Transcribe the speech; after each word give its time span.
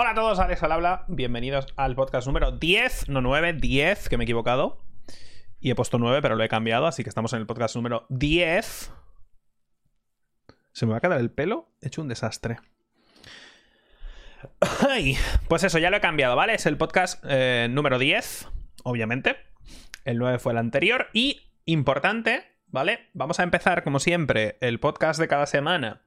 Hola 0.00 0.10
a 0.10 0.14
todos, 0.14 0.38
Alex 0.38 0.62
al 0.62 0.70
habla. 0.70 1.04
Bienvenidos 1.08 1.66
al 1.74 1.96
podcast 1.96 2.28
número 2.28 2.52
10, 2.52 3.08
no 3.08 3.20
9, 3.20 3.54
10, 3.54 4.08
que 4.08 4.16
me 4.16 4.22
he 4.22 4.26
equivocado. 4.26 4.80
Y 5.58 5.72
he 5.72 5.74
puesto 5.74 5.98
9, 5.98 6.22
pero 6.22 6.36
lo 6.36 6.44
he 6.44 6.48
cambiado, 6.48 6.86
así 6.86 7.02
que 7.02 7.08
estamos 7.08 7.32
en 7.32 7.40
el 7.40 7.46
podcast 7.46 7.74
número 7.74 8.06
10. 8.08 8.92
¿Se 10.70 10.86
me 10.86 10.92
va 10.92 10.98
a 10.98 11.00
quedar 11.00 11.18
el 11.18 11.32
pelo? 11.32 11.72
He 11.80 11.88
hecho 11.88 12.00
un 12.00 12.06
desastre. 12.06 12.60
Ay, 14.88 15.16
pues 15.48 15.64
eso, 15.64 15.80
ya 15.80 15.90
lo 15.90 15.96
he 15.96 16.00
cambiado, 16.00 16.36
¿vale? 16.36 16.54
Es 16.54 16.66
el 16.66 16.76
podcast 16.76 17.24
eh, 17.28 17.66
número 17.68 17.98
10, 17.98 18.46
obviamente. 18.84 19.34
El 20.04 20.18
9 20.18 20.38
fue 20.38 20.52
el 20.52 20.58
anterior. 20.58 21.08
Y, 21.12 21.50
importante, 21.64 22.44
¿vale? 22.68 23.08
Vamos 23.14 23.40
a 23.40 23.42
empezar, 23.42 23.82
como 23.82 23.98
siempre, 23.98 24.58
el 24.60 24.78
podcast 24.78 25.18
de 25.18 25.26
cada 25.26 25.46
semana. 25.46 26.02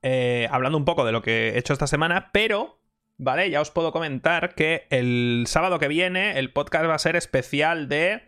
eh, 0.00 0.48
hablando 0.50 0.78
un 0.78 0.86
poco 0.86 1.04
de 1.04 1.12
lo 1.12 1.20
que 1.20 1.50
he 1.50 1.58
hecho 1.58 1.74
esta 1.74 1.86
semana, 1.86 2.30
pero 2.32 2.79
¿vale? 3.20 3.50
Ya 3.50 3.60
os 3.60 3.70
puedo 3.70 3.92
comentar 3.92 4.54
que 4.54 4.86
el 4.90 5.44
sábado 5.46 5.78
que 5.78 5.88
viene 5.88 6.38
el 6.38 6.52
podcast 6.52 6.86
va 6.86 6.94
a 6.94 6.98
ser 6.98 7.16
especial 7.16 7.88
de... 7.88 8.22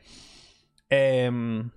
em, 0.91 1.71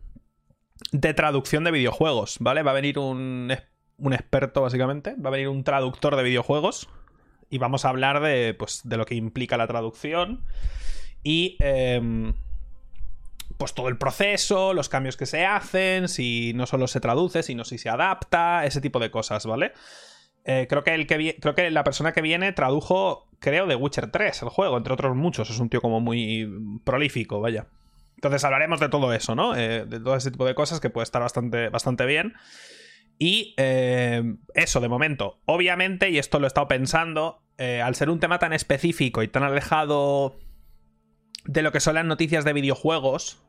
de 0.91 1.13
traducción 1.13 1.63
de 1.63 1.71
videojuegos, 1.71 2.37
¿vale? 2.39 2.61
Va 2.61 2.71
a 2.71 2.75
venir 2.75 2.99
un, 2.99 3.55
un 3.97 4.13
experto, 4.13 4.61
básicamente. 4.61 5.15
Va 5.15 5.29
a 5.29 5.31
venir 5.31 5.47
un 5.47 5.63
traductor 5.63 6.17
de 6.17 6.23
videojuegos. 6.23 6.89
Y 7.49 7.57
vamos 7.57 7.85
a 7.85 7.89
hablar 7.89 8.21
de, 8.21 8.53
pues, 8.53 8.81
de 8.83 8.97
lo 8.97 9.05
que 9.05 9.15
implica 9.15 9.57
la 9.57 9.67
traducción. 9.67 10.45
Y... 11.23 11.57
em, 11.59 12.33
pues 13.57 13.73
todo 13.73 13.87
el 13.87 13.97
proceso, 13.97 14.73
los 14.73 14.89
cambios 14.89 15.15
que 15.15 15.25
se 15.25 15.45
hacen, 15.45 16.09
si 16.09 16.51
no 16.55 16.65
solo 16.65 16.87
se 16.87 16.99
traduce, 16.99 17.41
sino 17.41 17.63
si 17.63 17.77
se 17.77 17.87
adapta, 17.87 18.65
ese 18.65 18.81
tipo 18.81 18.99
de 18.99 19.11
cosas, 19.11 19.45
¿vale? 19.45 19.71
Eh, 20.45 20.67
creo, 20.69 20.83
que 20.83 20.93
el 20.93 21.07
que 21.07 21.37
creo 21.39 21.55
que 21.55 21.71
la 21.71 21.83
persona 21.83 22.13
que 22.13 22.21
viene 22.21 22.53
tradujo, 22.53 23.27
creo, 23.39 23.67
The 23.67 23.75
Witcher 23.75 24.11
3, 24.11 24.43
el 24.43 24.49
juego, 24.49 24.77
entre 24.77 24.93
otros 24.93 25.15
muchos. 25.15 25.49
Es 25.49 25.59
un 25.59 25.69
tío 25.69 25.81
como 25.81 25.99
muy 25.99 26.47
prolífico, 26.83 27.41
vaya. 27.41 27.67
Entonces 28.15 28.43
hablaremos 28.43 28.79
de 28.79 28.89
todo 28.89 29.11
eso, 29.13 29.35
¿no? 29.35 29.55
Eh, 29.55 29.85
de 29.85 29.99
todo 29.99 30.15
ese 30.15 30.31
tipo 30.31 30.45
de 30.45 30.55
cosas 30.55 30.79
que 30.79 30.89
puede 30.89 31.03
estar 31.03 31.21
bastante, 31.21 31.69
bastante 31.69 32.05
bien. 32.05 32.33
Y 33.17 33.55
eh, 33.57 34.35
eso, 34.53 34.79
de 34.81 34.87
momento. 34.87 35.39
Obviamente, 35.45 36.09
y 36.11 36.19
esto 36.19 36.39
lo 36.39 36.45
he 36.45 36.47
estado 36.47 36.67
pensando, 36.67 37.41
al 37.57 37.95
ser 37.95 38.09
un 38.09 38.19
tema 38.19 38.37
tan 38.37 38.53
específico 38.53 39.23
y 39.23 39.29
tan 39.29 39.43
alejado 39.43 40.35
de 41.45 41.61
lo 41.61 41.71
que 41.71 41.79
son 41.79 41.95
las 41.95 42.05
noticias 42.05 42.43
de 42.43 42.53
videojuegos, 42.53 43.44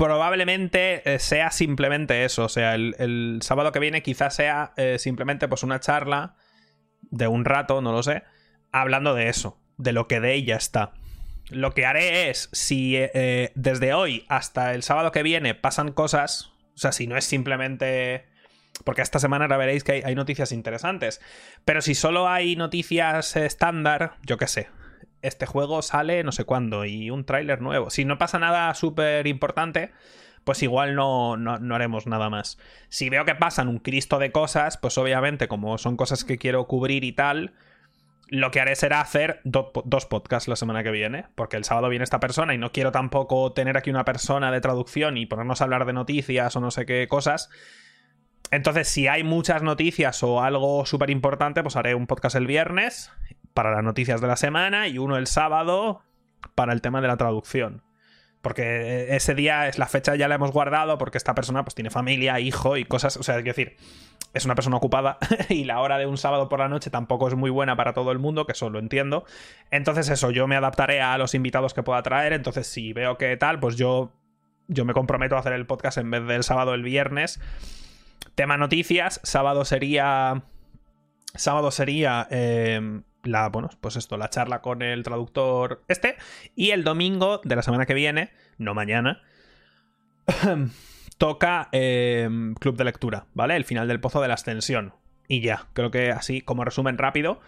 probablemente 0.00 1.02
eh, 1.04 1.18
sea 1.18 1.50
simplemente 1.50 2.24
eso. 2.24 2.44
O 2.44 2.48
sea, 2.48 2.74
el, 2.74 3.38
sábado 3.42 3.70
que 3.70 3.80
viene 3.80 4.02
quizás 4.02 4.34
sea 4.34 4.72
eh, 4.78 4.96
simplemente 4.98 5.46
pues 5.46 5.62
una 5.62 5.78
charla 5.80 6.36
de 7.02 7.28
un 7.28 7.44
rato, 7.44 7.82
no 7.82 7.92
lo 7.92 8.02
sé, 8.02 8.22
hablando 8.72 9.14
de 9.14 9.28
eso, 9.28 9.60
de 9.76 9.92
lo 9.92 10.08
que 10.08 10.20
de 10.20 10.32
ella 10.32 10.56
está. 10.56 10.94
Lo 11.50 11.74
que 11.74 11.84
haré 11.84 12.30
es, 12.30 12.48
si 12.52 12.96
eh, 12.96 13.52
desde 13.54 13.92
hoy 13.92 14.24
hasta 14.30 14.72
el 14.72 14.82
sábado 14.84 15.12
que 15.12 15.22
viene 15.22 15.54
pasan 15.54 15.92
cosas, 15.92 16.50
o 16.74 16.78
sea, 16.78 16.92
si 16.92 17.06
no 17.06 17.18
es 17.18 17.24
simplemente... 17.26 18.26
Porque 18.84 19.02
esta 19.02 19.18
semana 19.18 19.44
ahora 19.44 19.58
veréis 19.58 19.84
que 19.84 20.02
hay, 20.06 20.14
noticias 20.14 20.52
interesantes. 20.52 21.20
Pero 21.66 21.82
si 21.82 21.94
solo 21.94 22.26
hay 22.26 22.56
noticias 22.56 23.36
estándar, 23.36 24.14
yo 24.22 24.38
qué 24.38 24.46
sé, 24.46 24.68
este 25.22 25.46
juego 25.46 25.82
sale 25.82 26.24
no 26.24 26.32
sé 26.32 26.44
cuándo 26.44 26.84
y 26.84 27.10
un 27.10 27.24
tráiler 27.24 27.60
nuevo. 27.60 27.90
Si 27.90 28.04
no 28.04 28.18
pasa 28.18 28.38
nada 28.38 28.72
súper 28.74 29.26
importante, 29.26 29.92
pues 30.44 30.62
igual 30.62 30.94
no, 30.94 31.36
no, 31.36 31.58
no 31.58 31.74
haremos 31.74 32.06
nada 32.06 32.30
más. 32.30 32.58
Si 32.88 33.10
veo 33.10 33.24
que 33.24 33.34
pasan 33.34 33.68
un 33.68 33.78
cristo 33.78 34.18
de 34.18 34.32
cosas, 34.32 34.76
pues 34.78 34.96
obviamente 34.98 35.48
como 35.48 35.76
son 35.78 35.96
cosas 35.96 36.24
que 36.24 36.38
quiero 36.38 36.66
cubrir 36.66 37.04
y 37.04 37.12
tal, 37.12 37.52
lo 38.28 38.50
que 38.50 38.60
haré 38.60 38.76
será 38.76 39.00
hacer 39.00 39.40
do- 39.44 39.72
dos 39.84 40.06
podcasts 40.06 40.48
la 40.48 40.56
semana 40.56 40.82
que 40.82 40.90
viene, 40.92 41.26
porque 41.34 41.56
el 41.56 41.64
sábado 41.64 41.88
viene 41.88 42.04
esta 42.04 42.20
persona 42.20 42.54
y 42.54 42.58
no 42.58 42.72
quiero 42.72 42.92
tampoco 42.92 43.52
tener 43.52 43.76
aquí 43.76 43.90
una 43.90 44.04
persona 44.04 44.50
de 44.52 44.60
traducción 44.60 45.16
y 45.16 45.26
ponernos 45.26 45.60
a 45.60 45.64
hablar 45.64 45.84
de 45.84 45.92
noticias 45.92 46.54
o 46.56 46.60
no 46.60 46.70
sé 46.70 46.86
qué 46.86 47.06
cosas. 47.08 47.50
Entonces, 48.52 48.88
si 48.88 49.06
hay 49.08 49.22
muchas 49.22 49.62
noticias 49.62 50.22
o 50.22 50.42
algo 50.42 50.86
súper 50.86 51.10
importante, 51.10 51.62
pues 51.62 51.76
haré 51.76 51.94
un 51.94 52.06
podcast 52.06 52.34
el 52.36 52.46
viernes 52.46 53.12
para 53.54 53.70
las 53.70 53.82
noticias 53.84 54.20
de 54.20 54.26
la 54.26 54.36
semana 54.36 54.88
y 54.88 54.98
uno 54.98 55.16
el 55.16 55.26
sábado 55.26 56.02
para 56.54 56.72
el 56.72 56.80
tema 56.80 57.00
de 57.00 57.08
la 57.08 57.16
traducción. 57.16 57.82
Porque 58.42 59.14
ese 59.14 59.34
día 59.34 59.68
es 59.68 59.78
la 59.78 59.86
fecha 59.86 60.16
ya 60.16 60.26
la 60.26 60.36
hemos 60.36 60.50
guardado 60.50 60.96
porque 60.96 61.18
esta 61.18 61.34
persona 61.34 61.62
pues 61.64 61.74
tiene 61.74 61.90
familia, 61.90 62.40
hijo 62.40 62.76
y 62.76 62.84
cosas, 62.84 63.18
o 63.18 63.22
sea, 63.22 63.38
es 63.38 63.44
decir, 63.44 63.76
es 64.32 64.44
una 64.44 64.54
persona 64.54 64.76
ocupada 64.76 65.18
y 65.48 65.64
la 65.64 65.80
hora 65.80 65.98
de 65.98 66.06
un 66.06 66.16
sábado 66.16 66.48
por 66.48 66.60
la 66.60 66.68
noche 66.68 66.90
tampoco 66.90 67.28
es 67.28 67.34
muy 67.34 67.50
buena 67.50 67.76
para 67.76 67.92
todo 67.92 68.12
el 68.12 68.18
mundo, 68.18 68.46
que 68.46 68.52
eso 68.52 68.70
lo 68.70 68.78
entiendo. 68.78 69.24
Entonces 69.70 70.08
eso, 70.08 70.30
yo 70.30 70.46
me 70.46 70.56
adaptaré 70.56 71.02
a 71.02 71.18
los 71.18 71.34
invitados 71.34 71.74
que 71.74 71.82
pueda 71.82 72.02
traer, 72.02 72.32
entonces 72.32 72.66
si 72.66 72.92
veo 72.92 73.18
que 73.18 73.36
tal, 73.36 73.60
pues 73.60 73.76
yo 73.76 74.12
yo 74.68 74.84
me 74.84 74.94
comprometo 74.94 75.36
a 75.36 75.40
hacer 75.40 75.52
el 75.52 75.66
podcast 75.66 75.98
en 75.98 76.10
vez 76.10 76.24
del 76.26 76.44
sábado 76.44 76.74
el 76.74 76.84
viernes. 76.84 77.40
Tema 78.36 78.56
noticias, 78.56 79.20
sábado 79.24 79.64
sería 79.64 80.44
sábado 81.34 81.70
sería 81.72 82.28
eh, 82.30 83.02
la, 83.24 83.48
bueno, 83.48 83.70
pues 83.80 83.96
esto, 83.96 84.16
la 84.16 84.30
charla 84.30 84.60
con 84.60 84.82
el 84.82 85.02
traductor 85.02 85.82
este. 85.88 86.16
Y 86.54 86.70
el 86.70 86.84
domingo 86.84 87.40
de 87.44 87.56
la 87.56 87.62
semana 87.62 87.86
que 87.86 87.94
viene, 87.94 88.30
no 88.58 88.74
mañana, 88.74 89.22
toca 91.18 91.68
eh, 91.72 92.28
Club 92.58 92.76
de 92.76 92.84
Lectura, 92.84 93.26
¿vale? 93.34 93.56
El 93.56 93.64
final 93.64 93.88
del 93.88 94.00
Pozo 94.00 94.20
de 94.20 94.28
la 94.28 94.34
Ascensión. 94.34 94.94
Y 95.28 95.40
ya, 95.40 95.68
creo 95.74 95.90
que 95.90 96.10
así, 96.10 96.40
como 96.40 96.64
resumen 96.64 96.98
rápido, 96.98 97.40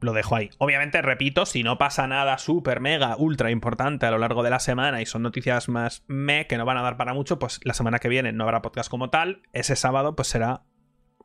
lo 0.00 0.12
dejo 0.12 0.36
ahí. 0.36 0.50
Obviamente, 0.58 1.00
repito, 1.02 1.46
si 1.46 1.62
no 1.62 1.78
pasa 1.78 2.06
nada 2.06 2.38
súper, 2.38 2.80
mega, 2.80 3.16
ultra 3.16 3.50
importante 3.50 4.06
a 4.06 4.10
lo 4.10 4.18
largo 4.18 4.42
de 4.42 4.50
la 4.50 4.58
semana 4.58 5.00
y 5.00 5.06
son 5.06 5.22
noticias 5.22 5.68
más 5.68 6.04
me 6.06 6.46
que 6.46 6.58
no 6.58 6.64
van 6.64 6.76
a 6.76 6.82
dar 6.82 6.96
para 6.96 7.14
mucho, 7.14 7.38
pues 7.38 7.60
la 7.62 7.74
semana 7.74 7.98
que 7.98 8.08
viene 8.08 8.32
no 8.32 8.44
habrá 8.44 8.62
podcast 8.62 8.90
como 8.90 9.10
tal. 9.10 9.42
Ese 9.52 9.76
sábado, 9.76 10.16
pues 10.16 10.28
será 10.28 10.62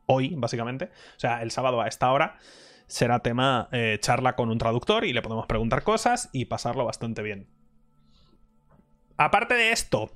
hoy, 0.05 0.35
básicamente. 0.35 0.85
O 1.15 1.19
sea, 1.19 1.41
el 1.41 1.51
sábado 1.51 1.81
a 1.81 1.87
esta 1.87 2.11
hora 2.11 2.37
será 2.91 3.19
tema 3.19 3.69
eh, 3.71 3.99
charla 4.01 4.35
con 4.35 4.49
un 4.49 4.57
traductor 4.57 5.05
y 5.05 5.13
le 5.13 5.21
podemos 5.21 5.45
preguntar 5.45 5.81
cosas 5.83 6.29
y 6.33 6.45
pasarlo 6.45 6.83
bastante 6.83 7.21
bien. 7.21 7.47
Aparte 9.15 9.53
de 9.53 9.71
esto, 9.71 10.11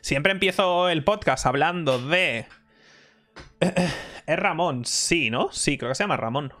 siempre 0.00 0.32
empiezo 0.32 0.88
el 0.88 1.04
podcast 1.04 1.46
hablando 1.46 2.00
de... 2.00 2.46
¿Es 4.26 4.38
Ramón? 4.38 4.84
Sí, 4.84 5.30
¿no? 5.30 5.52
Sí, 5.52 5.78
creo 5.78 5.92
que 5.92 5.94
se 5.94 6.02
llama 6.02 6.16
Ramón. 6.16 6.52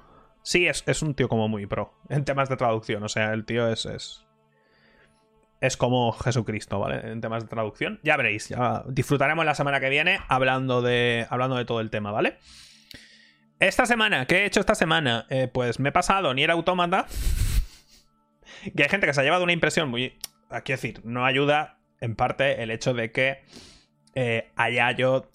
Sí, 0.44 0.68
es, 0.68 0.84
es 0.86 1.02
un 1.02 1.14
tío 1.14 1.28
como 1.28 1.48
muy 1.48 1.66
pro 1.66 1.92
en 2.08 2.24
temas 2.24 2.48
de 2.48 2.56
traducción. 2.56 3.02
O 3.02 3.08
sea, 3.08 3.32
el 3.32 3.44
tío 3.44 3.68
es, 3.68 3.86
es. 3.86 4.26
Es 5.60 5.76
como 5.76 6.12
Jesucristo, 6.12 6.78
¿vale? 6.78 7.10
En 7.10 7.20
temas 7.20 7.42
de 7.42 7.48
traducción. 7.48 7.98
Ya 8.04 8.16
veréis, 8.16 8.48
ya 8.48 8.84
disfrutaremos 8.86 9.44
la 9.44 9.56
semana 9.56 9.80
que 9.80 9.88
viene 9.88 10.20
hablando 10.28 10.82
de, 10.82 11.26
hablando 11.30 11.56
de 11.56 11.64
todo 11.64 11.80
el 11.80 11.90
tema, 11.90 12.12
¿vale? 12.12 12.38
Esta 13.60 13.84
semana, 13.84 14.24
¿qué 14.24 14.38
he 14.38 14.44
hecho 14.46 14.60
esta 14.60 14.74
semana? 14.74 15.26
Eh, 15.28 15.46
pues 15.46 15.78
me 15.80 15.90
he 15.90 15.92
pasado 15.92 16.32
Nier 16.32 16.50
Automata. 16.50 17.06
que 18.74 18.82
hay 18.82 18.88
gente 18.88 19.06
que 19.06 19.12
se 19.12 19.20
ha 19.20 19.24
llevado 19.24 19.44
una 19.44 19.52
impresión 19.52 19.90
muy. 19.90 20.18
Quiero 20.48 20.80
decir, 20.80 21.02
no 21.04 21.26
ayuda 21.26 21.78
en 22.00 22.16
parte 22.16 22.62
el 22.62 22.70
hecho 22.70 22.94
de 22.94 23.12
que 23.12 23.44
eh, 24.14 24.50
haya 24.56 24.90
yo 24.92 25.28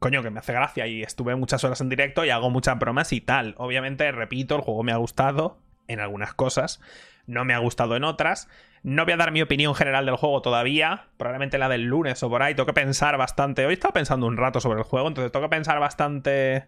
coño, 0.00 0.22
que 0.22 0.30
me 0.30 0.40
hace 0.40 0.52
gracia 0.52 0.88
y 0.88 1.02
estuve 1.02 1.36
muchas 1.36 1.62
horas 1.62 1.80
en 1.80 1.88
directo 1.88 2.24
y 2.24 2.30
hago 2.30 2.50
muchas 2.50 2.76
bromas 2.76 3.12
y 3.12 3.20
tal. 3.20 3.54
Obviamente, 3.56 4.10
repito, 4.10 4.56
el 4.56 4.62
juego 4.62 4.82
me 4.82 4.90
ha 4.90 4.96
gustado 4.96 5.58
en 5.86 6.00
algunas 6.00 6.34
cosas, 6.34 6.80
no 7.26 7.44
me 7.44 7.54
ha 7.54 7.58
gustado 7.58 7.94
en 7.94 8.02
otras. 8.02 8.48
No 8.82 9.04
voy 9.04 9.12
a 9.12 9.16
dar 9.16 9.30
mi 9.30 9.42
opinión 9.42 9.76
general 9.76 10.06
del 10.06 10.16
juego 10.16 10.42
todavía, 10.42 11.08
probablemente 11.18 11.58
la 11.58 11.68
del 11.68 11.84
lunes 11.84 12.20
o 12.22 12.30
por 12.30 12.42
ahí. 12.42 12.54
Tengo 12.54 12.66
que 12.66 12.72
pensar 12.72 13.16
bastante. 13.16 13.64
Hoy 13.64 13.72
he 13.72 13.74
estado 13.74 13.92
pensando 13.92 14.26
un 14.26 14.36
rato 14.36 14.60
sobre 14.60 14.80
el 14.80 14.84
juego, 14.84 15.06
entonces 15.06 15.30
tengo 15.30 15.46
que 15.46 15.56
pensar 15.56 15.78
bastante 15.78 16.66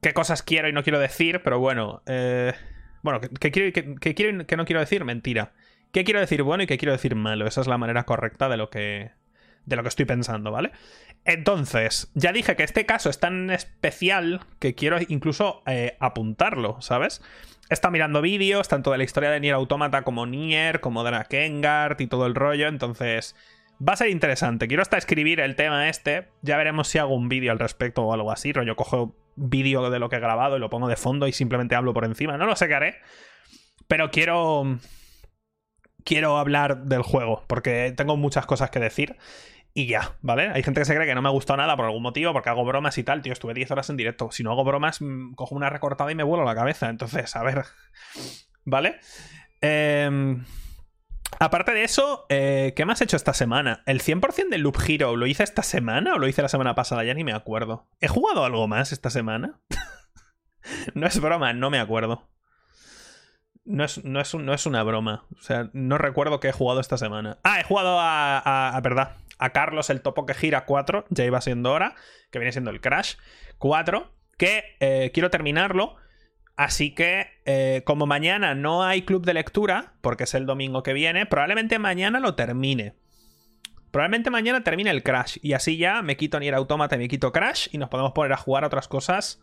qué 0.00 0.12
cosas 0.12 0.42
quiero 0.42 0.68
y 0.68 0.72
no 0.72 0.82
quiero 0.82 0.98
decir, 0.98 1.42
pero 1.42 1.58
bueno. 1.58 2.02
eh, 2.06 2.52
bueno, 3.02 3.20
¿qué 3.20 3.50
quiero, 3.50 3.72
qué, 3.72 3.94
qué 4.00 4.14
quiero 4.14 4.30
y 4.30 4.56
no 4.56 4.64
quiero 4.64 4.80
decir? 4.80 5.04
Mentira. 5.04 5.52
¿Qué 5.92 6.04
quiero 6.04 6.20
decir 6.20 6.42
bueno 6.42 6.62
y 6.62 6.66
qué 6.66 6.78
quiero 6.78 6.92
decir 6.92 7.14
malo? 7.16 7.46
Esa 7.46 7.60
es 7.62 7.66
la 7.66 7.78
manera 7.78 8.04
correcta 8.04 8.48
de 8.48 8.56
lo 8.56 8.70
que, 8.70 9.10
de 9.64 9.76
lo 9.76 9.82
que 9.82 9.88
estoy 9.88 10.04
pensando, 10.04 10.52
¿vale? 10.52 10.70
Entonces, 11.24 12.10
ya 12.14 12.32
dije 12.32 12.56
que 12.56 12.62
este 12.62 12.86
caso 12.86 13.10
es 13.10 13.18
tan 13.18 13.50
especial 13.50 14.40
que 14.58 14.74
quiero 14.74 14.98
incluso 15.08 15.62
eh, 15.66 15.96
apuntarlo, 15.98 16.80
¿sabes? 16.80 17.22
Estado 17.68 17.92
mirando 17.92 18.20
vídeos, 18.22 18.68
tanto 18.68 18.90
de 18.92 18.98
la 18.98 19.04
historia 19.04 19.30
de 19.30 19.40
Nier 19.40 19.54
Automata 19.54 20.02
como 20.02 20.26
Nier, 20.26 20.80
como 20.80 21.04
de 21.04 21.10
Drakengard 21.10 22.00
y 22.00 22.06
todo 22.06 22.26
el 22.26 22.34
rollo, 22.34 22.68
entonces 22.68 23.36
va 23.86 23.94
a 23.94 23.96
ser 23.96 24.08
interesante. 24.08 24.68
Quiero 24.68 24.82
hasta 24.82 24.98
escribir 24.98 25.40
el 25.40 25.56
tema 25.56 25.88
este, 25.88 26.28
ya 26.42 26.56
veremos 26.56 26.88
si 26.88 26.98
hago 26.98 27.14
un 27.14 27.28
vídeo 27.28 27.52
al 27.52 27.58
respecto 27.58 28.02
o 28.02 28.12
algo 28.12 28.30
así, 28.32 28.52
rollo 28.52 28.76
cojo 28.76 29.16
vídeo 29.36 29.90
de 29.90 29.98
lo 29.98 30.08
que 30.08 30.16
he 30.16 30.20
grabado 30.20 30.56
y 30.56 30.60
lo 30.60 30.70
pongo 30.70 30.88
de 30.88 30.96
fondo 30.96 31.26
y 31.26 31.32
simplemente 31.32 31.74
hablo 31.74 31.94
por 31.94 32.04
encima, 32.04 32.36
no 32.36 32.46
lo 32.46 32.56
sé 32.56 32.68
qué 32.68 32.74
haré, 32.74 32.96
pero 33.88 34.10
quiero 34.10 34.78
quiero 36.04 36.38
hablar 36.38 36.84
del 36.84 37.02
juego, 37.02 37.44
porque 37.46 37.92
tengo 37.96 38.16
muchas 38.16 38.46
cosas 38.46 38.70
que 38.70 38.80
decir. 38.80 39.16
Y 39.72 39.86
ya, 39.86 40.16
¿vale? 40.20 40.48
Hay 40.48 40.64
gente 40.64 40.80
que 40.80 40.84
se 40.84 40.94
cree 40.96 41.06
que 41.06 41.14
no 41.14 41.22
me 41.22 41.28
ha 41.28 41.32
gustado 41.32 41.58
nada 41.58 41.76
por 41.76 41.84
algún 41.84 42.02
motivo, 42.02 42.32
porque 42.32 42.48
hago 42.48 42.64
bromas 42.64 42.98
y 42.98 43.04
tal. 43.04 43.22
Tío, 43.22 43.32
estuve 43.32 43.54
10 43.54 43.70
horas 43.70 43.88
en 43.88 43.96
directo. 43.96 44.30
Si 44.32 44.42
no 44.42 44.50
hago 44.50 44.64
bromas, 44.64 45.00
mm, 45.00 45.34
cojo 45.34 45.54
una 45.54 45.70
recortada 45.70 46.10
y 46.10 46.16
me 46.16 46.24
vuelo 46.24 46.44
la 46.44 46.56
cabeza. 46.56 46.88
Entonces, 46.88 47.36
a 47.36 47.42
ver. 47.44 47.64
¿Vale? 48.64 48.98
Em, 49.60 50.44
aparte 51.38 51.72
de 51.72 51.84
eso, 51.84 52.26
eh, 52.28 52.72
¿qué 52.76 52.84
me 52.84 52.92
has 52.92 53.00
hecho 53.00 53.16
esta 53.16 53.34
semana? 53.34 53.82
¿El 53.86 54.00
100% 54.00 54.48
del 54.50 54.62
Loop 54.62 54.78
Hero 54.86 55.16
lo 55.16 55.26
hice 55.26 55.42
esta 55.42 55.62
semana 55.62 56.14
o 56.14 56.18
lo 56.18 56.28
hice 56.28 56.42
la 56.42 56.48
semana 56.48 56.74
pasada? 56.74 57.04
Ya 57.04 57.14
ni 57.14 57.24
me 57.24 57.32
acuerdo. 57.32 57.88
¿He 58.00 58.08
jugado 58.08 58.44
algo 58.44 58.66
más 58.68 58.92
esta 58.92 59.10
semana? 59.10 59.60
no 60.94 61.06
es 61.06 61.20
broma, 61.20 61.52
no 61.52 61.70
me 61.70 61.78
acuerdo. 61.78 62.28
No 63.64 63.84
es, 63.84 64.04
no, 64.04 64.20
es 64.20 64.66
una 64.66 64.82
broma. 64.82 65.26
O 65.38 65.42
sea, 65.42 65.70
no 65.72 65.98
recuerdo 65.98 66.40
que 66.40 66.48
he 66.48 66.52
jugado 66.52 66.80
esta 66.80 66.98
semana. 66.98 67.38
Ah, 67.44 67.60
he 67.60 67.64
jugado 67.64 68.00
a, 68.00 68.74
a, 68.74 68.80
verdad. 68.80 69.16
A 69.38 69.50
Carlos 69.50 69.90
el 69.90 70.02
topo 70.02 70.26
que 70.26 70.34
gira 70.34 70.64
4. 70.64 71.04
Ya 71.10 71.24
iba 71.24 71.40
siendo 71.40 71.72
hora. 71.72 71.94
Que 72.30 72.38
viene 72.38 72.52
siendo 72.52 72.70
el 72.70 72.80
Crash 72.80 73.14
4. 73.58 74.12
Que 74.36 74.76
eh, 74.80 75.10
quiero 75.14 75.30
terminarlo. 75.30 75.96
Así 76.60 76.94
que, 76.94 77.26
eh, 77.46 77.80
como 77.86 78.04
mañana 78.04 78.54
no 78.54 78.82
hay 78.82 79.00
club 79.00 79.24
de 79.24 79.32
lectura, 79.32 79.94
porque 80.02 80.24
es 80.24 80.34
el 80.34 80.44
domingo 80.44 80.82
que 80.82 80.92
viene, 80.92 81.24
probablemente 81.24 81.78
mañana 81.78 82.20
lo 82.20 82.34
termine. 82.34 82.96
Probablemente 83.90 84.28
mañana 84.28 84.62
termine 84.62 84.90
el 84.90 85.02
Crash. 85.02 85.38
Y 85.40 85.54
así 85.54 85.78
ya 85.78 86.02
me 86.02 86.18
quito 86.18 86.38
Nier 86.38 86.54
Automata 86.54 86.96
y 86.96 86.98
me 86.98 87.08
quito 87.08 87.32
Crash. 87.32 87.68
Y 87.72 87.78
nos 87.78 87.88
podemos 87.88 88.12
poner 88.12 88.34
a 88.34 88.36
jugar 88.36 88.66
otras 88.66 88.88
cosas 88.88 89.40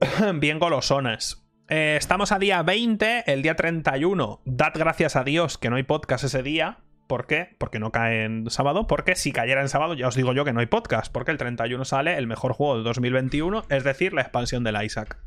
bien 0.36 0.58
golosonas. 0.58 1.46
Eh, 1.68 1.96
estamos 1.98 2.32
a 2.32 2.38
día 2.38 2.62
20, 2.62 3.30
el 3.30 3.42
día 3.42 3.54
31. 3.54 4.40
Dad 4.46 4.72
gracias 4.74 5.16
a 5.16 5.22
Dios 5.22 5.58
que 5.58 5.68
no 5.68 5.76
hay 5.76 5.82
podcast 5.82 6.24
ese 6.24 6.42
día. 6.42 6.78
¿Por 7.08 7.26
qué? 7.26 7.56
Porque 7.58 7.80
no 7.80 7.90
cae 7.90 8.24
en 8.24 8.48
sábado. 8.50 8.86
Porque 8.86 9.16
si 9.16 9.32
cayera 9.32 9.62
en 9.62 9.68
sábado, 9.68 9.94
ya 9.94 10.06
os 10.06 10.14
digo 10.14 10.32
yo 10.34 10.44
que 10.44 10.52
no 10.52 10.60
hay 10.60 10.66
podcast. 10.66 11.10
Porque 11.10 11.32
el 11.32 11.38
31 11.38 11.84
sale 11.84 12.16
el 12.16 12.26
mejor 12.26 12.52
juego 12.52 12.76
de 12.76 12.84
2021, 12.84 13.64
es 13.70 13.82
decir, 13.82 14.12
la 14.12 14.20
expansión 14.20 14.62
del 14.62 14.80
Isaac. 14.84 15.18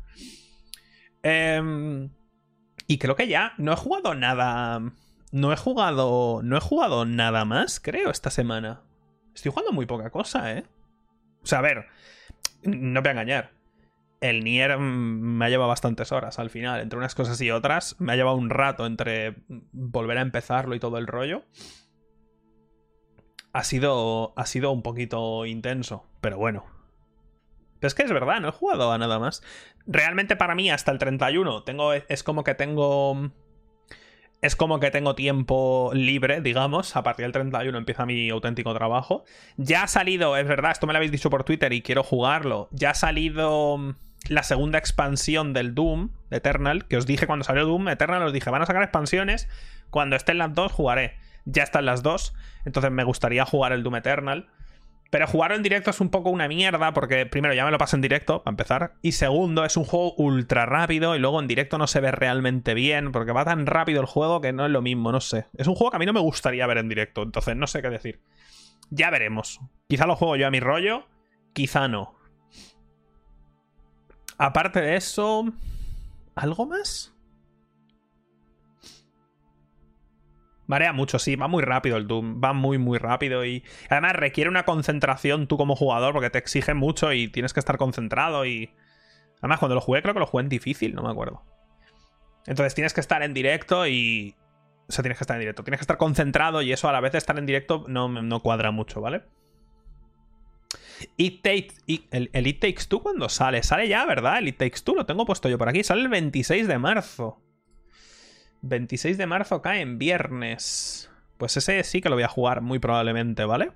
Em, 1.22 2.10
y 2.86 2.98
creo 2.98 3.16
que 3.16 3.28
ya 3.28 3.52
no 3.58 3.72
he 3.72 3.76
jugado 3.76 4.14
nada. 4.14 4.80
No 5.32 5.52
he 5.52 5.56
jugado. 5.56 6.40
No 6.42 6.56
he 6.56 6.60
jugado 6.60 7.04
nada 7.04 7.44
más, 7.44 7.80
creo, 7.80 8.10
esta 8.10 8.30
semana. 8.30 8.80
Estoy 9.34 9.50
jugando 9.50 9.72
muy 9.72 9.86
poca 9.86 10.10
cosa, 10.10 10.52
¿eh? 10.52 10.64
O 11.42 11.46
sea, 11.46 11.58
a 11.58 11.62
ver. 11.62 11.86
No 12.62 13.02
voy 13.02 13.08
a 13.08 13.12
engañar 13.12 13.61
el 14.22 14.44
Nier 14.44 14.78
me 14.78 15.44
ha 15.44 15.48
llevado 15.48 15.68
bastantes 15.68 16.12
horas 16.12 16.38
al 16.38 16.48
final, 16.48 16.80
entre 16.80 16.96
unas 16.96 17.14
cosas 17.14 17.40
y 17.40 17.50
otras. 17.50 17.96
Me 18.00 18.12
ha 18.12 18.16
llevado 18.16 18.36
un 18.36 18.50
rato 18.50 18.86
entre 18.86 19.34
volver 19.72 20.16
a 20.18 20.22
empezarlo 20.22 20.76
y 20.76 20.80
todo 20.80 20.96
el 20.96 21.08
rollo. 21.08 21.42
Ha 23.52 23.64
sido, 23.64 24.32
ha 24.36 24.46
sido 24.46 24.70
un 24.70 24.82
poquito 24.82 25.44
intenso, 25.44 26.06
pero 26.20 26.38
bueno. 26.38 26.64
Es 27.80 27.94
que 27.94 28.04
es 28.04 28.12
verdad, 28.12 28.40
no 28.40 28.48
he 28.48 28.52
jugado 28.52 28.92
a 28.92 28.98
nada 28.98 29.18
más. 29.18 29.42
Realmente 29.86 30.36
para 30.36 30.54
mí 30.54 30.70
hasta 30.70 30.92
el 30.92 30.98
31 30.98 31.64
tengo, 31.64 31.92
es 31.92 32.22
como 32.22 32.44
que 32.44 32.54
tengo... 32.54 33.32
Es 34.40 34.56
como 34.56 34.80
que 34.80 34.90
tengo 34.90 35.14
tiempo 35.14 35.90
libre, 35.94 36.40
digamos. 36.40 36.96
A 36.96 37.02
partir 37.02 37.24
del 37.24 37.32
31 37.32 37.76
empieza 37.76 38.06
mi 38.06 38.28
auténtico 38.30 38.74
trabajo. 38.74 39.24
Ya 39.56 39.84
ha 39.84 39.88
salido, 39.88 40.36
es 40.36 40.46
verdad, 40.46 40.72
esto 40.72 40.86
me 40.86 40.92
lo 40.92 40.96
habéis 40.96 41.12
dicho 41.12 41.30
por 41.30 41.44
Twitter 41.44 41.72
y 41.72 41.82
quiero 41.82 42.02
jugarlo. 42.02 42.68
Ya 42.72 42.90
ha 42.90 42.94
salido 42.94 43.94
la 44.28 44.42
segunda 44.42 44.78
expansión 44.78 45.52
del 45.52 45.74
Doom, 45.74 46.10
Eternal, 46.30 46.86
que 46.86 46.96
os 46.96 47.06
dije 47.06 47.26
cuando 47.26 47.44
salió 47.44 47.66
Doom 47.66 47.88
Eternal, 47.88 48.22
os 48.22 48.32
dije, 48.32 48.50
van 48.50 48.62
a 48.62 48.66
sacar 48.66 48.82
expansiones, 48.82 49.48
cuando 49.90 50.16
estén 50.16 50.38
las 50.38 50.54
dos 50.54 50.72
jugaré. 50.72 51.16
Ya 51.44 51.64
están 51.64 51.86
las 51.86 52.02
dos, 52.02 52.34
entonces 52.64 52.92
me 52.92 53.04
gustaría 53.04 53.44
jugar 53.44 53.72
el 53.72 53.82
Doom 53.82 53.96
Eternal. 53.96 54.48
Pero 55.10 55.26
jugarlo 55.26 55.56
en 55.56 55.62
directo 55.62 55.90
es 55.90 56.00
un 56.00 56.08
poco 56.08 56.30
una 56.30 56.48
mierda, 56.48 56.94
porque 56.94 57.26
primero 57.26 57.52
ya 57.52 57.66
me 57.66 57.70
lo 57.70 57.76
paso 57.76 57.96
en 57.96 58.00
directo, 58.00 58.42
para 58.42 58.52
empezar. 58.52 58.94
Y 59.02 59.12
segundo, 59.12 59.62
es 59.66 59.76
un 59.76 59.84
juego 59.84 60.14
ultra 60.14 60.64
rápido 60.64 61.14
y 61.14 61.18
luego 61.18 61.38
en 61.38 61.48
directo 61.48 61.76
no 61.76 61.86
se 61.86 62.00
ve 62.00 62.12
realmente 62.12 62.72
bien, 62.72 63.12
porque 63.12 63.32
va 63.32 63.44
tan 63.44 63.66
rápido 63.66 64.00
el 64.00 64.06
juego 64.06 64.40
que 64.40 64.54
no 64.54 64.64
es 64.64 64.70
lo 64.72 64.80
mismo, 64.80 65.12
no 65.12 65.20
sé. 65.20 65.44
Es 65.54 65.66
un 65.66 65.74
juego 65.74 65.90
que 65.90 65.96
a 65.96 65.98
mí 65.98 66.06
no 66.06 66.14
me 66.14 66.20
gustaría 66.20 66.66
ver 66.66 66.78
en 66.78 66.88
directo, 66.88 67.22
entonces 67.22 67.54
no 67.56 67.66
sé 67.66 67.82
qué 67.82 67.90
decir. 67.90 68.20
Ya 68.88 69.10
veremos. 69.10 69.60
Quizá 69.86 70.06
lo 70.06 70.16
juego 70.16 70.36
yo 70.36 70.46
a 70.46 70.50
mi 70.50 70.60
rollo, 70.60 71.06
quizá 71.52 71.88
no. 71.88 72.14
Aparte 74.38 74.80
de 74.80 74.96
eso, 74.96 75.52
¿algo 76.34 76.66
más? 76.66 77.12
Marea 80.66 80.92
mucho, 80.92 81.18
sí, 81.18 81.36
va 81.36 81.48
muy 81.48 81.62
rápido 81.62 81.96
el 81.96 82.06
Doom, 82.06 82.40
va 82.42 82.52
muy 82.52 82.78
muy 82.78 82.98
rápido 82.98 83.44
y 83.44 83.62
además 83.90 84.14
requiere 84.14 84.48
una 84.48 84.64
concentración 84.64 85.46
tú 85.46 85.56
como 85.58 85.76
jugador 85.76 86.14
porque 86.14 86.30
te 86.30 86.38
exige 86.38 86.72
mucho 86.72 87.12
y 87.12 87.28
tienes 87.28 87.52
que 87.52 87.60
estar 87.60 87.76
concentrado 87.76 88.46
y... 88.46 88.70
Además 89.38 89.58
cuando 89.58 89.74
lo 89.74 89.80
jugué 89.80 90.02
creo 90.02 90.14
que 90.14 90.20
lo 90.20 90.26
jugué 90.26 90.44
en 90.44 90.48
difícil, 90.48 90.94
no 90.94 91.02
me 91.02 91.10
acuerdo. 91.10 91.42
Entonces 92.46 92.74
tienes 92.74 92.94
que 92.94 93.00
estar 93.00 93.22
en 93.22 93.34
directo 93.34 93.86
y... 93.86 94.34
O 94.88 94.92
sea, 94.92 95.02
tienes 95.02 95.18
que 95.18 95.24
estar 95.24 95.36
en 95.36 95.40
directo, 95.40 95.64
tienes 95.64 95.78
que 95.78 95.84
estar 95.84 95.96
concentrado 95.96 96.62
y 96.62 96.72
eso 96.72 96.88
a 96.88 96.92
la 96.92 97.00
vez 97.00 97.14
estar 97.14 97.38
en 97.38 97.46
directo 97.46 97.84
no, 97.88 98.08
no 98.08 98.40
cuadra 98.40 98.70
mucho, 98.70 99.00
¿vale? 99.00 99.24
It 101.16 101.42
Takes, 101.42 101.74
el, 102.10 102.30
el, 102.32 102.46
It 102.46 102.60
Takes 102.60 102.84
Two 102.88 103.02
cuando 103.02 103.28
sale. 103.28 103.62
Sale 103.62 103.88
ya, 103.88 104.04
¿verdad? 104.04 104.38
El 104.38 104.48
It 104.48 104.58
Takes 104.58 104.80
Two 104.84 104.94
lo 104.94 105.06
tengo 105.06 105.26
puesto 105.26 105.48
yo 105.48 105.58
por 105.58 105.68
aquí. 105.68 105.82
Sale 105.84 106.02
el 106.02 106.08
26 106.08 106.68
de 106.68 106.78
marzo. 106.78 107.40
26 108.62 109.18
de 109.18 109.26
marzo 109.26 109.62
cae 109.62 109.80
en 109.80 109.98
viernes. 109.98 111.10
Pues 111.38 111.56
ese 111.56 111.82
sí 111.84 112.00
que 112.00 112.08
lo 112.08 112.16
voy 112.16 112.24
a 112.24 112.28
jugar 112.28 112.60
muy 112.60 112.78
probablemente, 112.78 113.44
¿vale? 113.44 113.72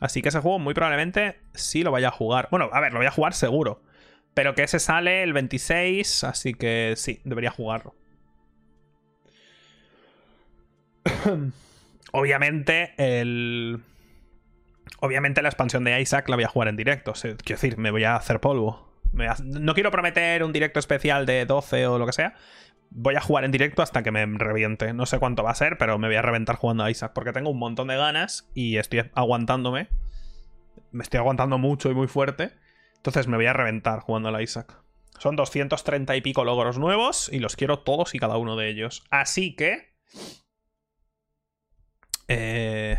Así 0.00 0.22
que 0.22 0.30
ese 0.30 0.40
juego 0.40 0.58
muy 0.58 0.74
probablemente 0.74 1.40
sí 1.54 1.82
lo 1.82 1.92
vaya 1.92 2.08
a 2.08 2.12
jugar. 2.12 2.48
Bueno, 2.50 2.68
a 2.72 2.80
ver, 2.80 2.92
lo 2.92 2.98
voy 2.98 3.06
a 3.06 3.12
jugar 3.12 3.34
seguro. 3.34 3.82
Pero 4.34 4.54
que 4.54 4.62
ese 4.62 4.78
sale 4.78 5.22
el 5.22 5.32
26, 5.32 6.24
así 6.24 6.54
que 6.54 6.94
sí, 6.96 7.20
debería 7.24 7.50
jugarlo. 7.50 7.94
Obviamente, 12.12 12.94
el, 12.96 13.82
Obviamente 15.00 15.42
la 15.42 15.48
expansión 15.48 15.84
de 15.84 16.00
Isaac 16.00 16.28
la 16.28 16.36
voy 16.36 16.44
a 16.44 16.48
jugar 16.48 16.68
en 16.68 16.76
directo. 16.76 17.12
quiero 17.12 17.36
decir, 17.44 17.76
me 17.78 17.90
voy 17.90 18.04
a 18.04 18.16
hacer 18.16 18.40
polvo. 18.40 18.92
No 19.12 19.74
quiero 19.74 19.90
prometer 19.90 20.42
un 20.42 20.52
directo 20.52 20.78
especial 20.78 21.26
de 21.26 21.44
12 21.44 21.86
o 21.86 21.98
lo 21.98 22.06
que 22.06 22.12
sea. 22.12 22.34
Voy 22.90 23.14
a 23.14 23.20
jugar 23.20 23.44
en 23.44 23.50
directo 23.50 23.82
hasta 23.82 24.02
que 24.02 24.10
me 24.10 24.24
reviente. 24.26 24.92
No 24.92 25.06
sé 25.06 25.18
cuánto 25.18 25.42
va 25.42 25.50
a 25.50 25.54
ser, 25.54 25.78
pero 25.78 25.98
me 25.98 26.08
voy 26.08 26.16
a 26.16 26.22
reventar 26.22 26.56
jugando 26.56 26.84
a 26.84 26.90
Isaac. 26.90 27.12
Porque 27.14 27.32
tengo 27.32 27.50
un 27.50 27.58
montón 27.58 27.88
de 27.88 27.96
ganas 27.96 28.50
y 28.54 28.76
estoy 28.76 29.10
aguantándome. 29.14 29.88
Me 30.90 31.02
estoy 31.02 31.18
aguantando 31.18 31.58
mucho 31.58 31.90
y 31.90 31.94
muy 31.94 32.06
fuerte. 32.06 32.52
Entonces 32.96 33.26
me 33.26 33.36
voy 33.36 33.46
a 33.46 33.52
reventar 33.52 34.00
jugando 34.00 34.28
a 34.28 34.42
Isaac. 34.42 34.82
Son 35.18 35.36
230 35.36 36.16
y 36.16 36.20
pico 36.20 36.44
logros 36.44 36.78
nuevos 36.78 37.30
y 37.32 37.38
los 37.38 37.56
quiero 37.56 37.80
todos 37.80 38.14
y 38.14 38.18
cada 38.18 38.36
uno 38.36 38.56
de 38.56 38.68
ellos. 38.68 39.04
Así 39.10 39.54
que... 39.54 39.94
Eh... 42.28 42.98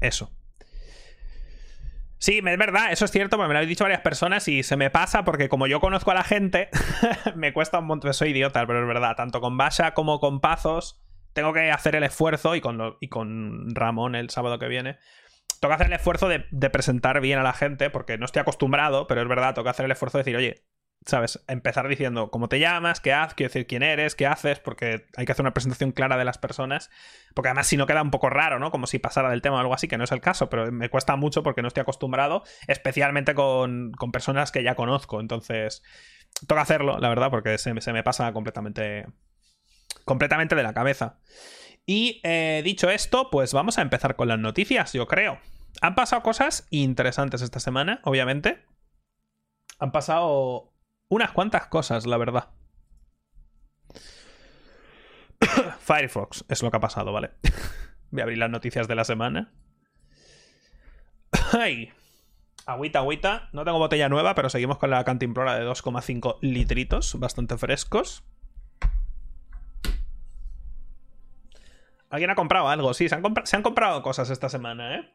Eso. 0.00 0.30
Sí, 2.24 2.38
es 2.38 2.58
verdad, 2.58 2.90
eso 2.90 3.04
es 3.04 3.10
cierto, 3.10 3.36
me 3.36 3.44
lo 3.44 3.50
habéis 3.50 3.68
dicho 3.68 3.84
varias 3.84 4.00
personas 4.00 4.48
y 4.48 4.62
se 4.62 4.78
me 4.78 4.88
pasa 4.88 5.26
porque 5.26 5.50
como 5.50 5.66
yo 5.66 5.78
conozco 5.78 6.10
a 6.10 6.14
la 6.14 6.24
gente, 6.24 6.70
me 7.36 7.52
cuesta 7.52 7.80
un 7.80 7.84
montón, 7.84 8.14
soy 8.14 8.30
idiota, 8.30 8.66
pero 8.66 8.80
es 8.80 8.88
verdad, 8.88 9.14
tanto 9.14 9.42
con 9.42 9.58
Basha 9.58 9.92
como 9.92 10.20
con 10.20 10.40
Pazos, 10.40 11.04
tengo 11.34 11.52
que 11.52 11.70
hacer 11.70 11.96
el 11.96 12.02
esfuerzo, 12.02 12.54
y 12.54 12.62
con, 12.62 12.96
y 12.98 13.08
con 13.08 13.74
Ramón 13.74 14.14
el 14.14 14.30
sábado 14.30 14.58
que 14.58 14.68
viene, 14.68 14.96
tengo 15.60 15.68
que 15.68 15.74
hacer 15.74 15.88
el 15.88 15.92
esfuerzo 15.92 16.30
de, 16.30 16.46
de, 16.50 16.70
presentar 16.70 17.20
bien 17.20 17.38
a 17.38 17.42
la 17.42 17.52
gente, 17.52 17.90
porque 17.90 18.16
no 18.16 18.24
estoy 18.24 18.40
acostumbrado, 18.40 19.06
pero 19.06 19.20
es 19.20 19.28
verdad, 19.28 19.52
tengo 19.52 19.64
que 19.64 19.70
hacer 19.72 19.84
el 19.84 19.92
esfuerzo 19.92 20.16
de 20.16 20.24
decir, 20.24 20.36
oye, 20.38 20.64
¿sabes? 21.06 21.44
Empezar 21.48 21.86
diciendo 21.88 22.30
cómo 22.30 22.48
te 22.48 22.58
llamas, 22.58 23.00
qué 23.00 23.12
haces, 23.12 23.34
quiero 23.34 23.50
decir 23.50 23.66
quién 23.66 23.82
eres, 23.82 24.14
qué 24.14 24.26
haces, 24.26 24.58
porque 24.58 25.06
hay 25.16 25.26
que 25.26 25.32
hacer 25.32 25.42
una 25.42 25.52
presentación 25.52 25.92
clara 25.92 26.16
de 26.16 26.24
las 26.24 26.38
personas. 26.38 26.90
Porque 27.34 27.48
además, 27.48 27.66
si 27.66 27.76
no 27.76 27.86
queda 27.86 28.02
un 28.02 28.10
poco 28.10 28.30
raro, 28.30 28.58
¿no? 28.58 28.70
Como 28.70 28.86
si 28.86 28.98
pasara 28.98 29.30
del 29.30 29.42
tema 29.42 29.56
o 29.56 29.58
algo 29.60 29.74
así, 29.74 29.86
que 29.86 29.98
no 29.98 30.04
es 30.04 30.12
el 30.12 30.20
caso, 30.20 30.48
pero 30.48 30.72
me 30.72 30.88
cuesta 30.88 31.16
mucho 31.16 31.42
porque 31.42 31.62
no 31.62 31.68
estoy 31.68 31.82
acostumbrado, 31.82 32.42
especialmente 32.68 33.34
con, 33.34 33.92
con 33.92 34.12
personas 34.12 34.50
que 34.50 34.62
ya 34.62 34.74
conozco. 34.74 35.20
Entonces, 35.20 35.82
toca 36.46 36.62
hacerlo, 36.62 36.98
la 36.98 37.08
verdad, 37.08 37.30
porque 37.30 37.58
se, 37.58 37.78
se 37.80 37.92
me 37.92 38.02
pasa 38.02 38.32
completamente. 38.32 39.06
completamente 40.04 40.54
de 40.54 40.62
la 40.62 40.72
cabeza. 40.72 41.18
Y 41.86 42.20
eh, 42.24 42.62
dicho 42.64 42.88
esto, 42.88 43.28
pues 43.30 43.52
vamos 43.52 43.76
a 43.78 43.82
empezar 43.82 44.16
con 44.16 44.28
las 44.28 44.38
noticias, 44.38 44.94
yo 44.94 45.06
creo. 45.06 45.38
Han 45.82 45.94
pasado 45.94 46.22
cosas 46.22 46.66
interesantes 46.70 47.42
esta 47.42 47.60
semana, 47.60 48.00
obviamente. 48.04 48.64
Han 49.80 49.92
pasado 49.92 50.73
unas 51.08 51.32
cuantas 51.32 51.66
cosas, 51.66 52.06
la 52.06 52.16
verdad. 52.16 52.50
Firefox 55.80 56.44
es 56.48 56.62
lo 56.62 56.70
que 56.70 56.76
ha 56.76 56.80
pasado, 56.80 57.12
¿vale? 57.12 57.32
Voy 58.10 58.20
a 58.20 58.24
abrir 58.24 58.38
las 58.38 58.50
noticias 58.50 58.88
de 58.88 58.94
la 58.94 59.04
semana. 59.04 59.52
¡Ay! 61.52 61.92
Agüita, 62.66 63.00
agüita. 63.00 63.48
No 63.52 63.64
tengo 63.64 63.78
botella 63.78 64.08
nueva, 64.08 64.34
pero 64.34 64.48
seguimos 64.48 64.78
con 64.78 64.90
la 64.90 65.04
cantimplora 65.04 65.58
de 65.58 65.66
2,5 65.66 66.38
litritos, 66.40 67.18
bastante 67.18 67.58
frescos. 67.58 68.24
¿Alguien 72.08 72.30
ha 72.30 72.36
comprado 72.36 72.68
algo? 72.68 72.94
Sí, 72.94 73.08
se 73.08 73.16
han, 73.16 73.22
se 73.44 73.56
han 73.56 73.62
comprado 73.62 74.00
cosas 74.02 74.30
esta 74.30 74.48
semana, 74.48 74.96
¿eh? 74.96 75.10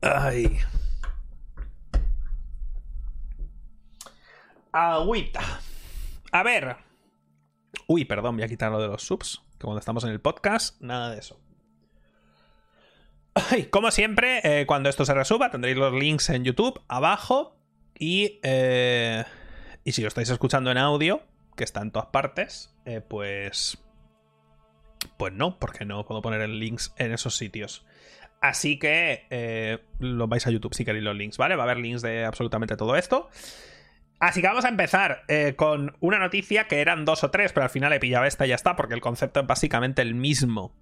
Ay. 0.00 0.58
Agüita. 4.72 5.60
A 6.32 6.42
ver. 6.42 6.76
Uy, 7.86 8.04
perdón, 8.04 8.36
voy 8.36 8.44
a 8.44 8.48
quitar 8.48 8.70
lo 8.70 8.80
de 8.80 8.88
los 8.88 9.02
subs. 9.02 9.42
Que 9.58 9.64
cuando 9.64 9.80
estamos 9.80 10.04
en 10.04 10.10
el 10.10 10.20
podcast, 10.20 10.80
nada 10.80 11.10
de 11.10 11.18
eso. 11.18 11.40
Ay, 13.50 13.64
como 13.66 13.90
siempre, 13.90 14.40
eh, 14.44 14.66
cuando 14.66 14.88
esto 14.88 15.04
se 15.04 15.14
resuba, 15.14 15.50
tendréis 15.50 15.76
los 15.76 15.92
links 15.92 16.30
en 16.30 16.44
YouTube 16.44 16.80
abajo. 16.88 17.56
Y, 17.98 18.38
eh, 18.42 19.24
y 19.84 19.92
si 19.92 20.02
lo 20.02 20.08
estáis 20.08 20.30
escuchando 20.30 20.70
en 20.70 20.78
audio, 20.78 21.22
que 21.56 21.64
está 21.64 21.80
en 21.82 21.90
todas 21.90 22.08
partes, 22.08 22.76
eh, 22.84 23.00
pues. 23.00 23.78
Pues 25.16 25.32
no, 25.32 25.58
porque 25.58 25.84
no 25.84 26.04
puedo 26.04 26.22
poner 26.22 26.40
el 26.40 26.58
links 26.60 26.94
en 26.96 27.12
esos 27.12 27.36
sitios. 27.36 27.84
Así 28.40 28.78
que 28.78 29.26
eh, 29.30 29.78
lo 29.98 30.28
vais 30.28 30.46
a 30.46 30.50
YouTube 30.50 30.74
si 30.74 30.84
queréis 30.84 31.04
los 31.04 31.16
links, 31.16 31.38
¿vale? 31.38 31.56
Va 31.56 31.64
a 31.64 31.66
haber 31.66 31.78
links 31.78 32.02
de 32.02 32.24
absolutamente 32.24 32.76
todo 32.76 32.96
esto. 32.96 33.28
Así 34.20 34.40
que 34.40 34.48
vamos 34.48 34.64
a 34.64 34.68
empezar 34.68 35.24
eh, 35.28 35.54
con 35.56 35.96
una 36.00 36.18
noticia 36.18 36.66
que 36.66 36.80
eran 36.80 37.04
dos 37.04 37.22
o 37.24 37.30
tres, 37.30 37.52
pero 37.52 37.64
al 37.64 37.70
final 37.70 37.92
he 37.92 38.00
pillado 38.00 38.24
esta 38.24 38.46
y 38.46 38.50
ya 38.50 38.54
está, 38.56 38.74
porque 38.76 38.94
el 38.94 39.00
concepto 39.00 39.40
es 39.40 39.46
básicamente 39.46 40.02
el 40.02 40.14
mismo. 40.14 40.74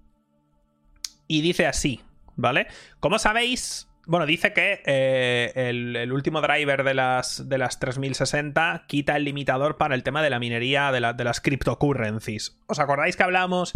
Y 1.27 1.41
dice 1.41 1.67
así, 1.67 2.01
¿vale? 2.35 2.67
Como 2.99 3.19
sabéis, 3.19 3.87
bueno, 4.07 4.25
dice 4.25 4.53
que 4.53 4.81
eh, 4.85 5.51
el, 5.55 6.11
último 6.11 6.41
driver 6.41 6.83
de 6.83 6.93
las, 6.93 7.47
de 7.47 7.57
las 7.57 7.79
3060 7.79 8.85
quita 8.87 9.15
el 9.15 9.25
limitador 9.25 9.77
para 9.77 9.93
el 9.93 10.03
tema 10.03 10.23
de 10.23 10.29
la 10.29 10.39
minería 10.39 10.91
de, 10.91 11.13
de 11.13 11.23
las 11.23 11.41
cryptocurrencies. 11.41 12.57
¿Os 12.67 12.79
acordáis 12.79 13.17
que 13.17 13.23
hablamos 13.23 13.73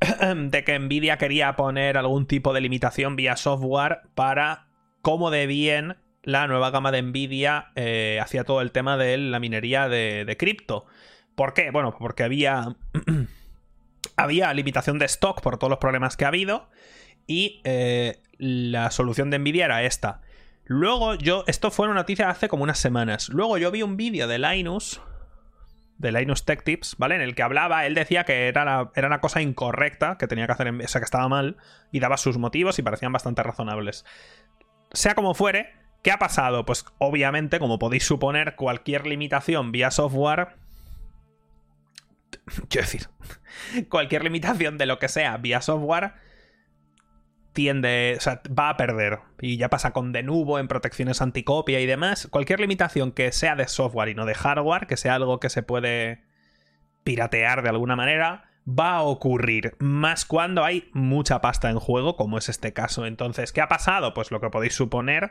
de 0.36 0.64
que 0.64 0.78
Nvidia 0.78 1.18
quería 1.18 1.56
poner 1.56 1.96
algún 1.96 2.26
tipo 2.26 2.52
de 2.52 2.60
limitación 2.60 3.16
vía 3.16 3.36
software 3.36 4.00
para 4.14 4.66
cómo 5.02 5.30
de 5.30 5.46
bien 5.46 5.96
la 6.22 6.46
nueva 6.48 6.70
gama 6.70 6.90
de 6.90 7.02
Nvidia 7.02 7.70
eh, 7.76 8.18
hacía 8.20 8.44
todo 8.44 8.60
el 8.60 8.72
tema 8.72 8.96
de 8.96 9.16
la 9.16 9.38
minería 9.38 9.88
de, 9.88 10.36
cripto. 10.38 10.84
¿Por 11.34 11.54
qué? 11.54 11.70
Bueno, 11.70 11.94
porque 11.98 12.24
había, 12.24 12.76
había 14.16 14.52
limitación 14.52 14.98
de 14.98 15.06
stock 15.06 15.40
por 15.40 15.58
todos 15.58 15.70
los 15.70 15.78
problemas 15.78 16.16
que 16.16 16.24
ha 16.24 16.28
habido 16.28 16.68
y 17.26 17.60
eh, 17.64 18.20
la 18.38 18.90
solución 18.90 19.30
de 19.30 19.38
Nvidia 19.38 19.66
era 19.66 19.84
esta. 19.84 20.22
Luego 20.64 21.14
yo, 21.14 21.44
esto 21.46 21.70
fue 21.70 21.86
una 21.86 21.94
noticia 21.94 22.28
hace 22.28 22.48
como 22.48 22.64
unas 22.64 22.78
semanas. 22.78 23.28
Luego 23.28 23.56
yo 23.56 23.70
vi 23.70 23.82
un 23.82 23.96
vídeo 23.96 24.26
de 24.26 24.40
Linus 24.40 25.00
de 25.98 26.12
Linus 26.12 26.44
Tech 26.44 26.62
Tips, 26.62 26.96
¿vale? 26.98 27.14
En 27.14 27.20
el 27.20 27.34
que 27.34 27.42
hablaba, 27.42 27.86
él 27.86 27.94
decía 27.94 28.24
que 28.24 28.48
era, 28.48 28.90
era 28.94 29.06
una 29.06 29.20
cosa 29.20 29.40
incorrecta 29.40 30.18
que 30.18 30.26
tenía 30.26 30.46
que 30.46 30.52
hacer, 30.52 30.68
o 30.68 30.88
sea, 30.88 31.00
que 31.00 31.04
estaba 31.04 31.28
mal, 31.28 31.56
y 31.90 32.00
daba 32.00 32.16
sus 32.16 32.38
motivos 32.38 32.78
y 32.78 32.82
parecían 32.82 33.12
bastante 33.12 33.42
razonables. 33.42 34.04
Sea 34.92 35.14
como 35.14 35.34
fuere, 35.34 35.72
¿qué 36.02 36.10
ha 36.10 36.18
pasado? 36.18 36.64
Pues 36.64 36.84
obviamente, 36.98 37.58
como 37.58 37.78
podéis 37.78 38.04
suponer, 38.04 38.56
cualquier 38.56 39.06
limitación 39.06 39.72
vía 39.72 39.90
software... 39.90 40.56
Quiero 42.68 42.86
decir, 42.86 43.08
cualquier 43.88 44.22
limitación 44.24 44.78
de 44.78 44.86
lo 44.86 44.98
que 44.98 45.08
sea 45.08 45.36
vía 45.38 45.60
software 45.60 46.14
tiende, 47.56 48.14
o 48.18 48.20
sea, 48.20 48.42
va 48.46 48.68
a 48.68 48.76
perder. 48.76 49.18
Y 49.40 49.56
ya 49.56 49.70
pasa 49.70 49.92
con 49.92 50.12
Denuvo 50.12 50.58
en 50.58 50.68
protecciones 50.68 51.22
anticopia 51.22 51.80
y 51.80 51.86
demás. 51.86 52.28
Cualquier 52.30 52.60
limitación 52.60 53.12
que 53.12 53.32
sea 53.32 53.56
de 53.56 53.66
software 53.66 54.10
y 54.10 54.14
no 54.14 54.26
de 54.26 54.34
hardware, 54.34 54.86
que 54.86 54.98
sea 54.98 55.14
algo 55.14 55.40
que 55.40 55.48
se 55.48 55.62
puede 55.62 56.22
piratear 57.02 57.62
de 57.62 57.70
alguna 57.70 57.96
manera, 57.96 58.50
va 58.68 58.96
a 58.96 59.02
ocurrir. 59.02 59.74
Más 59.78 60.26
cuando 60.26 60.64
hay 60.64 60.90
mucha 60.92 61.40
pasta 61.40 61.70
en 61.70 61.78
juego, 61.78 62.16
como 62.16 62.36
es 62.36 62.50
este 62.50 62.74
caso. 62.74 63.06
Entonces, 63.06 63.52
¿qué 63.52 63.62
ha 63.62 63.68
pasado? 63.68 64.12
Pues 64.12 64.30
lo 64.30 64.40
que 64.40 64.50
podéis 64.50 64.74
suponer. 64.74 65.30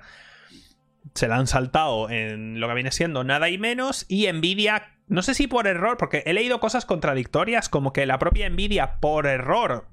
Se 1.13 1.27
la 1.27 1.37
han 1.37 1.47
saltado 1.47 2.09
en 2.09 2.59
lo 2.59 2.67
que 2.67 2.73
viene 2.73 2.91
siendo 2.91 3.23
nada 3.23 3.49
y 3.49 3.57
menos. 3.57 4.05
Y 4.09 4.31
Nvidia 4.31 4.95
no 5.07 5.21
sé 5.21 5.35
si 5.35 5.47
por 5.47 5.67
error, 5.67 5.97
porque 5.97 6.23
he 6.25 6.33
leído 6.33 6.59
cosas 6.59 6.85
contradictorias, 6.85 7.69
como 7.69 7.93
que 7.93 8.05
la 8.05 8.17
propia 8.17 8.49
Nvidia 8.49 8.99
por 8.99 9.27
error, 9.27 9.87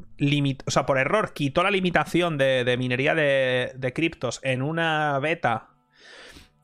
o 0.66 0.70
sea, 0.70 0.86
por 0.86 0.98
error 0.98 1.34
quitó 1.34 1.62
la 1.62 1.70
limitación 1.70 2.38
de, 2.38 2.74
minería 2.78 3.14
de, 3.14 3.72
de, 3.74 3.92
criptos 3.92 4.40
en 4.42 4.62
una 4.62 5.18
beta, 5.18 5.68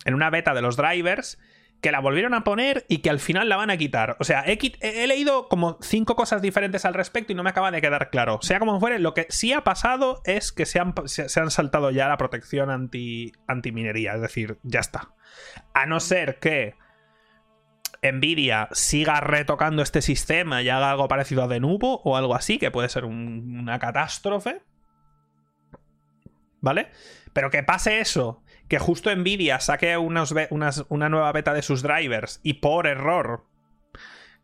en 0.07 0.15
una 0.15 0.31
beta 0.31 0.55
de 0.55 0.63
los 0.63 0.77
drivers, 0.77 1.39
que 1.81 1.93
la 1.93 2.01
volvieron 2.01 2.35
a 2.35 2.43
poner 2.43 2.85
y 2.89 2.99
que 2.99 3.11
al 3.11 3.21
final 3.21 3.49
la 3.49 3.57
van 3.57 3.71
a 3.71 3.77
quitar. 3.77 4.17
O 4.19 4.25
sea, 4.25 4.43
he, 4.47 5.07
leído 5.07 5.49
como 5.49 5.79
cinco 5.81 6.17
cosas 6.17 6.43
diferentes 6.43 6.85
al 6.85 6.95
respecto 6.95 7.33
y 7.33 7.37
no 7.37 7.43
me 7.43 7.51
acaba 7.51 7.71
de 7.71 7.81
quedar 7.81 8.11
claro. 8.11 8.41
Sea 8.43 8.59
como 8.59 8.81
fuere, 8.81 8.99
lo 8.99 9.15
que 9.15 9.27
sí 9.29 9.53
ha 9.53 9.63
pasado 9.63 10.21
es 10.25 10.53
que 10.53 10.67
se 10.67 10.81
han, 10.81 11.51
saltado 11.51 11.91
ya 11.91 12.09
la 12.09 12.17
protección 12.17 12.71
anti, 12.71 13.33
anti 13.47 13.71
minería, 13.71 14.15
es 14.15 14.21
decir, 14.21 14.59
ya 14.63 14.81
está. 14.81 15.13
A 15.73 15.87
no 15.87 16.01
ser 16.01 16.39
que 16.41 16.75
Nvidia 18.03 18.69
siga 18.73 19.21
retocando 19.21 19.83
este 19.83 20.03
sistema 20.03 20.63
y 20.63 20.69
haga 20.69 20.91
algo 20.91 21.09
parecido 21.09 21.45
a 21.45 21.49
Denuvo 21.49 22.01
o 22.03 22.17
algo 22.17 22.35
así, 22.35 22.59
que 22.59 22.73
puede 22.73 22.89
ser 22.89 23.05
una 23.05 23.79
catástrofe. 23.79 24.63
¿Vale? 26.61 26.91
Pero 27.33 27.51
que 27.51 27.63
pase 27.63 28.01
eso, 28.01 28.43
que 28.69 28.79
justo 28.79 29.15
Nvidia 29.15 29.61
saque 29.61 29.97
una 29.97 31.09
nueva 31.09 31.33
beta 31.33 31.55
de 31.55 31.63
sus 31.63 31.83
drivers 31.83 32.41
y 32.43 32.55
por 32.55 32.87
error 32.87 33.45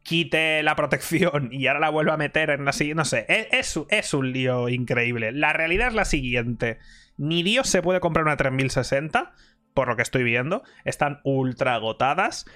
quite 0.05 0.63
la 0.63 0.77
protección 0.77 1.49
y 1.51 1.67
ahora 1.67 1.81
la 1.81 1.91
vuelva 1.91 2.15
a 2.15 2.19
meter 2.19 2.51
en 2.51 2.65
la 2.65 2.73
siguiente. 2.73 2.99
No 2.99 3.05
sé, 3.05 3.27
e, 3.29 3.49
es, 3.51 3.81
es, 3.89 4.15
un 4.15 4.33
lío 4.33 4.69
increíble. 4.69 5.33
La 5.33 5.53
realidad 5.53 5.89
es 5.89 5.95
la 5.95 6.05
siguiente: 6.05 6.79
ni 7.17 7.43
Dios 7.43 7.69
se 7.69 7.83
puede 7.83 7.99
comprar 7.99 8.25
una 8.25 8.37
3060, 8.37 9.33
por 9.73 9.89
lo 9.89 9.97
que 9.97 10.03
estoy 10.03 10.23
viendo. 10.23 10.63
Están 10.85 11.21
ultra 11.25 11.75
agotadas. 11.75 12.47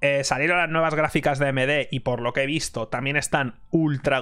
Eh, 0.00 0.22
salieron 0.22 0.58
las 0.58 0.70
nuevas 0.70 0.94
gráficas 0.94 1.40
de 1.40 1.48
AMD 1.48 1.88
y 1.90 2.00
por 2.00 2.20
lo 2.20 2.32
que 2.32 2.42
he 2.42 2.46
visto 2.46 2.86
también 2.86 3.16
están 3.16 3.56
ultra, 3.70 4.20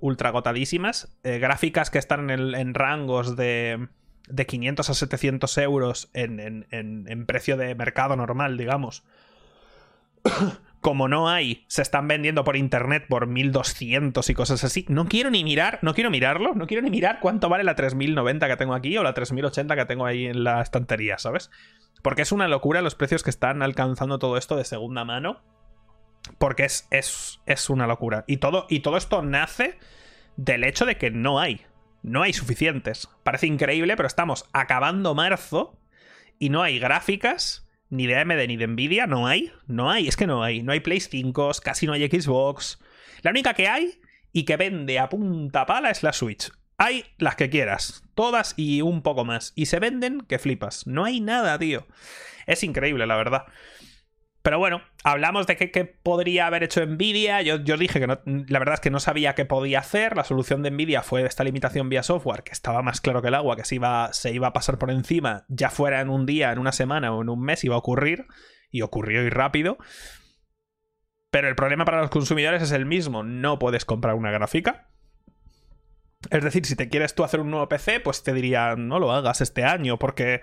ultra 0.00 0.28
agotadísimas. 0.28 1.16
Eh, 1.22 1.38
gráficas 1.38 1.88
que 1.90 1.98
están 1.98 2.28
en, 2.28 2.74
rangos 2.74 3.34
de, 3.34 3.88
de, 4.28 4.46
500 4.46 4.90
a 4.90 4.94
700 4.94 5.58
euros 5.58 6.10
en, 6.12 6.66
en, 6.70 7.26
precio 7.26 7.56
de 7.56 7.74
mercado 7.74 8.16
normal, 8.16 8.56
digamos. 8.56 9.04
Como 10.80 11.08
no 11.08 11.28
hay, 11.28 11.64
se 11.66 11.82
están 11.82 12.06
vendiendo 12.06 12.44
por 12.44 12.56
internet 12.56 13.06
por 13.08 13.26
1200 13.26 14.28
y 14.30 14.34
cosas 14.34 14.62
así. 14.62 14.84
No 14.88 15.06
quiero 15.06 15.30
ni 15.30 15.42
mirar, 15.42 15.80
no 15.82 15.94
quiero 15.94 16.10
mirarlo, 16.10 16.54
no 16.54 16.66
quiero 16.66 16.82
ni 16.82 16.90
mirar 16.90 17.18
cuánto 17.20 17.48
vale 17.48 17.64
la 17.64 17.74
3090 17.74 18.46
que 18.46 18.56
tengo 18.56 18.74
aquí 18.74 18.96
o 18.96 19.02
la 19.02 19.14
3080 19.14 19.74
que 19.74 19.84
tengo 19.84 20.06
ahí 20.06 20.26
en 20.26 20.44
la 20.44 20.62
estantería, 20.62 21.18
¿sabes? 21.18 21.50
Porque 22.02 22.22
es 22.22 22.30
una 22.30 22.46
locura 22.46 22.82
los 22.82 22.94
precios 22.94 23.24
que 23.24 23.30
están 23.30 23.62
alcanzando 23.62 24.20
todo 24.20 24.36
esto 24.36 24.56
de 24.56 24.64
segunda 24.64 25.04
mano. 25.04 25.40
Porque 26.38 26.64
es, 26.64 26.86
es, 26.90 27.40
es 27.46 27.70
una 27.70 27.86
locura. 27.86 28.24
Y 28.26 28.36
todo, 28.36 28.66
y 28.68 28.80
todo 28.80 28.96
esto 28.96 29.22
nace 29.22 29.78
del 30.36 30.64
hecho 30.64 30.84
de 30.84 30.98
que 30.98 31.10
no 31.10 31.40
hay. 31.40 31.62
No 32.02 32.22
hay 32.22 32.32
suficientes. 32.32 33.08
Parece 33.22 33.46
increíble, 33.46 33.96
pero 33.96 34.06
estamos 34.06 34.44
acabando 34.52 35.14
marzo 35.14 35.78
y 36.38 36.50
no 36.50 36.62
hay 36.62 36.78
gráficas 36.78 37.68
ni 37.88 38.06
de 38.06 38.18
AMD 38.18 38.46
ni 38.48 38.56
de 38.56 38.66
Nvidia. 38.66 39.06
No 39.06 39.26
hay. 39.26 39.52
No 39.66 39.90
hay. 39.90 40.08
Es 40.08 40.16
que 40.16 40.26
no 40.26 40.42
hay. 40.42 40.62
No 40.62 40.72
hay 40.72 40.80
Play 40.80 41.00
5, 41.00 41.52
casi 41.62 41.86
no 41.86 41.92
hay 41.92 42.08
Xbox. 42.08 42.80
La 43.22 43.30
única 43.30 43.54
que 43.54 43.68
hay 43.68 44.00
y 44.32 44.44
que 44.44 44.56
vende 44.56 44.98
a 44.98 45.08
punta 45.08 45.66
pala 45.66 45.90
es 45.90 46.02
la 46.02 46.12
Switch. 46.12 46.50
Hay 46.78 47.04
las 47.16 47.36
que 47.36 47.48
quieras, 47.48 48.04
todas 48.14 48.52
y 48.56 48.82
un 48.82 49.00
poco 49.02 49.24
más. 49.24 49.52
Y 49.56 49.66
se 49.66 49.78
venden 49.78 50.20
que 50.20 50.38
flipas. 50.38 50.86
No 50.86 51.04
hay 51.04 51.20
nada, 51.20 51.58
tío. 51.58 51.86
Es 52.46 52.62
increíble, 52.62 53.06
la 53.06 53.16
verdad. 53.16 53.46
Pero 54.46 54.60
bueno, 54.60 54.80
hablamos 55.02 55.48
de 55.48 55.56
qué, 55.56 55.84
podría 55.84 56.46
haber 56.46 56.62
hecho 56.62 56.86
Nvidia. 56.86 57.42
Yo, 57.42 57.58
dije 57.58 57.98
que 57.98 58.06
la 58.06 58.58
verdad 58.60 58.74
es 58.74 58.80
que 58.80 58.92
no 58.92 59.00
sabía 59.00 59.34
qué 59.34 59.44
podía 59.44 59.80
hacer. 59.80 60.16
La 60.16 60.22
solución 60.22 60.62
de 60.62 60.70
Nvidia 60.70 61.02
fue 61.02 61.26
esta 61.26 61.42
limitación 61.42 61.88
vía 61.88 62.04
software, 62.04 62.44
que 62.44 62.52
estaba 62.52 62.80
más 62.80 63.00
claro 63.00 63.22
que 63.22 63.26
el 63.26 63.34
agua, 63.34 63.56
que 63.56 63.64
se 63.64 63.74
iba, 63.74 64.12
se 64.12 64.30
iba 64.32 64.46
a 64.46 64.52
pasar 64.52 64.78
por 64.78 64.92
encima, 64.92 65.46
ya 65.48 65.68
fuera 65.68 66.00
en 66.00 66.10
un 66.10 66.26
día, 66.26 66.52
en 66.52 66.60
una 66.60 66.70
semana 66.70 67.12
o 67.12 67.22
en 67.22 67.28
un 67.28 67.42
mes, 67.42 67.64
iba 67.64 67.74
a 67.74 67.78
ocurrir. 67.78 68.26
Y 68.70 68.82
ocurrió 68.82 69.24
y 69.24 69.30
rápido. 69.30 69.78
Pero 71.32 71.48
el 71.48 71.56
problema 71.56 71.84
para 71.84 72.02
los 72.02 72.10
consumidores 72.10 72.62
es 72.62 72.70
el 72.70 72.86
mismo. 72.86 73.24
No 73.24 73.58
puedes 73.58 73.84
comprar 73.84 74.14
una 74.14 74.30
gráfica 74.30 74.90
es 76.30 76.42
decir, 76.42 76.66
si 76.66 76.76
te 76.76 76.88
quieres 76.88 77.14
tú 77.14 77.24
hacer 77.24 77.40
un 77.40 77.50
nuevo 77.50 77.68
PC, 77.68 78.00
pues 78.00 78.22
te 78.22 78.32
diría, 78.32 78.74
no 78.76 78.98
lo 78.98 79.12
hagas 79.12 79.40
este 79.40 79.64
año, 79.64 79.98
porque. 79.98 80.40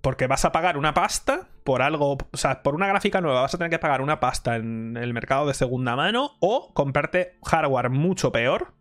Porque 0.00 0.26
vas 0.26 0.44
a 0.44 0.52
pagar 0.52 0.76
una 0.76 0.94
pasta 0.94 1.48
por 1.64 1.82
algo. 1.82 2.16
O 2.30 2.36
sea, 2.36 2.62
por 2.62 2.74
una 2.74 2.86
gráfica 2.86 3.20
nueva 3.20 3.42
vas 3.42 3.54
a 3.54 3.58
tener 3.58 3.70
que 3.70 3.78
pagar 3.78 4.00
una 4.00 4.20
pasta 4.20 4.56
en 4.56 4.96
el 4.96 5.12
mercado 5.12 5.46
de 5.46 5.54
segunda 5.54 5.96
mano 5.96 6.36
o 6.40 6.72
comprarte 6.72 7.38
hardware 7.44 7.90
mucho 7.90 8.32
peor 8.32 8.74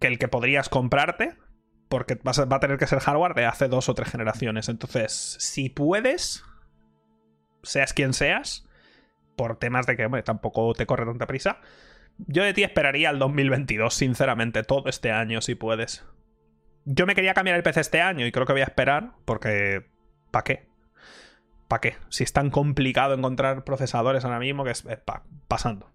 que 0.00 0.08
el 0.08 0.18
que 0.18 0.28
podrías 0.28 0.68
comprarte. 0.68 1.36
Porque 1.88 2.18
vas 2.22 2.38
a, 2.40 2.46
va 2.46 2.56
a 2.56 2.60
tener 2.60 2.78
que 2.78 2.86
ser 2.88 2.98
hardware 2.98 3.34
de 3.34 3.46
hace 3.46 3.68
dos 3.68 3.88
o 3.88 3.94
tres 3.94 4.10
generaciones. 4.10 4.68
Entonces, 4.68 5.36
si 5.38 5.68
puedes, 5.68 6.42
seas 7.62 7.92
quien 7.92 8.12
seas, 8.12 8.66
por 9.36 9.58
temas 9.58 9.86
de 9.86 9.96
que, 9.96 10.08
tampoco 10.24 10.72
te 10.72 10.86
corre 10.86 11.04
tanta 11.04 11.26
prisa. 11.26 11.60
Yo 12.18 12.42
de 12.42 12.54
ti 12.54 12.64
esperaría 12.64 13.10
al 13.10 13.18
2022, 13.18 13.94
sinceramente, 13.94 14.62
todo 14.62 14.88
este 14.88 15.12
año, 15.12 15.40
si 15.40 15.54
puedes. 15.54 16.04
Yo 16.88 17.04
me 17.04 17.14
quería 17.16 17.34
cambiar 17.34 17.56
el 17.56 17.64
PC 17.64 17.80
este 17.80 18.00
año 18.00 18.24
y 18.26 18.32
creo 18.32 18.46
que 18.46 18.52
voy 18.52 18.62
a 18.62 18.66
esperar, 18.66 19.10
porque. 19.24 19.90
¿Para 20.30 20.44
qué? 20.44 20.68
¿Para 21.66 21.80
qué? 21.80 21.96
Si 22.10 22.22
es 22.22 22.32
tan 22.32 22.50
complicado 22.50 23.12
encontrar 23.12 23.64
procesadores 23.64 24.24
ahora 24.24 24.38
mismo 24.38 24.62
que 24.64 24.70
es, 24.70 24.84
pasando. 25.48 25.90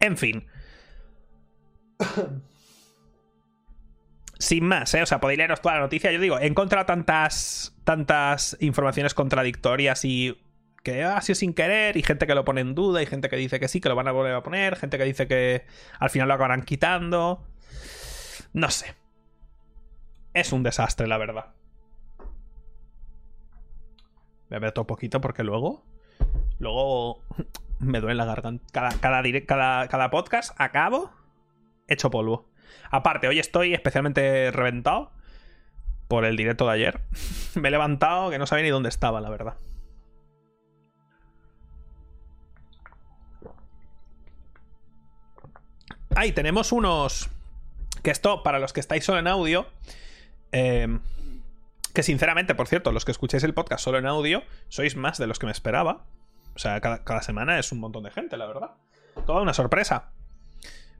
En 0.00 0.16
fin. 0.16 0.46
Sin 4.38 4.64
más, 4.64 4.94
¿eh? 4.94 5.02
O 5.02 5.06
sea, 5.06 5.20
podéis 5.20 5.38
leeros 5.38 5.60
toda 5.60 5.74
la 5.74 5.80
noticia. 5.82 6.10
Yo 6.10 6.20
digo, 6.20 6.38
he 6.38 6.46
encontrado 6.46 6.86
tantas, 6.86 7.76
tantas 7.84 8.56
informaciones 8.60 9.12
contradictorias 9.12 10.06
y 10.06 10.40
que 10.82 11.02
ha 11.02 11.20
sido 11.20 11.34
sin 11.34 11.52
querer, 11.52 11.98
y 11.98 12.02
gente 12.02 12.26
que 12.26 12.34
lo 12.34 12.44
pone 12.46 12.62
en 12.62 12.74
duda, 12.74 13.02
y 13.02 13.06
gente 13.06 13.28
que 13.28 13.36
dice 13.36 13.60
que 13.60 13.68
sí, 13.68 13.80
que 13.80 13.90
lo 13.90 13.96
van 13.96 14.08
a 14.08 14.12
volver 14.12 14.34
a 14.34 14.42
poner, 14.42 14.76
gente 14.76 14.96
que 14.96 15.04
dice 15.04 15.26
que 15.26 15.66
al 15.98 16.08
final 16.08 16.28
lo 16.28 16.34
acabarán 16.34 16.62
quitando. 16.62 17.44
No 18.54 18.70
sé. 18.70 18.94
Es 20.38 20.52
un 20.52 20.62
desastre, 20.62 21.08
la 21.08 21.18
verdad. 21.18 21.46
A 24.52 24.58
ver 24.60 24.70
todo 24.70 24.86
poquito 24.86 25.20
porque 25.20 25.42
luego. 25.42 25.82
Luego 26.60 27.24
me 27.80 28.00
duele 28.00 28.14
la 28.14 28.24
garganta. 28.24 28.64
Cada, 28.72 29.24
cada, 29.46 29.88
cada 29.88 30.10
podcast 30.10 30.54
acabo 30.56 31.10
hecho 31.88 32.08
polvo. 32.10 32.48
Aparte, 32.88 33.26
hoy 33.26 33.40
estoy 33.40 33.74
especialmente 33.74 34.52
reventado 34.52 35.10
por 36.06 36.24
el 36.24 36.36
directo 36.36 36.68
de 36.68 36.74
ayer. 36.74 37.00
Me 37.56 37.66
he 37.66 37.70
levantado 37.72 38.30
que 38.30 38.38
no 38.38 38.46
sabía 38.46 38.62
ni 38.62 38.70
dónde 38.70 38.90
estaba, 38.90 39.20
la 39.20 39.30
verdad. 39.30 39.56
Ahí 46.14 46.30
tenemos 46.30 46.70
unos. 46.70 47.28
Que 48.04 48.12
esto, 48.12 48.44
para 48.44 48.60
los 48.60 48.72
que 48.72 48.78
estáis 48.78 49.04
solo 49.04 49.18
en 49.18 49.26
audio. 49.26 49.66
Em, 50.52 51.00
que 51.94 52.02
sinceramente, 52.02 52.54
por 52.54 52.68
cierto, 52.68 52.92
los 52.92 53.04
que 53.04 53.12
escucháis 53.12 53.44
el 53.44 53.54
podcast 53.54 53.82
solo 53.82 53.98
en 53.98 54.06
audio, 54.06 54.42
sois 54.68 54.96
más 54.96 55.18
de 55.18 55.26
los 55.26 55.38
que 55.38 55.46
me 55.46 55.52
esperaba. 55.52 56.04
O 56.54 56.58
sea, 56.58 56.80
cada, 56.80 57.22
semana 57.22 57.58
es 57.58 57.72
un 57.72 57.80
montón 57.80 58.02
de 58.04 58.10
gente, 58.10 58.36
la 58.36 58.46
verdad. 58.46 58.70
Toda 59.26 59.42
una 59.42 59.54
sorpresa. 59.54 60.12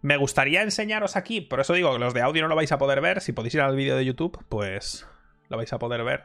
Me 0.03 0.17
gustaría 0.17 0.63
enseñaros 0.63 1.17
aquí, 1.17 1.41
por 1.41 1.61
eso 1.61 1.73
digo 1.73 1.93
que 1.93 1.99
los 1.99 2.15
de 2.15 2.23
audio 2.23 2.43
no 2.43 2.49
lo 2.49 2.57
vais 2.57 2.71
a 2.73 2.79
poder 2.79 3.01
ver. 3.01 3.21
Si 3.21 3.33
podéis 3.33 3.55
ir 3.55 3.61
al 3.61 3.75
vídeo 3.75 3.97
de 3.97 4.05
YouTube, 4.05 4.45
pues 4.49 5.07
lo 5.49 5.57
vais 5.57 5.73
a 5.73 5.79
poder 5.79 6.05
ver. 6.05 6.25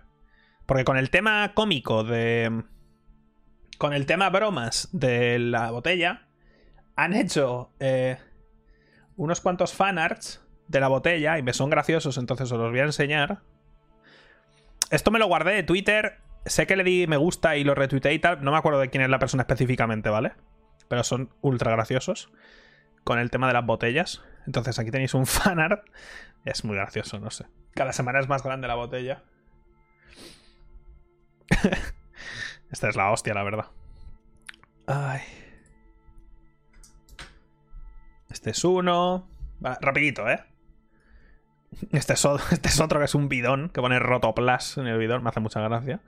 Porque 0.66 0.86
con 0.86 0.98
el 0.98 1.10
tema 1.10 1.54
cómico 1.54 2.04
de. 2.04 2.64
Con 3.78 3.94
el 3.94 4.06
tema 4.06 4.30
bromas 4.30 4.90
de 4.92 5.40
la 5.40 5.72
botella, 5.72 6.28
han 6.96 7.14
hecho 7.14 7.72
eh, 7.80 8.18
unos 9.16 9.42
cuantos 9.42 9.74
fanarts 9.74 10.43
de 10.78 10.82
la 10.82 10.88
botella 10.88 11.38
y 11.38 11.44
me 11.44 11.54
son 11.54 11.70
graciosos, 11.70 12.18
entonces 12.18 12.52
os 12.52 12.60
los 12.60 12.72
voy 12.72 12.80
a 12.80 12.84
enseñar. 12.84 13.42
Esto 14.90 15.12
me 15.12 15.20
lo 15.20 15.28
guardé 15.28 15.54
de 15.54 15.64
Twitter. 15.64 16.20
Sé 16.46 16.68
que 16.68 16.76
le 16.76 16.84
di 16.84 17.08
me 17.08 17.18
gusta 17.18 17.56
y 17.56 17.64
lo 17.64 17.74
retuiteé 17.74 18.14
y 18.14 18.20
tal. 18.20 18.44
No 18.44 18.52
me 18.52 18.58
acuerdo 18.58 18.80
de 18.80 18.90
quién 18.90 19.04
es 19.04 19.10
la 19.10 19.20
persona 19.20 19.44
específicamente, 19.44 20.10
¿vale? 20.10 20.34
Pero 20.88 21.04
son 21.04 21.30
ultra 21.42 21.72
graciosos 21.72 22.32
con 23.04 23.20
el 23.20 23.32
tema 23.32 23.48
de 23.48 23.54
las 23.54 23.66
botellas. 23.66 24.22
Entonces 24.46 24.78
aquí 24.80 24.92
tenéis 24.92 25.14
un 25.14 25.26
fanart. 25.28 25.88
Es 26.46 26.64
muy 26.66 26.76
gracioso, 26.76 27.20
no 27.20 27.32
sé. 27.32 27.46
Cada 27.74 27.94
semana 27.94 28.20
es 28.20 28.28
más 28.28 28.44
grande 28.44 28.68
la 28.68 28.76
botella. 28.76 29.24
Esta 32.72 32.90
es 32.90 32.96
la 32.96 33.12
hostia, 33.12 33.34
la 33.34 33.44
verdad. 33.44 33.66
Ay. 34.88 35.22
Este 38.30 38.50
es 38.52 38.64
uno. 38.64 39.30
rapidito, 39.62 40.30
¿eh? 40.30 40.44
Este 41.92 42.14
es, 42.14 42.26
otro, 42.26 42.46
este 42.52 42.70
es, 42.70 42.80
otro, 42.80 43.00
que 43.00 43.06
es 43.06 43.16
un 43.16 43.30
bidón, 43.30 43.70
que 43.70 43.82
pone 43.82 44.00
Rotoplas 44.00 44.78
en 44.78 44.88
el 44.88 44.98
bidón, 44.98 45.24
me 45.24 45.30
hace 45.30 45.40
mucha 45.40 45.62
gracia. 45.62 46.02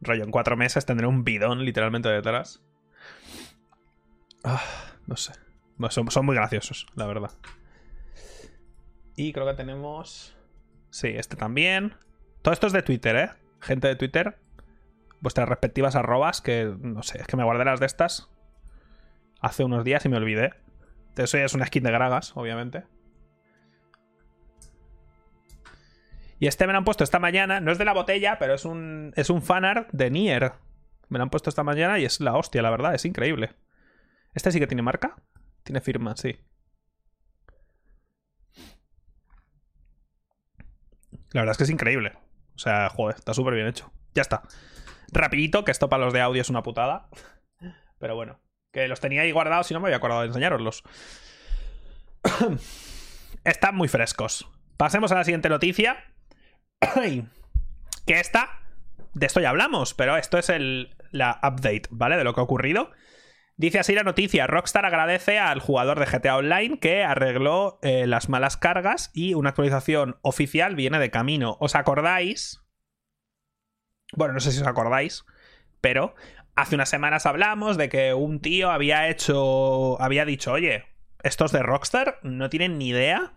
Rollo, 0.00 0.24
en 0.24 0.30
cuatro 0.30 0.56
meses 0.56 0.86
tendré 0.86 1.06
un 1.06 1.24
bidón 1.24 1.64
literalmente 1.64 2.08
detrás. 2.08 2.62
Ah, 4.44 4.62
no 5.06 5.16
sé. 5.16 5.32
Son, 5.88 6.26
muy 6.26 6.34
graciosos, 6.34 6.86
la 6.94 7.06
verdad. 7.06 7.30
Y 9.16 9.32
creo 9.32 9.46
que 9.46 9.54
tenemos. 9.54 10.36
Sí, 10.90 11.08
este 11.08 11.36
también. 11.36 11.94
Todo 12.42 12.52
esto 12.52 12.66
es 12.66 12.72
de 12.72 12.82
Twitter, 12.82 13.16
¿eh? 13.16 13.30
Gente 13.60 13.88
de 13.88 13.96
Twitter. 13.96 14.38
Vuestras 15.20 15.48
respectivas 15.48 15.96
arrobas, 15.96 16.40
que 16.40 16.74
no 16.80 17.02
sé, 17.02 17.20
es 17.20 17.26
que 17.26 17.36
me 17.36 17.44
guardé 17.44 17.64
las 17.64 17.80
de 17.80 17.86
estas 17.86 18.30
hace 19.40 19.64
unos 19.64 19.84
días 19.84 20.04
y 20.04 20.08
me 20.08 20.16
olvidé. 20.16 20.54
Eso 21.16 21.36
ya 21.36 21.44
es 21.44 21.54
una 21.54 21.66
skin 21.66 21.82
de 21.82 21.90
Gragas, 21.90 22.32
obviamente. 22.36 22.84
Y 26.40 26.46
este 26.46 26.66
me 26.66 26.72
lo 26.72 26.78
han 26.78 26.84
puesto 26.84 27.04
esta 27.04 27.18
mañana. 27.18 27.60
No 27.60 27.70
es 27.70 27.76
de 27.76 27.84
la 27.84 27.92
botella, 27.92 28.38
pero 28.38 28.54
es 28.54 28.64
un, 28.64 29.12
es 29.14 29.28
un 29.28 29.42
fanart 29.42 29.90
de 29.92 30.10
Nier. 30.10 30.54
Me 31.08 31.18
lo 31.18 31.24
han 31.24 31.30
puesto 31.30 31.50
esta 31.50 31.62
mañana 31.62 31.98
y 31.98 32.06
es 32.06 32.18
la 32.18 32.34
hostia, 32.34 32.62
la 32.62 32.70
verdad. 32.70 32.94
Es 32.94 33.04
increíble. 33.04 33.52
¿Este 34.34 34.50
sí 34.50 34.58
que 34.58 34.66
tiene 34.66 34.80
marca? 34.80 35.16
Tiene 35.64 35.82
firma, 35.82 36.16
sí. 36.16 36.40
La 41.32 41.42
verdad 41.42 41.52
es 41.52 41.58
que 41.58 41.64
es 41.64 41.70
increíble. 41.70 42.14
O 42.54 42.58
sea, 42.58 42.88
joder, 42.88 43.16
está 43.16 43.34
súper 43.34 43.54
bien 43.54 43.66
hecho. 43.66 43.92
Ya 44.14 44.22
está. 44.22 44.42
Rapidito, 45.12 45.64
que 45.66 45.72
esto 45.72 45.90
para 45.90 46.04
los 46.04 46.14
de 46.14 46.22
audio 46.22 46.40
es 46.40 46.48
una 46.48 46.62
putada. 46.62 47.10
Pero 47.98 48.14
bueno, 48.14 48.40
que 48.72 48.88
los 48.88 49.00
tenía 49.00 49.22
ahí 49.22 49.32
guardados 49.32 49.70
y 49.70 49.74
no 49.74 49.80
me 49.80 49.88
había 49.88 49.98
acordado 49.98 50.22
de 50.22 50.28
enseñaroslos. 50.28 50.84
Están 53.44 53.76
muy 53.76 53.88
frescos. 53.88 54.48
Pasemos 54.78 55.12
a 55.12 55.16
la 55.16 55.24
siguiente 55.24 55.50
noticia. 55.50 56.09
que 58.06 58.20
esta, 58.20 58.60
de 59.14 59.26
esto 59.26 59.40
ya 59.40 59.50
hablamos, 59.50 59.94
pero 59.94 60.16
esto 60.16 60.38
es 60.38 60.48
el, 60.48 60.94
la 61.10 61.40
update, 61.42 61.82
¿vale? 61.90 62.16
De 62.16 62.24
lo 62.24 62.34
que 62.34 62.40
ha 62.40 62.44
ocurrido. 62.44 62.90
Dice 63.56 63.78
así 63.78 63.94
la 63.94 64.04
noticia, 64.04 64.46
Rockstar 64.46 64.86
agradece 64.86 65.38
al 65.38 65.60
jugador 65.60 66.00
de 66.00 66.06
GTA 66.06 66.38
Online 66.38 66.78
que 66.78 67.04
arregló 67.04 67.78
eh, 67.82 68.06
las 68.06 68.30
malas 68.30 68.56
cargas 68.56 69.10
y 69.12 69.34
una 69.34 69.50
actualización 69.50 70.16
oficial 70.22 70.76
viene 70.76 70.98
de 70.98 71.10
camino. 71.10 71.58
¿Os 71.60 71.74
acordáis? 71.74 72.62
Bueno, 74.14 74.32
no 74.32 74.40
sé 74.40 74.52
si 74.52 74.62
os 74.62 74.66
acordáis, 74.66 75.26
pero 75.82 76.14
hace 76.54 76.74
unas 76.74 76.88
semanas 76.88 77.26
hablamos 77.26 77.76
de 77.76 77.90
que 77.90 78.14
un 78.14 78.40
tío 78.40 78.70
había 78.70 79.08
hecho, 79.08 80.00
había 80.00 80.24
dicho, 80.24 80.52
oye, 80.52 80.86
estos 81.22 81.52
de 81.52 81.62
Rockstar 81.62 82.18
no 82.22 82.48
tienen 82.48 82.78
ni 82.78 82.88
idea 82.88 83.34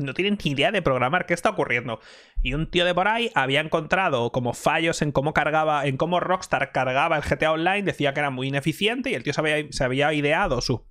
no 0.00 0.14
tienen 0.14 0.38
ni 0.44 0.52
idea 0.52 0.72
de 0.72 0.82
programar 0.82 1.26
qué 1.26 1.34
está 1.34 1.50
ocurriendo. 1.50 2.00
Y 2.42 2.54
un 2.54 2.70
tío 2.70 2.84
de 2.84 2.94
por 2.94 3.08
ahí 3.08 3.30
había 3.34 3.60
encontrado 3.60 4.32
como 4.32 4.52
fallos 4.52 5.02
en 5.02 5.12
cómo 5.12 5.32
cargaba, 5.32 5.86
en 5.86 5.96
cómo 5.96 6.20
Rockstar 6.20 6.72
cargaba 6.72 7.16
el 7.16 7.22
GTA 7.22 7.52
Online, 7.52 7.82
decía 7.82 8.14
que 8.14 8.20
era 8.20 8.30
muy 8.30 8.48
ineficiente 8.48 9.10
y 9.10 9.14
el 9.14 9.22
tío 9.22 9.32
se 9.32 9.40
había, 9.40 9.66
se 9.70 9.84
había 9.84 10.12
ideado 10.12 10.60
su, 10.60 10.84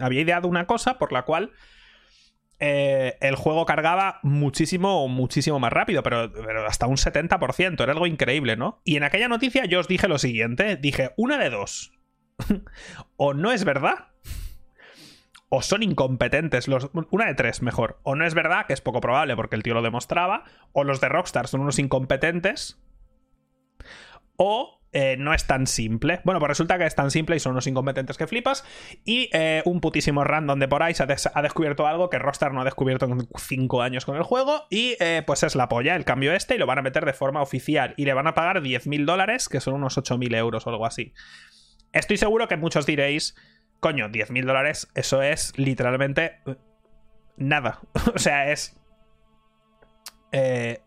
había 0.00 0.20
ideado 0.20 0.48
una 0.48 0.66
cosa 0.66 0.98
por 0.98 1.12
la 1.12 1.22
cual 1.22 1.52
eh, 2.58 3.18
el 3.20 3.36
juego 3.36 3.66
cargaba 3.66 4.18
muchísimo, 4.22 5.08
muchísimo 5.08 5.58
más 5.58 5.72
rápido, 5.72 6.02
pero, 6.02 6.32
pero, 6.32 6.66
hasta 6.66 6.86
un 6.86 6.96
70%, 6.96 7.82
era 7.82 7.92
algo 7.92 8.06
increíble, 8.06 8.56
¿no? 8.56 8.80
Y 8.84 8.96
en 8.96 9.02
aquella 9.02 9.28
noticia 9.28 9.66
yo 9.66 9.80
os 9.80 9.88
dije 9.88 10.08
lo 10.08 10.18
siguiente, 10.18 10.76
dije, 10.76 11.10
una 11.18 11.36
de 11.36 11.50
dos, 11.50 11.92
o 13.16 13.34
no 13.34 13.52
es 13.52 13.64
verdad, 13.64 14.08
o 15.48 15.62
son 15.62 15.82
incompetentes, 15.82 16.68
los, 16.68 16.90
una 17.10 17.26
de 17.26 17.34
tres 17.34 17.62
mejor, 17.62 18.00
o 18.02 18.14
no 18.14 18.26
es 18.26 18.34
verdad, 18.34 18.66
que 18.66 18.72
es 18.72 18.80
poco 18.80 19.00
probable 19.00 19.36
porque 19.36 19.56
el 19.56 19.62
tío 19.62 19.74
lo 19.74 19.82
demostraba, 19.82 20.44
o 20.72 20.84
los 20.84 21.00
de 21.00 21.08
Rockstar 21.08 21.46
son 21.46 21.60
unos 21.60 21.78
incompetentes, 21.78 22.80
o 24.36 24.76
eh, 24.92 25.16
no 25.18 25.34
es 25.34 25.46
tan 25.46 25.66
simple. 25.66 26.20
Bueno, 26.24 26.40
pues 26.40 26.48
resulta 26.48 26.78
que 26.78 26.86
es 26.86 26.94
tan 26.94 27.10
simple 27.10 27.36
y 27.36 27.40
son 27.40 27.52
unos 27.52 27.66
incompetentes 27.66 28.16
que 28.16 28.26
flipas, 28.26 28.64
y 29.04 29.30
eh, 29.32 29.62
un 29.66 29.80
putísimo 29.80 30.24
random 30.24 30.58
de 30.58 30.68
por 30.68 30.82
ahí 30.82 30.94
se 30.94 31.02
ha, 31.04 31.42
descubierto 31.42 31.86
algo 31.86 32.10
que 32.10 32.18
Rockstar 32.18 32.52
no 32.52 32.62
ha 32.62 32.64
descubierto 32.64 33.06
en 33.06 33.28
5 33.36 33.82
años 33.82 34.04
con 34.04 34.16
el 34.16 34.22
juego, 34.24 34.64
y 34.68 34.96
eh, 34.98 35.22
pues 35.26 35.42
es 35.44 35.54
la 35.54 35.68
polla, 35.68 35.94
el 35.94 36.04
cambio 36.04 36.32
este, 36.32 36.56
y 36.56 36.58
lo 36.58 36.66
van 36.66 36.78
a 36.78 36.82
meter 36.82 37.04
de 37.04 37.12
forma 37.12 37.40
oficial, 37.40 37.94
y 37.96 38.04
le 38.04 38.14
van 38.14 38.26
a 38.26 38.34
pagar 38.34 38.62
10.000 38.62 39.04
dólares, 39.04 39.48
que 39.48 39.60
son 39.60 39.74
unos 39.74 39.96
8.000 39.96 40.34
euros 40.34 40.66
o 40.66 40.70
algo 40.70 40.86
así. 40.86 41.12
Estoy 41.92 42.16
seguro 42.16 42.48
que 42.48 42.56
muchos 42.56 42.84
diréis 42.84 43.36
Coño, 43.80 44.08
10.000 44.08 44.44
dólares, 44.44 44.88
eso 44.94 45.22
es 45.22 45.56
literalmente 45.58 46.38
eh, 46.46 46.56
nada. 47.36 47.80
o 48.14 48.18
sea, 48.18 48.50
es... 48.50 48.76
Eh, 50.32 50.80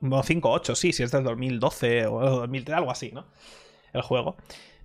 5 0.00 0.50
8, 0.50 0.74
sí, 0.74 0.92
si 0.92 1.02
es 1.02 1.10
del 1.10 1.24
2012 1.24 2.06
o 2.06 2.20
2013, 2.40 2.76
algo 2.76 2.90
así, 2.90 3.10
¿no? 3.12 3.26
El 3.92 4.02
juego. 4.02 4.36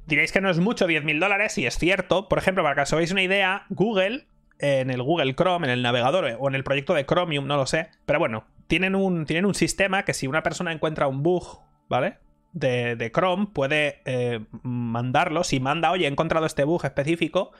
Diréis 0.06 0.32
que 0.32 0.42
no 0.42 0.50
es 0.50 0.60
mucho 0.60 0.88
10.000 0.88 1.20
dólares, 1.20 1.58
y 1.58 1.66
es 1.66 1.78
cierto. 1.78 2.30
Por 2.30 2.38
ejemplo, 2.38 2.64
para 2.64 2.76
que 2.76 2.82
os 2.82 2.94
hagáis 2.94 3.12
una 3.12 3.22
idea, 3.22 3.66
Google, 3.70 4.28
en 4.60 4.90
el 4.90 5.04
Google 5.04 5.36
Chrome, 5.36 5.68
en 5.68 5.74
el 5.74 5.82
navegador 5.82 6.38
o 6.40 6.48
en 6.48 6.56
el 6.56 6.64
proyecto 6.64 6.94
de 6.94 7.06
Chromium, 7.06 7.48
no 7.48 7.58
lo 7.58 7.66
sé. 7.66 7.90
Pero 8.06 8.20
bueno, 8.20 8.46
tienen 8.68 8.96
un, 8.96 9.26
tienen 9.26 9.46
un 9.46 9.56
sistema 9.56 10.06
que 10.06 10.14
si 10.14 10.28
una 10.28 10.44
persona 10.44 10.72
encuentra 10.72 11.08
un 11.08 11.24
bug, 11.24 11.62
¿vale? 11.90 12.18
De, 12.54 13.12
Chrome 13.14 13.48
puede 13.54 14.02
eh, 14.06 14.46
mandarlo. 14.64 15.44
Si 15.44 15.60
manda, 15.60 15.92
oye, 15.92 16.06
he 16.06 16.10
encontrado 16.10 16.46
este 16.46 16.64
bug 16.64 16.86
específico, 16.86 17.52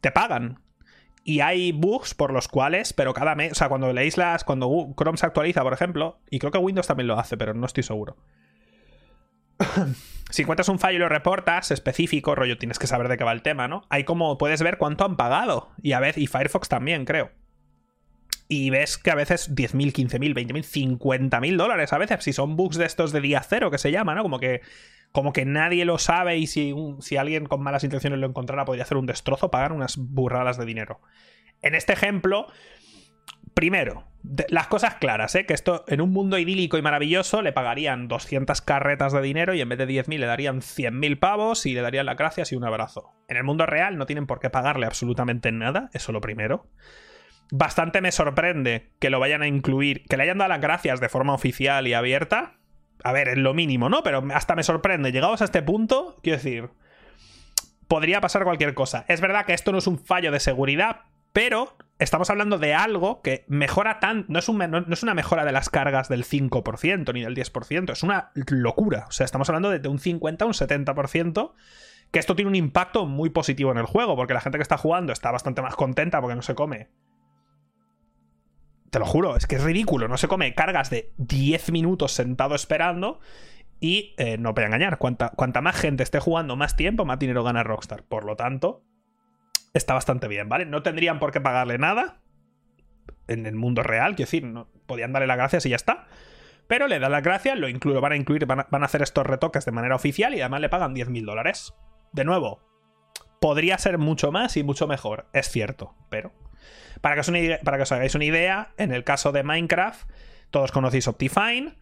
te 0.00 0.10
pagan. 0.10 0.60
Y 1.24 1.40
hay 1.40 1.72
bugs 1.72 2.14
por 2.14 2.32
los 2.32 2.46
cuales, 2.46 2.92
pero 2.92 3.12
cada 3.12 3.34
mes, 3.34 3.52
o 3.52 3.54
sea, 3.56 3.68
cuando 3.68 3.92
leéis 3.92 4.16
las, 4.16 4.44
cuando 4.44 4.94
Chrome 4.96 5.18
se 5.18 5.26
actualiza, 5.26 5.62
por 5.62 5.72
ejemplo, 5.72 6.20
y 6.30 6.38
creo 6.38 6.52
que 6.52 6.58
Windows 6.58 6.86
también 6.86 7.08
lo 7.08 7.18
hace, 7.18 7.36
pero 7.36 7.52
no 7.52 7.66
estoy 7.66 7.82
seguro. 7.82 8.16
si 10.30 10.42
encuentras 10.42 10.68
un 10.68 10.78
fallo 10.78 10.96
y 10.96 11.00
lo 11.00 11.08
reportas 11.08 11.70
específico, 11.72 12.34
rollo, 12.34 12.58
tienes 12.58 12.78
que 12.78 12.86
saber 12.86 13.08
de 13.08 13.16
qué 13.16 13.24
va 13.24 13.32
el 13.32 13.42
tema, 13.42 13.66
¿no? 13.66 13.82
Hay 13.88 14.04
como 14.04 14.38
puedes 14.38 14.62
ver 14.62 14.78
cuánto 14.78 15.04
han 15.04 15.16
pagado. 15.16 15.70
Y 15.82 15.92
a 15.92 16.00
veces, 16.00 16.22
y 16.22 16.26
Firefox 16.28 16.68
también, 16.68 17.04
creo. 17.04 17.32
Y 18.48 18.70
ves 18.70 18.96
que 18.96 19.10
a 19.10 19.16
veces 19.16 19.54
10.000, 19.54 19.92
15.000, 19.92 20.34
20.000, 20.34 20.98
50.000 20.98 21.56
dólares 21.56 21.92
a 21.92 21.98
veces, 21.98 22.22
si 22.22 22.32
son 22.32 22.56
bugs 22.56 22.76
de 22.76 22.86
estos 22.86 23.12
de 23.12 23.20
día 23.20 23.42
cero 23.42 23.70
que 23.70 23.78
se 23.78 23.90
llama, 23.90 24.14
¿no? 24.14 24.22
Como 24.22 24.38
que, 24.38 24.60
como 25.10 25.32
que 25.32 25.44
nadie 25.44 25.84
lo 25.84 25.98
sabe 25.98 26.38
y 26.38 26.46
si, 26.46 26.72
si 27.00 27.16
alguien 27.16 27.46
con 27.46 27.62
malas 27.62 27.82
intenciones 27.82 28.20
lo 28.20 28.26
encontrara 28.26 28.64
podría 28.64 28.84
hacer 28.84 28.98
un 28.98 29.06
destrozo, 29.06 29.50
pagar 29.50 29.72
unas 29.72 29.96
burradas 29.96 30.58
de 30.58 30.64
dinero. 30.64 31.00
En 31.60 31.74
este 31.74 31.92
ejemplo, 31.92 32.46
primero, 33.52 34.04
las 34.48 34.68
cosas 34.68 34.94
claras, 34.96 35.34
¿eh? 35.34 35.44
Que 35.44 35.54
esto 35.54 35.84
en 35.88 36.00
un 36.00 36.12
mundo 36.12 36.38
idílico 36.38 36.78
y 36.78 36.82
maravilloso 36.82 37.42
le 37.42 37.52
pagarían 37.52 38.06
200 38.06 38.60
carretas 38.60 39.12
de 39.12 39.22
dinero 39.22 39.54
y 39.54 39.60
en 39.60 39.68
vez 39.68 39.78
de 39.78 39.88
10.000 39.88 40.18
le 40.18 40.26
darían 40.26 40.60
100.000 40.60 41.18
pavos 41.18 41.66
y 41.66 41.74
le 41.74 41.80
darían 41.80 42.06
las 42.06 42.16
gracias 42.16 42.52
y 42.52 42.56
un 42.56 42.64
abrazo. 42.64 43.12
En 43.28 43.38
el 43.38 43.44
mundo 43.44 43.66
real 43.66 43.98
no 43.98 44.06
tienen 44.06 44.28
por 44.28 44.38
qué 44.38 44.50
pagarle 44.50 44.86
absolutamente 44.86 45.50
nada, 45.50 45.90
eso 45.92 46.12
lo 46.12 46.20
primero 46.20 46.68
bastante 47.50 48.00
me 48.00 48.12
sorprende 48.12 48.90
que 48.98 49.10
lo 49.10 49.20
vayan 49.20 49.42
a 49.42 49.46
incluir, 49.46 50.04
que 50.08 50.16
le 50.16 50.24
hayan 50.24 50.38
dado 50.38 50.48
las 50.48 50.60
gracias 50.60 51.00
de 51.00 51.08
forma 51.08 51.34
oficial 51.34 51.86
y 51.86 51.94
abierta. 51.94 52.58
A 53.04 53.12
ver, 53.12 53.28
es 53.28 53.38
lo 53.38 53.54
mínimo, 53.54 53.88
¿no? 53.88 54.02
Pero 54.02 54.24
hasta 54.34 54.56
me 54.56 54.62
sorprende. 54.62 55.12
Llegados 55.12 55.42
a 55.42 55.44
este 55.44 55.62
punto, 55.62 56.18
quiero 56.22 56.38
decir, 56.38 56.70
podría 57.88 58.20
pasar 58.20 58.44
cualquier 58.44 58.74
cosa. 58.74 59.04
Es 59.08 59.20
verdad 59.20 59.44
que 59.44 59.54
esto 59.54 59.72
no 59.72 59.78
es 59.78 59.86
un 59.86 59.98
fallo 59.98 60.32
de 60.32 60.40
seguridad, 60.40 61.02
pero 61.32 61.76
estamos 61.98 62.30
hablando 62.30 62.58
de 62.58 62.74
algo 62.74 63.22
que 63.22 63.44
mejora 63.48 64.00
tan. 64.00 64.24
No 64.28 64.38
es, 64.38 64.48
no 64.48 64.92
es 64.92 65.02
una 65.02 65.14
mejora 65.14 65.44
de 65.44 65.52
las 65.52 65.68
cargas 65.68 66.08
del 66.08 66.24
5% 66.24 67.12
ni 67.12 67.22
del 67.22 67.36
10%, 67.36 67.92
es 67.92 68.02
una 68.02 68.30
locura. 68.34 69.04
O 69.08 69.12
sea, 69.12 69.24
estamos 69.24 69.48
hablando 69.48 69.70
de 69.70 69.88
un 69.88 69.98
50 69.98 70.44
a 70.44 70.48
un 70.48 70.54
70%. 70.54 71.52
Que 72.12 72.20
esto 72.20 72.36
tiene 72.36 72.48
un 72.48 72.54
impacto 72.54 73.04
muy 73.04 73.30
positivo 73.30 73.72
en 73.72 73.78
el 73.78 73.84
juego, 73.84 74.14
porque 74.14 74.32
la 74.32 74.40
gente 74.40 74.58
que 74.58 74.62
está 74.62 74.78
jugando 74.78 75.12
está 75.12 75.32
bastante 75.32 75.60
más 75.60 75.74
contenta 75.74 76.20
porque 76.20 76.36
no 76.36 76.42
se 76.42 76.54
come 76.54 76.88
te 78.90 78.98
lo 78.98 79.06
juro, 79.06 79.36
es 79.36 79.46
que 79.46 79.56
es 79.56 79.62
ridículo. 79.62 80.08
No 80.08 80.16
se 80.16 80.28
come 80.28 80.54
cargas 80.54 80.90
de 80.90 81.12
10 81.18 81.72
minutos 81.72 82.12
sentado 82.12 82.54
esperando. 82.54 83.20
Y 83.78 84.14
eh, 84.16 84.38
no 84.38 84.54
voy 84.54 84.64
a 84.64 84.66
engañar, 84.66 84.96
cuanta, 84.96 85.30
cuanta 85.36 85.60
más 85.60 85.76
gente 85.76 86.02
esté 86.02 86.18
jugando 86.18 86.56
más 86.56 86.76
tiempo, 86.76 87.04
más 87.04 87.18
dinero 87.18 87.44
gana 87.44 87.62
Rockstar. 87.62 88.04
Por 88.04 88.24
lo 88.24 88.34
tanto, 88.34 88.82
está 89.74 89.92
bastante 89.92 90.28
bien, 90.28 90.48
¿vale? 90.48 90.64
No 90.64 90.82
tendrían 90.82 91.18
por 91.18 91.30
qué 91.30 91.42
pagarle 91.42 91.76
nada 91.76 92.22
en 93.28 93.44
el 93.44 93.54
mundo 93.54 93.82
real, 93.82 94.14
quiero 94.14 94.28
decir, 94.28 94.44
no, 94.44 94.68
podían 94.86 95.12
darle 95.12 95.26
las 95.26 95.36
gracias 95.36 95.66
y 95.66 95.70
ya 95.70 95.76
está. 95.76 96.06
Pero 96.68 96.88
le 96.88 96.98
dan 96.98 97.12
las 97.12 97.22
gracias, 97.22 97.58
lo 97.58 97.68
incluyo, 97.68 98.00
van 98.00 98.12
a 98.12 98.16
incluir, 98.16 98.46
van 98.46 98.60
a, 98.60 98.66
van 98.70 98.82
a 98.82 98.86
hacer 98.86 99.02
estos 99.02 99.26
retoques 99.26 99.64
de 99.64 99.72
manera 99.72 99.94
oficial 99.94 100.34
y 100.34 100.40
además 100.40 100.60
le 100.62 100.68
pagan 100.68 100.94
10.000 100.94 101.24
dólares. 101.24 101.74
De 102.12 102.24
nuevo, 102.24 102.60
podría 103.40 103.78
ser 103.78 103.98
mucho 103.98 104.32
más 104.32 104.56
y 104.56 104.64
mucho 104.64 104.86
mejor, 104.86 105.26
es 105.32 105.48
cierto, 105.48 105.94
pero 106.08 106.32
para 107.00 107.14
que, 107.14 107.82
os 107.82 107.92
hagáis 107.92 108.14
una 108.14 108.24
idea, 108.24 108.70
en 108.76 108.92
el 108.92 109.04
caso 109.04 109.32
de 109.32 109.42
Minecraft, 109.42 110.08
todos 110.50 110.72
conocéis 110.72 111.08
Optifine. 111.08 111.74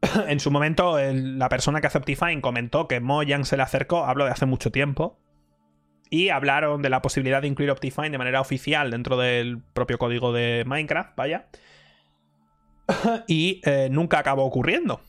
en 0.28 0.40
su 0.40 0.50
momento, 0.50 0.98
la 0.98 1.48
persona 1.48 1.80
que 1.80 1.86
hace 1.88 1.98
Optifine 1.98 2.40
comentó 2.40 2.88
que 2.88 3.00
Mojang 3.00 3.44
se 3.44 3.56
le 3.56 3.62
acercó, 3.62 4.04
hablo 4.04 4.24
de 4.24 4.30
hace 4.30 4.46
mucho 4.46 4.70
tiempo, 4.70 5.18
y 6.10 6.30
hablaron 6.30 6.82
de 6.82 6.90
la 6.90 7.02
posibilidad 7.02 7.42
de 7.42 7.48
incluir 7.48 7.70
Optifine 7.70 8.10
de 8.10 8.18
manera 8.18 8.40
oficial 8.40 8.90
dentro 8.90 9.16
del 9.16 9.60
propio 9.72 9.98
código 9.98 10.32
de 10.32 10.64
Minecraft, 10.66 11.16
vaya. 11.16 11.48
y 13.26 13.60
eh, 13.64 13.88
nunca 13.90 14.18
acabó 14.18 14.44
ocurriendo 14.44 15.00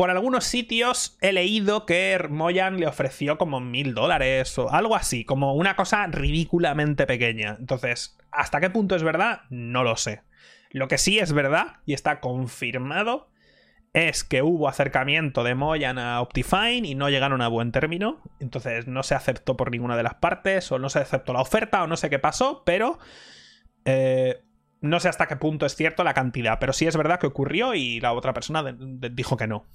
por 0.00 0.08
algunos 0.08 0.46
sitios 0.46 1.18
he 1.20 1.30
leído 1.30 1.84
que 1.84 2.18
Moyan 2.30 2.80
le 2.80 2.86
ofreció 2.86 3.36
como 3.36 3.60
mil 3.60 3.92
dólares 3.92 4.56
o 4.56 4.70
algo 4.70 4.96
así, 4.96 5.26
como 5.26 5.52
una 5.52 5.76
cosa 5.76 6.06
ridículamente 6.06 7.06
pequeña. 7.06 7.58
Entonces, 7.60 8.16
¿hasta 8.30 8.62
qué 8.62 8.70
punto 8.70 8.96
es 8.96 9.02
verdad? 9.02 9.42
No 9.50 9.84
lo 9.84 9.96
sé. 9.96 10.22
Lo 10.70 10.88
que 10.88 10.96
sí 10.96 11.18
es 11.18 11.34
verdad, 11.34 11.80
y 11.84 11.92
está 11.92 12.20
confirmado, 12.20 13.28
es 13.92 14.24
que 14.24 14.40
hubo 14.40 14.68
acercamiento 14.68 15.44
de 15.44 15.54
Moyan 15.54 15.98
a 15.98 16.22
Optifine 16.22 16.88
y 16.88 16.94
no 16.94 17.10
llegaron 17.10 17.42
a 17.42 17.48
buen 17.48 17.70
término. 17.70 18.22
Entonces 18.38 18.86
no 18.86 19.02
se 19.02 19.14
aceptó 19.14 19.58
por 19.58 19.70
ninguna 19.70 19.98
de 19.98 20.04
las 20.04 20.14
partes, 20.14 20.72
o 20.72 20.78
no 20.78 20.88
se 20.88 21.00
aceptó 21.00 21.34
la 21.34 21.42
oferta, 21.42 21.82
o 21.82 21.86
no 21.86 21.98
sé 21.98 22.08
qué 22.08 22.18
pasó, 22.18 22.62
pero... 22.64 22.98
Eh, 23.84 24.40
no 24.80 24.98
sé 24.98 25.10
hasta 25.10 25.28
qué 25.28 25.36
punto 25.36 25.66
es 25.66 25.76
cierto 25.76 26.04
la 26.04 26.14
cantidad, 26.14 26.58
pero 26.58 26.72
sí 26.72 26.86
es 26.86 26.96
verdad 26.96 27.20
que 27.20 27.26
ocurrió 27.26 27.74
y 27.74 28.00
la 28.00 28.14
otra 28.14 28.32
persona 28.32 28.64
dijo 28.78 29.36
que 29.36 29.46
no. 29.46 29.66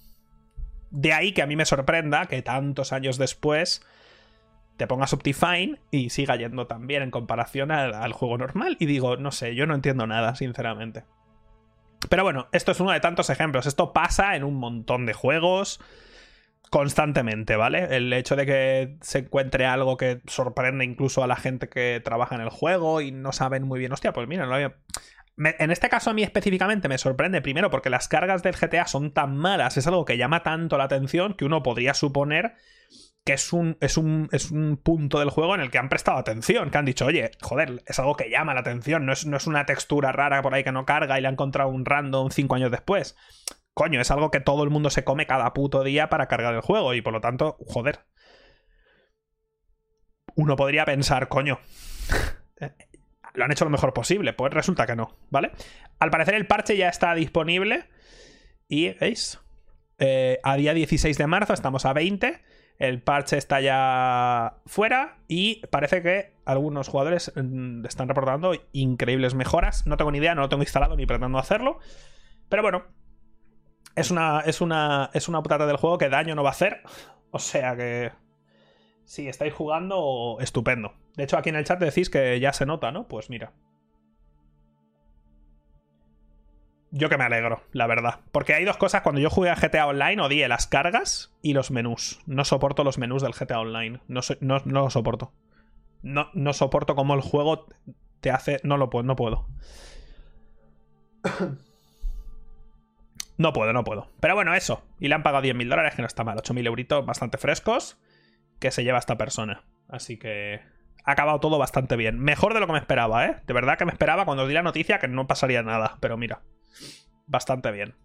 De 0.95 1.11
ahí 1.11 1.33
que 1.33 1.41
a 1.41 1.45
mí 1.45 1.57
me 1.57 1.65
sorprenda 1.65 2.25
que 2.27 2.41
tantos 2.41 2.93
años 2.93 3.17
después 3.17 3.85
te 4.77 4.87
pongas 4.87 5.11
Optifine 5.11 5.81
y 5.91 6.09
siga 6.09 6.37
yendo 6.37 6.67
tan 6.67 6.87
bien 6.87 7.03
en 7.03 7.11
comparación 7.11 7.69
al, 7.69 8.13
juego 8.13 8.37
normal. 8.37 8.77
Y 8.79 8.85
digo, 8.85 9.17
no 9.17 9.31
sé, 9.31 9.55
yo 9.55 9.67
no 9.67 9.75
entiendo 9.75 10.07
nada, 10.07 10.35
sinceramente. 10.35 11.03
Pero 12.09 12.23
bueno, 12.23 12.47
esto 12.53 12.71
es 12.71 12.79
uno 12.79 12.91
de 12.91 13.01
tantos 13.01 13.29
ejemplos. 13.29 13.65
Esto 13.65 13.91
pasa 13.91 14.37
en 14.37 14.45
un 14.45 14.55
montón 14.55 15.05
de 15.05 15.11
juegos 15.11 15.81
constantemente, 16.69 17.57
¿vale? 17.57 17.97
El 17.97 18.13
hecho 18.13 18.37
de 18.37 18.45
que 18.45 18.95
se 19.01 19.19
encuentre 19.19 19.65
algo 19.65 19.97
que 19.97 20.21
sorprende 20.27 20.85
incluso 20.85 21.25
a 21.25 21.27
la 21.27 21.35
gente 21.35 21.67
que 21.67 22.01
trabaja 22.03 22.35
en 22.35 22.41
el 22.41 22.49
juego 22.49 23.01
y 23.01 23.11
no 23.11 23.33
saben 23.33 23.63
muy 23.63 23.79
bien, 23.79 23.91
hostia, 23.91 24.13
pues 24.13 24.29
mira, 24.29 24.45
no 24.45 24.55
había 24.55 24.75
en 25.37 25.71
este 25.71 25.89
caso 25.89 26.09
a 26.09 26.13
mí 26.13 26.23
específicamente 26.23 26.87
me 26.87 26.97
sorprende 26.97 27.41
primero 27.41 27.69
porque 27.69 27.89
las 27.89 28.07
cargas 28.07 28.41
del 28.43 28.55
GTA 28.55 28.87
son 28.87 29.11
tan 29.11 29.35
malas, 29.35 29.77
es 29.77 29.87
algo 29.87 30.05
que 30.05 30.17
llama 30.17 30.43
tanto 30.43 30.77
la 30.77 30.85
atención 30.85 31.33
que 31.33 31.45
uno 31.45 31.61
podría 31.61 31.93
suponer 31.93 32.55
que 33.25 33.33
es 33.33 33.51
un, 33.53 33.75
es 33.81 33.97
un, 33.97 34.29
es 34.31 34.51
un 34.51 34.77
punto 34.77 35.19
del 35.19 35.31
juego 35.31 35.55
en 35.55 35.61
el 35.61 35.71
que 35.71 35.79
han 35.79 35.89
prestado 35.89 36.19
atención, 36.19 36.69
que 36.69 36.77
han 36.77 36.85
dicho, 36.85 37.07
oye, 37.07 37.31
joder, 37.41 37.81
es 37.87 37.97
algo 37.97 38.15
que 38.15 38.29
llama 38.29 38.53
la 38.53 38.59
atención, 38.59 39.05
no 39.05 39.13
es, 39.13 39.25
no 39.25 39.35
es 39.35 39.47
una 39.47 39.65
textura 39.65 40.11
rara 40.11 40.43
por 40.43 40.53
ahí 40.53 40.63
que 40.63 40.71
no 40.71 40.85
carga 40.85 41.17
y 41.17 41.21
le 41.23 41.27
ha 41.27 41.31
encontrado 41.31 41.71
un 41.71 41.85
random 41.85 42.29
cinco 42.29 42.53
años 42.53 42.69
después. 42.69 43.17
Coño, 43.73 43.99
es 43.99 44.11
algo 44.11 44.29
que 44.29 44.41
todo 44.41 44.63
el 44.63 44.69
mundo 44.69 44.91
se 44.91 45.03
come 45.03 45.25
cada 45.25 45.53
puto 45.53 45.83
día 45.83 46.07
para 46.07 46.27
cargar 46.27 46.53
el 46.53 46.61
juego 46.61 46.93
y 46.93 47.01
por 47.01 47.13
lo 47.13 47.19
tanto, 47.19 47.57
joder. 47.65 48.05
Uno 50.35 50.55
podría 50.55 50.85
pensar, 50.85 51.27
coño, 51.27 51.59
lo 53.35 53.45
han 53.45 53.51
hecho 53.51 53.65
lo 53.65 53.71
mejor 53.71 53.93
posible. 53.93 54.33
Pues 54.33 54.53
resulta 54.53 54.85
que 54.85 54.95
no, 54.95 55.17
¿vale? 55.29 55.51
Al 55.99 56.11
parecer 56.11 56.35
el 56.35 56.47
parche 56.47 56.77
ya 56.77 56.89
está 56.89 57.13
disponible. 57.15 57.85
Y, 58.67 58.89
¿veis? 58.93 59.39
Eh, 59.97 60.39
a 60.43 60.57
día 60.57 60.73
16 60.73 61.17
de 61.17 61.27
marzo, 61.27 61.53
estamos 61.53 61.85
a 61.85 61.93
20. 61.93 62.41
El 62.77 63.01
parche 63.01 63.37
está 63.37 63.61
ya 63.61 64.57
fuera 64.65 65.19
y 65.27 65.65
parece 65.67 66.01
que 66.01 66.33
algunos 66.43 66.89
jugadores 66.89 67.31
mm, 67.35 67.85
están 67.85 68.09
reportando 68.09 68.53
increíbles 68.73 69.33
mejoras. 69.33 69.87
No 69.87 69.95
tengo 69.97 70.11
ni 70.11 70.17
idea, 70.17 70.35
no 70.35 70.41
lo 70.41 70.49
tengo 70.49 70.63
instalado 70.63 70.97
ni 70.97 71.05
pretendo 71.05 71.37
hacerlo. 71.37 71.79
Pero 72.49 72.61
bueno, 72.61 72.83
es 73.95 74.11
una, 74.11 74.41
es 74.41 74.59
una, 74.59 75.09
es 75.13 75.29
una 75.29 75.41
putata 75.41 75.65
del 75.65 75.77
juego 75.77 75.97
que 75.97 76.09
daño 76.09 76.35
no 76.35 76.43
va 76.43 76.49
a 76.49 76.53
hacer. 76.53 76.81
O 77.31 77.39
sea 77.39 77.75
que 77.77 78.11
si 79.05 79.27
estáis 79.27 79.53
jugando, 79.53 80.37
estupendo. 80.41 80.93
De 81.15 81.23
hecho, 81.23 81.37
aquí 81.37 81.49
en 81.49 81.55
el 81.55 81.65
chat 81.65 81.79
decís 81.79 82.09
que 82.09 82.39
ya 82.39 82.53
se 82.53 82.65
nota, 82.65 82.91
¿no? 82.91 83.07
Pues 83.07 83.29
mira. 83.29 83.53
Yo 86.91 87.09
que 87.09 87.17
me 87.17 87.25
alegro, 87.25 87.61
la 87.73 87.87
verdad. 87.87 88.21
Porque 88.31 88.53
hay 88.53 88.63
dos 88.63 88.77
cosas. 88.77 89.01
Cuando 89.01 89.19
yo 89.19 89.29
jugué 89.29 89.49
a 89.49 89.55
GTA 89.55 89.87
Online, 89.87 90.21
odié 90.21 90.47
las 90.47 90.65
cargas 90.65 91.35
y 91.41 91.53
los 91.53 91.71
menús. 91.71 92.21
No 92.25 92.45
soporto 92.45 92.83
los 92.83 92.97
menús 92.97 93.21
del 93.21 93.33
GTA 93.33 93.59
Online. 93.59 93.99
No, 94.07 94.21
lo 94.65 94.89
soporto. 94.89 95.33
No, 96.03 96.29
no 96.33 96.53
soporto 96.53 96.95
cómo 96.95 97.13
el 97.13 97.21
juego 97.21 97.67
te 98.21 98.31
hace. 98.31 98.61
No 98.63 98.77
lo 98.77 98.89
puedo, 98.89 99.03
no 99.03 99.15
puedo. 99.15 99.47
No 103.37 103.51
puedo, 103.51 103.73
no 103.73 103.83
puedo. 103.83 104.07
Pero 104.21 104.35
bueno, 104.35 104.53
eso. 104.53 104.81
Y 104.97 105.09
le 105.09 105.15
han 105.15 105.23
pagado 105.23 105.43
10.000 105.43 105.67
dólares, 105.67 105.95
que 105.95 106.01
no 106.01 106.07
está 106.07 106.23
mal. 106.23 106.37
8.000 106.37 106.67
euritos 106.67 107.05
bastante 107.05 107.37
frescos 107.37 107.99
que 108.59 108.71
se 108.71 108.85
lleva 108.85 108.99
esta 108.99 109.17
persona. 109.17 109.65
Así 109.89 110.17
que 110.17 110.61
ha 111.05 111.11
acabado 111.11 111.39
todo 111.39 111.57
bastante 111.57 111.95
bien. 111.95 112.19
Mejor 112.19 112.53
de 112.53 112.59
lo 112.59 112.67
que 112.67 112.73
me 112.73 112.79
esperaba, 112.79 113.25
¿eh? 113.25 113.41
De 113.45 113.53
verdad 113.53 113.77
que 113.77 113.85
me 113.85 113.91
esperaba 113.91 114.25
cuando 114.25 114.43
os 114.43 114.49
di 114.49 114.55
la 114.55 114.63
noticia 114.63 114.99
que 114.99 115.07
no 115.07 115.27
pasaría 115.27 115.61
nada. 115.61 115.97
Pero 115.99 116.17
mira, 116.17 116.41
bastante 117.27 117.71
bien. 117.71 117.95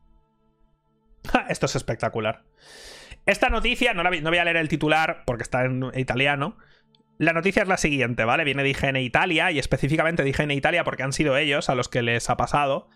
Esto 1.49 1.67
es 1.67 1.77
espectacular. 1.77 2.45
Esta 3.27 3.49
noticia, 3.49 3.95
no, 3.95 4.03
la, 4.03 4.11
no 4.11 4.31
voy 4.31 4.39
a 4.39 4.45
leer 4.45 4.57
el 4.57 4.69
titular 4.69 5.23
porque 5.27 5.43
está 5.43 5.65
en 5.65 5.91
italiano. 5.95 6.57
La 7.19 7.33
noticia 7.33 7.63
es 7.63 7.69
la 7.69 7.77
siguiente, 7.77 8.25
¿vale? 8.25 8.45
Viene 8.45 8.63
de 8.63 8.71
IGN 8.71 8.97
Italia 8.97 9.51
y 9.51 9.59
específicamente 9.59 10.23
de 10.23 10.31
IGN 10.31 10.51
Italia 10.53 10.85
porque 10.85 11.03
han 11.03 11.13
sido 11.13 11.37
ellos 11.37 11.69
a 11.69 11.75
los 11.75 11.89
que 11.89 12.03
les 12.03 12.31
ha 12.31 12.37
pasado. 12.37 12.89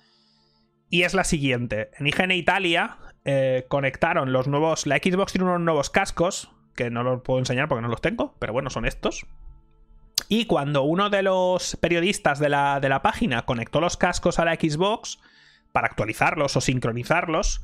Y 0.88 1.02
es 1.02 1.14
la 1.14 1.24
siguiente. 1.24 1.90
En 1.98 2.06
IGN 2.06 2.30
Italia 2.32 2.98
eh, 3.24 3.64
conectaron 3.68 4.32
los 4.32 4.48
nuevos... 4.48 4.86
La 4.86 4.96
Xbox 4.96 5.32
tiene 5.32 5.46
unos 5.46 5.60
nuevos 5.60 5.90
cascos, 5.90 6.50
que 6.74 6.90
no 6.90 7.02
los 7.02 7.22
puedo 7.22 7.38
enseñar 7.38 7.68
porque 7.68 7.82
no 7.82 7.88
los 7.88 8.00
tengo, 8.00 8.34
pero 8.38 8.52
bueno, 8.52 8.70
son 8.70 8.86
estos. 8.86 9.26
Y 10.28 10.46
cuando 10.46 10.82
uno 10.82 11.10
de 11.10 11.22
los 11.22 11.76
periodistas 11.76 12.38
de 12.38 12.48
la, 12.48 12.80
de 12.80 12.88
la 12.88 13.02
página 13.02 13.44
conectó 13.44 13.80
los 13.80 13.96
cascos 13.96 14.38
a 14.38 14.44
la 14.44 14.54
Xbox 14.54 15.18
para 15.72 15.86
actualizarlos 15.86 16.56
o 16.56 16.60
sincronizarlos, 16.60 17.62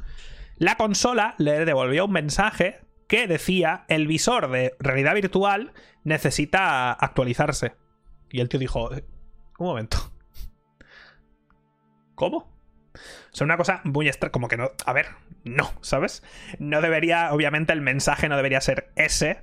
la 0.56 0.76
consola 0.76 1.34
le 1.38 1.64
devolvió 1.64 2.04
un 2.04 2.12
mensaje 2.12 2.80
que 3.08 3.26
decía 3.26 3.84
el 3.88 4.06
visor 4.06 4.50
de 4.50 4.76
realidad 4.78 5.14
virtual 5.14 5.72
necesita 6.04 6.92
actualizarse. 6.92 7.74
Y 8.30 8.40
el 8.40 8.48
tío 8.48 8.60
dijo, 8.60 8.94
eh, 8.94 9.04
un 9.58 9.66
momento. 9.66 10.12
¿Cómo? 12.14 12.36
O 12.94 13.36
sea, 13.36 13.44
una 13.44 13.56
cosa 13.56 13.80
muy 13.84 14.08
extra, 14.08 14.30
como 14.30 14.48
que 14.48 14.56
no. 14.56 14.70
A 14.84 14.92
ver, 14.92 15.06
no, 15.44 15.72
¿sabes? 15.80 16.22
No 16.58 16.80
debería, 16.80 17.32
obviamente, 17.32 17.72
el 17.72 17.80
mensaje 17.80 18.28
no 18.28 18.36
debería 18.36 18.60
ser 18.60 18.90
ese. 18.96 19.42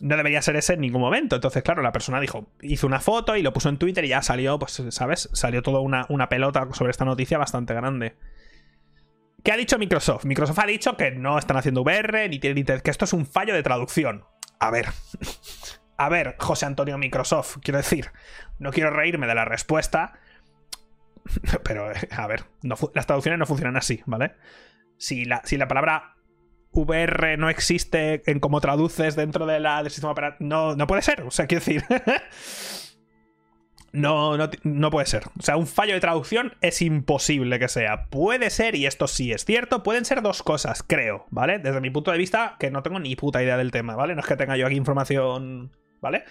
No 0.00 0.16
debería 0.16 0.42
ser 0.42 0.56
ese 0.56 0.74
en 0.74 0.80
ningún 0.80 1.00
momento. 1.00 1.36
Entonces, 1.36 1.62
claro, 1.62 1.82
la 1.82 1.92
persona 1.92 2.20
dijo, 2.20 2.48
hizo 2.62 2.86
una 2.86 3.00
foto 3.00 3.36
y 3.36 3.42
lo 3.42 3.52
puso 3.52 3.68
en 3.68 3.78
Twitter 3.78 4.04
y 4.04 4.08
ya 4.08 4.22
salió, 4.22 4.58
pues, 4.58 4.82
¿sabes? 4.88 5.28
Salió 5.32 5.62
toda 5.62 5.80
una, 5.80 6.06
una 6.08 6.28
pelota 6.28 6.68
sobre 6.72 6.90
esta 6.90 7.04
noticia 7.04 7.38
bastante 7.38 7.74
grande. 7.74 8.16
¿Qué 9.44 9.52
ha 9.52 9.56
dicho 9.56 9.78
Microsoft? 9.78 10.24
Microsoft 10.24 10.58
ha 10.58 10.66
dicho 10.66 10.96
que 10.96 11.10
no 11.12 11.38
están 11.38 11.56
haciendo 11.56 11.82
VR, 11.82 12.28
ni 12.28 12.38
tienen 12.38 12.64
que 12.64 12.90
esto 12.90 13.04
es 13.04 13.12
un 13.12 13.26
fallo 13.26 13.54
de 13.54 13.62
traducción. 13.62 14.24
A 14.58 14.70
ver. 14.70 14.88
A 15.96 16.08
ver, 16.08 16.36
José 16.38 16.64
Antonio 16.64 16.96
Microsoft, 16.96 17.58
quiero 17.62 17.76
decir, 17.76 18.10
no 18.58 18.70
quiero 18.70 18.88
reírme 18.88 19.26
de 19.26 19.34
la 19.34 19.44
respuesta, 19.44 20.14
pero, 21.62 21.92
a 22.10 22.26
ver, 22.26 22.44
las 22.62 23.06
traducciones 23.06 23.38
no 23.38 23.44
funcionan 23.44 23.76
así, 23.76 24.02
¿vale? 24.06 24.34
Si 24.96 25.26
la, 25.26 25.42
si 25.44 25.58
la 25.58 25.68
palabra 25.68 26.16
VR 26.72 27.36
no 27.36 27.50
existe 27.50 28.22
en 28.30 28.40
cómo 28.40 28.60
traduces 28.60 29.16
dentro 29.16 29.46
de 29.46 29.60
la, 29.60 29.82
del 29.82 29.90
sistema 29.90 30.12
operativo, 30.12 30.48
no, 30.48 30.76
no 30.76 30.86
puede 30.86 31.02
ser, 31.02 31.22
o 31.22 31.30
sea, 31.30 31.46
quiero 31.46 31.64
decir... 31.64 31.84
No, 33.92 34.36
no, 34.36 34.90
puede 34.90 35.06
ser. 35.06 35.24
O 35.38 35.42
sea, 35.42 35.56
un 35.56 35.66
fallo 35.66 35.94
de 35.94 36.00
traducción 36.00 36.54
es 36.60 36.80
imposible 36.80 37.58
que 37.58 37.68
sea. 37.68 38.06
Puede 38.06 38.50
ser, 38.50 38.76
y 38.76 38.86
esto 38.86 39.08
sí 39.08 39.32
es 39.32 39.44
cierto, 39.44 39.82
pueden 39.82 40.04
ser 40.04 40.22
dos 40.22 40.42
cosas, 40.42 40.84
creo, 40.84 41.26
¿vale? 41.30 41.58
Desde 41.58 41.80
mi 41.80 41.90
punto 41.90 42.12
de 42.12 42.18
vista, 42.18 42.56
que 42.60 42.70
no 42.70 42.82
tengo 42.82 43.00
ni 43.00 43.16
puta 43.16 43.42
idea 43.42 43.56
del 43.56 43.72
tema, 43.72 43.96
¿vale? 43.96 44.14
No 44.14 44.20
es 44.20 44.26
que 44.26 44.36
tenga 44.36 44.56
yo 44.56 44.66
aquí 44.66 44.76
información, 44.76 45.72
¿vale? 46.00 46.24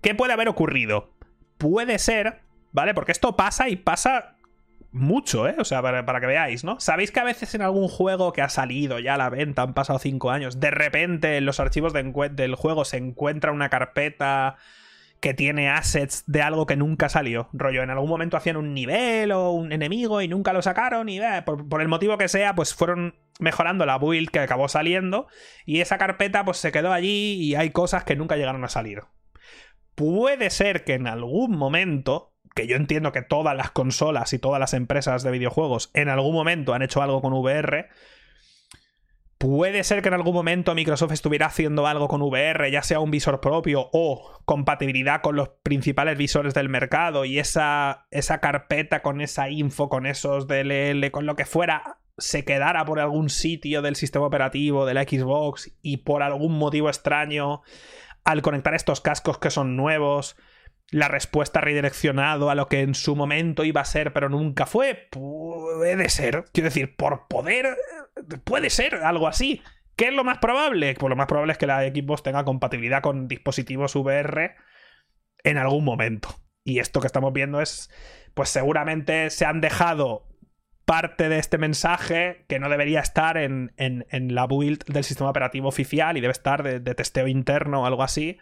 ¿Qué 0.00 0.14
puede 0.14 0.32
haber 0.32 0.48
ocurrido? 0.48 1.12
Puede 1.58 1.98
ser, 2.00 2.40
¿vale? 2.72 2.92
Porque 2.92 3.12
esto 3.12 3.36
pasa 3.36 3.68
y 3.68 3.76
pasa 3.76 4.33
mucho, 4.94 5.48
¿eh? 5.48 5.56
O 5.58 5.64
sea, 5.64 5.82
para, 5.82 6.20
que 6.20 6.26
veáis, 6.26 6.64
¿no? 6.64 6.80
¿Sabéis 6.80 7.10
que 7.10 7.20
a 7.20 7.24
veces 7.24 7.54
en 7.54 7.62
algún 7.62 7.88
juego 7.88 8.32
que 8.32 8.42
ha 8.42 8.48
salido 8.48 8.98
ya 9.00 9.14
a 9.14 9.18
la 9.18 9.28
venta, 9.28 9.62
han 9.62 9.74
pasado 9.74 9.98
cinco 9.98 10.30
años, 10.30 10.60
de 10.60 10.70
repente 10.70 11.36
en 11.36 11.46
los 11.46 11.60
archivos 11.60 11.92
del 11.92 12.54
juego 12.54 12.84
se 12.84 12.96
encuentra 12.96 13.52
una 13.52 13.68
carpeta 13.68 14.56
que 15.24 15.32
tiene 15.32 15.70
assets 15.70 16.24
de 16.26 16.42
algo 16.42 16.66
que 16.66 16.76
nunca 16.76 17.08
salió. 17.08 17.48
Rollo, 17.54 17.82
en 17.82 17.88
algún 17.88 18.10
momento 18.10 18.36
hacían 18.36 18.58
un 18.58 18.74
nivel 18.74 19.32
o 19.32 19.52
un 19.52 19.72
enemigo 19.72 20.20
y 20.20 20.28
nunca 20.28 20.52
lo 20.52 20.60
sacaron 20.60 21.08
y 21.08 21.18
eh, 21.18 21.42
por, 21.46 21.80
el 21.80 21.88
motivo 21.88 22.18
que 22.18 22.28
sea, 22.28 22.54
pues 22.54 22.74
fueron 22.74 23.14
mejorando 23.40 23.86
la 23.86 23.96
build 23.96 24.28
que 24.28 24.40
acabó 24.40 24.68
saliendo 24.68 25.26
y 25.64 25.80
esa 25.80 25.96
carpeta 25.96 26.44
pues 26.44 26.58
se 26.58 26.72
quedó 26.72 26.92
allí 26.92 27.38
y 27.40 27.54
hay 27.54 27.70
cosas 27.70 28.04
que 28.04 28.16
nunca 28.16 28.36
llegaron 28.36 28.64
a 28.64 28.68
salir. 28.68 29.04
Puede 29.94 30.50
ser 30.50 30.84
que 30.84 30.92
en 30.92 31.06
algún 31.06 31.56
momento, 31.56 32.33
que 32.54 32.66
yo 32.66 32.76
entiendo 32.76 33.12
que 33.12 33.22
todas 33.22 33.56
las 33.56 33.70
consolas 33.70 34.32
y 34.32 34.38
todas 34.38 34.60
las 34.60 34.74
empresas 34.74 35.22
de 35.22 35.30
videojuegos 35.30 35.90
en 35.94 36.08
algún 36.08 36.34
momento 36.34 36.72
han 36.74 36.82
hecho 36.82 37.02
algo 37.02 37.20
con 37.20 37.32
VR, 37.32 37.88
Puede 39.44 39.84
ser 39.84 40.00
que 40.00 40.08
en 40.08 40.14
algún 40.14 40.32
momento 40.32 40.74
Microsoft 40.74 41.12
estuviera 41.12 41.44
haciendo 41.44 41.86
algo 41.86 42.08
con 42.08 42.22
VR, 42.22 42.70
ya 42.70 42.82
sea 42.82 43.00
un 43.00 43.10
visor 43.10 43.42
propio 43.42 43.90
o 43.92 44.40
compatibilidad 44.46 45.20
con 45.20 45.36
los 45.36 45.50
principales 45.62 46.16
visores 46.16 46.54
del 46.54 46.70
mercado 46.70 47.26
y 47.26 47.38
esa, 47.38 48.06
esa 48.10 48.40
carpeta 48.40 49.02
con 49.02 49.20
esa 49.20 49.50
info, 49.50 49.90
con 49.90 50.06
esos 50.06 50.46
DLL, 50.46 51.10
con 51.10 51.26
lo 51.26 51.36
que 51.36 51.44
fuera, 51.44 51.98
se 52.16 52.46
quedara 52.46 52.86
por 52.86 53.00
algún 53.00 53.28
sitio 53.28 53.82
del 53.82 53.96
sistema 53.96 54.24
operativo 54.24 54.86
de 54.86 54.94
la 54.94 55.02
Xbox 55.02 55.76
y 55.82 55.98
por 55.98 56.22
algún 56.22 56.56
motivo 56.56 56.88
extraño, 56.88 57.60
al 58.24 58.40
conectar 58.40 58.74
estos 58.74 59.02
cascos 59.02 59.36
que 59.36 59.50
son 59.50 59.76
nuevos, 59.76 60.36
la 60.94 61.08
respuesta 61.08 61.60
redireccionado 61.60 62.50
a 62.50 62.54
lo 62.54 62.68
que 62.68 62.82
en 62.82 62.94
su 62.94 63.16
momento 63.16 63.64
iba 63.64 63.80
a 63.80 63.84
ser, 63.84 64.12
pero 64.12 64.28
nunca 64.28 64.64
fue. 64.64 65.08
Puede 65.10 66.08
ser. 66.08 66.44
Quiero 66.52 66.68
decir, 66.68 66.94
por 66.94 67.26
poder, 67.26 67.76
puede 68.44 68.70
ser 68.70 68.94
algo 69.02 69.26
así. 69.26 69.60
¿Qué 69.96 70.06
es 70.06 70.14
lo 70.14 70.22
más 70.22 70.38
probable? 70.38 70.94
Pues 70.94 71.10
lo 71.10 71.16
más 71.16 71.26
probable 71.26 71.50
es 71.50 71.58
que 71.58 71.66
la 71.66 71.82
Xbox 71.82 72.22
tenga 72.22 72.44
compatibilidad 72.44 73.02
con 73.02 73.26
dispositivos 73.26 73.96
VR 73.96 74.54
en 75.42 75.58
algún 75.58 75.84
momento. 75.84 76.28
Y 76.62 76.78
esto 76.78 77.00
que 77.00 77.08
estamos 77.08 77.32
viendo 77.32 77.60
es, 77.60 77.90
pues 78.34 78.50
seguramente 78.50 79.30
se 79.30 79.46
han 79.46 79.60
dejado 79.60 80.28
parte 80.84 81.28
de 81.28 81.40
este 81.40 81.58
mensaje 81.58 82.44
que 82.48 82.60
no 82.60 82.68
debería 82.68 83.00
estar 83.00 83.36
en, 83.36 83.72
la 84.10 84.46
build 84.46 84.84
del 84.84 85.02
sistema 85.02 85.30
operativo 85.30 85.66
oficial 85.66 86.16
y 86.16 86.20
debe 86.20 86.30
estar 86.30 86.62
de, 86.62 86.78
de 86.78 86.94
testeo 86.94 87.26
interno 87.26 87.82
o 87.82 87.86
algo 87.86 88.04
así. 88.04 88.38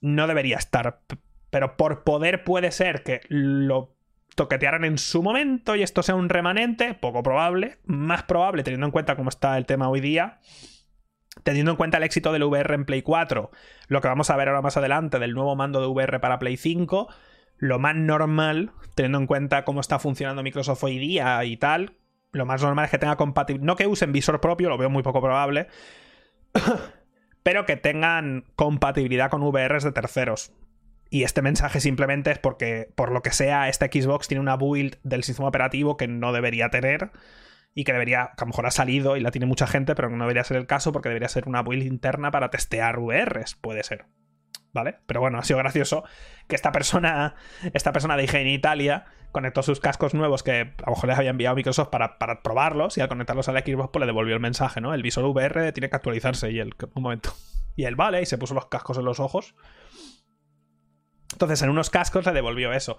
No 0.00 0.26
debería 0.26 0.56
estar 0.56 1.02
pero 1.50 1.76
por 1.76 2.04
poder 2.04 2.44
puede 2.44 2.70
ser 2.70 3.02
que 3.02 3.20
lo 3.28 3.94
toquetearan 4.34 4.84
en 4.84 4.98
su 4.98 5.22
momento 5.22 5.74
y 5.74 5.82
esto 5.82 6.02
sea 6.02 6.14
un 6.14 6.28
remanente, 6.28 6.94
poco 6.94 7.22
probable, 7.22 7.78
más 7.84 8.22
probable 8.22 8.62
teniendo 8.62 8.86
en 8.86 8.92
cuenta 8.92 9.16
cómo 9.16 9.30
está 9.30 9.58
el 9.58 9.66
tema 9.66 9.88
hoy 9.88 10.00
día, 10.00 10.38
teniendo 11.42 11.72
en 11.72 11.76
cuenta 11.76 11.98
el 11.98 12.04
éxito 12.04 12.32
del 12.32 12.44
VR 12.44 12.74
en 12.74 12.84
Play 12.84 13.02
4, 13.02 13.50
lo 13.88 14.00
que 14.00 14.08
vamos 14.08 14.30
a 14.30 14.36
ver 14.36 14.48
ahora 14.48 14.62
más 14.62 14.76
adelante 14.76 15.18
del 15.18 15.34
nuevo 15.34 15.56
mando 15.56 15.80
de 15.80 15.88
VR 15.88 16.20
para 16.20 16.38
Play 16.38 16.56
5, 16.56 17.08
lo 17.56 17.78
más 17.80 17.96
normal, 17.96 18.70
teniendo 18.94 19.18
en 19.18 19.26
cuenta 19.26 19.64
cómo 19.64 19.80
está 19.80 19.98
funcionando 19.98 20.42
Microsoft 20.42 20.84
hoy 20.84 20.98
día 20.98 21.44
y 21.44 21.56
tal, 21.56 21.96
lo 22.30 22.46
más 22.46 22.62
normal 22.62 22.84
es 22.84 22.90
que 22.90 22.98
tenga 22.98 23.16
compatibilidad, 23.16 23.66
no 23.66 23.76
que 23.76 23.86
usen 23.86 24.12
visor 24.12 24.40
propio, 24.40 24.68
lo 24.68 24.78
veo 24.78 24.90
muy 24.90 25.02
poco 25.02 25.20
probable, 25.20 25.66
pero 27.42 27.66
que 27.66 27.76
tengan 27.76 28.44
compatibilidad 28.54 29.30
con 29.30 29.42
VRs 29.42 29.82
de 29.82 29.92
terceros. 29.92 30.52
Y 31.10 31.22
este 31.22 31.42
mensaje 31.42 31.80
simplemente 31.80 32.30
es 32.30 32.38
porque, 32.38 32.90
por 32.94 33.12
lo 33.12 33.22
que 33.22 33.32
sea, 33.32 33.68
esta 33.68 33.86
Xbox 33.86 34.28
tiene 34.28 34.40
una 34.40 34.56
build 34.56 34.98
del 35.02 35.24
sistema 35.24 35.48
operativo 35.48 35.96
que 35.96 36.06
no 36.06 36.32
debería 36.32 36.68
tener 36.68 37.12
y 37.74 37.84
que 37.84 37.92
debería, 37.92 38.32
que 38.36 38.42
a 38.42 38.44
lo 38.44 38.48
mejor 38.48 38.66
ha 38.66 38.70
salido 38.70 39.16
y 39.16 39.20
la 39.20 39.30
tiene 39.30 39.46
mucha 39.46 39.66
gente, 39.66 39.94
pero 39.94 40.10
no 40.10 40.24
debería 40.24 40.44
ser 40.44 40.58
el 40.58 40.66
caso 40.66 40.92
porque 40.92 41.08
debería 41.08 41.28
ser 41.28 41.48
una 41.48 41.62
build 41.62 41.84
interna 41.84 42.30
para 42.30 42.50
testear 42.50 42.98
VRs, 42.98 43.54
puede 43.54 43.82
ser. 43.84 44.06
¿Vale? 44.74 44.96
Pero 45.06 45.20
bueno, 45.20 45.38
ha 45.38 45.44
sido 45.44 45.58
gracioso 45.58 46.04
que 46.46 46.54
esta 46.54 46.72
persona, 46.72 47.34
esta 47.72 47.90
persona 47.92 48.16
de 48.16 48.24
IGN 48.24 48.48
Italia 48.48 49.06
conectó 49.32 49.62
sus 49.62 49.80
cascos 49.80 50.12
nuevos 50.12 50.42
que 50.42 50.60
a 50.60 50.86
lo 50.86 50.92
mejor 50.92 51.08
les 51.08 51.18
había 51.18 51.30
enviado 51.30 51.56
Microsoft 51.56 51.88
para, 51.88 52.18
para 52.18 52.42
probarlos 52.42 52.98
y 52.98 53.00
al 53.00 53.08
conectarlos 53.08 53.48
a 53.48 53.52
la 53.52 53.60
Xbox 53.60 53.90
pues 53.92 54.00
le 54.00 54.06
devolvió 54.06 54.34
el 54.34 54.40
mensaje, 54.40 54.82
¿no? 54.82 54.92
El 54.92 55.02
visor 55.02 55.24
VR 55.24 55.72
tiene 55.72 55.88
que 55.88 55.96
actualizarse 55.96 56.50
y 56.50 56.58
él, 56.58 56.74
un 56.94 57.02
momento. 57.02 57.32
Y 57.76 57.84
él, 57.84 57.96
vale, 57.96 58.20
y 58.20 58.26
se 58.26 58.38
puso 58.38 58.54
los 58.54 58.66
cascos 58.66 58.98
en 58.98 59.04
los 59.04 59.20
ojos 59.20 59.54
entonces, 61.38 61.62
en 61.62 61.70
unos 61.70 61.88
cascos 61.88 62.26
le 62.26 62.32
devolvió 62.32 62.72
eso. 62.72 62.98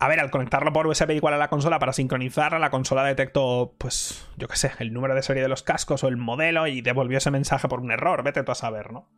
A 0.00 0.08
ver, 0.08 0.18
al 0.18 0.32
conectarlo 0.32 0.72
por 0.72 0.88
USB 0.88 1.12
igual 1.12 1.34
a 1.34 1.38
la 1.38 1.50
consola 1.50 1.78
para 1.78 1.92
sincronizarla, 1.92 2.58
la 2.58 2.70
consola 2.70 3.04
detectó, 3.04 3.76
pues, 3.78 4.26
yo 4.36 4.48
qué 4.48 4.56
sé, 4.56 4.72
el 4.80 4.92
número 4.92 5.14
de 5.14 5.22
serie 5.22 5.40
de 5.40 5.48
los 5.48 5.62
cascos 5.62 6.02
o 6.02 6.08
el 6.08 6.16
modelo 6.16 6.66
y 6.66 6.80
devolvió 6.80 7.18
ese 7.18 7.30
mensaje 7.30 7.68
por 7.68 7.78
un 7.78 7.92
error. 7.92 8.24
Vete 8.24 8.42
tú 8.42 8.50
a 8.50 8.56
saber, 8.56 8.92
¿no? 8.92 9.08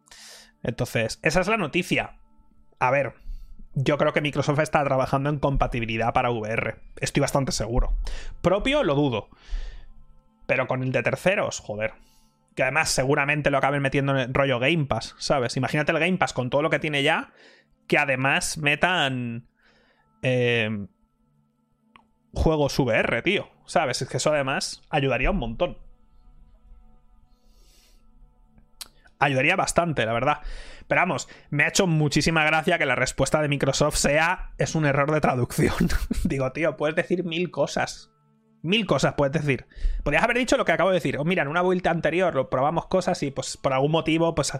Entonces, 0.63 1.19
esa 1.23 1.41
es 1.41 1.49
la 1.49 1.57
noticia. 1.57 2.19
A 2.79 2.91
ver, 2.91 3.15
yo 3.73 3.97
creo 3.97 4.13
que 4.13 4.21
Microsoft 4.21 4.59
está 4.59 4.85
trabajando 4.85 5.31
en 5.31 5.39
compatibilidad 5.39 6.13
para 6.13 6.31
VR. 6.31 6.77
Estoy 7.01 7.23
bastante 7.23 7.53
seguro. 7.53 7.95
Propio 8.43 8.83
lo 8.83 8.95
dudo. 8.95 9.31
Pero 10.47 10.67
con 10.67 10.83
el 10.83 10.93
de 10.93 11.03
terceros, 11.03 11.61
joder. 11.61 11.95
Que 12.55 12.65
además 12.65 12.91
seguramente 12.91 13.51
lo 13.51 13.57
acaben 13.57 13.81
metiendo 13.81 14.13
en 14.13 14.19
el 14.19 14.35
rollo 14.35 14.59
Game 14.59 14.85
Pass, 14.85 15.15
¿sabes? 15.17 15.57
Imagínate 15.57 15.93
el 15.93 16.01
Game 16.01 16.19
Pass 16.19 16.35
con 16.35 16.51
todo 16.51 16.61
lo 16.61 16.69
que 16.69 16.79
tiene 16.79 17.03
ya 17.03 17.33
que 17.87 17.99
además 17.99 18.59
metan 18.59 19.49
eh, 20.23 20.87
juegos 22.33 22.79
VR, 22.79 23.23
tío. 23.23 23.49
¿Sabes? 23.67 24.01
Es 24.03 24.09
que 24.09 24.19
eso 24.19 24.33
además 24.33 24.83
ayudaría 24.91 25.31
un 25.31 25.39
montón. 25.39 25.79
Ayudaría 29.19 29.57
bastante, 29.57 30.05
la 30.05 30.13
verdad. 30.13 30.43
Pero 30.89 31.01
vamos, 31.01 31.29
me 31.51 31.65
ha 31.65 31.69
hecho 31.69 31.87
muchísima 31.87 32.45
gracia 32.45 32.79
que 32.79 32.87
la 32.87 32.95
respuesta 32.95 33.43
de 33.43 33.49
Microsoft 33.49 33.97
sea 33.97 34.53
es 34.59 34.75
un 34.75 34.87
error 34.87 35.11
de 35.11 35.21
traducción. 35.21 35.75
Digo, 36.25 36.53
tío, 36.53 36.77
puedes 36.77 36.97
decir 36.97 37.25
mil 37.25 37.51
cosas. 37.51 38.13
Mil 38.67 38.85
cosas 38.87 39.15
puedes 39.15 39.33
decir. 39.33 39.67
Podrías 40.03 40.25
haber 40.25 40.39
dicho 40.39 40.57
lo 40.57 40.65
que 40.65 40.73
acabo 40.73 40.91
de 40.91 40.95
decir. 40.95 41.19
O 41.19 41.25
mira, 41.25 41.43
en 41.43 41.49
una 41.49 41.63
build 41.63 41.87
anterior 41.87 42.35
lo 42.35 42.51
probamos 42.51 42.87
cosas 42.87 43.23
y 43.23 43.31
pues 43.31 43.57
por 43.57 43.73
algún 43.73 43.93
motivo, 43.93 44.35
pues 44.35 44.53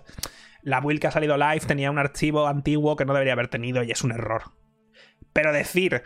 la 0.63 0.81
build 0.81 1.01
que 1.01 1.09
ha 1.09 1.11
salido 1.11 1.37
live 1.37 1.61
tenía 1.61 1.91
un 1.91 1.99
archivo 1.99 2.47
antiguo 2.47 2.97
que 2.97 3.05
no 3.05 3.13
debería 3.13 3.33
haber 3.33 3.49
tenido 3.49 3.83
y 3.83 3.91
es 3.91 4.05
un 4.05 4.13
error. 4.13 4.53
Pero 5.33 5.53
decir, 5.53 6.03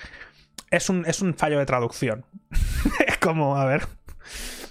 es 0.70 0.88
un, 0.88 1.04
es 1.06 1.20
un 1.20 1.34
fallo 1.34 1.58
de 1.58 1.66
traducción. 1.66 2.24
como, 3.20 3.56
a 3.56 3.64
ver. 3.64 3.86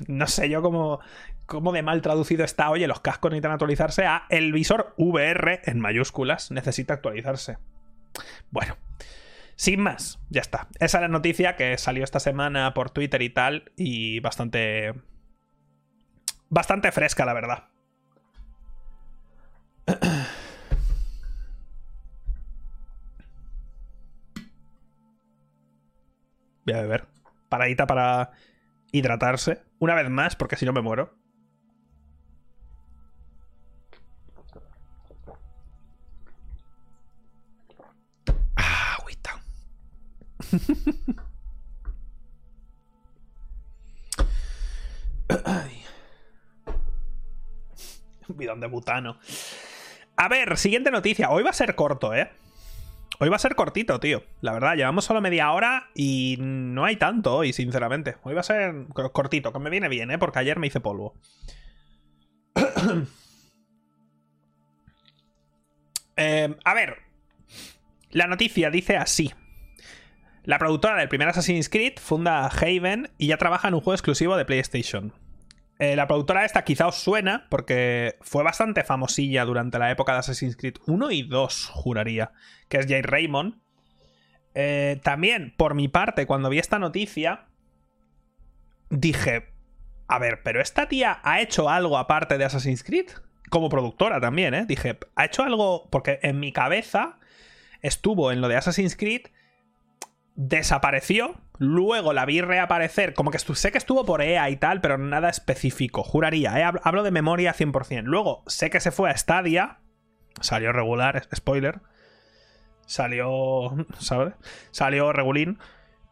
No 0.08 0.28
sé 0.28 0.50
yo 0.50 0.62
cómo, 0.62 1.00
cómo 1.46 1.72
de 1.72 1.84
mal 1.84 2.02
traducido 2.02 2.44
está. 2.44 2.70
Oye, 2.70 2.88
los 2.88 3.02
cascos 3.02 3.32
necesitan 3.32 3.52
actualizarse 3.52 4.06
a 4.06 4.24
el 4.30 4.54
visor 4.54 4.94
VR 4.98 5.62
en 5.66 5.80
mayúsculas. 5.80 6.52
Necesita 6.52 6.96
actualizarse. 6.96 7.58
Bueno. 8.50 8.78
Sin 9.60 9.82
más, 9.82 10.20
ya 10.30 10.40
está. 10.40 10.70
Esa 10.80 11.00
es 11.00 11.02
la 11.02 11.10
noticia 11.10 11.58
que 11.58 11.78
salió 11.78 12.06
esta 12.06 12.22
semana 12.22 12.74
por 12.74 12.92
Twitter 12.92 13.22
y 13.22 13.30
tal. 13.30 13.74
Y 13.76 14.22
bastante. 14.22 14.94
Bastante 16.48 16.94
fresca, 16.94 17.26
la 17.26 17.34
verdad. 17.34 17.68
Voy 26.66 26.74
a 26.74 26.82
beber. 26.82 27.08
Paradita 27.50 27.86
para 27.86 28.32
hidratarse. 28.94 29.62
Una 29.80 29.94
vez 29.94 30.10
más, 30.10 30.38
porque 30.38 30.56
si 30.56 30.66
no 30.66 30.72
me 30.72 30.82
muero. 30.82 31.18
Un 48.28 48.38
bidón 48.38 48.60
de 48.60 48.68
butano. 48.68 49.20
A 50.16 50.28
ver, 50.28 50.58
siguiente 50.58 50.92
noticia. 50.92 51.30
Hoy 51.30 51.44
va 51.44 51.52
a 51.52 51.54
ser 51.54 51.76
corto, 51.76 52.14
¿eh? 52.14 52.30
Hoy 53.20 53.30
va 53.30 53.36
a 53.36 53.40
ser 53.40 53.56
cortito, 53.56 54.00
tío. 54.00 54.24
La 54.42 54.54
verdad, 54.54 54.76
llevamos 54.76 55.04
solo 55.06 55.20
media 55.20 55.52
hora 55.52 55.90
y 55.94 56.38
no 56.40 56.86
hay 56.86 56.96
tanto 56.96 57.36
hoy, 57.36 57.52
sinceramente. 57.54 58.16
Hoy 58.24 58.34
va 58.34 58.40
a 58.42 58.44
ser 58.44 58.88
cortito, 59.12 59.52
que 59.52 59.60
me 59.60 59.70
viene 59.70 59.90
bien, 59.90 60.10
¿eh? 60.12 60.18
Porque 60.18 60.40
ayer 60.40 60.58
me 60.58 60.68
hice 60.68 60.80
polvo. 60.80 61.16
eh, 66.16 66.56
a 66.64 66.74
ver. 66.74 66.98
La 68.12 68.28
noticia 68.28 68.72
dice 68.72 68.96
así. 68.98 69.34
La 70.50 70.58
productora 70.58 70.98
del 70.98 71.10
primer 71.10 71.28
Assassin's 71.28 71.70
Creed 71.70 72.00
funda 72.00 72.48
Haven 72.48 73.12
y 73.20 73.28
ya 73.28 73.38
trabaja 73.38 73.68
en 73.68 73.76
un 73.76 73.82
juego 73.82 73.94
exclusivo 73.94 74.36
de 74.36 74.46
PlayStation. 74.46 75.14
Eh, 75.78 75.96
la 75.96 76.08
productora 76.08 76.44
esta 76.44 76.64
quizá 76.64 76.88
os 76.88 76.96
suena 76.96 77.46
porque 77.52 78.16
fue 78.22 78.44
bastante 78.44 78.84
famosilla 78.84 79.46
durante 79.46 79.78
la 79.78 79.92
época 79.92 80.14
de 80.14 80.18
Assassin's 80.18 80.58
Creed 80.58 80.78
1 80.88 81.12
y 81.12 81.22
2, 81.22 81.68
juraría, 81.68 82.32
que 82.68 82.78
es 82.78 82.88
Jay 82.88 83.04
Raymond. 83.04 83.60
Eh, 84.56 85.00
también, 85.04 85.54
por 85.56 85.76
mi 85.76 85.88
parte, 85.88 86.26
cuando 86.26 86.50
vi 86.50 86.58
esta 86.58 86.80
noticia, 86.80 87.46
dije, 88.90 89.54
a 90.08 90.18
ver, 90.18 90.42
pero 90.42 90.62
esta 90.62 90.88
tía 90.88 91.20
ha 91.22 91.42
hecho 91.42 91.70
algo 91.70 91.96
aparte 91.96 92.40
de 92.40 92.46
Assassin's 92.46 92.84
Creed, 92.84 93.12
como 93.52 93.70
productora 93.70 94.20
también, 94.20 94.56
¿eh? 94.56 94.66
Dije, 94.66 94.98
ha 95.14 95.26
hecho 95.26 95.44
algo, 95.44 95.90
porque 95.92 96.18
en 96.24 96.40
mi 96.40 96.52
cabeza 96.52 97.20
estuvo 97.84 98.32
en 98.32 98.42
lo 98.42 98.48
de 98.48 98.56
Assassin's 98.56 98.96
Creed 98.96 99.28
desapareció. 100.40 101.36
Luego 101.58 102.14
la 102.14 102.26
vi 102.26 102.40
reaparecer. 102.40 103.14
Como 103.14 103.30
que 103.30 103.40
sé 103.40 103.72
que 103.74 103.78
estuvo 103.78 104.06
por 104.06 104.22
EA 104.22 104.50
y 104.50 104.56
tal, 104.56 104.80
pero 104.80 104.98
nada 104.98 105.30
específico. 105.30 106.02
Juraría. 106.02 106.72
Hablo 106.84 107.04
de 107.04 107.12
memoria 107.12 107.54
100%. 107.54 108.04
Luego 108.04 108.44
sé 108.48 108.70
que 108.70 108.80
se 108.80 108.92
fue 108.92 109.10
a 109.10 109.18
Stadia. 109.18 109.80
Salió 110.40 110.72
regular, 110.72 111.28
spoiler. 111.36 111.82
Salió. 112.86 113.76
¿Sabes? 114.00 114.34
Salió 114.72 115.12
regulín 115.12 115.60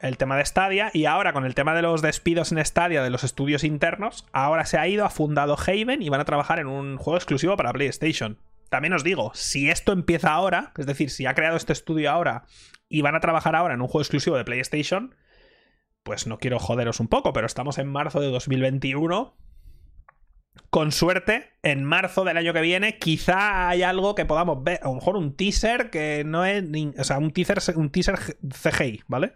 el 0.02 0.18
tema 0.18 0.36
de 0.36 0.46
Stadia. 0.46 0.92
Y 0.94 1.06
ahora, 1.06 1.32
con 1.32 1.46
el 1.46 1.56
tema 1.56 1.74
de 1.74 1.82
los 1.82 2.02
despidos 2.02 2.52
en 2.52 2.64
Stadia 2.64 3.02
de 3.02 3.10
los 3.10 3.24
estudios 3.24 3.64
internos, 3.64 4.28
ahora 4.34 4.66
se 4.66 4.78
ha 4.78 4.88
ido, 4.90 5.06
ha 5.06 5.10
fundado 5.10 5.56
Haven 5.58 6.02
y 6.02 6.10
van 6.10 6.20
a 6.20 6.26
trabajar 6.26 6.60
en 6.60 6.68
un 6.68 6.98
juego 6.98 7.16
exclusivo 7.16 7.56
para 7.56 7.72
PlayStation. 7.72 8.40
También 8.70 8.94
os 8.94 9.04
digo, 9.04 9.32
si 9.34 9.70
esto 9.70 9.92
empieza 9.92 10.32
ahora, 10.32 10.74
es 10.78 10.86
decir, 10.86 11.10
si 11.10 11.26
ha 11.26 11.34
creado 11.34 11.58
este 11.58 11.74
estudio 11.74 12.12
ahora 12.12 12.46
y 12.90 13.02
van 13.02 13.16
a 13.16 13.20
trabajar 13.20 13.56
ahora 13.56 13.74
en 13.74 13.82
un 13.82 13.88
juego 13.88 14.02
exclusivo 14.02 14.38
de 14.38 14.46
PlayStation, 14.46 15.16
pues 16.04 16.28
no 16.28 16.38
quiero 16.38 16.60
joderos 16.60 17.00
un 17.00 17.08
poco, 17.08 17.34
pero 17.34 17.46
estamos 17.46 17.78
en 17.78 17.88
marzo 17.88 18.20
de 18.20 18.28
2021. 18.28 19.36
Con 20.70 20.92
suerte, 20.92 21.52
en 21.64 21.84
marzo 21.84 22.24
del 22.24 22.38
año 22.38 22.52
que 22.52 22.62
viene, 22.62 22.98
quizá 22.98 23.70
hay 23.70 23.84
algo 23.84 24.16
que 24.16 24.26
podamos 24.26 24.64
ver. 24.64 24.80
A 24.84 24.88
lo 24.88 24.96
mejor 24.96 25.16
un 25.16 25.36
teaser 25.36 25.90
que 25.90 26.24
no 26.26 26.46
es. 26.46 26.64
o 26.98 27.04
sea, 27.04 27.20
un 27.20 27.32
teaser, 27.32 27.60
un 27.76 27.92
teaser 27.92 28.18
CGI, 28.18 29.04
¿vale? 29.08 29.34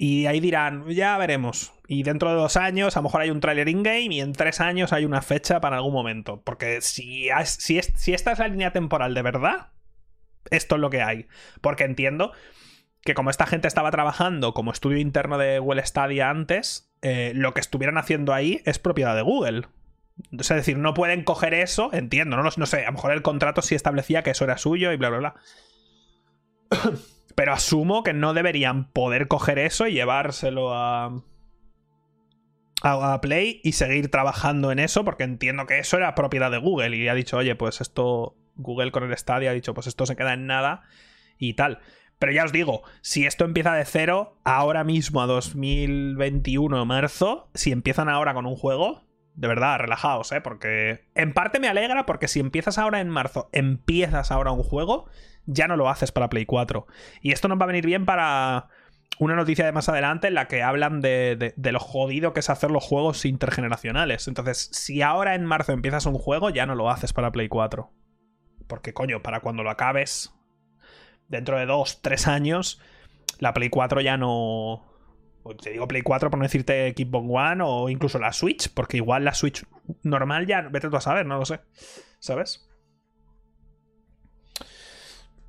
Y 0.00 0.26
ahí 0.26 0.38
dirán, 0.38 0.88
ya 0.88 1.18
veremos. 1.18 1.72
Y 1.88 2.04
dentro 2.04 2.30
de 2.30 2.36
dos 2.36 2.56
años, 2.56 2.96
a 2.96 3.00
lo 3.00 3.04
mejor 3.04 3.22
hay 3.22 3.30
un 3.30 3.40
trailer 3.40 3.68
in-game 3.68 4.14
y 4.14 4.20
en 4.20 4.32
tres 4.32 4.60
años 4.60 4.92
hay 4.92 5.04
una 5.04 5.22
fecha 5.22 5.60
para 5.60 5.76
algún 5.76 5.92
momento. 5.92 6.40
Porque 6.44 6.80
si, 6.80 7.28
si, 7.44 7.78
esta 8.14 8.32
es 8.32 8.38
la 8.38 8.46
línea 8.46 8.72
temporal 8.72 9.12
de 9.12 9.22
verdad, 9.22 9.72
esto 10.52 10.76
es 10.76 10.80
lo 10.80 10.88
que 10.88 11.02
hay. 11.02 11.26
Porque 11.60 11.82
entiendo 11.82 12.32
que 13.02 13.14
como 13.14 13.30
esta 13.30 13.46
gente 13.46 13.66
estaba 13.66 13.90
trabajando 13.90 14.54
como 14.54 14.70
estudio 14.70 14.98
interno 14.98 15.36
de 15.36 15.58
Google 15.58 15.84
Stadia 15.84 16.30
antes, 16.30 16.92
eh, 17.02 17.32
lo 17.34 17.52
que 17.52 17.60
estuvieran 17.60 17.98
haciendo 17.98 18.32
ahí 18.32 18.62
es 18.66 18.78
propiedad 18.78 19.16
de 19.16 19.22
Google. 19.22 19.66
Es 20.38 20.48
decir, 20.48 20.78
no 20.78 20.94
pueden 20.94 21.24
coger 21.24 21.54
eso, 21.54 21.90
entiendo, 21.92 22.36
no, 22.36 22.48
no 22.56 22.66
sé, 22.66 22.82
a 22.82 22.86
lo 22.86 22.92
mejor 22.92 23.12
el 23.12 23.22
contrato 23.22 23.62
sí 23.62 23.74
establecía 23.74 24.22
que 24.22 24.30
eso 24.30 24.44
era 24.44 24.58
suyo 24.58 24.92
y 24.92 24.96
bla, 24.96 25.10
bla, 25.10 25.18
bla. 25.18 25.34
Pero 27.38 27.52
asumo 27.52 28.02
que 28.02 28.14
no 28.14 28.34
deberían 28.34 28.90
poder 28.90 29.28
coger 29.28 29.60
eso 29.60 29.86
y 29.86 29.92
llevárselo 29.92 30.74
a, 30.74 31.22
a, 32.82 33.20
Play 33.20 33.60
y 33.62 33.74
seguir 33.74 34.10
trabajando 34.10 34.72
en 34.72 34.80
eso, 34.80 35.04
porque 35.04 35.22
entiendo 35.22 35.64
que 35.66 35.78
eso 35.78 35.96
era 35.96 36.16
propiedad 36.16 36.50
de 36.50 36.58
Google 36.58 36.96
y 36.96 37.06
ha 37.06 37.14
dicho, 37.14 37.36
oye, 37.36 37.54
pues 37.54 37.80
esto 37.80 38.36
Google 38.56 38.90
con 38.90 39.04
el 39.04 39.16
Stadia 39.16 39.50
ha 39.50 39.54
dicho, 39.54 39.72
pues 39.72 39.86
esto 39.86 40.04
se 40.04 40.16
queda 40.16 40.34
en 40.34 40.48
nada 40.48 40.82
y 41.38 41.54
tal. 41.54 41.78
Pero 42.18 42.32
ya 42.32 42.42
os 42.42 42.50
digo, 42.50 42.82
si 43.02 43.24
esto 43.24 43.44
empieza 43.44 43.72
de 43.72 43.84
cero, 43.84 44.40
ahora 44.42 44.82
mismo 44.82 45.22
a 45.22 45.28
2021 45.28 46.86
marzo, 46.86 47.50
si 47.54 47.70
empiezan 47.70 48.08
ahora 48.08 48.34
con 48.34 48.46
un 48.46 48.56
juego, 48.56 49.04
de 49.36 49.46
verdad, 49.46 49.78
relajaos, 49.78 50.32
¿eh? 50.32 50.40
Porque 50.40 51.04
en 51.14 51.32
parte 51.32 51.60
me 51.60 51.68
alegra 51.68 52.04
porque 52.04 52.26
si 52.26 52.40
empiezas 52.40 52.78
ahora 52.78 53.00
en 53.00 53.08
marzo, 53.08 53.48
empiezas 53.52 54.32
ahora 54.32 54.50
un 54.50 54.64
juego, 54.64 55.08
ya 55.48 55.66
no 55.66 55.76
lo 55.76 55.88
haces 55.88 56.12
para 56.12 56.28
Play 56.28 56.46
4. 56.46 56.86
Y 57.22 57.32
esto 57.32 57.48
nos 57.48 57.58
va 57.58 57.64
a 57.64 57.68
venir 57.68 57.86
bien 57.86 58.04
para 58.04 58.68
una 59.18 59.34
noticia 59.34 59.64
de 59.64 59.72
más 59.72 59.88
adelante 59.88 60.28
en 60.28 60.34
la 60.34 60.46
que 60.46 60.62
hablan 60.62 61.00
de, 61.00 61.54
lo 61.56 61.80
jodido 61.80 62.32
que 62.32 62.40
es 62.40 62.50
hacer 62.50 62.70
los 62.70 62.84
juegos 62.84 63.24
intergeneracionales. 63.24 64.28
Entonces, 64.28 64.68
si 64.72 65.02
ahora 65.02 65.34
en 65.34 65.44
marzo 65.44 65.72
empiezas 65.72 66.06
un 66.06 66.18
juego, 66.18 66.50
ya 66.50 66.66
no 66.66 66.74
lo 66.74 66.90
haces 66.90 67.12
para 67.12 67.32
Play 67.32 67.48
4. 67.48 67.90
Porque, 68.68 68.92
coño, 68.92 69.22
para 69.22 69.40
cuando 69.40 69.62
lo 69.62 69.70
acabes, 69.70 70.32
dentro 71.28 71.58
de 71.58 71.66
dos, 71.66 72.00
tres 72.02 72.28
años, 72.28 72.80
la 73.38 73.54
Play 73.54 73.70
4 73.70 74.02
ya 74.02 74.16
no. 74.16 74.84
Te 75.62 75.70
digo 75.70 75.88
Play 75.88 76.02
4 76.02 76.30
por 76.30 76.38
no 76.38 76.42
decirte 76.42 76.94
Xbox 76.94 77.26
One 77.26 77.64
o 77.64 77.88
incluso 77.88 78.18
la 78.18 78.34
Switch, 78.34 78.72
porque 78.72 78.98
igual 78.98 79.24
la 79.24 79.32
Switch 79.32 79.64
normal 80.02 80.46
ya, 80.46 80.60
vete 80.60 80.90
tú 80.90 80.96
a 80.96 81.00
saber, 81.00 81.24
no 81.24 81.38
lo 81.38 81.46
sé. 81.46 81.60
¿Sabes? 82.18 82.67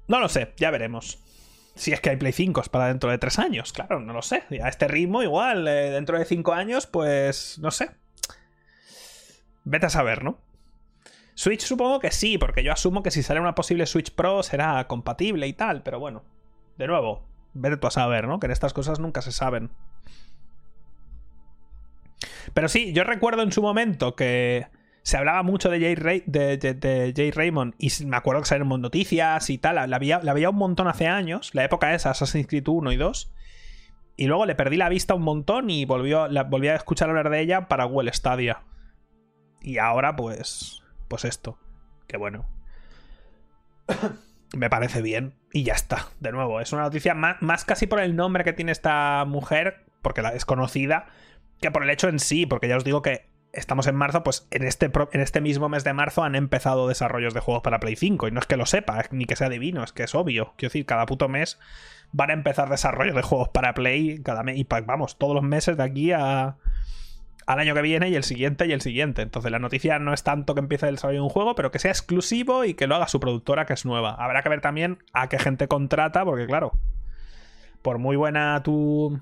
No 0.10 0.19
lo 0.19 0.28
sé, 0.28 0.54
ya 0.58 0.72
veremos. 0.72 1.24
Si 1.76 1.93
es 1.93 2.02
que 2.02 2.10
hay 2.10 2.17
Play 2.17 2.34
5 2.34 2.63
para 2.72 2.88
dentro 2.88 3.12
de 3.12 3.19
tres 3.19 3.38
años, 3.39 3.72
claro, 3.72 4.00
no 4.00 4.12
lo 4.12 4.24
sé. 4.24 4.43
A 4.62 4.67
este 4.67 4.88
ritmo, 4.88 5.22
igual, 5.22 5.67
eh, 5.67 5.91
dentro 5.91 6.17
de 6.17 6.26
cinco 6.26 6.52
años, 6.52 6.88
pues 6.88 7.60
no 7.60 7.69
sé. 7.69 7.91
Vete 9.63 9.86
a 9.86 9.89
saber, 9.89 10.24
¿no? 10.24 10.41
Switch 11.36 11.62
supongo 11.62 12.00
que 12.00 12.12
sí, 12.12 12.39
porque 12.39 12.63
yo 12.63 12.74
asumo 12.74 13.04
que 13.04 13.12
si 13.12 13.22
sale 13.22 13.39
una 13.39 13.56
posible 13.56 13.86
Switch 13.86 14.12
Pro 14.12 14.41
será 14.41 14.86
compatible 14.88 15.48
y 15.48 15.54
tal, 15.54 15.84
pero 15.84 16.00
bueno, 16.00 16.24
de 16.78 16.88
nuevo, 16.88 17.26
vete 17.54 17.78
tú 17.78 17.86
a 17.88 17.91
saber, 17.91 18.28
¿no? 18.28 18.39
Que 18.39 18.48
en 18.48 18.52
estas 18.52 18.74
cosas 18.74 19.00
nunca 19.00 19.22
se 19.22 19.32
saben. 19.32 19.69
Pero 22.56 22.67
sí, 22.67 22.93
yo 22.93 23.04
recuerdo 23.04 23.43
en 23.43 23.52
su 23.52 23.62
momento 23.62 24.15
que 24.15 24.67
se 25.03 25.17
hablaba 25.17 25.43
mucho 25.43 25.69
de 25.69 25.79
Jay, 25.79 26.23
de, 26.25 27.32
Raymond 27.36 27.76
y 27.78 27.91
me 28.05 28.17
acuerdo 28.17 28.41
que 28.41 28.47
salieron 28.47 28.82
noticias 28.82 29.49
y 29.49 29.57
tal, 29.57 29.76
la 29.89 29.95
había, 29.95 30.19
la 30.21 30.49
un 30.49 30.55
montón 30.55 30.88
hace 30.88 31.07
años, 31.07 31.51
la 31.53 31.63
época 31.63 31.93
esa, 31.93 32.11
Assassin's 32.11 32.47
Creed 32.47 32.67
1 32.67 32.91
y 32.91 32.97
2. 32.97 33.34
Y 34.17 34.28
luego 34.28 34.45
le 34.45 34.55
perdí 34.55 34.76
la 34.76 34.89
vista 34.89 35.13
un 35.13 35.21
montón 35.21 35.69
y 35.69 35.86
volvió, 35.86 36.28
la, 36.28 36.43
volví 36.43 36.67
a 36.67 36.76
escuchar 36.76 37.09
hablar 37.09 37.30
de 37.30 37.39
ella 37.39 37.69
para 37.69 37.86
Google 37.86 38.11
Stadia. 38.11 38.63
Y 39.61 39.78
ahora 39.78 40.15
pues 40.15 40.80
pues 41.09 41.26
esto. 41.26 41.57
Que 42.07 42.15
bueno. 42.15 42.47
Me 44.55 44.69
parece 44.69 45.01
bien. 45.01 45.36
Y 45.51 45.63
ya 45.63 45.74
está. 45.74 46.07
De 46.21 46.32
nuevo, 46.32 46.61
es 46.61 46.71
una 46.71 46.84
noticia 46.84 47.13
más, 47.13 47.65
casi 47.65 47.88
por 47.88 47.99
el 47.99 48.15
nombre 48.15 48.45
que 48.45 48.53
tiene 48.53 48.71
esta 48.71 49.26
mujer, 49.26 49.84
porque 50.01 50.21
la 50.21 50.30
es 50.30 50.45
conocida, 50.45 51.07
que 51.59 51.71
por 51.71 51.84
el 51.84 51.89
hecho 51.89 52.07
en 52.07 52.19
sí, 52.19 52.45
porque 52.45 52.67
ya 52.67 52.78
os 52.78 52.84
digo 52.84 53.01
que 53.01 53.28
estamos 53.54 53.88
en 53.88 53.95
marzo, 53.95 54.24
pues 54.24 54.47
en 54.52 54.64
este, 54.64 54.91
en 55.12 55.22
este 55.22 55.41
mismo 55.41 55.70
mes 55.70 55.84
de 55.84 55.93
marzo 55.93 56.24
han 56.24 56.36
empezado 56.36 56.88
desarrollos 56.88 57.34
de 57.34 57.39
juegos 57.39 57.64
para 57.64 57.80
Play 57.80 57.95
5. 57.95 58.28
Y 58.28 58.32
no 58.32 58.39
es 58.39 58.45
que 58.45 58.58
lo 58.58 58.66
sepa, 58.66 59.04
ni 59.12 59.26
que 59.26 59.36
sea 59.36 59.50
divino, 59.50 59.84
es 59.84 59.91
que 59.91 60.04
es 60.04 60.16
obvio. 60.16 60.54
Quiero 60.58 60.70
decir, 60.70 60.86
cada 60.86 61.06
puto 61.06 61.28
mes 61.28 61.60
van 62.12 62.30
a 62.30 62.34
empezar 62.34 62.70
desarrollos 62.70 63.16
de 63.16 63.22
juegos 63.22 63.50
para 63.50 63.74
Play 63.74 64.22
cada 64.22 64.43
mes. 64.43 64.58
Y 64.58 64.68
vamos, 64.86 65.18
todos 65.18 65.36
los 65.36 65.43
meses 65.43 65.78
de 65.78 65.84
aquí 65.84 66.12
a, 66.12 66.58
al 67.45 67.60
año 67.60 67.74
que 67.74 67.82
viene 67.82 68.10
y 68.10 68.16
el 68.16 68.24
siguiente 68.24 68.68
y 68.68 68.72
el 68.72 68.82
siguiente. 68.82 69.24
Entonces 69.24 69.52
la 69.52 69.60
noticia 69.60 69.97
no 69.97 70.14
es 70.14 70.24
tanto 70.24 70.54
que 70.54 70.60
empiece 70.60 70.88
el 70.88 70.95
desarrollo 70.95 71.20
de 71.20 71.24
un 71.24 71.30
juego, 71.30 71.56
pero 71.56 71.72
que 71.72 71.80
sea 71.80 71.91
exclusivo 71.91 72.64
y 72.64 72.76
que 72.76 72.88
lo 72.88 72.95
haga 72.95 73.08
su 73.08 73.20
productora 73.20 73.66
que 73.66 73.74
es 73.74 73.86
nueva. 73.86 74.14
Habrá 74.14 74.43
que 74.43 74.50
ver 74.50 74.62
también 74.62 75.00
a 75.14 75.30
qué 75.30 75.39
gente 75.39 75.68
contrata, 75.68 76.24
porque 76.26 76.45
claro, 76.45 76.74
por 77.82 77.97
muy 77.97 78.16
buena 78.16 78.62
tu 78.64 79.20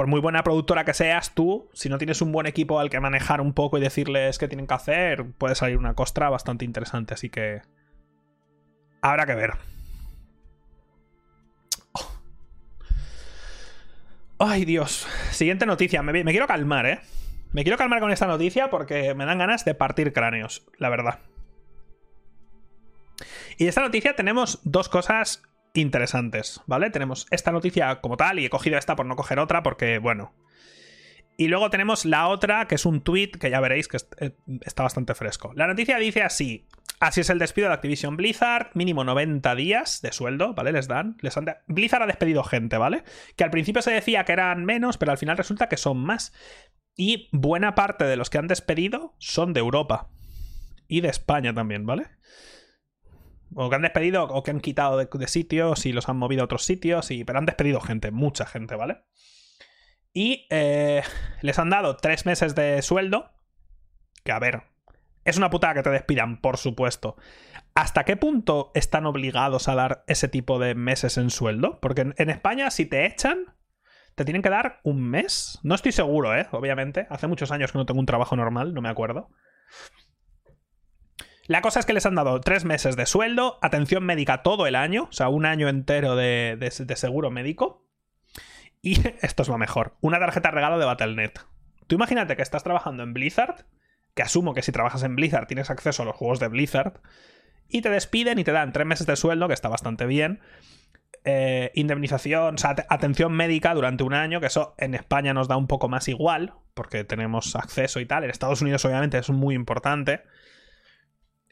por 0.00 0.06
muy 0.06 0.20
buena 0.20 0.42
productora 0.42 0.86
que 0.86 0.94
seas 0.94 1.34
tú, 1.34 1.68
si 1.74 1.90
no 1.90 1.98
tienes 1.98 2.22
un 2.22 2.32
buen 2.32 2.46
equipo 2.46 2.80
al 2.80 2.88
que 2.88 2.98
manejar 3.00 3.42
un 3.42 3.52
poco 3.52 3.76
y 3.76 3.82
decirles 3.82 4.38
qué 4.38 4.48
tienen 4.48 4.66
que 4.66 4.72
hacer, 4.72 5.26
puede 5.36 5.54
salir 5.54 5.76
una 5.76 5.92
costra 5.92 6.30
bastante 6.30 6.64
interesante. 6.64 7.12
Así 7.12 7.28
que. 7.28 7.60
Habrá 9.02 9.26
que 9.26 9.34
ver. 9.34 9.52
Oh. 11.92 12.08
Ay, 14.38 14.64
Dios. 14.64 15.06
Siguiente 15.32 15.66
noticia. 15.66 16.02
Me, 16.02 16.24
me 16.24 16.30
quiero 16.30 16.46
calmar, 16.46 16.86
¿eh? 16.86 17.00
Me 17.52 17.62
quiero 17.62 17.76
calmar 17.76 18.00
con 18.00 18.10
esta 18.10 18.26
noticia 18.26 18.70
porque 18.70 19.12
me 19.14 19.26
dan 19.26 19.36
ganas 19.36 19.66
de 19.66 19.74
partir 19.74 20.14
cráneos, 20.14 20.66
la 20.78 20.88
verdad. 20.88 21.18
Y 23.58 23.64
de 23.64 23.68
esta 23.68 23.82
noticia 23.82 24.16
tenemos 24.16 24.60
dos 24.64 24.88
cosas 24.88 25.42
interesantes, 25.74 26.60
¿vale? 26.66 26.90
Tenemos 26.90 27.26
esta 27.30 27.52
noticia 27.52 28.00
como 28.00 28.16
tal 28.16 28.38
y 28.38 28.46
he 28.46 28.50
cogido 28.50 28.78
esta 28.78 28.96
por 28.96 29.06
no 29.06 29.16
coger 29.16 29.38
otra 29.38 29.62
porque, 29.62 29.98
bueno. 29.98 30.34
Y 31.36 31.48
luego 31.48 31.70
tenemos 31.70 32.04
la 32.04 32.28
otra, 32.28 32.66
que 32.68 32.74
es 32.74 32.84
un 32.84 33.00
tweet 33.00 33.30
que 33.30 33.50
ya 33.50 33.60
veréis 33.60 33.88
que 33.88 33.98
eh, 34.18 34.36
está 34.60 34.82
bastante 34.82 35.14
fresco. 35.14 35.52
La 35.54 35.66
noticia 35.66 35.96
dice 35.96 36.22
así: 36.22 36.66
Así 37.00 37.22
es 37.22 37.30
el 37.30 37.38
despido 37.38 37.68
de 37.68 37.74
Activision 37.74 38.18
Blizzard, 38.18 38.72
mínimo 38.74 39.04
90 39.04 39.54
días 39.54 40.02
de 40.02 40.12
sueldo, 40.12 40.52
¿vale? 40.52 40.70
Les 40.70 40.86
dan. 40.86 41.16
Les 41.22 41.34
Blizzard 41.66 42.02
ha 42.02 42.06
despedido 42.06 42.44
gente, 42.44 42.76
¿vale? 42.76 43.04
Que 43.36 43.44
al 43.44 43.50
principio 43.50 43.80
se 43.80 43.90
decía 43.90 44.24
que 44.24 44.32
eran 44.32 44.66
menos, 44.66 44.98
pero 44.98 45.12
al 45.12 45.18
final 45.18 45.38
resulta 45.38 45.70
que 45.70 45.78
son 45.78 45.96
más. 45.96 46.34
Y 46.94 47.30
buena 47.32 47.74
parte 47.74 48.04
de 48.04 48.16
los 48.16 48.28
que 48.28 48.36
han 48.36 48.48
despedido 48.48 49.14
son 49.18 49.54
de 49.54 49.60
Europa. 49.60 50.10
Y 50.88 51.00
de 51.00 51.08
España 51.08 51.54
también, 51.54 51.86
¿vale? 51.86 52.08
O 53.54 53.68
que 53.68 53.76
han 53.76 53.82
despedido 53.82 54.24
o 54.24 54.42
que 54.42 54.50
han 54.50 54.60
quitado 54.60 54.96
de, 54.96 55.28
sitios 55.28 55.86
y 55.86 55.92
los 55.92 56.08
han 56.08 56.16
movido 56.16 56.42
a 56.42 56.44
otros 56.44 56.64
sitios. 56.64 57.10
Y, 57.10 57.24
pero 57.24 57.38
han 57.38 57.46
despedido 57.46 57.80
gente, 57.80 58.10
mucha 58.10 58.46
gente, 58.46 58.76
¿vale? 58.76 59.02
Y 60.12 60.46
eh, 60.50 61.02
les 61.42 61.58
han 61.58 61.70
dado 61.70 61.96
tres 61.96 62.26
meses 62.26 62.54
de 62.54 62.82
sueldo. 62.82 63.32
Que 64.24 64.32
a 64.32 64.38
ver, 64.38 64.62
es 65.24 65.36
una 65.36 65.50
putada 65.50 65.74
que 65.74 65.82
te 65.82 65.90
despidan, 65.90 66.40
por 66.40 66.56
supuesto. 66.56 67.16
¿Hasta 67.74 68.04
qué 68.04 68.16
punto 68.16 68.72
están 68.74 69.06
obligados 69.06 69.68
a 69.68 69.74
dar 69.74 70.04
ese 70.06 70.28
tipo 70.28 70.58
de 70.58 70.74
meses 70.74 71.16
en 71.16 71.30
sueldo? 71.30 71.80
Porque 71.80 72.02
en, 72.02 72.14
en 72.18 72.30
España, 72.30 72.70
si 72.70 72.86
te 72.86 73.06
echan, 73.06 73.54
te 74.14 74.24
tienen 74.24 74.42
que 74.42 74.50
dar 74.50 74.80
un 74.82 75.02
mes. 75.02 75.58
No 75.62 75.74
estoy 75.74 75.92
seguro, 75.92 76.36
¿eh? 76.36 76.46
Obviamente. 76.52 77.06
Hace 77.10 77.26
muchos 77.26 77.50
años 77.50 77.72
que 77.72 77.78
no 77.78 77.86
tengo 77.86 78.00
un 78.00 78.06
trabajo 78.06 78.36
normal, 78.36 78.74
no 78.74 78.82
me 78.82 78.88
acuerdo. 78.88 79.30
La 81.50 81.62
cosa 81.62 81.80
es 81.80 81.86
que 81.86 81.92
les 81.92 82.06
han 82.06 82.14
dado 82.14 82.40
tres 82.40 82.64
meses 82.64 82.94
de 82.94 83.06
sueldo, 83.06 83.58
atención 83.60 84.04
médica 84.04 84.44
todo 84.44 84.68
el 84.68 84.76
año, 84.76 85.08
o 85.10 85.12
sea, 85.12 85.28
un 85.30 85.46
año 85.46 85.68
entero 85.68 86.14
de, 86.14 86.70
seguro 86.94 87.32
médico. 87.32 87.84
Y 88.82 89.00
esto 89.20 89.42
es 89.42 89.48
lo 89.48 89.58
mejor, 89.58 89.96
una 90.00 90.20
tarjeta 90.20 90.52
regalo 90.52 90.78
de 90.78 90.84
Battle.net. 90.84 91.32
Tú 91.88 91.96
imagínate 91.96 92.36
que 92.36 92.42
estás 92.42 92.62
trabajando 92.62 93.02
en 93.02 93.14
Blizzard, 93.14 93.66
que 94.14 94.22
asumo 94.22 94.54
que 94.54 94.62
si 94.62 94.70
trabajas 94.70 95.02
en 95.02 95.16
Blizzard 95.16 95.48
tienes 95.48 95.70
acceso 95.70 96.04
a 96.04 96.06
los 96.06 96.14
juegos 96.14 96.38
de 96.38 96.46
Blizzard, 96.46 97.00
y 97.68 97.82
te 97.82 97.90
despiden 97.90 98.38
y 98.38 98.44
te 98.44 98.52
dan 98.52 98.70
tres 98.70 98.86
meses 98.86 99.08
de 99.08 99.16
sueldo, 99.16 99.48
que 99.48 99.54
está 99.54 99.68
bastante 99.68 100.06
bien. 100.06 100.38
Eh, 101.24 101.72
indemnización, 101.74 102.54
o 102.54 102.58
sea, 102.58 102.76
atención 102.88 103.32
médica 103.32 103.74
durante 103.74 104.04
un 104.04 104.14
año, 104.14 104.40
que 104.40 104.46
eso 104.46 104.76
en 104.78 104.94
España 104.94 105.34
nos 105.34 105.48
da 105.48 105.56
un 105.56 105.66
poco 105.66 105.88
más 105.88 106.06
igual, 106.06 106.54
porque 106.74 107.02
tenemos 107.02 107.56
acceso 107.56 107.98
y 107.98 108.06
tal. 108.06 108.22
En 108.22 108.30
Estados 108.30 108.62
Unidos, 108.62 108.84
obviamente, 108.84 109.18
es 109.18 109.30
muy 109.30 109.56
importante 109.56 110.20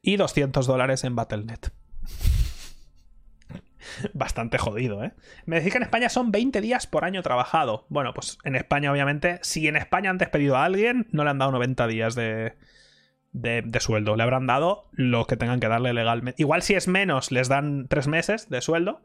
y 0.03 0.17
200 0.17 0.67
dólares 0.67 1.05
en 1.05 1.17
Battle.net. 1.17 1.71
Bastante 4.15 4.59
jodido, 4.59 5.03
¿eh? 5.03 5.13
Me 5.47 5.57
decís 5.57 5.73
que 5.73 5.79
en 5.79 5.85
España 5.85 6.09
son 6.09 6.31
20 6.31 6.61
días 6.61 6.87
por 6.87 7.05
año 7.05 7.23
trabajado. 7.23 7.87
Bueno, 7.89 8.13
pues 8.15 8.39
en 8.45 8.57
España, 8.57 8.93
obviamente, 8.93 9.39
si 9.43 9.67
en 9.67 9.77
España 9.77 10.11
han 10.11 10.19
despedido 10.19 10.57
a 10.57 10.65
alguien, 10.65 11.07
no 11.11 11.25
le 11.25 11.31
han 11.31 11.39
dado 11.39 11.53
90 11.53 11.87
días 11.87 12.15
de, 12.15 12.55
de, 13.33 13.81
sueldo. 13.81 14.17
Le 14.17 14.23
habrán 14.23 14.47
dado 14.47 14.89
lo 14.93 15.27
que 15.27 15.37
tengan 15.37 15.61
que 15.61 15.69
darle 15.69 15.93
legalmente. 15.93 16.41
Igual 16.43 16.63
si 16.63 16.75
es 16.75 16.89
menos, 16.89 17.33
les 17.33 17.49
dan 17.49 17.89
3 17.89 18.09
meses 18.09 18.49
de 18.49 18.61
sueldo. 18.61 19.03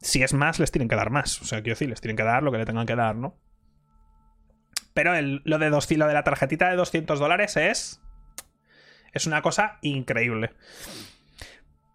Si 0.00 0.22
es 0.22 0.32
más, 0.32 0.58
les 0.58 0.70
tienen 0.70 0.88
que 0.88 0.96
dar 0.96 1.10
más. 1.10 1.40
O 1.42 1.44
sea, 1.44 1.60
quiero 1.60 1.74
decir, 1.74 1.90
les 1.90 2.00
tienen 2.00 2.16
que 2.16 2.22
dar 2.22 2.42
lo 2.42 2.52
que 2.52 2.58
le 2.58 2.64
tengan 2.64 2.86
que 2.86 2.96
dar, 2.96 3.16
¿no? 3.16 3.36
Pero 4.94 5.12
lo, 5.20 5.58
de 5.58 5.70
dos, 5.70 5.90
lo 5.90 6.06
de 6.06 6.14
la 6.14 6.24
tarjetita 6.24 6.68
de 6.68 6.76
200 6.76 7.18
dólares 7.18 7.56
es 7.56 8.02
es 9.12 9.26
una 9.26 9.42
cosa 9.42 9.78
increíble. 9.82 10.52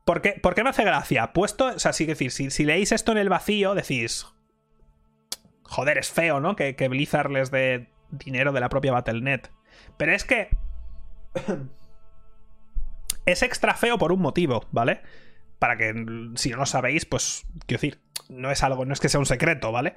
¿Por 0.06 0.22
qué, 0.22 0.34
¿Por 0.34 0.54
qué 0.54 0.64
me 0.64 0.70
hace 0.70 0.84
gracia? 0.84 1.34
Puesto, 1.34 1.66
o 1.66 1.80
sea, 1.80 1.92
decir, 1.92 2.32
si, 2.32 2.66
leéis 2.66 2.92
esto 2.92 3.12
en 3.12 3.18
el 3.18 3.30
vacío, 3.30 3.74
decís. 3.74 4.28
Joder, 5.64 5.98
es 5.98 6.12
feo, 6.12 6.40
¿no? 6.40 6.56
Que, 6.56 6.76
que 6.76 6.88
Blizzard 6.88 7.32
les 7.32 7.50
dé 7.50 7.90
dinero 8.12 8.54
de 8.54 8.60
la 8.60 8.70
propia 8.70 8.92
Battle.net. 8.92 9.48
Pero 9.98 10.14
es 10.14 10.24
que. 10.24 10.50
es 13.26 13.42
extra 13.42 13.74
feo 13.74 13.98
por 13.98 14.12
un 14.12 14.22
motivo, 14.22 14.68
¿vale? 14.72 15.02
Para 15.58 15.76
que, 15.78 15.94
si 16.36 16.52
no 16.52 16.58
lo 16.58 16.66
sabéis, 16.68 17.06
pues, 17.06 17.48
quiero 17.66 17.82
decir, 17.82 18.00
no 18.30 18.52
es 18.52 18.62
algo, 18.62 18.86
no 18.86 18.94
es 18.94 19.00
que 19.00 19.10
sea 19.10 19.20
un 19.20 19.26
secreto, 19.26 19.72
¿vale? 19.72 19.96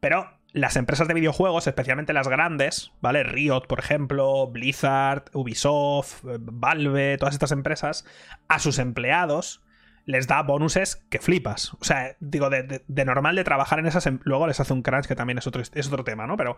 Pero 0.00 0.39
las 0.52 0.76
empresas 0.76 1.08
de 1.08 1.14
videojuegos, 1.14 1.66
especialmente 1.66 2.12
las 2.12 2.28
grandes, 2.28 2.92
¿vale? 3.00 3.22
Riot, 3.22 3.66
por 3.68 3.78
ejemplo, 3.78 4.46
Blizzard, 4.48 5.24
Ubisoft, 5.32 6.24
eh, 6.24 6.38
Valve, 6.40 7.16
todas 7.18 7.34
estas 7.34 7.52
empresas, 7.52 8.04
a 8.48 8.58
sus 8.58 8.78
empleados 8.78 9.62
les 10.06 10.26
da 10.26 10.42
bonuses 10.42 10.96
que 11.08 11.18
flipas. 11.18 11.74
O 11.74 11.84
sea, 11.84 12.16
digo, 12.20 12.50
de, 12.50 12.82
normal 13.04 13.36
de 13.36 13.44
trabajar 13.44 13.78
en 13.78 13.86
esas... 13.86 14.06
Em, 14.06 14.18
luego 14.24 14.46
les 14.46 14.58
hace 14.58 14.72
un 14.72 14.82
crunch 14.82 15.06
que 15.06 15.14
también 15.14 15.38
es 15.38 15.46
otro, 15.46 15.62
es 15.62 15.86
otro 15.86 16.04
tema, 16.04 16.26
¿no? 16.26 16.36
Pero 16.36 16.56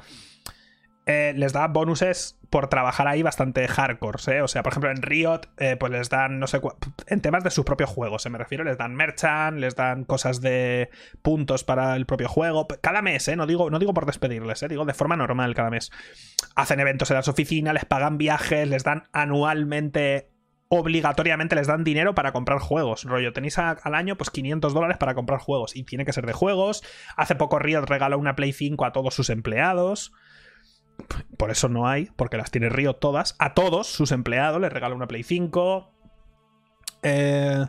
eh, 1.07 1.33
les 1.37 1.53
da 1.53 1.67
bonuses 1.67 2.39
por 2.49 2.69
trabajar 2.69 3.09
ahí 3.09 3.23
bastante 3.23 3.67
hardcore, 3.67 4.19
¿eh? 4.37 4.43
O 4.43 4.49
sea, 4.49 4.63
por 4.63 4.73
ejemplo, 4.73 4.91
en 4.91 5.01
Riot, 5.01 5.41
eh, 5.59 5.77
pues 5.77 5.91
les 5.91 6.11
dan, 6.11 6.39
no 6.39 6.47
sé, 6.47 6.61
en 7.07 7.21
temas 7.21 7.43
de 7.43 7.51
sus 7.51 7.65
propios 7.65 7.91
juegos, 7.91 8.23
¿se 8.23 8.31
me 8.31 8.39
refiero, 8.39 8.63
les 8.63 8.77
dan 8.77 8.95
merchant, 8.95 9.59
les 9.59 9.75
dan 9.75 10.05
cosas 10.05 10.41
de 10.41 10.91
puntos 11.23 11.65
para 11.65 11.97
el 11.97 12.07
propio 12.07 12.29
juego, 12.29 12.69
cada 12.81 13.03
mes, 13.03 13.27
¿eh? 13.29 13.37
No 13.37 13.47
digo, 13.47 13.71
no 13.71 13.79
digo 13.79 13.95
por 13.95 14.07
despedirles. 14.07 14.65
Digo 14.69 14.85
de 14.85 14.95
forma 14.95 15.17
normal 15.17 15.55
cada 15.55 15.71
mes. 15.71 15.91
Hacen 16.55 16.79
eventos 16.79 17.11
en 17.11 17.17
las 17.17 17.29
oficinas, 17.29 17.75
les 17.75 17.85
pagan 17.85 18.19
viajes, 18.19 18.69
les 18.69 18.85
dan 18.85 19.05
anualmente 19.13 20.33
obligatoriamente 20.75 21.55
les 21.55 21.67
dan 21.67 21.85
dinero 21.85 22.15
para 22.15 22.33
comprar 22.33 22.59
juegos. 22.59 23.05
Rollo, 23.05 23.35
tenéis 23.35 23.59
al 23.59 23.95
año 23.95 24.17
pues 24.17 24.31
500 24.31 24.73
dólares 24.73 24.97
para 24.97 25.15
comprar 25.15 25.39
juegos 25.39 25.77
y 25.77 25.83
tiene 25.85 26.07
que 26.07 26.15
ser 26.15 26.25
de 26.25 26.33
juegos. 26.33 26.83
Hace 27.15 27.35
poco 27.35 27.59
Riot 27.59 27.85
regaló 27.85 28.19
una 28.19 28.37
Play 28.37 28.55
5 28.55 28.87
a 28.87 28.93
todos 28.93 29.15
sus 29.15 29.29
empleados. 29.29 30.15
Por 31.37 31.51
eso 31.51 31.69
no 31.69 31.89
hay, 31.89 32.11
porque 32.17 32.37
las 32.37 32.51
tiene 32.51 32.69
Río 32.69 32.95
todas. 32.95 33.35
A 33.39 33.55
todos 33.55 33.87
sus 33.87 34.13
empleados 34.13 34.61
les 34.61 34.73
regala 34.73 34.95
una 34.95 35.09
Play 35.09 35.23
5. 35.23 35.91
Eh, 37.03 37.67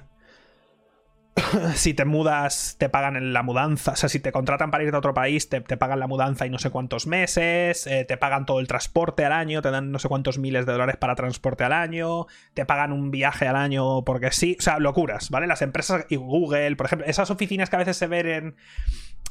si 1.76 1.94
te 1.94 2.06
mudas, 2.06 2.76
te 2.78 2.90
pagan 2.90 3.34
la 3.34 3.44
mudanza. 3.44 3.92
O 3.92 3.96
sea, 3.96 4.10
si 4.10 4.20
te 4.20 4.32
contratan 4.32 4.72
para 4.72 4.84
ir 4.84 4.94
a 4.94 4.98
otro 4.98 5.14
país, 5.14 5.50
te, 5.50 5.62
pagan 5.62 6.00
la 6.00 6.08
mudanza 6.08 6.46
y 6.46 6.50
no 6.50 6.60
sé 6.60 6.70
cuántos 6.70 7.08
meses. 7.08 7.88
Eh, 7.88 8.06
te 8.06 8.18
pagan 8.18 8.46
todo 8.46 8.60
el 8.60 8.68
transporte 8.68 9.26
al 9.26 9.32
año. 9.32 9.62
Te 9.62 9.72
dan 9.72 9.92
no 9.92 10.00
sé 10.00 10.08
cuántos 10.08 10.38
miles 10.38 10.66
de 10.66 10.74
dólares 10.74 10.98
para 10.98 11.16
transporte 11.16 11.64
al 11.64 11.74
año. 11.74 12.28
Te 12.54 12.66
pagan 12.66 12.92
un 12.92 13.12
viaje 13.12 13.48
al 13.48 13.56
año 13.56 14.04
porque 14.04 14.32
sí. 14.32 14.56
O 14.60 14.62
sea, 14.62 14.80
locuras, 14.80 15.30
¿vale? 15.30 15.48
Las 15.48 15.62
empresas 15.62 16.06
y 16.10 16.16
Google, 16.16 16.76
por 16.76 16.86
ejemplo, 16.86 17.08
esas 17.08 17.32
oficinas 17.32 17.70
que 17.70 17.76
a 17.76 17.80
veces 17.80 17.98
se 17.98 18.08
ven 18.08 18.28
en 18.28 18.56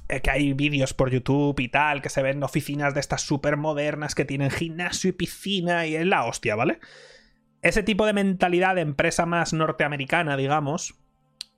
que 0.09 0.31
hay 0.31 0.53
vídeos 0.53 0.95
por 0.95 1.11
YouTube 1.11 1.59
y 1.61 1.69
tal, 1.69 2.03
que 2.03 2.09
se 2.09 2.23
ven 2.23 2.43
oficinas 2.43 2.95
de 2.95 3.01
estas 3.01 3.23
súper 3.23 3.57
modernas 3.57 4.15
que 4.15 4.25
tienen 4.25 4.51
gimnasio 4.51 5.11
y 5.11 5.13
piscina 5.13 5.87
y 5.87 5.97
es 5.97 6.07
la 6.07 6.25
hostia, 6.25 6.55
¿vale? 6.55 6.81
Ese 7.63 7.83
tipo 7.83 8.07
de 8.07 8.13
mentalidad 8.13 8.75
de 8.75 8.81
empresa 8.81 9.25
más 9.25 9.53
norteamericana, 9.53 10.37
digamos, 10.37 10.95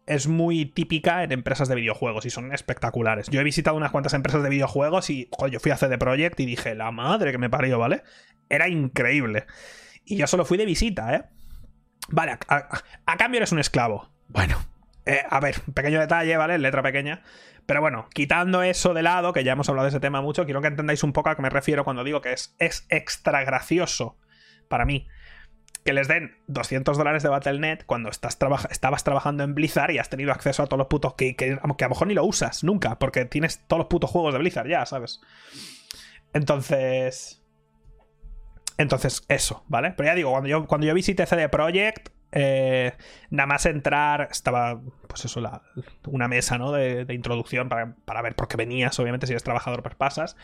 es 0.07 0.27
muy 0.27 0.67
típica 0.67 1.25
en 1.25 1.33
empresas 1.33 1.69
de 1.69 1.75
videojuegos 1.75 2.27
y 2.27 2.31
son 2.31 2.53
espectaculares. 2.53 3.29
Yo 3.31 3.41
he 3.41 3.45
visitado 3.45 3.77
unas 3.77 3.91
cuantas 3.91 4.15
empresas 4.15 4.43
de 4.43 4.51
videojuegos 4.51 5.09
y, 5.11 5.29
yo 5.51 5.61
fui 5.61 5.71
a 5.71 5.77
CD 5.77 5.97
Projekt 5.99 6.39
y 6.41 6.47
dije, 6.47 6.75
la 6.75 6.91
madre 6.91 7.33
que 7.33 7.39
me 7.39 7.51
parió, 7.51 7.79
¿vale? 7.79 8.03
Era 8.49 8.69
increíble. 8.69 9.47
Y 10.05 10.17
yo 10.17 10.27
solo 10.27 10.45
fui 10.45 10.59
de 10.59 10.67
visita, 10.67 11.15
¿eh? 11.15 11.25
Vale, 12.09 12.39
a, 12.49 13.17
cambio 13.17 13.39
eres 13.39 13.53
un 13.53 13.59
esclavo. 13.59 14.11
Bueno, 14.29 14.59
eh, 15.07 15.23
a 15.29 15.41
ver, 15.41 15.61
pequeño 15.73 16.01
detalle, 16.01 16.37
¿vale? 16.37 16.59
Letra 16.59 16.83
pequeña. 16.83 17.23
Pero 17.67 17.81
bueno, 17.81 18.09
quitando 18.12 18.62
eso 18.62 18.93
de 18.95 19.03
lado, 19.03 19.33
que 19.33 19.45
ya 19.45 19.53
hemos 19.53 19.69
hablado 19.69 19.85
de 19.87 19.91
ese 19.91 20.01
tema 20.01 20.21
mucho, 20.21 20.45
quiero 20.45 20.61
que 20.61 20.69
entendáis 20.69 21.03
un 21.03 21.12
poco 21.12 21.31
a 21.31 21.37
qué 21.37 21.43
me 21.43 21.51
refiero 21.51 21.85
cuando 21.85 22.05
digo 22.05 22.21
que 22.21 22.33
es, 22.33 22.55
es 22.59 22.87
extra 22.91 23.43
gracioso 23.45 24.19
para 24.69 24.85
mí 24.85 25.09
que 25.85 25.93
les 25.93 26.09
den 26.09 26.37
200 26.47 26.97
dólares 26.97 27.23
de 27.23 27.29
Battle.net 27.29 27.81
cuando 27.85 28.09
estás 28.09 28.39
estabas 28.71 29.05
trabajando 29.05 29.45
en 29.45 29.55
Blizzard 29.55 29.91
y 29.91 29.99
has 29.99 30.09
tenido 30.09 30.33
acceso 30.33 30.62
a 30.62 30.67
todos 30.67 30.79
los 30.79 30.87
putos 30.87 31.15
que, 31.15 31.37
que, 31.37 31.53
a 31.53 31.67
lo 31.67 31.89
mejor 31.89 32.07
ni 32.07 32.15
lo 32.15 32.25
usas 32.25 32.65
nunca, 32.65 32.99
porque 32.99 33.27
tienes 33.27 33.67
todos 33.67 33.81
los 33.81 33.89
putos 33.89 34.11
juegos 34.11 34.33
de 34.33 34.39
Blizzard 34.39 34.69
ya, 34.69 34.87
¿sabes? 34.87 35.21
Entonces... 36.33 37.41
Entonces, 38.77 39.25
eso, 39.29 39.65
¿vale? 39.69 39.93
Pero 39.97 40.09
ya 40.09 40.15
digo, 40.17 40.33
cuando 40.33 40.49
yo, 40.49 40.67
cuando 40.67 40.85
yo 40.85 40.95
visité 40.95 41.27
CD 41.27 41.49
Projekt, 41.49 42.09
eh, 42.37 42.93
nada 43.30 43.47
más 43.47 43.64
entrar, 43.64 44.28
estaba, 44.30 44.80
pues 45.07 45.24
eso, 45.24 45.41
una 46.09 46.28
mesa, 46.28 46.59
¿no? 46.59 46.72
De, 46.72 47.07
introducción 47.14 47.68
para, 47.68 47.95
para, 48.05 48.22
ver 48.22 48.35
por 48.35 48.49
qué 48.49 48.57
venías, 48.57 48.99
obviamente, 48.99 49.26
si 49.26 49.32
eres 49.32 49.45
trabajador, 49.45 49.82
pues 49.82 49.95
pasas 49.95 50.37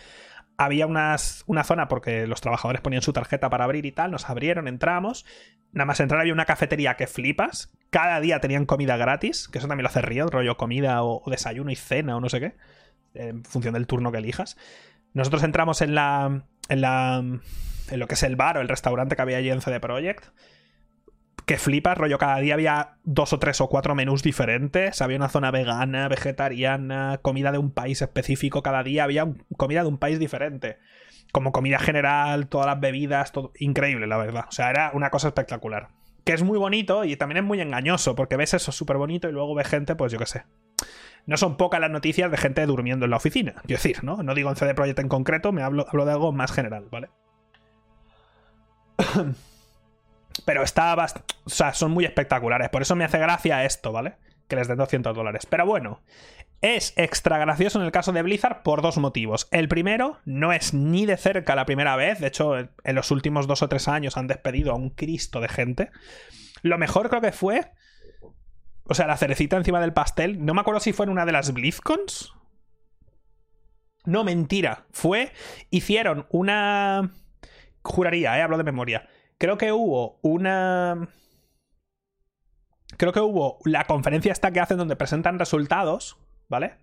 había 0.61 0.87
unas, 0.87 1.43
una 1.47 1.65
zona 1.65 1.89
porque 1.89 2.27
los 2.27 2.43
trabajadores 2.43 2.83
ponían 2.83 3.01
su 3.01 3.15
tarjeta 3.15 3.49
para 3.49 3.65
abrir 3.65 3.87
y 3.87 3.93
tal, 3.93 4.11
nos 4.11 4.29
abrieron, 4.29 4.69
entramos. 4.69 5.25
Nada 5.73 5.87
más 5.87 6.01
entrar 6.01 6.21
había 6.21 6.35
una 6.35 6.45
cafetería 6.45 6.97
que 6.97 7.07
flipas. 7.07 7.73
Cada 7.89 8.21
día 8.21 8.41
tenían 8.41 8.67
comida 8.67 8.99
gratis, 8.99 9.49
que 9.49 9.57
eso 9.57 9.69
también 9.69 9.85
lo 9.85 9.89
hace 9.89 10.03
río, 10.03 10.27
rollo 10.27 10.59
comida 10.59 11.03
o, 11.03 11.23
desayuno 11.31 11.71
y 11.71 11.77
cena 11.77 12.15
o 12.15 12.21
no 12.21 12.29
sé 12.29 12.41
qué, 12.41 12.57
en 13.15 13.43
función 13.45 13.73
del 13.73 13.87
turno 13.87 14.13
que 14.13 14.19
elijas. 14.19 14.59
Nosotros 15.15 15.45
entramos 15.45 15.81
en 15.81 15.95
la, 15.95 16.45
en 16.69 16.81
la 16.83 17.25
en 17.91 17.99
lo 17.99 18.07
que 18.07 18.15
es 18.15 18.23
el 18.23 18.37
bar 18.37 18.59
o 18.59 18.61
el 18.61 18.69
restaurante 18.69 19.17
que 19.17 19.23
había 19.23 19.39
allí 19.39 19.51
en 19.51 19.63
CD 19.63 19.81
Projekt 19.81 20.27
que 21.51 21.59
flipas, 21.59 21.99
rollo, 21.99 22.17
cada 22.17 22.39
día 22.39 22.55
había 22.55 22.99
dos 23.03 23.33
o 23.33 23.41
tres 23.41 23.61
o 23.61 23.69
cuatro 23.69 23.97
menús 23.97 24.23
diferentes, 24.23 25.03
había 25.03 25.17
una 25.17 25.29
zona 25.29 25.51
vegana, 25.51 26.07
vegetariana, 26.07 27.19
comida 27.23 27.51
de 27.51 27.59
un 27.59 27.73
país 27.73 28.01
específico, 28.03 28.63
cada 28.63 28.85
día 28.85 29.03
había 29.03 29.27
comida 29.57 29.83
de 29.83 29.89
un 29.89 29.99
país 29.99 30.21
diferente. 30.21 30.79
Como 31.33 31.51
comida 31.51 31.81
general, 31.81 32.47
todas 32.47 32.69
las 32.69 32.79
bebidas, 32.79 33.33
todo 33.33 33.51
increíble, 33.59 34.07
la 34.07 34.17
verdad. 34.17 34.45
O 34.49 34.53
sea, 34.53 34.71
era 34.71 34.93
una 34.95 35.11
cosa 35.11 35.27
espectacular. 35.27 35.89
Que 36.23 36.35
es 36.35 36.45
muy 36.45 36.57
bonito 36.57 37.05
y 37.05 37.17
también 37.17 37.39
es 37.39 37.45
muy 37.45 37.61
engañoso, 37.61 38.15
porque 38.15 38.37
ves 38.37 38.55
eso 38.55 38.71
súper 38.71 38.99
bonito 38.99 39.29
y 39.29 39.33
luego 39.33 39.53
ves 39.57 39.67
gente, 39.67 39.97
pues 39.97 40.13
yo 40.13 40.21
qué 40.21 40.27
sé. 40.27 40.45
No 41.27 41.37
son 41.37 41.57
pocas 41.57 41.81
las 41.81 41.91
noticias 41.91 42.31
de 42.31 42.37
gente 42.37 42.65
durmiendo 42.65 43.07
en 43.07 43.11
la 43.11 43.17
oficina. 43.17 43.55
Quiero 43.67 43.83
decir, 43.83 44.05
¿no? 44.05 44.23
No 44.23 44.37
digo 44.37 44.51
en 44.51 44.57
CD 44.57 44.73
Projekt 44.73 45.01
en 45.01 45.09
concreto, 45.09 45.51
me 45.51 45.65
hablo, 45.65 45.85
hablo 45.89 46.05
de 46.05 46.13
algo 46.13 46.31
más 46.31 46.53
general, 46.53 46.87
¿vale? 46.93 47.09
Pero 50.45 50.63
está 50.63 50.95
O 51.45 51.51
sea, 51.51 51.75
son 51.75 51.91
muy 51.93 52.05
espectaculares. 52.05 52.69
Por 52.71 52.83
eso 52.83 52.97
me 52.97 53.05
hace 53.05 53.19
gracia 53.19 53.65
esto, 53.65 53.93
¿vale? 53.93 54.17
Que 54.49 54.57
les 54.57 54.69
den 54.69 54.79
200 54.79 55.15
dólares. 55.15 55.47
Pero 55.47 55.67
bueno, 55.67 56.01
es 56.61 56.93
extra 56.97 57.39
gracioso 57.39 57.79
en 57.79 57.87
el 57.87 57.93
caso 57.93 58.13
de 58.13 58.23
Blizzard 58.23 58.63
por 58.63 58.83
dos 58.83 58.99
motivos. 58.99 59.49
El 59.51 59.69
primero, 59.69 60.19
no 60.25 60.53
es 60.53 60.75
ni 60.75 61.07
de 61.07 61.17
cerca 61.17 61.55
la 61.55 61.67
primera 61.67 61.97
vez. 61.97 62.21
De 62.21 62.29
hecho, 62.29 62.59
en 62.59 62.95
los 62.95 63.11
últimos 63.11 63.47
dos 63.47 63.63
o 63.63 63.69
tres 63.69 63.89
años 63.89 64.17
han 64.17 64.27
despedido 64.27 64.73
a 64.73 64.77
un 64.77 64.91
Cristo 64.91 65.41
de 65.41 65.49
gente. 65.49 65.91
Lo 66.63 66.77
mejor 66.79 67.09
creo 67.09 67.23
que 67.23 67.33
fue. 67.33 67.73
O 68.85 68.95
sea, 68.95 69.07
la 69.07 69.17
cerecita 69.17 69.57
encima 69.57 69.81
del 69.81 69.93
pastel. 69.93 70.45
No 70.45 70.53
me 70.53 70.61
acuerdo 70.61 70.81
si 70.81 70.93
fue 70.93 71.07
en 71.07 71.11
una 71.11 71.25
de 71.25 71.33
las 71.33 71.53
BlizzCons. 71.53 72.35
No, 74.05 74.25
mentira. 74.25 74.87
Fue. 74.91 75.33
Hicieron 75.71 76.27
una. 76.31 77.11
Juraría, 77.83 78.39
eh, 78.39 78.43
hablo 78.43 78.59
de 78.59 78.65
memoria 78.65 79.09
creo 79.41 79.59
que 79.59 79.73
hubo 79.73 80.21
una... 80.23 81.09
Creo 82.97 83.13
que 83.13 83.21
hubo 83.21 83.59
la 83.65 83.85
conferencia 83.85 84.31
esta 84.31 84.53
que 84.53 84.61
hacen 84.61 84.77
donde 84.77 84.97
presentan 84.97 85.39
resultados, 85.39 86.19
¿vale? 86.49 86.77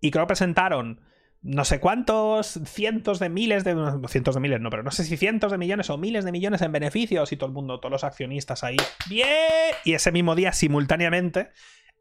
Y 0.00 0.10
creo 0.10 0.24
que 0.24 0.28
presentaron 0.28 1.00
no 1.42 1.64
sé 1.64 1.80
cuántos 1.80 2.60
cientos 2.64 3.18
de 3.18 3.30
miles 3.30 3.64
de 3.64 3.74
cientos 4.08 4.34
de 4.34 4.40
miles 4.42 4.60
no 4.60 4.68
pero 4.68 4.82
no 4.82 4.90
sé 4.90 5.04
si 5.04 5.16
cientos 5.16 5.50
de 5.50 5.56
millones 5.56 5.88
o 5.88 5.96
miles 5.96 6.26
de 6.26 6.32
millones 6.32 6.60
en 6.60 6.70
beneficios 6.70 7.32
y 7.32 7.38
todo 7.38 7.46
el 7.46 7.54
mundo 7.54 7.80
todos 7.80 7.90
los 7.90 8.04
accionistas 8.04 8.62
ahí 8.62 8.76
bien 9.08 9.74
y 9.82 9.94
ese 9.94 10.12
mismo 10.12 10.34
día 10.34 10.52
simultáneamente 10.52 11.48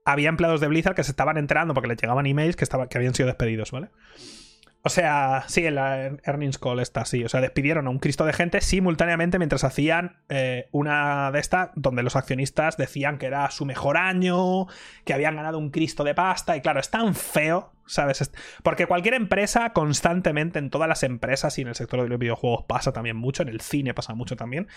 había 0.04 0.28
empleados 0.28 0.60
de 0.60 0.68
Blizzard 0.68 0.94
que 0.94 1.06
se 1.06 1.12
estaban 1.12 1.38
enterando 1.38 1.74
porque 1.74 1.88
les 1.88 2.02
llegaban 2.02 2.26
emails 2.26 2.58
que, 2.58 2.66
que 2.66 2.98
habían 2.98 3.16
sido 3.16 3.28
despedidos 3.28 3.72
vale 3.72 3.92
o 4.82 4.90
sea, 4.90 5.44
sí, 5.48 5.66
en 5.66 5.76
la 5.76 6.06
Earnings 6.24 6.58
Call 6.58 6.80
está 6.80 7.02
así. 7.02 7.26
O 7.26 7.30
sea, 7.30 7.42
despidieron 7.42 7.88
a 7.88 7.90
un 7.90 8.00
Cristo 8.00 8.26
de 8.26 8.32
gente 8.32 8.62
simultáneamente 8.62 9.38
mientras 9.38 9.66
hacían 9.66 10.18
eh, 10.30 10.70
una 10.72 11.32
de 11.32 11.40
estas 11.40 11.72
donde 11.76 12.02
los 12.02 12.16
accionistas 12.16 12.78
decían 12.78 13.18
que 13.18 13.26
era 13.26 13.52
su 13.52 13.66
mejor 13.66 13.98
año, 13.98 14.68
que 15.04 15.14
habían 15.14 15.36
ganado 15.36 15.60
un 15.60 15.72
Cristo 15.72 16.06
de 16.06 16.16
pasta. 16.16 16.56
Y 16.56 16.62
claro, 16.62 16.80
es 16.80 16.90
tan 16.90 17.14
feo, 17.14 17.74
¿sabes? 17.88 18.32
Porque 18.64 18.86
cualquier 18.86 19.16
empresa, 19.16 19.74
constantemente, 19.74 20.60
en 20.60 20.70
todas 20.70 20.88
las 20.88 21.04
empresas 21.04 21.58
y 21.58 21.64
en 21.64 21.68
el 21.68 21.76
sector 21.76 22.02
de 22.02 22.08
los 22.08 22.20
videojuegos 22.20 22.64
pasa 22.66 22.94
también 22.94 23.18
mucho, 23.18 23.44
en 23.44 23.50
el 23.50 23.60
cine 23.60 23.94
pasa 23.94 24.14
mucho 24.14 24.38
también. 24.38 24.70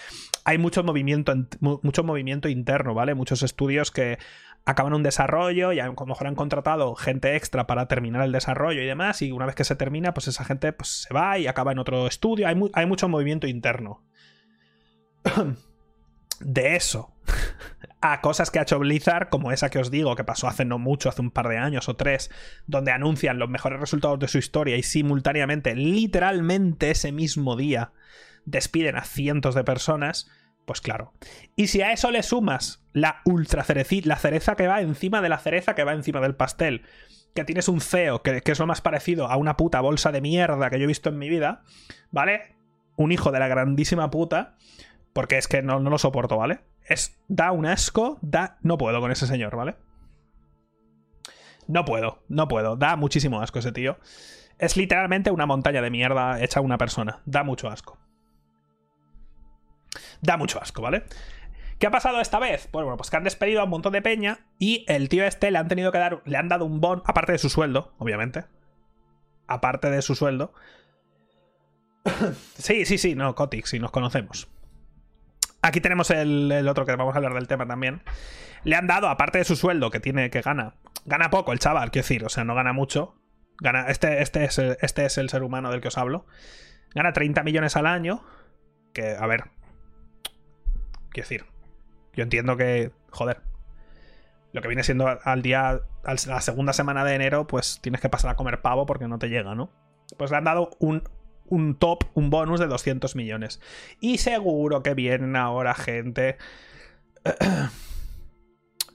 Hay 0.44 0.58
mucho 0.58 0.82
movimiento, 0.82 1.32
mucho 1.60 2.02
movimiento 2.02 2.48
interno, 2.48 2.92
¿vale? 2.92 3.14
Muchos 3.14 3.44
estudios 3.44 3.92
que 3.92 4.18
acaban 4.64 4.94
un 4.94 5.02
desarrollo 5.02 5.72
y 5.72 5.80
a 5.80 5.86
lo 5.86 6.06
mejor 6.06 6.26
han 6.26 6.34
contratado 6.34 6.94
gente 6.94 7.36
extra 7.36 7.66
para 7.66 7.88
terminar 7.88 8.22
el 8.22 8.32
desarrollo 8.32 8.82
y 8.82 8.86
demás, 8.86 9.22
y 9.22 9.32
una 9.32 9.46
vez 9.46 9.54
que 9.54 9.64
se 9.64 9.76
termina, 9.76 10.14
pues 10.14 10.28
esa 10.28 10.44
gente 10.44 10.72
pues, 10.72 11.02
se 11.02 11.14
va 11.14 11.38
y 11.38 11.46
acaba 11.46 11.72
en 11.72 11.78
otro 11.78 12.06
estudio. 12.06 12.46
Hay, 12.48 12.60
hay 12.74 12.86
mucho 12.86 13.08
movimiento 13.08 13.46
interno. 13.46 14.04
de 16.40 16.76
eso 16.76 17.14
a 18.00 18.20
cosas 18.20 18.50
que 18.50 18.58
ha 18.58 18.62
hecho 18.62 18.78
Blizzard, 18.78 19.28
como 19.28 19.52
esa 19.52 19.70
que 19.70 19.78
os 19.78 19.90
digo, 19.90 20.16
que 20.16 20.24
pasó 20.24 20.48
hace 20.48 20.64
no 20.64 20.78
mucho, 20.78 21.08
hace 21.08 21.22
un 21.22 21.30
par 21.30 21.48
de 21.48 21.58
años 21.58 21.88
o 21.88 21.96
tres, 21.96 22.30
donde 22.66 22.90
anuncian 22.90 23.38
los 23.38 23.48
mejores 23.48 23.80
resultados 23.80 24.18
de 24.18 24.28
su 24.28 24.38
historia 24.38 24.76
y 24.76 24.82
simultáneamente, 24.82 25.74
literalmente 25.76 26.90
ese 26.90 27.12
mismo 27.12 27.56
día, 27.56 27.92
despiden 28.44 28.96
a 28.96 29.04
cientos 29.04 29.54
de 29.54 29.64
personas, 29.64 30.28
pues 30.64 30.80
claro. 30.80 31.12
Y 31.56 31.68
si 31.68 31.82
a 31.82 31.92
eso 31.92 32.10
le 32.10 32.22
sumas 32.22 32.84
la 32.92 33.20
ultra 33.24 33.64
cerecita, 33.64 34.08
la 34.08 34.16
cereza 34.16 34.54
que 34.56 34.66
va 34.66 34.80
encima 34.80 35.20
de 35.20 35.28
la 35.28 35.38
cereza 35.38 35.74
que 35.74 35.84
va 35.84 35.92
encima 35.92 36.20
del 36.20 36.34
pastel, 36.34 36.82
que 37.34 37.44
tienes 37.44 37.68
un 37.68 37.80
CEO 37.80 38.22
que, 38.22 38.42
que, 38.42 38.52
es 38.52 38.58
lo 38.58 38.66
más 38.66 38.80
parecido 38.80 39.28
a 39.28 39.36
una 39.36 39.56
puta 39.56 39.80
bolsa 39.80 40.12
de 40.12 40.20
mierda 40.20 40.70
que 40.70 40.78
yo 40.78 40.84
he 40.84 40.88
visto 40.88 41.08
en 41.08 41.18
mi 41.18 41.28
vida, 41.28 41.62
¿vale? 42.10 42.56
Un 42.96 43.10
hijo 43.10 43.32
de 43.32 43.40
la 43.40 43.48
grandísima 43.48 44.10
puta, 44.10 44.56
porque 45.12 45.38
es 45.38 45.48
que 45.48 45.62
no, 45.62 45.80
no 45.80 45.90
lo 45.90 45.98
soporto, 45.98 46.36
¿vale? 46.36 46.60
Es, 46.86 47.18
da 47.28 47.52
un 47.52 47.66
asco, 47.66 48.18
da... 48.22 48.58
No 48.62 48.76
puedo 48.76 49.00
con 49.00 49.10
ese 49.10 49.26
señor, 49.26 49.56
¿vale? 49.56 49.76
No 51.66 51.84
puedo, 51.84 52.22
no 52.28 52.48
puedo. 52.48 52.76
Da 52.76 52.96
muchísimo 52.96 53.40
asco 53.40 53.60
ese 53.60 53.72
tío. 53.72 53.98
Es 54.58 54.76
literalmente 54.76 55.30
una 55.30 55.46
montaña 55.46 55.80
de 55.80 55.90
mierda 55.90 56.42
hecha 56.42 56.60
una 56.60 56.76
persona. 56.76 57.22
Da 57.24 57.44
mucho 57.44 57.68
asco 57.68 57.98
da 60.22 60.38
mucho 60.38 60.60
asco, 60.60 60.80
¿vale? 60.80 61.04
¿Qué 61.78 61.88
ha 61.88 61.90
pasado 61.90 62.20
esta 62.20 62.38
vez? 62.38 62.68
Pues 62.70 62.84
bueno, 62.84 62.96
pues 62.96 63.10
que 63.10 63.16
han 63.16 63.24
despedido 63.24 63.60
a 63.60 63.64
un 63.64 63.70
montón 63.70 63.92
de 63.92 64.02
peña 64.02 64.46
y 64.58 64.84
el 64.88 65.08
tío 65.08 65.24
este 65.24 65.50
le 65.50 65.58
han 65.58 65.68
tenido 65.68 65.90
que 65.92 65.98
dar, 65.98 66.22
le 66.24 66.38
han 66.38 66.48
dado 66.48 66.64
un 66.64 66.80
bon, 66.80 67.02
aparte 67.04 67.32
de 67.32 67.38
su 67.38 67.50
sueldo, 67.50 67.92
obviamente. 67.98 68.44
Aparte 69.48 69.90
de 69.90 70.00
su 70.00 70.14
sueldo. 70.14 70.54
sí, 72.56 72.84
sí, 72.86 72.98
sí, 72.98 73.14
no, 73.14 73.34
Kotick, 73.34 73.66
sí, 73.66 73.80
nos 73.80 73.90
conocemos. 73.90 74.48
Aquí 75.60 75.80
tenemos 75.80 76.10
el, 76.10 76.66
otro 76.68 76.86
que 76.86 76.94
vamos 76.94 77.14
a 77.14 77.18
hablar 77.18 77.34
del 77.34 77.48
tema 77.48 77.66
también. 77.66 78.02
Le 78.62 78.76
han 78.76 78.86
dado, 78.86 79.08
aparte 79.08 79.38
de 79.38 79.44
su 79.44 79.56
sueldo, 79.56 79.90
que 79.90 80.00
tiene, 80.00 80.30
que 80.30 80.40
gana. 80.40 80.74
Gana 81.04 81.30
poco 81.30 81.52
el 81.52 81.58
chaval, 81.58 81.90
quiero 81.90 82.04
decir, 82.04 82.24
o 82.24 82.28
sea, 82.28 82.44
no 82.44 82.54
gana 82.54 82.72
mucho. 82.72 83.16
Gana, 83.58 83.88
este, 83.88 84.22
este, 84.22 84.44
es, 84.44 84.58
este 84.58 85.04
es 85.04 85.18
el 85.18 85.30
ser 85.30 85.42
humano 85.42 85.70
del 85.70 85.80
que 85.80 85.88
os 85.88 85.98
hablo. 85.98 86.26
Gana 86.94 87.12
30 87.12 87.42
millones 87.42 87.76
al 87.76 87.86
año. 87.86 88.24
Que, 88.92 89.16
a 89.16 89.26
ver, 89.26 89.50
Quiero 91.12 91.28
decir, 91.28 91.44
yo 92.14 92.22
entiendo 92.22 92.56
que, 92.56 92.92
joder, 93.10 93.42
lo 94.52 94.60
que 94.60 94.68
viene 94.68 94.82
siendo 94.82 95.06
al 95.08 95.42
día, 95.42 95.80
a 96.04 96.14
la 96.26 96.40
segunda 96.40 96.72
semana 96.72 97.04
de 97.04 97.14
enero, 97.14 97.46
pues 97.46 97.80
tienes 97.80 98.00
que 98.00 98.08
pasar 98.08 98.30
a 98.30 98.36
comer 98.36 98.60
pavo 98.60 98.86
porque 98.86 99.08
no 99.08 99.18
te 99.18 99.28
llega, 99.28 99.54
¿no? 99.54 99.70
Pues 100.18 100.30
le 100.30 100.36
han 100.36 100.44
dado 100.44 100.70
un, 100.78 101.02
un 101.46 101.74
top, 101.74 102.04
un 102.14 102.30
bonus 102.30 102.60
de 102.60 102.66
200 102.66 103.16
millones. 103.16 103.60
Y 104.00 104.18
seguro 104.18 104.82
que 104.82 104.94
vienen 104.94 105.36
ahora 105.36 105.74
gente 105.74 106.36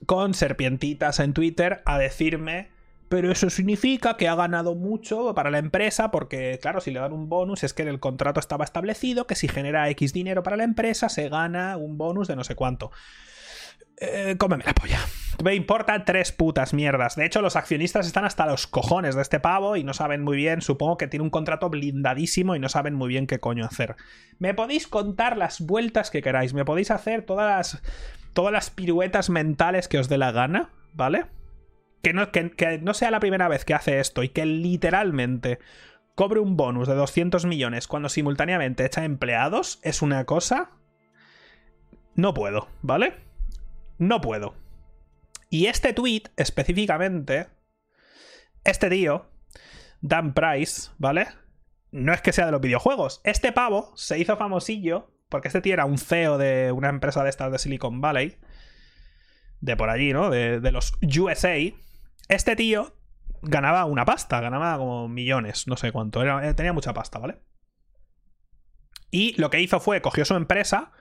con 0.05 0.33
serpientitas 0.33 1.19
en 1.19 1.33
Twitter 1.33 1.81
a 1.85 1.97
decirme 1.97 2.69
pero 3.09 3.31
eso 3.31 3.49
significa 3.49 4.17
que 4.17 4.27
ha 4.27 4.35
ganado 4.35 4.75
mucho 4.75 5.33
para 5.33 5.51
la 5.51 5.59
empresa 5.59 6.11
porque, 6.11 6.59
claro, 6.61 6.81
si 6.81 6.91
le 6.91 6.99
dan 6.99 7.13
un 7.13 7.29
bonus 7.29 7.63
es 7.63 7.73
que 7.73 7.83
en 7.83 7.87
el 7.87 7.99
contrato 7.99 8.39
estaba 8.39 8.65
establecido 8.65 9.27
que 9.27 9.35
si 9.35 9.47
genera 9.47 9.89
X 9.89 10.13
dinero 10.13 10.43
para 10.43 10.57
la 10.57 10.63
empresa 10.63 11.09
se 11.09 11.29
gana 11.29 11.77
un 11.77 11.97
bonus 11.97 12.27
de 12.27 12.35
no 12.35 12.43
sé 12.43 12.55
cuánto. 12.55 12.91
Eh, 13.99 14.35
cómeme 14.37 14.63
la 14.63 14.73
polla. 14.73 14.99
Me 15.43 15.55
importa 15.55 16.05
tres 16.05 16.31
putas 16.31 16.73
mierdas. 16.73 17.15
De 17.15 17.25
hecho, 17.25 17.41
los 17.41 17.55
accionistas 17.55 18.05
están 18.05 18.25
hasta 18.25 18.45
los 18.45 18.67
cojones 18.67 19.15
de 19.15 19.21
este 19.23 19.39
pavo 19.39 19.75
y 19.75 19.83
no 19.83 19.93
saben 19.93 20.23
muy 20.23 20.37
bien. 20.37 20.61
Supongo 20.61 20.97
que 20.97 21.07
tiene 21.07 21.23
un 21.23 21.31
contrato 21.31 21.69
blindadísimo 21.69 22.55
y 22.55 22.59
no 22.59 22.69
saben 22.69 22.93
muy 22.93 23.09
bien 23.09 23.25
qué 23.25 23.39
coño 23.39 23.65
hacer. 23.65 23.95
Me 24.37 24.53
podéis 24.53 24.87
contar 24.87 25.35
las 25.35 25.61
vueltas 25.61 26.11
que 26.11 26.21
queráis. 26.21 26.53
Me 26.53 26.65
podéis 26.65 26.91
hacer 26.91 27.23
todas 27.23 27.57
las, 27.57 27.81
todas 28.33 28.53
las 28.53 28.69
piruetas 28.69 29.31
mentales 29.31 29.87
que 29.87 29.97
os 29.97 30.09
dé 30.09 30.19
la 30.19 30.31
gana, 30.31 30.69
¿vale? 30.93 31.25
Que 32.01 32.13
no, 32.13 32.31
que 32.31 32.79
no 32.81 32.93
sea 32.93 33.11
la 33.11 33.19
primera 33.19 33.47
vez 33.47 33.65
que 33.65 33.73
hace 33.73 33.99
esto 33.99 34.23
y 34.23 34.29
que 34.29 34.45
literalmente 34.45 35.59
cobre 36.15 36.39
un 36.39 36.57
bonus 36.57 36.87
de 36.87 36.95
200 36.95 37.45
millones 37.45 37.87
cuando 37.87 38.09
simultáneamente 38.09 38.85
echa 38.85 39.05
empleados 39.05 39.79
es 39.83 40.01
una 40.01 40.25
cosa... 40.25 40.71
No 42.15 42.33
puedo, 42.33 42.67
¿vale? 42.81 43.13
No 43.99 44.21
puedo. 44.21 44.55
Y 45.51 45.67
este 45.67 45.93
tweet 45.93 46.23
específicamente, 46.35 47.47
este 48.63 48.89
tío, 48.89 49.29
Dan 50.01 50.33
Price, 50.33 50.89
¿vale? 50.97 51.27
No 51.91 52.13
es 52.13 52.21
que 52.21 52.33
sea 52.33 52.47
de 52.47 52.51
los 52.51 52.61
videojuegos. 52.61 53.21
Este 53.23 53.51
pavo 53.51 53.95
se 53.95 54.17
hizo 54.17 54.35
famosillo 54.37 55.11
porque 55.29 55.49
este 55.49 55.61
tío 55.61 55.73
era 55.73 55.85
un 55.85 55.97
CEO 55.97 56.37
de 56.37 56.71
una 56.71 56.89
empresa 56.89 57.23
de 57.23 57.29
estas 57.29 57.51
de 57.51 57.59
Silicon 57.59 58.01
Valley, 58.01 58.37
de 59.61 59.75
por 59.75 59.89
allí, 59.89 60.13
¿no? 60.13 60.29
De, 60.29 60.59
de 60.59 60.71
los 60.71 60.93
USA. 61.01 61.57
Este 62.27 62.55
tío 62.55 62.93
ganaba 63.41 63.85
una 63.85 64.05
pasta, 64.05 64.41
ganaba 64.41 64.77
como 64.77 65.07
millones, 65.07 65.67
no 65.67 65.77
sé 65.77 65.91
cuánto, 65.91 66.21
era, 66.21 66.53
tenía 66.55 66.73
mucha 66.73 66.93
pasta, 66.93 67.19
¿vale? 67.19 67.39
Y 69.11 69.39
lo 69.39 69.49
que 69.49 69.61
hizo 69.61 69.79
fue, 69.79 70.01
cogió 70.01 70.25
su 70.25 70.35
empresa 70.35 70.91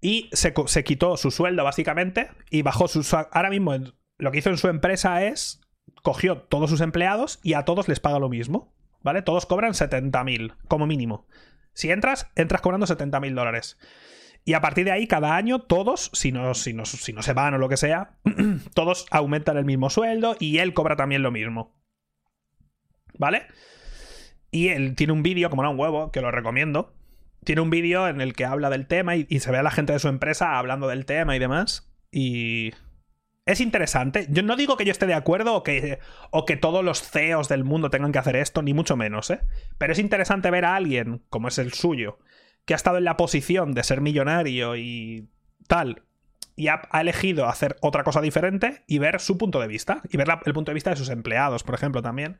y 0.00 0.30
se, 0.32 0.52
quitó 0.84 1.16
su 1.16 1.30
sueldo 1.30 1.64
básicamente 1.64 2.30
y 2.50 2.62
bajó 2.62 2.88
su... 2.88 3.04
Ahora 3.32 3.50
mismo 3.50 3.74
lo 4.18 4.30
que 4.30 4.38
hizo 4.38 4.50
en 4.50 4.58
su 4.58 4.68
empresa 4.68 5.24
es, 5.24 5.60
cogió 6.02 6.38
todos 6.42 6.70
sus 6.70 6.80
empleados 6.80 7.40
y 7.42 7.54
a 7.54 7.64
todos 7.64 7.88
les 7.88 8.00
paga 8.00 8.18
lo 8.18 8.28
mismo, 8.28 8.74
¿vale? 9.00 9.22
Todos 9.22 9.46
cobran 9.46 9.72
70.000 9.72 10.56
como 10.68 10.86
mínimo. 10.86 11.26
Si 11.74 11.90
entras, 11.90 12.30
entras 12.36 12.60
cobrando 12.60 12.86
70.000 12.86 13.34
dólares. 13.34 13.78
Y 14.44 14.54
a 14.54 14.60
partir 14.60 14.84
de 14.84 14.90
ahí, 14.90 15.06
cada 15.06 15.36
año, 15.36 15.60
todos, 15.60 16.10
si 16.12 16.32
no, 16.32 16.54
si 16.54 16.72
no, 16.72 16.84
si 16.84 17.12
no 17.12 17.22
se 17.22 17.32
van 17.32 17.54
o 17.54 17.58
lo 17.58 17.68
que 17.68 17.76
sea, 17.76 18.18
todos 18.74 19.06
aumentan 19.10 19.56
el 19.56 19.64
mismo 19.64 19.88
sueldo 19.88 20.36
y 20.38 20.58
él 20.58 20.74
cobra 20.74 20.96
también 20.96 21.22
lo 21.22 21.30
mismo. 21.30 21.76
¿Vale? 23.18 23.46
Y 24.50 24.68
él 24.68 24.96
tiene 24.96 25.12
un 25.12 25.22
vídeo, 25.22 25.48
como 25.48 25.62
era 25.62 25.70
un 25.70 25.78
huevo, 25.78 26.10
que 26.10 26.20
lo 26.20 26.30
recomiendo. 26.30 26.94
Tiene 27.44 27.60
un 27.60 27.70
vídeo 27.70 28.08
en 28.08 28.20
el 28.20 28.34
que 28.34 28.44
habla 28.44 28.68
del 28.68 28.86
tema 28.86 29.16
y, 29.16 29.26
se 29.40 29.50
ve 29.50 29.58
a 29.58 29.62
la 29.62 29.70
gente 29.70 29.92
de 29.92 29.98
su 29.98 30.08
empresa 30.08 30.58
hablando 30.58 30.88
del 30.88 31.06
tema 31.06 31.36
y 31.36 31.38
demás. 31.38 31.90
Y. 32.10 32.72
Es 33.44 33.60
interesante. 33.60 34.28
Yo 34.30 34.44
no 34.44 34.54
digo 34.54 34.76
que 34.76 34.84
yo 34.84 34.92
esté 34.92 35.06
de 35.06 35.14
acuerdo 35.14 35.54
o 35.54 35.62
que, 35.64 35.98
o 36.30 36.44
que 36.44 36.56
todos 36.56 36.84
los 36.84 37.02
CEOs 37.02 37.48
del 37.48 37.64
mundo 37.64 37.90
tengan 37.90 38.12
que 38.12 38.20
hacer 38.20 38.36
esto, 38.36 38.62
ni 38.62 38.72
mucho 38.72 38.96
menos, 38.96 39.30
¿eh? 39.30 39.40
Pero 39.78 39.92
es 39.92 39.98
interesante 39.98 40.50
ver 40.50 40.64
a 40.64 40.76
alguien, 40.76 41.24
como 41.28 41.48
es 41.48 41.58
el 41.58 41.72
suyo, 41.72 42.20
que 42.64 42.74
ha 42.74 42.76
estado 42.76 42.98
en 42.98 43.04
la 43.04 43.16
posición 43.16 43.72
de 43.72 43.82
ser 43.82 44.00
millonario 44.00 44.76
y 44.76 45.28
tal, 45.66 46.02
y 46.56 46.68
ha, 46.68 46.82
elegido 46.92 47.46
hacer 47.46 47.76
otra 47.80 48.04
cosa 48.04 48.20
diferente 48.20 48.82
y 48.86 48.98
ver 48.98 49.20
su 49.20 49.38
punto 49.38 49.60
de 49.60 49.68
vista, 49.68 50.02
y 50.10 50.16
ver 50.16 50.28
el 50.44 50.52
punto 50.52 50.70
de 50.70 50.74
vista 50.74 50.90
de 50.90 50.96
sus 50.96 51.08
empleados, 51.08 51.62
por 51.62 51.74
ejemplo, 51.74 52.02
también. 52.02 52.38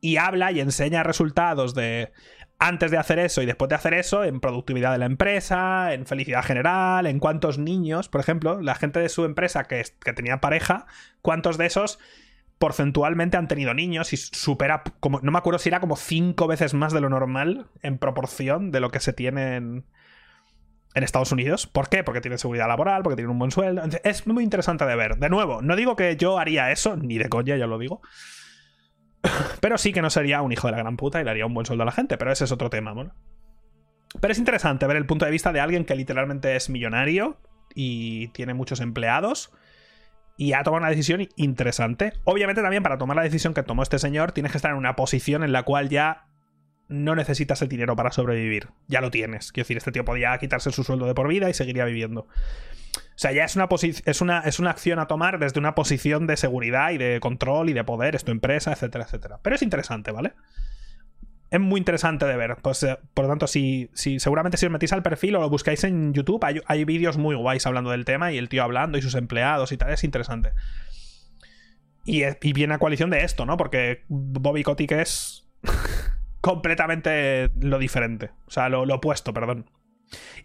Y 0.00 0.16
habla 0.16 0.50
y 0.50 0.60
enseña 0.60 1.04
resultados 1.04 1.74
de 1.74 2.12
antes 2.58 2.90
de 2.90 2.98
hacer 2.98 3.18
eso 3.18 3.42
y 3.42 3.46
después 3.46 3.68
de 3.68 3.74
hacer 3.74 3.94
eso, 3.94 4.24
en 4.24 4.40
productividad 4.40 4.92
de 4.92 4.98
la 4.98 5.06
empresa, 5.06 5.94
en 5.94 6.06
felicidad 6.06 6.44
general, 6.44 7.06
en 7.06 7.18
cuántos 7.18 7.58
niños, 7.58 8.08
por 8.08 8.20
ejemplo, 8.20 8.60
la 8.60 8.74
gente 8.74 9.00
de 9.00 9.08
su 9.08 9.24
empresa 9.24 9.64
que, 9.64 9.84
tenía 10.14 10.40
pareja, 10.40 10.86
cuántos 11.22 11.58
de 11.58 11.66
esos 11.66 11.98
porcentualmente 12.62 13.36
han 13.36 13.48
tenido 13.48 13.74
niños 13.74 14.12
y 14.12 14.16
supera, 14.16 14.84
como, 15.00 15.18
no 15.18 15.32
me 15.32 15.38
acuerdo 15.38 15.58
si 15.58 15.68
era 15.68 15.80
como 15.80 15.96
cinco 15.96 16.46
veces 16.46 16.74
más 16.74 16.92
de 16.92 17.00
lo 17.00 17.08
normal 17.08 17.66
en 17.82 17.98
proporción 17.98 18.70
de 18.70 18.78
lo 18.78 18.92
que 18.92 19.00
se 19.00 19.12
tiene 19.12 19.56
en, 19.56 19.84
Estados 20.94 21.32
Unidos. 21.32 21.66
¿Por 21.66 21.88
qué? 21.88 22.04
Porque 22.04 22.20
tienen 22.20 22.38
seguridad 22.38 22.68
laboral, 22.68 23.02
porque 23.02 23.16
tienen 23.16 23.32
un 23.32 23.40
buen 23.40 23.50
sueldo. 23.50 23.82
Es 24.04 24.28
muy 24.28 24.44
interesante 24.44 24.86
de 24.86 24.94
ver. 24.94 25.16
De 25.16 25.28
nuevo, 25.28 25.60
no 25.60 25.74
digo 25.74 25.96
que 25.96 26.16
yo 26.16 26.38
haría 26.38 26.70
eso, 26.70 26.96
ni 26.96 27.18
de 27.18 27.28
coña, 27.28 27.56
ya 27.56 27.66
lo 27.66 27.78
digo. 27.78 28.00
Pero 29.60 29.76
sí 29.76 29.92
que 29.92 30.00
no 30.00 30.10
sería 30.10 30.40
un 30.40 30.52
hijo 30.52 30.68
de 30.68 30.72
la 30.72 30.78
gran 30.78 30.96
puta 30.96 31.20
y 31.20 31.24
le 31.24 31.30
haría 31.32 31.46
un 31.46 31.54
buen 31.54 31.66
sueldo 31.66 31.82
a 31.82 31.86
la 31.86 31.90
gente, 31.90 32.16
pero 32.16 32.30
ese 32.30 32.44
es 32.44 32.52
otro 32.52 32.70
tema, 32.70 32.94
¿no? 32.94 33.12
Pero 34.20 34.30
es 34.30 34.38
interesante 34.38 34.86
ver 34.86 34.98
el 34.98 35.06
punto 35.06 35.24
de 35.24 35.32
vista 35.32 35.52
de 35.52 35.58
alguien 35.58 35.84
que 35.84 35.96
literalmente 35.96 36.54
es 36.54 36.70
millonario 36.70 37.40
y 37.74 38.28
tiene 38.28 38.54
muchos 38.54 38.80
empleados 38.80 39.50
y 40.36 40.52
ha 40.54 40.62
tomado 40.62 40.82
una 40.82 40.90
decisión 40.90 41.28
interesante. 41.36 42.14
Obviamente 42.24 42.62
también 42.62 42.82
para 42.82 42.98
tomar 42.98 43.16
la 43.16 43.22
decisión 43.22 43.54
que 43.54 43.62
tomó 43.62 43.82
este 43.82 43.98
señor 43.98 44.32
tienes 44.32 44.52
que 44.52 44.58
estar 44.58 44.70
en 44.70 44.76
una 44.76 44.96
posición 44.96 45.42
en 45.42 45.52
la 45.52 45.62
cual 45.62 45.88
ya 45.88 46.26
no 46.88 47.14
necesitas 47.14 47.62
el 47.62 47.68
dinero 47.68 47.96
para 47.96 48.12
sobrevivir. 48.12 48.68
Ya 48.88 49.00
lo 49.00 49.10
tienes. 49.10 49.52
Quiero 49.52 49.64
decir, 49.64 49.76
este 49.78 49.92
tío 49.92 50.04
podía 50.04 50.36
quitarse 50.38 50.70
su 50.72 50.84
sueldo 50.84 51.06
de 51.06 51.14
por 51.14 51.28
vida 51.28 51.48
y 51.48 51.54
seguiría 51.54 51.84
viviendo. 51.84 52.22
O 52.22 53.18
sea, 53.22 53.32
ya 53.32 53.44
es 53.44 53.56
una, 53.56 53.68
es 54.04 54.20
una, 54.20 54.40
es 54.40 54.58
una 54.58 54.70
acción 54.70 54.98
a 54.98 55.06
tomar 55.06 55.38
desde 55.38 55.58
una 55.58 55.74
posición 55.74 56.26
de 56.26 56.36
seguridad 56.36 56.90
y 56.90 56.98
de 56.98 57.20
control 57.20 57.70
y 57.70 57.72
de 57.72 57.84
poder, 57.84 58.14
es 58.14 58.24
tu 58.24 58.32
empresa, 58.32 58.72
etcétera, 58.72 59.04
etcétera. 59.04 59.40
Pero 59.42 59.56
es 59.56 59.62
interesante, 59.62 60.10
¿vale? 60.12 60.32
Es 61.52 61.60
muy 61.60 61.78
interesante 61.78 62.24
de 62.24 62.34
ver. 62.34 62.56
Pues, 62.62 62.82
eh, 62.82 62.98
por 63.12 63.26
lo 63.26 63.28
tanto, 63.28 63.46
si, 63.46 63.90
si, 63.92 64.18
seguramente 64.18 64.56
si 64.56 64.64
os 64.64 64.72
metéis 64.72 64.94
al 64.94 65.02
perfil 65.02 65.36
o 65.36 65.40
lo 65.40 65.50
buscáis 65.50 65.84
en 65.84 66.14
YouTube, 66.14 66.42
hay, 66.66 66.84
vídeos 66.84 67.18
muy 67.18 67.36
guays 67.36 67.66
hablando 67.66 67.90
del 67.90 68.06
tema 68.06 68.32
y 68.32 68.38
el 68.38 68.48
tío 68.48 68.62
hablando 68.62 68.96
y 68.96 69.02
sus 69.02 69.14
empleados 69.14 69.70
y 69.70 69.76
tal. 69.76 69.92
Es 69.92 70.02
interesante. 70.02 70.52
Y, 72.06 72.24
viene 72.54 72.72
a 72.72 72.78
coalición 72.78 73.10
de 73.10 73.22
esto, 73.22 73.44
¿no? 73.44 73.58
Porque 73.58 74.02
Bobby 74.08 74.62
Kotick 74.62 74.92
es 74.92 75.46
completamente 76.40 77.50
lo 77.60 77.78
diferente. 77.78 78.30
O 78.46 78.50
sea, 78.50 78.70
lo, 78.70 78.86
lo 78.86 78.94
opuesto, 78.94 79.34
perdón. 79.34 79.66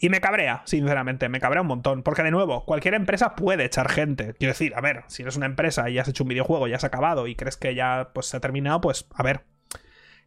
Y 0.02 0.10
me 0.10 0.20
cabrea, 0.20 0.62
sinceramente, 0.66 1.30
me 1.30 1.40
cabrea 1.40 1.62
un 1.62 1.68
montón. 1.68 2.04
Porque 2.04 2.22
de 2.22 2.32
nuevo, 2.32 2.66
cualquier 2.66 2.96
empresa 2.96 3.34
puede 3.34 3.64
echar 3.64 3.90
gente. 3.90 4.34
Quiero 4.38 4.52
decir, 4.52 4.74
a 4.76 4.82
ver, 4.82 5.06
si 5.08 5.22
eres 5.22 5.38
una 5.38 5.46
empresa 5.46 5.90
y 5.90 6.00
has 6.00 6.10
hecho 6.10 6.26
un 6.26 6.30
videojuego 6.30 6.68
y 6.68 6.74
has 6.74 6.84
acabado 6.84 7.28
y 7.28 7.36
crees 7.36 7.56
que 7.56 7.76
ya 7.76 8.10
pues, 8.14 8.26
se 8.26 8.36
ha 8.36 8.42
terminado, 8.42 8.82
pues 8.82 9.08
a 9.16 9.24
ver, 9.24 9.46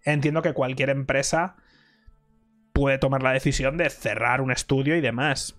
entiendo 0.04 0.42
que 0.42 0.52
cualquier 0.52 0.90
empresa 0.90 1.56
puede 2.72 2.98
tomar 2.98 3.22
la 3.22 3.32
decisión 3.32 3.76
de 3.76 3.90
cerrar 3.90 4.40
un 4.40 4.50
estudio 4.50 4.96
y 4.96 5.00
demás. 5.00 5.56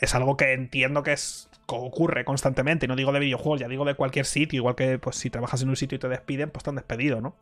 Es 0.00 0.14
algo 0.14 0.36
que 0.36 0.52
entiendo 0.52 1.02
que 1.02 1.12
es 1.12 1.50
ocurre 1.76 2.24
constantemente. 2.24 2.86
No 2.86 2.96
digo 2.96 3.12
de 3.12 3.20
videojuegos, 3.20 3.60
ya 3.60 3.68
digo 3.68 3.84
de 3.84 3.94
cualquier 3.94 4.26
sitio. 4.26 4.58
Igual 4.58 4.74
que 4.74 4.98
pues, 4.98 5.16
si 5.16 5.30
trabajas 5.30 5.62
en 5.62 5.68
un 5.68 5.76
sitio 5.76 5.96
y 5.96 5.98
te 5.98 6.08
despiden, 6.08 6.50
pues 6.50 6.64
te 6.64 6.70
han 6.70 6.76
despedido, 6.76 7.20
¿no? 7.20 7.36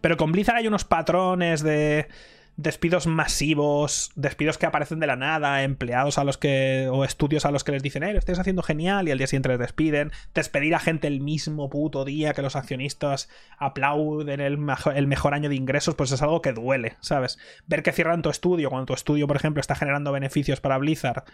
Pero 0.00 0.16
con 0.16 0.32
Blizzard 0.32 0.56
hay 0.56 0.66
unos 0.66 0.84
patrones 0.84 1.62
de 1.62 2.08
despidos 2.56 3.06
masivos, 3.06 4.10
despidos 4.14 4.58
que 4.58 4.66
aparecen 4.66 4.98
de 4.98 5.06
la 5.06 5.16
nada, 5.16 5.62
empleados 5.62 6.18
a 6.18 6.24
los 6.24 6.38
que. 6.38 6.88
o 6.90 7.04
estudios 7.04 7.44
a 7.44 7.50
los 7.50 7.64
que 7.64 7.72
les 7.72 7.82
dicen, 7.82 8.02
eh, 8.02 8.12
lo 8.12 8.18
estáis 8.18 8.38
haciendo 8.38 8.62
genial, 8.62 9.08
y 9.08 9.10
al 9.10 9.18
día 9.18 9.26
siguiente 9.26 9.50
les 9.50 9.58
despiden, 9.58 10.12
despedir 10.34 10.74
a 10.74 10.78
gente 10.78 11.06
el 11.06 11.20
mismo 11.20 11.68
puto 11.68 12.04
día 12.04 12.32
que 12.32 12.42
los 12.42 12.56
accionistas 12.56 13.28
aplauden 13.58 14.40
el, 14.40 14.58
el 14.94 15.06
mejor 15.06 15.34
año 15.34 15.48
de 15.48 15.56
ingresos, 15.56 15.94
pues 15.94 16.12
es 16.12 16.22
algo 16.22 16.42
que 16.42 16.52
duele, 16.52 16.96
¿sabes? 17.00 17.38
Ver 17.66 17.82
que 17.82 17.92
cierran 17.92 18.22
tu 18.22 18.30
estudio, 18.30 18.70
cuando 18.70 18.86
tu 18.86 18.94
estudio, 18.94 19.26
por 19.26 19.36
ejemplo, 19.36 19.60
está 19.60 19.74
generando 19.74 20.12
beneficios 20.12 20.60
para 20.60 20.78
Blizzard, 20.78 21.24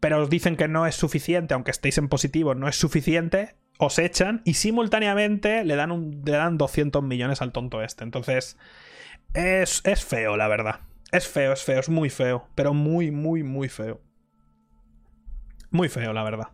pero 0.00 0.22
os 0.22 0.30
dicen 0.30 0.56
que 0.56 0.68
no 0.68 0.86
es 0.86 0.94
suficiente, 0.94 1.54
aunque 1.54 1.70
estéis 1.70 1.98
en 1.98 2.08
positivo, 2.08 2.54
no 2.54 2.68
es 2.68 2.76
suficiente, 2.76 3.56
os 3.78 3.98
echan 3.98 4.42
y 4.44 4.54
simultáneamente 4.54 5.64
le 5.64 5.76
dan, 5.76 5.90
un, 5.90 6.22
le 6.24 6.32
dan 6.32 6.58
200 6.58 7.02
millones 7.02 7.42
al 7.42 7.52
tonto 7.52 7.82
este. 7.82 8.04
Entonces 8.04 8.56
es, 9.34 9.82
feo, 10.04 10.36
la 10.36 10.48
verdad. 10.48 10.80
Es 11.12 11.28
feo, 11.28 11.52
es 11.52 11.62
feo, 11.62 11.80
es 11.80 11.88
muy 11.88 12.10
feo. 12.10 12.48
Pero 12.54 12.72
muy, 12.72 13.10
muy, 13.10 13.42
muy 13.42 13.68
feo. 13.68 14.00
Muy 15.70 15.88
feo, 15.88 16.12
la 16.12 16.22
verdad. 16.22 16.48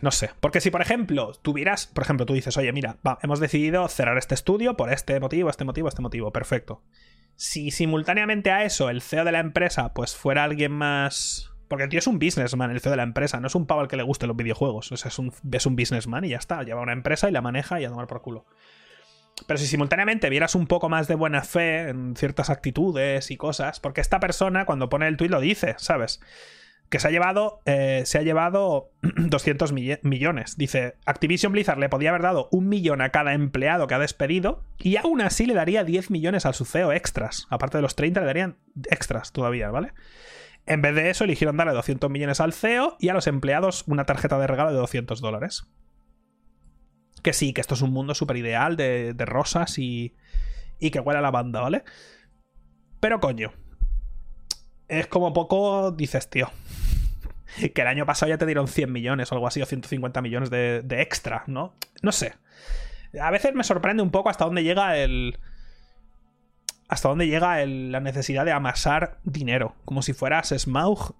no 0.00 0.10
sé. 0.10 0.30
Porque 0.40 0.60
si, 0.60 0.70
por 0.70 0.80
ejemplo, 0.80 1.32
tuvieras. 1.42 1.86
Por 1.86 2.04
ejemplo, 2.04 2.26
tú 2.26 2.32
dices, 2.32 2.56
oye, 2.56 2.72
mira, 2.72 2.96
hemos 3.22 3.40
decidido 3.40 3.86
cerrar 3.88 4.16
este 4.18 4.34
estudio 4.34 4.76
por 4.76 4.92
este 4.92 5.20
motivo, 5.20 5.50
este 5.50 5.64
motivo, 5.64 5.88
este 5.88 6.02
motivo. 6.02 6.32
Perfecto. 6.32 6.82
Si 7.36 7.70
simultáneamente 7.70 8.50
a 8.50 8.64
eso 8.64 8.90
el 8.90 9.02
CEO 9.02 9.24
de 9.24 9.32
la 9.32 9.40
empresa, 9.40 9.92
pues 9.92 10.16
fuera 10.16 10.44
alguien 10.44 10.72
más. 10.72 11.50
Porque 11.68 11.84
el 11.84 11.90
tío 11.90 12.00
es 12.00 12.06
un 12.06 12.18
businessman, 12.18 12.70
el 12.70 12.80
CEO 12.80 12.90
de 12.90 12.96
la 12.96 13.04
empresa, 13.04 13.38
no 13.38 13.46
es 13.46 13.54
un 13.54 13.66
pavo 13.66 13.80
al 13.80 13.88
que 13.88 13.96
le 13.96 14.02
gusten 14.02 14.28
los 14.28 14.36
videojuegos. 14.36 14.90
Es 14.92 15.18
un, 15.18 15.32
es 15.52 15.66
un 15.66 15.76
businessman 15.76 16.24
y 16.24 16.30
ya 16.30 16.38
está. 16.38 16.62
Lleva 16.62 16.80
una 16.80 16.92
empresa 16.92 17.28
y 17.28 17.32
la 17.32 17.42
maneja 17.42 17.80
y 17.80 17.84
a 17.84 17.90
tomar 17.90 18.06
por 18.06 18.22
culo. 18.22 18.46
Pero 19.46 19.58
si 19.58 19.66
simultáneamente 19.66 20.30
vieras 20.30 20.54
un 20.54 20.66
poco 20.66 20.88
más 20.88 21.08
de 21.08 21.14
buena 21.14 21.42
fe 21.42 21.88
en 21.88 22.16
ciertas 22.16 22.50
actitudes 22.50 23.30
y 23.30 23.36
cosas, 23.36 23.80
porque 23.80 24.00
esta 24.00 24.20
persona 24.20 24.66
cuando 24.66 24.88
pone 24.88 25.08
el 25.08 25.16
tuit 25.16 25.30
lo 25.30 25.40
dice, 25.40 25.74
¿sabes? 25.78 26.20
Que 26.88 26.98
se 26.98 27.08
ha 27.08 27.10
llevado, 27.10 27.60
eh, 27.66 28.02
se 28.04 28.18
ha 28.18 28.22
llevado 28.22 28.90
200 29.02 29.72
millones. 29.72 30.56
Dice, 30.56 30.96
Activision 31.06 31.52
Blizzard 31.52 31.78
le 31.78 31.88
podía 31.88 32.10
haber 32.10 32.22
dado 32.22 32.48
un 32.50 32.68
millón 32.68 33.00
a 33.00 33.10
cada 33.10 33.34
empleado 33.34 33.86
que 33.86 33.94
ha 33.94 33.98
despedido 33.98 34.64
y 34.78 34.96
aún 34.96 35.20
así 35.20 35.46
le 35.46 35.54
daría 35.54 35.84
10 35.84 36.10
millones 36.10 36.46
al 36.46 36.54
su 36.54 36.64
CEO 36.64 36.92
extras. 36.92 37.46
Aparte 37.50 37.78
de 37.78 37.82
los 37.82 37.96
30 37.96 38.20
le 38.20 38.26
darían 38.26 38.56
extras 38.90 39.32
todavía, 39.32 39.70
¿vale? 39.70 39.92
En 40.66 40.82
vez 40.82 40.94
de 40.94 41.10
eso, 41.10 41.24
eligieron 41.24 41.56
darle 41.56 41.72
200 41.72 42.10
millones 42.10 42.40
al 42.40 42.52
CEO 42.52 42.96
y 42.98 43.08
a 43.08 43.14
los 43.14 43.26
empleados 43.26 43.84
una 43.86 44.04
tarjeta 44.06 44.38
de 44.38 44.46
regalo 44.46 44.70
de 44.70 44.78
200 44.78 45.20
dólares. 45.20 45.66
Que 47.22 47.32
sí, 47.32 47.52
que 47.52 47.60
esto 47.60 47.74
es 47.74 47.82
un 47.82 47.92
mundo 47.92 48.14
súper 48.14 48.36
ideal 48.36 48.76
de, 48.76 49.14
rosas 49.18 49.78
y, 49.78 50.14
y 50.78 50.90
que 50.90 51.00
huele 51.00 51.18
a 51.18 51.22
lavanda, 51.22 51.60
¿vale? 51.60 51.84
Pero 53.00 53.20
coño, 53.20 53.52
es 54.88 55.06
como 55.06 55.32
poco 55.32 55.90
dices, 55.92 56.28
tío. 56.30 56.50
que 57.74 57.82
el 57.82 57.88
año 57.88 58.06
pasado 58.06 58.30
ya 58.30 58.38
te 58.38 58.46
dieron 58.46 58.68
100 58.68 58.92
millones 58.92 59.30
o 59.30 59.34
algo 59.34 59.46
así, 59.46 59.60
o 59.60 59.66
150 59.66 60.22
millones 60.22 60.50
de, 60.50 60.82
de 60.82 61.02
extra, 61.02 61.44
¿no? 61.46 61.74
No 62.02 62.12
sé. 62.12 62.34
A 63.20 63.30
veces 63.30 63.54
me 63.54 63.64
sorprende 63.64 64.02
un 64.02 64.10
poco 64.10 64.28
hasta 64.30 64.44
dónde 64.44 64.62
llega 64.62 64.96
el. 64.96 65.38
Hasta 66.88 67.08
dónde 67.08 67.26
llega 67.26 67.62
el- 67.62 67.92
la 67.92 68.00
necesidad 68.00 68.44
de 68.44 68.52
amasar 68.52 69.18
dinero. 69.24 69.74
Como 69.84 70.02
si 70.02 70.12
fueras 70.12 70.54
Smaug 70.56 71.14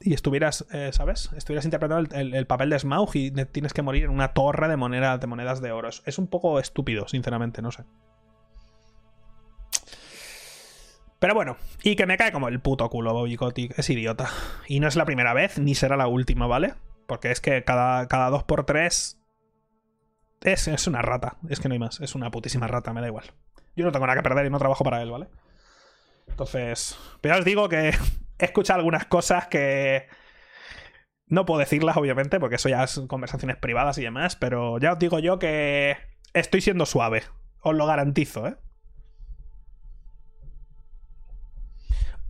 y 0.00 0.12
estuvieras, 0.14 0.66
eh, 0.72 0.90
¿sabes? 0.92 1.30
Estuvieras 1.36 1.64
interpretando 1.64 2.08
el, 2.16 2.20
el- 2.28 2.34
el 2.34 2.46
papel 2.46 2.70
de 2.70 2.78
Smaug 2.78 3.14
y 3.16 3.30
ne- 3.30 3.46
tienes 3.46 3.72
que 3.72 3.82
morir 3.82 4.04
en 4.04 4.10
una 4.10 4.32
torre 4.34 4.68
de, 4.68 4.76
moneda- 4.76 5.18
de 5.18 5.26
monedas 5.26 5.60
de 5.60 5.72
oro. 5.72 5.88
Es- 5.88 6.18
un 6.18 6.26
poco 6.26 6.58
estúpido, 6.58 7.08
sinceramente, 7.08 7.62
no 7.62 7.70
sé. 7.72 7.84
Pero 11.18 11.34
bueno, 11.34 11.56
y 11.82 11.96
que 11.96 12.06
me 12.06 12.16
cae 12.18 12.32
como 12.32 12.48
el 12.48 12.60
puto 12.60 12.88
culo 12.90 13.14
Bobby 13.14 13.36
Kotick, 13.36 13.78
es 13.78 13.88
idiota. 13.88 14.28
Y 14.68 14.80
no 14.80 14.88
es 14.88 14.96
la 14.96 15.06
primera 15.06 15.32
vez, 15.32 15.58
ni 15.58 15.74
será 15.74 15.96
la 15.96 16.06
última, 16.06 16.46
¿vale? 16.46 16.74
Porque 17.06 17.30
es 17.30 17.40
que 17.40 17.64
cada, 17.64 18.08
cada 18.08 18.30
2x3 18.30 19.16
es, 20.42 20.68
es 20.68 20.86
una 20.86 21.00
rata, 21.00 21.36
es 21.48 21.60
que 21.60 21.68
no 21.68 21.72
hay 21.72 21.78
más, 21.78 22.00
es 22.00 22.14
una 22.14 22.30
putísima 22.30 22.66
rata, 22.66 22.92
me 22.92 23.00
da 23.00 23.06
igual. 23.06 23.24
Yo 23.76 23.84
no 23.86 23.92
tengo 23.92 24.06
nada 24.06 24.18
que 24.18 24.22
perder 24.22 24.44
y 24.46 24.50
no 24.50 24.58
trabajo 24.58 24.84
para 24.84 25.00
él, 25.02 25.10
¿vale? 25.10 25.28
Entonces, 26.28 26.98
pero 27.20 27.34
ya 27.34 27.38
os 27.38 27.44
digo 27.44 27.68
que 27.68 27.92
he 28.38 28.44
escuchado 28.46 28.78
algunas 28.78 29.06
cosas 29.06 29.46
que 29.48 30.06
no 31.26 31.46
puedo 31.46 31.60
decirlas, 31.60 31.96
obviamente, 31.96 32.38
porque 32.40 32.56
eso 32.56 32.68
ya 32.68 32.84
es 32.84 33.00
conversaciones 33.08 33.56
privadas 33.56 33.98
y 33.98 34.02
demás, 34.02 34.36
pero 34.36 34.78
ya 34.78 34.92
os 34.92 34.98
digo 34.98 35.18
yo 35.18 35.38
que 35.38 35.96
estoy 36.32 36.60
siendo 36.60 36.86
suave, 36.86 37.22
os 37.60 37.74
lo 37.74 37.86
garantizo, 37.86 38.46
¿eh? 38.46 38.56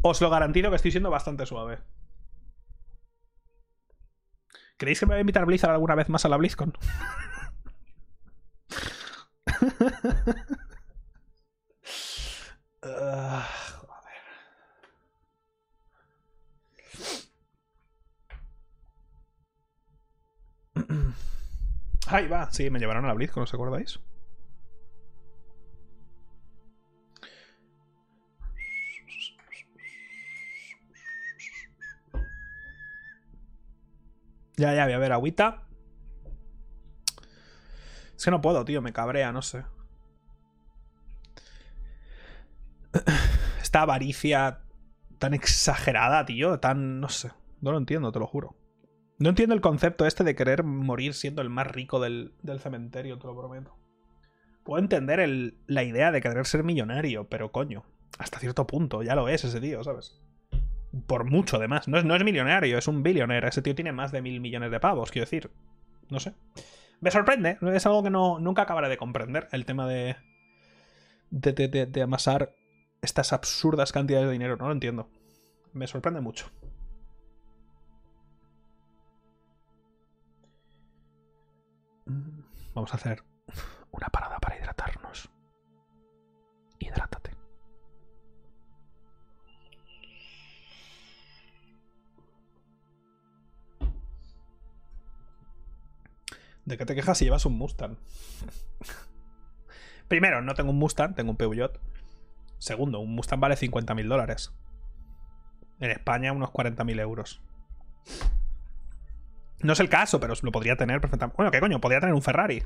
Os 0.03 0.21
lo 0.21 0.31
garantizo 0.31 0.71
que 0.71 0.77
estoy 0.77 0.91
siendo 0.91 1.11
bastante 1.11 1.47
suave. 1.47 1.79
¿Creéis 4.77 5.01
que 5.01 5.07
me 5.07 5.15
va 5.15 5.19
a 5.19 5.21
invitar 5.21 5.47
Blizzard 5.47 5.73
alguna 5.73 5.95
vez 5.95 6.09
más 6.09 6.25
a 6.25 6.29
la 6.29 6.37
BlizzCon? 6.37 6.75
Ah, 12.83 13.49
Ahí 22.07 22.29
va, 22.29 22.51
sí, 22.51 22.69
me 22.71 22.79
llevaron 22.79 23.05
a 23.05 23.09
la 23.09 23.15
BlizzCon, 23.15 23.45
¿os 23.45 23.55
acordáis? 23.55 23.99
Ya, 34.57 34.75
ya, 34.75 34.85
voy 34.85 34.93
a 34.93 34.99
ver 34.99 35.13
agüita. 35.13 35.63
Es 38.17 38.25
que 38.25 38.31
no 38.31 38.41
puedo, 38.41 38.65
tío, 38.65 38.81
me 38.83 38.93
cabrea, 38.93 39.33
no 39.33 39.43
sé. 39.43 39.65
Esta 43.61 43.83
avaricia 43.83 44.61
tan 45.19 45.35
exagerada, 45.35 46.25
tío, 46.25 46.61
tan... 46.61 47.01
no 47.01 47.09
sé. 47.09 47.33
No 47.61 47.73
lo 47.73 47.79
entiendo, 47.79 48.13
te 48.13 48.21
lo 48.21 48.27
juro. 48.27 48.57
No 49.19 49.29
entiendo 49.31 49.55
el 49.55 49.61
concepto 49.61 50.07
este 50.07 50.25
de 50.25 50.35
querer 50.35 50.65
morir 50.65 51.15
siendo 51.15 51.41
el 51.43 51.51
más 51.51 51.67
rico 51.69 52.01
del, 52.01 52.33
del 52.43 52.59
cementerio, 52.61 53.19
te 53.19 53.27
lo 53.27 53.37
prometo. 53.37 53.77
Puedo 54.65 54.83
entender 54.83 55.55
la 55.67 55.83
idea 55.85 56.11
de 56.11 56.21
querer 56.21 56.47
ser 56.47 56.65
millonario, 56.65 57.29
pero 57.29 57.53
coño, 57.53 57.85
hasta 58.19 58.39
cierto 58.41 58.67
punto, 58.67 59.03
ya 59.03 59.15
lo 59.15 59.29
es 59.29 59.45
ese 59.45 59.61
tío, 59.61 59.85
¿sabes? 59.85 60.21
Por 61.07 61.25
mucho, 61.25 61.57
además. 61.59 61.87
No 61.89 61.99
es, 61.99 62.05
no 62.05 62.15
es 62.17 62.25
millonario, 62.25 62.79
es 62.79 62.89
un 62.89 63.03
billionaire. 63.03 63.49
Ese 63.49 63.63
tío 63.63 63.75
tiene 63.75 63.93
más 63.93 64.11
de 64.13 64.23
mil 64.23 64.41
millones 64.41 64.71
de 64.71 64.81
pavos, 64.81 65.11
quiero 65.11 65.25
decir. 65.27 65.51
No 66.11 66.19
sé. 66.21 66.35
Me 67.01 67.11
sorprende, 67.11 67.59
es 67.75 67.87
algo 67.87 68.03
que 68.03 68.11
no, 68.11 68.39
nunca 68.39 68.63
acabaré 68.63 68.89
de 68.89 68.97
comprender, 68.97 69.49
el 69.53 69.65
tema 69.67 69.87
de, 69.87 70.17
de, 71.31 71.53
de- 71.53 71.69
de- 71.69 71.87
de 71.87 72.03
amasar 72.03 72.55
estas 73.03 73.33
absurdas 73.33 73.93
cantidades 73.93 74.27
de 74.29 74.33
dinero. 74.33 74.57
No 74.57 74.67
lo 74.69 74.73
entiendo. 74.73 75.09
Me 75.73 75.87
sorprende 75.87 76.21
mucho. 76.21 76.51
Vamos 82.07 82.93
a 82.93 82.97
hacer 82.97 83.23
una 83.91 84.09
parada 84.09 84.39
para 84.39 84.59
hidratarnos. 84.59 85.31
Hidrátate. 86.79 87.31
¿De 96.65 96.79
qué 96.79 96.87
te 96.87 96.95
quejas 96.95 97.19
si 97.19 97.27
llevas 97.27 97.45
un 97.47 97.59
Mustang? 97.59 97.99
Primero, 100.09 100.43
no 100.43 100.55
tengo 100.55 100.71
un 100.71 100.79
Mustang, 100.79 101.15
tengo 101.15 101.31
un 101.31 101.37
Peugeot. 101.37 101.81
Segundo, 102.59 103.01
un 103.01 103.15
Mustang 103.15 103.41
vale 103.41 103.57
50.000 103.57 104.09
dólares. 104.09 104.53
En 105.81 105.91
España, 105.91 106.33
unos 106.33 106.51
40.000 106.51 107.01
euros. 107.01 107.43
No 109.65 109.73
es 109.73 109.81
el 109.81 109.89
caso, 109.89 110.21
pero 110.21 110.35
lo 110.43 110.53
podría 110.53 110.77
tener 110.77 111.01
perfectamente. 111.01 111.37
Bueno, 111.39 111.51
¿qué 111.51 111.59
coño? 111.59 111.81
Podría 111.81 111.99
tener 111.99 112.15
un 112.15 112.21
Ferrari. 112.21 112.63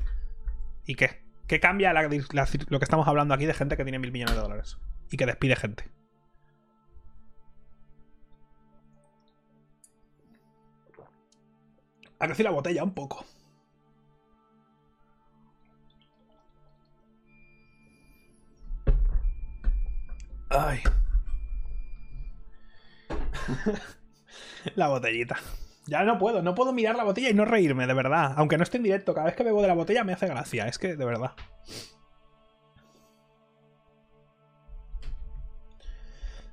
¿Y 0.84 0.96
qué? 0.96 1.22
¿Qué 1.46 1.61
cambia 1.61 1.92
lo 1.92 2.09
que 2.11 2.84
estamos 2.84 3.07
hablando 3.07 3.34
aquí 3.34 3.46
de 3.46 3.55
gente 3.55 3.76
que 3.76 3.84
tiene 3.84 4.01
mil 4.01 4.11
millones 4.11 4.34
de 4.34 4.40
dólares? 4.40 4.78
Y 5.09 5.16
que 5.16 5.24
despide 5.24 5.55
gente. 5.55 5.84
Ha 12.18 12.26
crecido 12.26 12.49
la 12.49 12.55
botella 12.57 12.82
un 12.82 12.92
poco. 12.92 13.24
Ay. 20.51 20.82
la 24.74 24.88
botellita. 24.88 25.38
Ya 25.89 26.05
no 26.05 26.18
puedo, 26.18 26.43
no 26.43 26.55
puedo 26.55 26.74
mirar 26.74 26.97
la 26.97 27.05
botella 27.05 27.30
y 27.30 27.34
no 27.34 27.47
reírme, 27.47 27.86
de 27.86 27.95
verdad. 27.95 28.34
Aunque 28.36 28.59
no 28.59 28.62
esté 28.62 28.76
en 28.76 28.82
directo, 28.82 29.14
cada 29.14 29.24
vez 29.24 29.34
que 29.34 29.43
bebo 29.43 29.62
de 29.62 29.68
la 29.68 29.74
botella 29.74 30.05
me 30.05 30.12
hace 30.12 30.26
gracia. 30.26 30.68
Es 30.68 30.78
que, 30.78 30.97
de 30.97 31.05
verdad. 31.07 31.32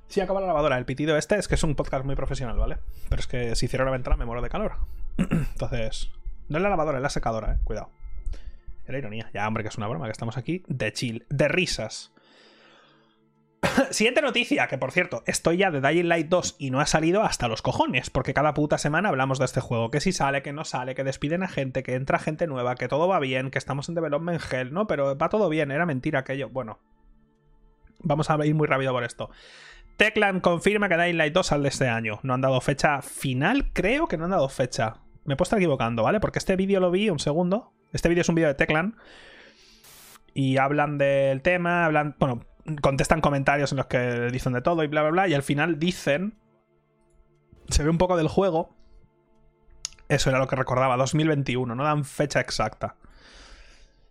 Sí, 0.06 0.22
acaba 0.22 0.40
la 0.40 0.46
lavadora. 0.46 0.78
El 0.78 0.86
pitido 0.86 1.18
este 1.18 1.36
es 1.36 1.48
que 1.48 1.54
es 1.56 1.62
un 1.62 1.74
podcast 1.74 2.06
muy 2.06 2.16
profesional, 2.16 2.56
¿vale? 2.56 2.78
Pero 3.10 3.20
es 3.20 3.26
que 3.26 3.54
si 3.56 3.68
cierro 3.68 3.84
la 3.84 3.90
ventana 3.90 4.16
me 4.16 4.24
muero 4.24 4.40
de 4.40 4.48
calor. 4.48 4.76
Entonces, 5.18 6.10
no 6.48 6.56
es 6.56 6.62
la 6.62 6.70
lavadora, 6.70 6.96
es 6.96 7.02
la 7.02 7.10
secadora, 7.10 7.52
¿eh? 7.52 7.58
Cuidado. 7.62 7.90
Era 8.86 8.96
ironía. 8.96 9.30
Ya, 9.34 9.46
hombre, 9.46 9.64
que 9.64 9.68
es 9.68 9.76
una 9.76 9.86
broma, 9.86 10.06
que 10.06 10.12
estamos 10.12 10.38
aquí 10.38 10.62
de 10.66 10.94
chill, 10.94 11.26
de 11.28 11.48
risas. 11.48 12.14
Siguiente 13.90 14.22
noticia, 14.22 14.66
que 14.66 14.78
por 14.78 14.92
cierto, 14.92 15.22
estoy 15.26 15.58
ya 15.58 15.70
de 15.70 15.80
Dying 15.80 16.08
Light 16.08 16.28
2 16.28 16.56
y 16.58 16.70
no 16.70 16.80
ha 16.80 16.86
salido 16.86 17.22
hasta 17.22 17.48
los 17.48 17.62
cojones, 17.62 18.10
porque 18.10 18.34
cada 18.34 18.54
puta 18.54 18.78
semana 18.78 19.08
hablamos 19.08 19.38
de 19.38 19.44
este 19.44 19.60
juego, 19.60 19.90
que 19.90 20.00
si 20.00 20.12
sale, 20.12 20.42
que 20.42 20.52
no 20.52 20.64
sale, 20.64 20.94
que 20.94 21.04
despiden 21.04 21.42
a 21.42 21.48
gente, 21.48 21.82
que 21.82 21.94
entra 21.94 22.18
gente 22.18 22.46
nueva, 22.46 22.74
que 22.74 22.88
todo 22.88 23.08
va 23.08 23.18
bien, 23.18 23.50
que 23.50 23.58
estamos 23.58 23.88
en 23.88 23.94
development 23.94 24.40
hell, 24.50 24.72
¿no? 24.72 24.86
Pero 24.86 25.16
va 25.16 25.28
todo 25.28 25.48
bien, 25.48 25.70
era 25.70 25.86
mentira 25.86 26.20
aquello. 26.20 26.48
Bueno, 26.50 26.78
vamos 28.00 28.30
a 28.30 28.46
ir 28.46 28.54
muy 28.54 28.66
rápido 28.66 28.92
por 28.92 29.04
esto. 29.04 29.30
Techland 29.96 30.42
confirma 30.42 30.88
que 30.88 30.96
Dying 30.96 31.16
Light 31.16 31.32
2 31.32 31.46
sale 31.46 31.68
este 31.68 31.88
año. 31.88 32.20
No 32.22 32.34
han 32.34 32.42
dado 32.42 32.60
fecha 32.60 33.00
final, 33.02 33.72
creo 33.72 34.08
que 34.08 34.16
no 34.16 34.24
han 34.24 34.30
dado 34.30 34.48
fecha. 34.48 35.00
Me 35.24 35.36
puedo 35.36 35.46
estar 35.46 35.58
equivocando, 35.58 36.02
¿vale? 36.02 36.20
Porque 36.20 36.38
este 36.38 36.56
vídeo 36.56 36.80
lo 36.80 36.90
vi 36.90 37.08
un 37.10 37.18
segundo. 37.18 37.72
Este 37.92 38.08
vídeo 38.08 38.20
es 38.20 38.28
un 38.28 38.34
vídeo 38.34 38.48
de 38.48 38.54
Techland. 38.54 38.94
Y 40.34 40.58
hablan 40.58 40.98
del 40.98 41.40
tema, 41.40 41.86
hablan. 41.86 42.14
Bueno, 42.18 42.44
contestan 42.80 43.20
comentarios 43.20 43.72
en 43.72 43.78
los 43.78 43.86
que 43.86 44.30
dicen 44.30 44.52
de 44.52 44.62
todo 44.62 44.82
y 44.82 44.86
bla 44.86 45.02
bla 45.02 45.10
bla. 45.10 45.28
Y 45.28 45.34
al 45.34 45.42
final 45.42 45.78
dicen. 45.78 46.38
Se 47.68 47.82
ve 47.82 47.90
un 47.90 47.98
poco 47.98 48.16
del 48.16 48.28
juego. 48.28 48.76
Eso 50.08 50.30
era 50.30 50.38
lo 50.38 50.46
que 50.46 50.54
recordaba, 50.54 50.96
2021. 50.96 51.74
No 51.74 51.82
dan 51.82 52.04
fecha 52.04 52.40
exacta. 52.40 52.96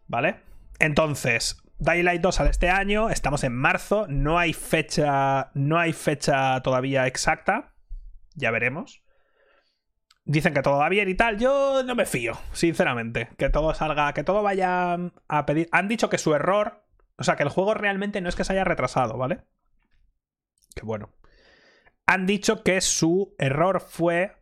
¿Vale? 0.07 0.41
Entonces, 0.79 1.63
Daylight 1.77 2.21
2 2.21 2.35
sale 2.35 2.49
este 2.49 2.69
año, 2.69 3.09
estamos 3.09 3.43
en 3.43 3.53
marzo, 3.53 4.05
no 4.07 4.39
hay 4.39 4.53
fecha, 4.53 5.51
no 5.53 5.77
hay 5.77 5.93
fecha 5.93 6.61
todavía 6.61 7.05
exacta, 7.07 7.73
ya 8.33 8.51
veremos. 8.51 9.03
Dicen 10.23 10.53
que 10.53 10.61
todo 10.61 10.77
va 10.77 10.89
bien 10.89 11.07
y 11.09 11.15
tal, 11.15 11.37
yo 11.37 11.83
no 11.83 11.93
me 11.93 12.05
fío, 12.05 12.37
sinceramente, 12.53 13.29
que 13.37 13.49
todo 13.49 13.73
salga, 13.73 14.13
que 14.13 14.23
todo 14.23 14.41
vaya 14.41 14.97
a 15.27 15.45
pedir. 15.45 15.67
Han 15.71 15.87
dicho 15.87 16.09
que 16.09 16.17
su 16.17 16.33
error, 16.33 16.84
o 17.17 17.23
sea, 17.23 17.35
que 17.35 17.43
el 17.43 17.49
juego 17.49 17.73
realmente 17.73 18.21
no 18.21 18.29
es 18.29 18.35
que 18.35 18.43
se 18.43 18.53
haya 18.53 18.63
retrasado, 18.63 19.17
¿vale? 19.17 19.41
Que 20.75 20.85
bueno. 20.85 21.09
Han 22.07 22.25
dicho 22.25 22.63
que 22.63 22.81
su 22.81 23.33
error 23.39 23.79
fue 23.79 24.35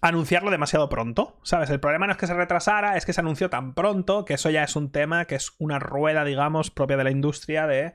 anunciarlo 0.00 0.50
demasiado 0.50 0.88
pronto, 0.88 1.38
¿sabes? 1.42 1.70
El 1.70 1.80
problema 1.80 2.06
no 2.06 2.12
es 2.12 2.18
que 2.18 2.26
se 2.26 2.34
retrasara, 2.34 2.96
es 2.96 3.06
que 3.06 3.12
se 3.12 3.20
anunció 3.20 3.50
tan 3.50 3.74
pronto, 3.74 4.24
que 4.24 4.34
eso 4.34 4.50
ya 4.50 4.64
es 4.64 4.76
un 4.76 4.90
tema 4.90 5.24
que 5.26 5.36
es 5.36 5.52
una 5.58 5.78
rueda, 5.78 6.24
digamos, 6.24 6.70
propia 6.70 6.96
de 6.96 7.04
la 7.04 7.10
industria 7.10 7.66
de 7.66 7.94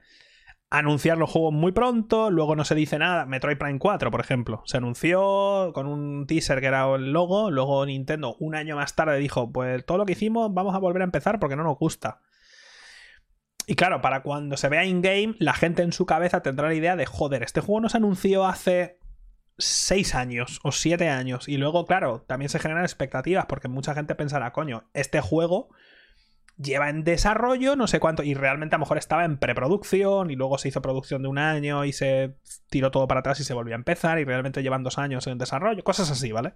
anunciar 0.69 1.17
los 1.17 1.29
juegos 1.29 1.53
muy 1.53 1.73
pronto, 1.73 2.31
luego 2.31 2.55
no 2.55 2.63
se 2.63 2.75
dice 2.75 2.97
nada. 2.97 3.25
Metroid 3.25 3.57
Prime 3.57 3.77
4, 3.77 4.09
por 4.09 4.21
ejemplo, 4.21 4.63
se 4.65 4.77
anunció 4.77 5.71
con 5.73 5.85
un 5.85 6.25
teaser 6.27 6.61
que 6.61 6.67
era 6.67 6.95
el 6.95 7.11
logo, 7.11 7.51
luego 7.51 7.85
Nintendo 7.85 8.35
un 8.39 8.55
año 8.55 8.77
más 8.77 8.95
tarde 8.95 9.17
dijo, 9.17 9.51
pues 9.51 9.85
todo 9.85 9.97
lo 9.97 10.05
que 10.05 10.13
hicimos 10.13 10.53
vamos 10.53 10.73
a 10.73 10.79
volver 10.79 11.01
a 11.01 11.05
empezar 11.05 11.39
porque 11.39 11.57
no 11.57 11.63
nos 11.63 11.77
gusta. 11.77 12.21
Y 13.71 13.75
claro, 13.75 14.01
para 14.01 14.21
cuando 14.21 14.57
se 14.57 14.67
vea 14.67 14.83
in-game, 14.83 15.35
la 15.39 15.53
gente 15.53 15.81
en 15.81 15.93
su 15.93 16.05
cabeza 16.05 16.41
tendrá 16.41 16.67
la 16.67 16.73
idea 16.73 16.97
de, 16.97 17.05
joder, 17.05 17.41
este 17.41 17.61
juego 17.61 17.79
no 17.79 17.87
se 17.87 17.95
anunció 17.95 18.45
hace 18.45 18.99
6 19.59 20.13
años 20.13 20.59
o 20.63 20.73
7 20.73 21.07
años. 21.07 21.47
Y 21.47 21.55
luego, 21.55 21.85
claro, 21.85 22.19
también 22.27 22.49
se 22.49 22.59
generan 22.59 22.83
expectativas 22.83 23.45
porque 23.45 23.69
mucha 23.69 23.93
gente 23.93 24.13
pensará, 24.13 24.51
coño, 24.51 24.89
este 24.93 25.21
juego 25.21 25.69
lleva 26.57 26.89
en 26.89 27.05
desarrollo 27.05 27.77
no 27.77 27.87
sé 27.87 28.01
cuánto 28.01 28.23
y 28.23 28.33
realmente 28.33 28.75
a 28.75 28.77
lo 28.77 28.81
mejor 28.81 28.97
estaba 28.97 29.23
en 29.23 29.37
preproducción 29.37 30.31
y 30.31 30.35
luego 30.35 30.57
se 30.57 30.67
hizo 30.67 30.81
producción 30.81 31.21
de 31.21 31.29
un 31.29 31.37
año 31.37 31.85
y 31.85 31.93
se 31.93 32.35
tiró 32.69 32.91
todo 32.91 33.07
para 33.07 33.21
atrás 33.21 33.39
y 33.39 33.45
se 33.45 33.53
volvió 33.53 33.73
a 33.73 33.77
empezar 33.77 34.19
y 34.19 34.25
realmente 34.25 34.63
llevan 34.63 34.83
dos 34.83 34.97
años 34.97 35.27
en 35.27 35.37
desarrollo, 35.37 35.81
cosas 35.85 36.11
así, 36.11 36.33
¿vale? 36.33 36.55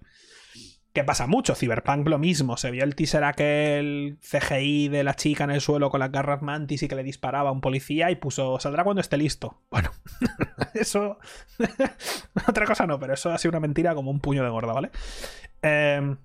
Que 0.96 1.04
pasa 1.04 1.26
mucho, 1.26 1.54
Cyberpunk 1.54 2.08
lo 2.08 2.18
mismo, 2.18 2.56
se 2.56 2.70
vio 2.70 2.82
el 2.82 2.94
teaser 2.94 3.22
aquel 3.22 4.16
CGI 4.22 4.88
de 4.88 5.04
la 5.04 5.12
chica 5.12 5.44
en 5.44 5.50
el 5.50 5.60
suelo 5.60 5.90
con 5.90 6.00
las 6.00 6.10
garras 6.10 6.40
mantis 6.40 6.82
y 6.82 6.88
que 6.88 6.94
le 6.94 7.02
disparaba 7.02 7.50
a 7.50 7.52
un 7.52 7.60
policía 7.60 8.10
y 8.10 8.16
puso, 8.16 8.58
saldrá 8.60 8.82
cuando 8.82 9.02
esté 9.02 9.18
listo. 9.18 9.60
Bueno, 9.70 9.90
eso... 10.72 11.18
Otra 12.48 12.64
cosa 12.64 12.86
no, 12.86 12.98
pero 12.98 13.12
eso 13.12 13.30
ha 13.30 13.36
sido 13.36 13.50
una 13.50 13.60
mentira 13.60 13.94
como 13.94 14.10
un 14.10 14.20
puño 14.20 14.42
de 14.42 14.48
gorda, 14.48 14.72
¿vale? 14.72 14.90
Eh... 15.60 16.16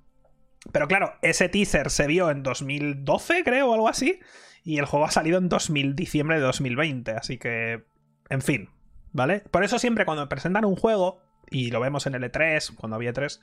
Pero 0.71 0.87
claro, 0.87 1.15
ese 1.21 1.49
teaser 1.49 1.89
se 1.89 2.07
vio 2.07 2.31
en 2.31 2.41
2012, 2.41 3.43
creo, 3.43 3.71
o 3.71 3.73
algo 3.73 3.89
así. 3.89 4.21
Y 4.63 4.77
el 4.77 4.85
juego 4.85 5.05
ha 5.05 5.11
salido 5.11 5.37
en 5.37 5.49
2000, 5.49 5.97
diciembre 5.97 6.37
de 6.37 6.43
2020. 6.43 7.11
Así 7.11 7.37
que, 7.37 7.83
en 8.29 8.41
fin, 8.41 8.69
¿vale? 9.11 9.41
Por 9.51 9.65
eso 9.65 9.79
siempre 9.79 10.05
cuando 10.05 10.29
presentan 10.29 10.63
un 10.63 10.77
juego, 10.77 11.19
y 11.51 11.69
lo 11.69 11.79
vemos 11.79 12.07
en 12.07 12.15
el 12.15 12.23
E3, 12.23 12.73
cuando 12.75 12.95
había 12.95 13.13
3, 13.13 13.41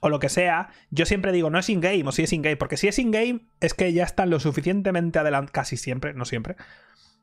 o 0.00 0.08
lo 0.08 0.18
que 0.20 0.30
sea, 0.30 0.70
yo 0.90 1.04
siempre 1.04 1.32
digo, 1.32 1.50
no 1.50 1.58
es 1.58 1.68
in-game 1.68 2.04
o 2.06 2.12
si 2.12 2.22
es 2.22 2.32
in-game. 2.32 2.56
Porque 2.56 2.78
si 2.78 2.88
es 2.88 2.98
in-game, 2.98 3.40
es 3.60 3.74
que 3.74 3.92
ya 3.92 4.04
están 4.04 4.30
lo 4.30 4.40
suficientemente 4.40 5.18
adelantados, 5.18 5.52
casi 5.52 5.76
siempre, 5.76 6.14
no 6.14 6.24
siempre, 6.24 6.56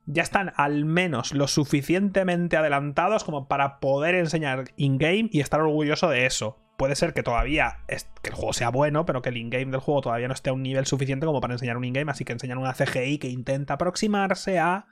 ya 0.06 0.22
están 0.22 0.54
al 0.56 0.86
menos 0.86 1.34
lo 1.34 1.48
suficientemente 1.48 2.58
adelantados 2.58 3.24
como 3.24 3.48
para 3.48 3.80
poder 3.80 4.16
enseñar 4.16 4.66
in-game 4.76 5.30
y 5.32 5.40
estar 5.40 5.62
orgulloso 5.62 6.10
de 6.10 6.26
eso 6.26 6.60
puede 6.78 6.96
ser 6.96 7.14
que 7.14 7.24
todavía 7.24 7.80
que 8.22 8.30
el 8.30 8.36
juego 8.36 8.54
sea 8.54 8.70
bueno, 8.70 9.06
pero 9.06 9.22
que 9.22 9.30
el 9.30 9.38
in-game 9.38 9.72
del 9.72 9.82
juego 9.82 10.02
todavía 10.02 10.28
no 10.28 10.34
esté 10.34 10.52
a 10.52 10.54
un 10.54 10.62
nivel 10.62 10.86
suficiente 10.86 11.26
como 11.26 11.42
para 11.42 11.56
enseñar 11.56 11.76
un 11.76 11.84
in-game, 11.84 12.12
así 12.12 12.24
que 12.24 12.34
enseñar 12.34 12.60
una 12.60 12.74
CGI 12.74 13.18
que 13.18 13.30
intenta 13.30 13.74
aproximarse 13.74 14.60
a 14.60 14.86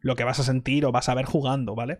lo 0.00 0.14
que 0.14 0.24
vas 0.24 0.38
a 0.38 0.44
sentir 0.44 0.86
o 0.86 0.92
vas 0.92 1.08
a 1.08 1.14
ver 1.14 1.24
jugando, 1.24 1.74
¿vale? 1.74 1.98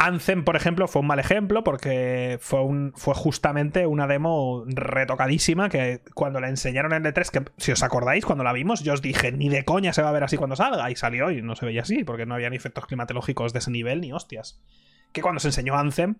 Anthem, 0.00 0.44
por 0.44 0.54
ejemplo, 0.54 0.86
fue 0.86 1.00
un 1.00 1.08
mal 1.08 1.18
ejemplo 1.18 1.64
porque 1.64 2.38
fue, 2.40 2.62
un, 2.62 2.92
fue 2.94 3.14
justamente 3.14 3.84
una 3.84 4.06
demo 4.06 4.62
retocadísima 4.68 5.68
que 5.68 6.02
cuando 6.14 6.40
la 6.40 6.48
enseñaron 6.48 6.92
en 6.92 7.02
E3, 7.02 7.30
que 7.30 7.50
si 7.56 7.72
os 7.72 7.82
acordáis, 7.82 8.24
cuando 8.24 8.44
la 8.44 8.52
vimos, 8.52 8.84
yo 8.84 8.92
os 8.92 9.02
dije, 9.02 9.32
ni 9.32 9.48
de 9.48 9.64
coña 9.64 9.92
se 9.92 10.02
va 10.02 10.10
a 10.10 10.12
ver 10.12 10.22
así 10.22 10.36
cuando 10.36 10.54
salga, 10.54 10.88
y 10.88 10.94
salió 10.94 11.32
y 11.32 11.42
no 11.42 11.56
se 11.56 11.66
veía 11.66 11.82
así, 11.82 12.04
porque 12.04 12.26
no 12.26 12.36
había 12.36 12.48
ni 12.48 12.54
efectos 12.56 12.86
climatológicos 12.86 13.52
de 13.52 13.58
ese 13.58 13.72
nivel 13.72 14.00
ni 14.00 14.12
hostias. 14.12 14.62
Que 15.12 15.20
cuando 15.20 15.40
se 15.40 15.48
enseñó 15.48 15.76
Anthem, 15.76 16.14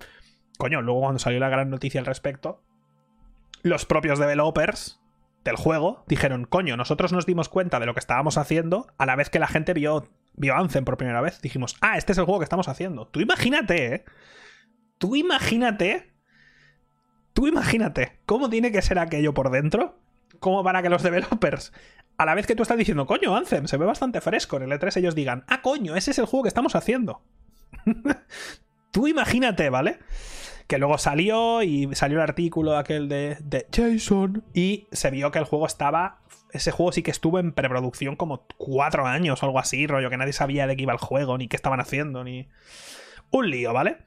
coño, 0.59 0.83
luego 0.83 1.03
cuando 1.03 1.21
salió 1.21 1.39
la 1.39 1.49
gran 1.49 1.71
noticia 1.71 2.01
al 2.01 2.07
respecto, 2.07 2.61
los 3.63 3.87
propios 3.87 4.19
developers 4.19 5.01
del 5.45 5.55
juego 5.55 6.05
dijeron, 6.09 6.47
coño, 6.47 6.77
nosotros 6.77 7.13
nos 7.13 7.27
dimos 7.27 7.49
cuenta 7.49 7.79
de 7.79 7.87
lo 7.87 7.95
que 7.95 8.01
estábamos 8.01 8.39
haciendo 8.39 8.89
a 8.99 9.07
la 9.07 9.15
vez 9.15 9.31
que 9.31 9.39
la 9.39 9.47
gente 9.47 9.73
vio, 9.73 10.09
vio 10.39 10.57
Anthem 10.57 10.85
por 10.85 10.97
primera 10.97 11.21
vez. 11.21 11.41
Dijimos, 11.41 11.77
ah, 11.81 11.97
este 11.97 12.13
es 12.13 12.19
el 12.19 12.25
juego 12.25 12.41
que 12.41 12.45
estamos 12.45 12.69
haciendo. 12.69 13.07
Tú 13.09 13.21
imagínate, 13.21 13.95
¿eh? 13.95 14.05
Tú 14.99 15.17
imagínate. 15.17 16.13
Tú 17.33 17.47
imagínate 17.47 18.19
cómo 18.27 18.51
tiene 18.51 18.73
que 18.73 18.83
ser 18.83 18.99
aquello 18.99 19.35
por 19.35 19.51
dentro. 19.51 19.99
Como 20.41 20.63
para 20.63 20.83
que 20.83 20.89
los 20.89 21.03
developers, 21.03 21.73
a 22.17 22.25
la 22.25 22.35
vez 22.35 22.47
que 22.47 22.55
tú 22.55 22.63
estás 22.63 22.79
diciendo, 22.79 23.07
coño, 23.07 23.37
Anthem 23.37 23.67
se 23.67 23.77
ve 23.77 23.87
bastante 23.87 24.21
fresco 24.21 24.57
en 24.57 24.65
el 24.65 24.71
E3, 24.73 24.99
ellos 24.99 25.15
digan, 25.15 25.45
ah, 25.49 25.63
coño, 25.63 25.97
ese 25.97 26.13
es 26.13 26.19
el 26.19 26.27
juego 26.27 26.45
que 26.45 26.49
estamos 26.49 26.75
haciendo. 26.75 27.23
tú 28.93 29.09
imagínate, 29.09 29.71
¿vale? 29.71 29.99
que 30.69 30.79
luego 30.79 30.99
salió 30.99 31.63
y 31.63 31.89
salió 31.95 32.19
el 32.19 32.23
artículo 32.23 32.77
aquel 32.77 33.09
de, 33.09 33.39
de 33.41 33.67
Jason 33.75 34.45
y 34.53 34.87
se 34.93 35.11
vio 35.11 35.33
que 35.33 35.39
el 35.39 35.47
juego 35.47 35.67
estaba 35.67 36.21
ese 36.53 36.71
juego 36.71 36.93
sí 36.93 37.03
que 37.03 37.11
estuvo 37.11 37.39
en 37.39 37.53
preproducción 37.53 38.17
como 38.17 38.47
cuatro 38.57 39.07
años 39.07 39.43
o 39.43 39.47
algo 39.47 39.59
así, 39.59 39.87
rollo, 39.87 40.11
que 40.11 40.17
nadie 40.17 40.33
sabía 40.33 40.67
de 40.67 40.77
qué 40.77 40.83
iba 40.83 40.93
el 40.93 40.99
juego, 40.99 41.39
ni 41.39 41.49
qué 41.49 41.57
estaban 41.57 41.81
haciendo, 41.81 42.25
ni... 42.25 42.49
Un 43.31 43.51
lío, 43.51 43.75
¿vale? 43.75 43.99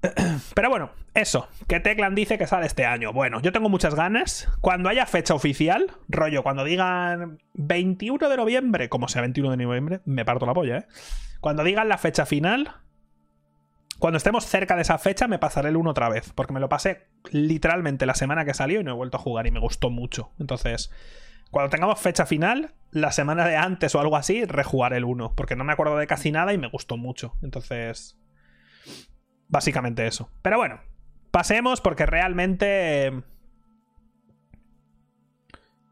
Pero 0.54 0.70
bueno, 0.70 0.90
eso, 1.14 1.48
que 1.68 1.80
Teclan 1.80 2.14
dice 2.14 2.38
que 2.38 2.46
sale 2.46 2.66
este 2.66 2.86
año. 2.86 3.12
Bueno, 3.12 3.40
yo 3.42 3.52
tengo 3.52 3.68
muchas 3.68 3.94
ganas. 3.94 4.48
Cuando 4.60 4.88
haya 4.88 5.04
fecha 5.06 5.34
oficial, 5.34 5.92
rollo, 6.08 6.42
cuando 6.42 6.64
digan 6.64 7.38
21 7.54 8.28
de 8.28 8.36
noviembre, 8.36 8.88
como 8.88 9.08
sea 9.08 9.20
21 9.22 9.50
de 9.50 9.56
noviembre, 9.64 10.00
me 10.06 10.24
parto 10.24 10.46
la 10.46 10.54
polla, 10.54 10.78
¿eh? 10.78 10.86
Cuando 11.40 11.64
digan 11.64 11.88
la 11.88 11.98
fecha 11.98 12.26
final, 12.26 12.74
cuando 14.00 14.16
estemos 14.16 14.46
cerca 14.46 14.76
de 14.76 14.82
esa 14.82 14.96
fecha 14.96 15.28
me 15.28 15.38
pasaré 15.38 15.68
el 15.68 15.76
1 15.76 15.90
otra 15.90 16.08
vez, 16.08 16.32
porque 16.34 16.54
me 16.54 16.60
lo 16.60 16.70
pasé 16.70 17.06
literalmente 17.30 18.06
la 18.06 18.14
semana 18.14 18.46
que 18.46 18.54
salió 18.54 18.80
y 18.80 18.84
no 18.84 18.90
he 18.90 18.94
vuelto 18.94 19.18
a 19.18 19.20
jugar 19.20 19.46
y 19.46 19.50
me 19.50 19.60
gustó 19.60 19.90
mucho. 19.90 20.32
Entonces, 20.40 20.90
cuando 21.50 21.68
tengamos 21.68 22.00
fecha 22.00 22.24
final, 22.24 22.74
la 22.92 23.12
semana 23.12 23.46
de 23.46 23.56
antes 23.56 23.94
o 23.94 24.00
algo 24.00 24.16
así, 24.16 24.46
rejugaré 24.46 24.96
el 24.96 25.04
1, 25.04 25.34
porque 25.36 25.54
no 25.54 25.64
me 25.64 25.74
acuerdo 25.74 25.98
de 25.98 26.06
casi 26.06 26.32
nada 26.32 26.54
y 26.54 26.58
me 26.58 26.68
gustó 26.68 26.96
mucho. 26.96 27.34
Entonces, 27.42 28.18
básicamente 29.48 30.06
eso. 30.06 30.30
Pero 30.40 30.56
bueno, 30.56 30.80
pasemos 31.30 31.82
porque 31.82 32.06
realmente... 32.06 33.22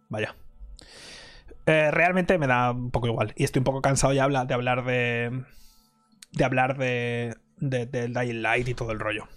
Vaya. 0.08 0.34
Eh, 1.66 1.90
realmente 1.90 2.38
me 2.38 2.46
da 2.46 2.70
un 2.70 2.90
poco 2.90 3.06
igual. 3.06 3.34
Y 3.36 3.44
estoy 3.44 3.60
un 3.60 3.64
poco 3.64 3.82
cansado 3.82 4.14
ya 4.14 4.26
de 4.46 4.54
hablar 4.54 4.84
de... 4.84 5.44
De 6.32 6.44
hablar 6.44 6.78
de, 6.78 7.36
del 7.60 7.90
de 7.90 8.08
Dying 8.08 8.42
Light 8.42 8.68
y 8.68 8.74
todo 8.74 8.92
el 8.92 9.00
rollo. 9.00 9.28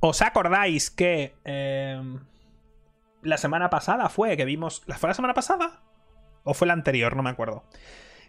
¿Os 0.00 0.22
acordáis 0.22 0.90
que 0.90 1.34
em, 1.44 2.18
la 3.22 3.36
semana 3.36 3.68
pasada 3.68 4.08
fue 4.08 4.36
que 4.36 4.46
vimos... 4.46 4.82
¿Fue 4.98 5.08
la 5.08 5.14
semana 5.14 5.34
pasada? 5.34 5.82
¿O 6.42 6.54
fue 6.54 6.66
la 6.66 6.72
anterior? 6.72 7.16
No 7.16 7.22
me 7.22 7.30
acuerdo. 7.30 7.64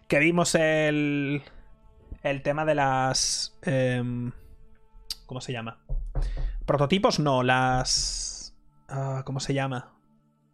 Que 0.07 0.19
vimos 0.19 0.53
el... 0.55 1.43
El 2.23 2.41
tema 2.41 2.65
de 2.65 2.75
las... 2.75 3.57
Em, 3.63 4.31
¿Cómo 5.25 5.39
se 5.39 5.53
llama? 5.53 5.79
Prototipos, 6.65 7.19
no, 7.19 7.41
las... 7.41 8.53
Ah, 8.89 9.23
¿Cómo 9.25 9.39
se 9.39 9.53
llama? 9.53 9.93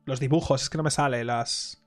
Los 0.06 0.20
dibujos, 0.20 0.62
es 0.62 0.70
que 0.70 0.78
no 0.78 0.84
me 0.84 0.92
sale, 0.92 1.26
las... 1.26 1.84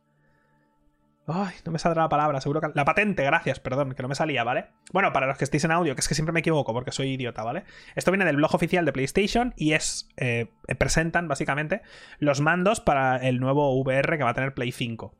Ay, 1.32 1.54
no 1.64 1.72
me 1.72 1.78
saldrá 1.78 2.02
la 2.02 2.08
palabra, 2.08 2.40
seguro 2.40 2.60
que. 2.60 2.68
La 2.74 2.84
patente, 2.84 3.22
gracias, 3.24 3.60
perdón, 3.60 3.94
que 3.94 4.02
no 4.02 4.08
me 4.08 4.14
salía, 4.14 4.44
¿vale? 4.44 4.66
Bueno, 4.92 5.12
para 5.12 5.26
los 5.26 5.38
que 5.38 5.44
estéis 5.44 5.64
en 5.64 5.70
audio, 5.70 5.94
que 5.94 6.00
es 6.00 6.08
que 6.08 6.14
siempre 6.14 6.32
me 6.32 6.40
equivoco 6.40 6.72
porque 6.72 6.92
soy 6.92 7.12
idiota, 7.12 7.42
¿vale? 7.42 7.64
Esto 7.94 8.10
viene 8.10 8.24
del 8.24 8.36
blog 8.36 8.54
oficial 8.54 8.84
de 8.84 8.92
PlayStation 8.92 9.54
y 9.56 9.72
es. 9.72 10.08
Eh, 10.16 10.50
presentan, 10.78 11.28
básicamente, 11.28 11.82
los 12.18 12.40
mandos 12.40 12.80
para 12.80 13.16
el 13.16 13.40
nuevo 13.40 13.74
VR 13.80 14.18
que 14.18 14.24
va 14.24 14.30
a 14.30 14.34
tener 14.34 14.54
Play 14.54 14.72
5. 14.72 15.14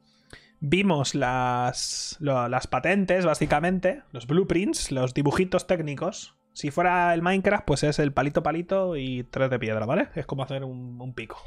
Vimos 0.61 1.15
las, 1.15 2.19
las 2.21 2.67
patentes, 2.67 3.25
básicamente, 3.25 4.03
los 4.13 4.27
blueprints, 4.27 4.93
los 4.93 5.15
dibujitos 5.15 5.67
técnicos. 5.67 6.37
Si 6.53 6.71
fuera 6.71 7.15
el 7.15 7.23
Minecraft, 7.23 7.65
pues 7.65 7.83
es 7.85 7.99
el 7.99 8.13
palito 8.13 8.43
palito 8.43 8.97
y 8.97 9.23
tres 9.25 9.49
de 9.51 9.59
piedra, 9.59 9.87
¿vale? 9.87 10.09
Es 10.15 10.27
como 10.27 10.43
hacer 10.43 10.65
un, 10.65 11.01
un 11.01 11.15
pico. 11.15 11.43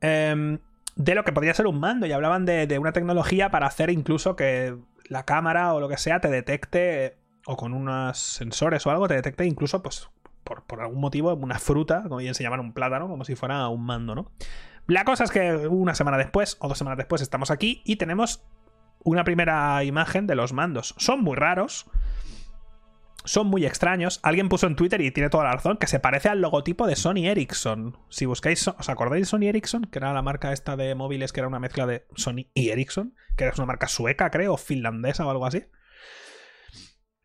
Eh, 0.00 0.58
de 0.96 1.14
lo 1.14 1.24
que 1.24 1.32
podría 1.32 1.54
ser 1.54 1.66
un 1.66 1.78
mando 1.78 2.06
y 2.06 2.12
hablaban 2.12 2.46
de, 2.46 2.78
una 2.78 2.92
tecnología 2.92 3.50
para 3.50 3.66
hacer 3.66 3.90
incluso 3.90 4.34
que 4.34 4.76
la 5.04 5.24
cámara 5.24 5.74
o 5.74 5.80
lo 5.80 5.88
que 5.88 5.98
sea 5.98 6.20
te 6.20 6.28
detecte 6.28 7.18
o 7.46 7.56
con 7.56 7.74
unos 7.74 8.18
sensores 8.18 8.86
o 8.86 8.90
algo 8.90 9.06
te 9.06 9.14
detecte 9.14 9.44
incluso 9.44 9.82
pues 9.82 10.08
por, 10.42 10.80
algún 10.80 11.00
motivo 11.00 11.34
una 11.34 11.58
fruta, 11.58 12.02
como 12.04 12.16
bien 12.16 12.34
se 12.34 12.42
llaman 12.42 12.60
un 12.60 12.72
plátano, 12.72 13.08
como 13.08 13.24
si 13.24 13.34
fuera 13.34 13.68
un 13.68 13.84
mando, 13.84 14.14
¿no? 14.14 14.30
La 14.86 15.04
cosa 15.04 15.24
es 15.24 15.30
que 15.30 15.66
una 15.66 15.94
semana 15.94 16.16
después 16.16 16.56
o 16.60 16.68
dos 16.68 16.78
semanas 16.78 16.98
después 16.98 17.20
estamos 17.20 17.50
aquí 17.50 17.82
y 17.84 17.96
tenemos 17.96 18.44
una 19.04 19.24
primera 19.24 19.82
imagen 19.84 20.26
de 20.26 20.36
los 20.36 20.52
mandos. 20.52 20.94
Son 20.98 21.22
muy 21.22 21.36
raros 21.36 21.90
son 23.26 23.48
muy 23.48 23.66
extraños. 23.66 24.20
Alguien 24.22 24.48
puso 24.48 24.66
en 24.66 24.76
Twitter 24.76 25.00
y 25.00 25.10
tiene 25.10 25.30
toda 25.30 25.44
la 25.44 25.52
razón 25.52 25.76
que 25.76 25.86
se 25.86 26.00
parece 26.00 26.28
al 26.28 26.40
logotipo 26.40 26.86
de 26.86 26.96
Sony 26.96 27.26
Ericsson. 27.26 27.98
Si 28.08 28.24
buscáis, 28.26 28.66
¿os 28.68 28.88
acordáis 28.88 29.22
de 29.22 29.26
Sony 29.26 29.48
Ericsson? 29.48 29.84
Que 29.84 29.98
era 29.98 30.12
la 30.12 30.22
marca 30.22 30.52
esta 30.52 30.76
de 30.76 30.94
móviles 30.94 31.32
que 31.32 31.40
era 31.40 31.48
una 31.48 31.58
mezcla 31.58 31.86
de 31.86 32.06
Sony 32.14 32.46
y 32.54 32.70
Ericsson, 32.70 33.14
que 33.36 33.44
era 33.44 33.54
una 33.56 33.66
marca 33.66 33.88
sueca, 33.88 34.30
creo, 34.30 34.56
finlandesa 34.56 35.26
o 35.26 35.30
algo 35.30 35.46
así. 35.46 35.64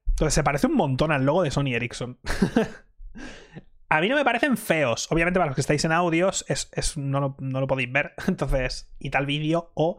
Entonces 0.09 0.33
se 0.33 0.43
parece 0.43 0.67
un 0.67 0.75
montón 0.75 1.11
al 1.11 1.25
logo 1.25 1.43
de 1.43 1.51
Sony 1.51 1.73
Ericsson. 1.73 2.19
A 3.89 3.99
mí 3.99 4.07
no 4.07 4.15
me 4.15 4.23
parecen 4.23 4.55
feos. 4.55 5.11
Obviamente, 5.11 5.37
para 5.37 5.47
los 5.47 5.55
que 5.55 5.61
estáis 5.61 5.83
en 5.83 5.91
audios, 5.91 6.45
es, 6.47 6.95
no, 6.95 7.19
lo, 7.19 7.35
no, 7.39 7.59
lo, 7.59 7.67
podéis 7.67 7.91
ver. 7.91 8.13
Entonces, 8.27 8.89
y 8.99 9.09
tal 9.09 9.25
vídeo 9.25 9.71
o 9.73 9.97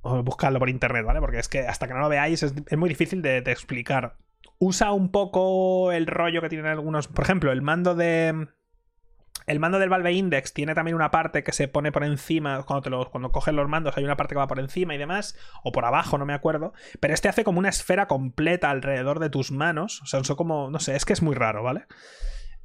o 0.00 0.22
buscadlo 0.22 0.58
por 0.58 0.68
internet, 0.68 1.04
¿vale? 1.04 1.20
Porque 1.20 1.38
es 1.38 1.48
que 1.48 1.60
hasta 1.60 1.86
que 1.86 1.94
no 1.94 2.00
lo 2.00 2.08
veáis 2.08 2.42
es, 2.42 2.54
muy 2.76 2.88
difícil 2.88 3.22
de, 3.22 3.38
explicar. 3.38 4.16
Usa 4.58 4.92
un 4.92 5.10
poco 5.10 5.92
el 5.92 6.06
rollo 6.06 6.40
que 6.40 6.48
tienen 6.48 6.66
algunos. 6.66 7.08
Por 7.08 7.24
ejemplo, 7.24 7.52
el 7.52 7.62
mando 7.62 7.94
de. 7.94 8.48
El 9.46 9.60
mando 9.60 9.78
del 9.78 9.88
Valve 9.88 10.12
Index 10.12 10.52
tiene 10.52 10.74
también 10.74 10.94
una 10.94 11.10
parte 11.10 11.42
que 11.42 11.52
se 11.52 11.68
pone 11.68 11.90
por 11.90 12.04
encima. 12.04 12.62
Cuando, 12.64 12.82
te 12.82 12.90
lo, 12.90 13.10
cuando 13.10 13.32
coges 13.32 13.54
los 13.54 13.68
mandos, 13.68 13.96
hay 13.96 14.04
una 14.04 14.16
parte 14.16 14.34
que 14.34 14.38
va 14.38 14.46
por 14.46 14.58
encima 14.58 14.94
y 14.94 14.98
demás. 14.98 15.38
O 15.62 15.72
por 15.72 15.84
abajo, 15.84 16.18
no 16.18 16.26
me 16.26 16.34
acuerdo. 16.34 16.74
Pero 17.00 17.14
este 17.14 17.28
hace 17.28 17.44
como 17.44 17.58
una 17.58 17.70
esfera 17.70 18.08
completa 18.08 18.68
alrededor 18.68 19.20
de 19.20 19.30
tus 19.30 19.50
manos. 19.50 20.02
O 20.02 20.06
sea, 20.06 20.22
son 20.24 20.36
como. 20.36 20.70
No 20.70 20.80
sé, 20.80 20.96
es 20.96 21.04
que 21.04 21.12
es 21.12 21.22
muy 21.22 21.34
raro, 21.34 21.62
¿vale? 21.62 21.86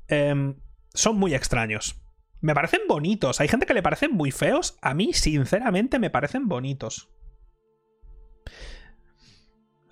Em, 0.07 0.55
son 0.93 1.17
muy 1.17 1.33
extraños. 1.35 2.01
Me 2.41 2.53
parecen 2.53 2.81
bonitos. 2.89 3.39
Hay 3.39 3.47
gente 3.47 3.65
que 3.65 3.73
le 3.73 3.83
parecen 3.83 4.11
muy 4.11 4.31
feos. 4.31 4.77
A 4.81 4.93
mí, 4.93 5.13
sinceramente, 5.13 5.99
me 5.99 6.09
parecen 6.09 6.49
bonitos. 6.49 7.09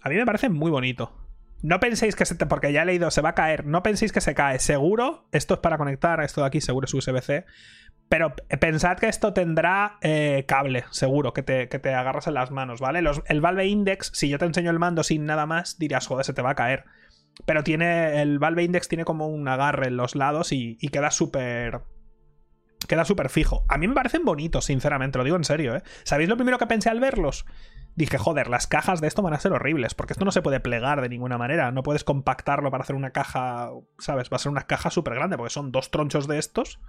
A 0.02 0.10
mí 0.10 0.16
me 0.16 0.26
parece 0.26 0.50
muy 0.50 0.72
bonito. 0.72 1.21
No 1.62 1.80
penséis 1.80 2.16
que 2.16 2.26
se 2.26 2.36
te, 2.36 2.46
porque 2.46 2.74
ya 2.74 2.84
he 2.84 2.86
leído, 2.86 3.12
se 3.12 3.22
va 3.22 3.30
a 3.30 3.36
caer. 3.36 3.66
No 3.66 3.84
penséis 3.84 4.12
que 4.12 4.22
se 4.22 4.34
cae. 4.34 4.60
Seguro, 4.60 5.28
esto 5.32 5.56
es 5.56 5.60
para 5.60 5.78
conectar, 5.78 6.22
esto 6.22 6.42
de 6.42 6.48
aquí 6.48 6.62
seguro 6.62 6.86
es 6.86 6.94
USB-C. 6.94 7.46
Pero 8.10 8.36
pensad 8.60 8.98
que 8.98 9.08
esto 9.08 9.32
tendrá 9.32 9.98
eh, 10.02 10.44
cable, 10.48 10.84
seguro, 10.92 11.32
que 11.34 11.44
te, 11.44 11.70
que 11.70 11.80
te, 11.80 11.94
agarras 11.94 12.28
en 12.28 12.34
las 12.34 12.52
manos, 12.52 12.82
¿vale? 12.82 13.02
el 13.28 13.42
Valve 13.42 13.68
Index, 13.68 14.12
si 14.14 14.28
yo 14.28 14.38
te 14.38 14.44
enseño 14.44 14.70
el 14.70 14.80
mando 14.80 15.02
sin 15.04 15.26
nada 15.26 15.46
más, 15.46 15.78
dirás, 15.80 16.08
joder, 16.08 16.26
se 16.26 16.34
te 16.34 16.42
va 16.42 16.50
a 16.50 16.56
caer. 16.56 16.84
Pero 17.46 17.64
tiene. 17.64 18.22
El 18.22 18.40
Valve 18.40 18.64
Index 18.64 18.90
tiene 18.90 19.06
como 19.06 19.28
un 19.28 19.48
agarre 19.48 19.88
en 19.88 19.98
los 19.98 20.16
lados 20.16 20.52
y, 20.52 20.78
y 20.82 20.90
queda 20.90 21.12
súper. 21.12 21.82
Queda 22.88 23.06
súper 23.06 23.30
fijo. 23.30 23.64
A 23.70 23.78
mí 23.78 23.88
me 23.88 23.94
parecen 23.94 24.26
bonitos, 24.26 24.66
sinceramente, 24.66 25.18
lo 25.18 25.24
digo 25.24 25.38
en 25.38 25.44
serio, 25.44 25.76
¿eh? 25.76 25.84
¿Sabéis 26.04 26.28
lo 26.28 26.36
primero 26.36 26.58
que 26.58 26.68
pensé 26.68 26.90
al 26.90 27.00
verlos? 27.00 27.46
Dije, 27.96 28.18
joder, 28.18 28.50
las 28.50 28.68
cajas 28.68 29.02
de 29.02 29.08
esto 29.08 29.22
van 29.22 29.34
a 29.34 29.40
ser 29.40 29.52
horribles, 29.52 29.94
porque 29.94 30.14
esto 30.14 30.26
no 30.26 30.32
se 30.32 30.42
puede 30.42 30.60
plegar 30.60 31.02
de 31.02 31.10
ninguna 31.10 31.38
manera, 31.38 31.72
no 31.72 31.84
puedes 31.84 32.04
compactarlo 32.04 32.72
para 32.72 32.84
hacer 32.84 32.96
una 32.96 33.12
caja, 33.12 33.72
¿sabes? 34.00 34.30
Va 34.32 34.36
a 34.36 34.40
ser 34.40 34.52
una 34.52 34.68
caja 34.68 34.90
súper 34.90 35.16
grande, 35.16 35.38
porque 35.38 35.54
son 35.54 35.72
dos 35.72 35.92
tronchos 35.92 36.28
de 36.28 36.40
estos. 36.40 36.80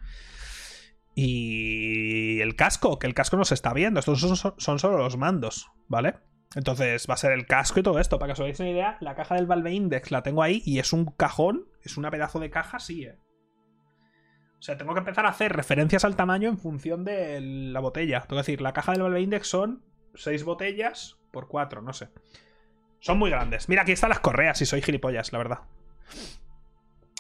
Y 1.15 2.41
el 2.41 2.57
casco, 2.57 2.99
que 2.99 3.07
el 3.07 3.15
casco 3.15 3.37
no 3.37 3.45
se 3.45 3.55
está 3.55 3.73
viendo, 3.73 4.01
estos 4.01 4.21
son, 4.21 4.79
solo 4.79 4.99
los 4.99 5.17
mandos, 5.17 5.71
¿vale? 5.89 6.15
Entonces 6.55 7.07
va 7.09 7.15
a 7.15 7.19
ser 7.19 7.33
el 7.33 7.47
casco 7.47 7.81
y 7.81 7.83
todo 7.83 7.99
esto. 7.99 8.19
Para 8.19 8.29
que 8.29 8.33
os 8.35 8.41
hagáis 8.41 8.61
una 8.61 8.71
idea, 8.71 8.99
la 9.01 9.15
caja 9.15 9.35
del 9.35 9.47
Valve 9.47 9.73
Index 9.73 10.11
la 10.11 10.23
tengo 10.23 10.43
ahí 10.43 10.63
y 10.65 10.79
es 10.79 10.93
un 10.93 11.07
cajón, 11.07 11.67
es 11.83 11.97
una 11.97 12.11
pedazo 12.11 12.41
de 12.41 12.51
caja, 12.51 12.79
sí, 12.79 13.05
¿eh? 13.05 13.19
O 14.59 14.65
sea, 14.65 14.79
tengo 14.79 14.93
que 14.95 15.01
empezar 15.01 15.27
a 15.27 15.31
hacer 15.31 15.53
referencias 15.53 16.05
al 16.05 16.15
tamaño 16.15 16.49
en 16.49 16.57
función 16.57 17.05
de 17.05 17.41
la 17.41 17.81
botella. 17.81 18.21
Tengo 18.21 18.37
que 18.37 18.47
decir, 18.47 18.61
la 18.61 18.73
caja 18.73 18.93
del 18.93 19.03
Valve 19.03 19.21
Index 19.21 19.49
son 19.49 19.83
seis 20.15 20.45
botellas 20.45 21.19
por 21.31 21.49
cuatro, 21.49 21.83
no 21.83 21.93
sé. 21.93 22.09
Son 23.01 23.19
muy 23.19 23.31
grandes. 23.31 23.69
Mira, 23.69 23.83
aquí 23.83 23.93
están 23.93 24.11
las 24.11 24.21
correas 24.21 24.61
y 24.63 24.67
soy 24.67 24.81
gilipollas, 24.81 25.33
la 25.33 25.39
verdad. 25.39 25.59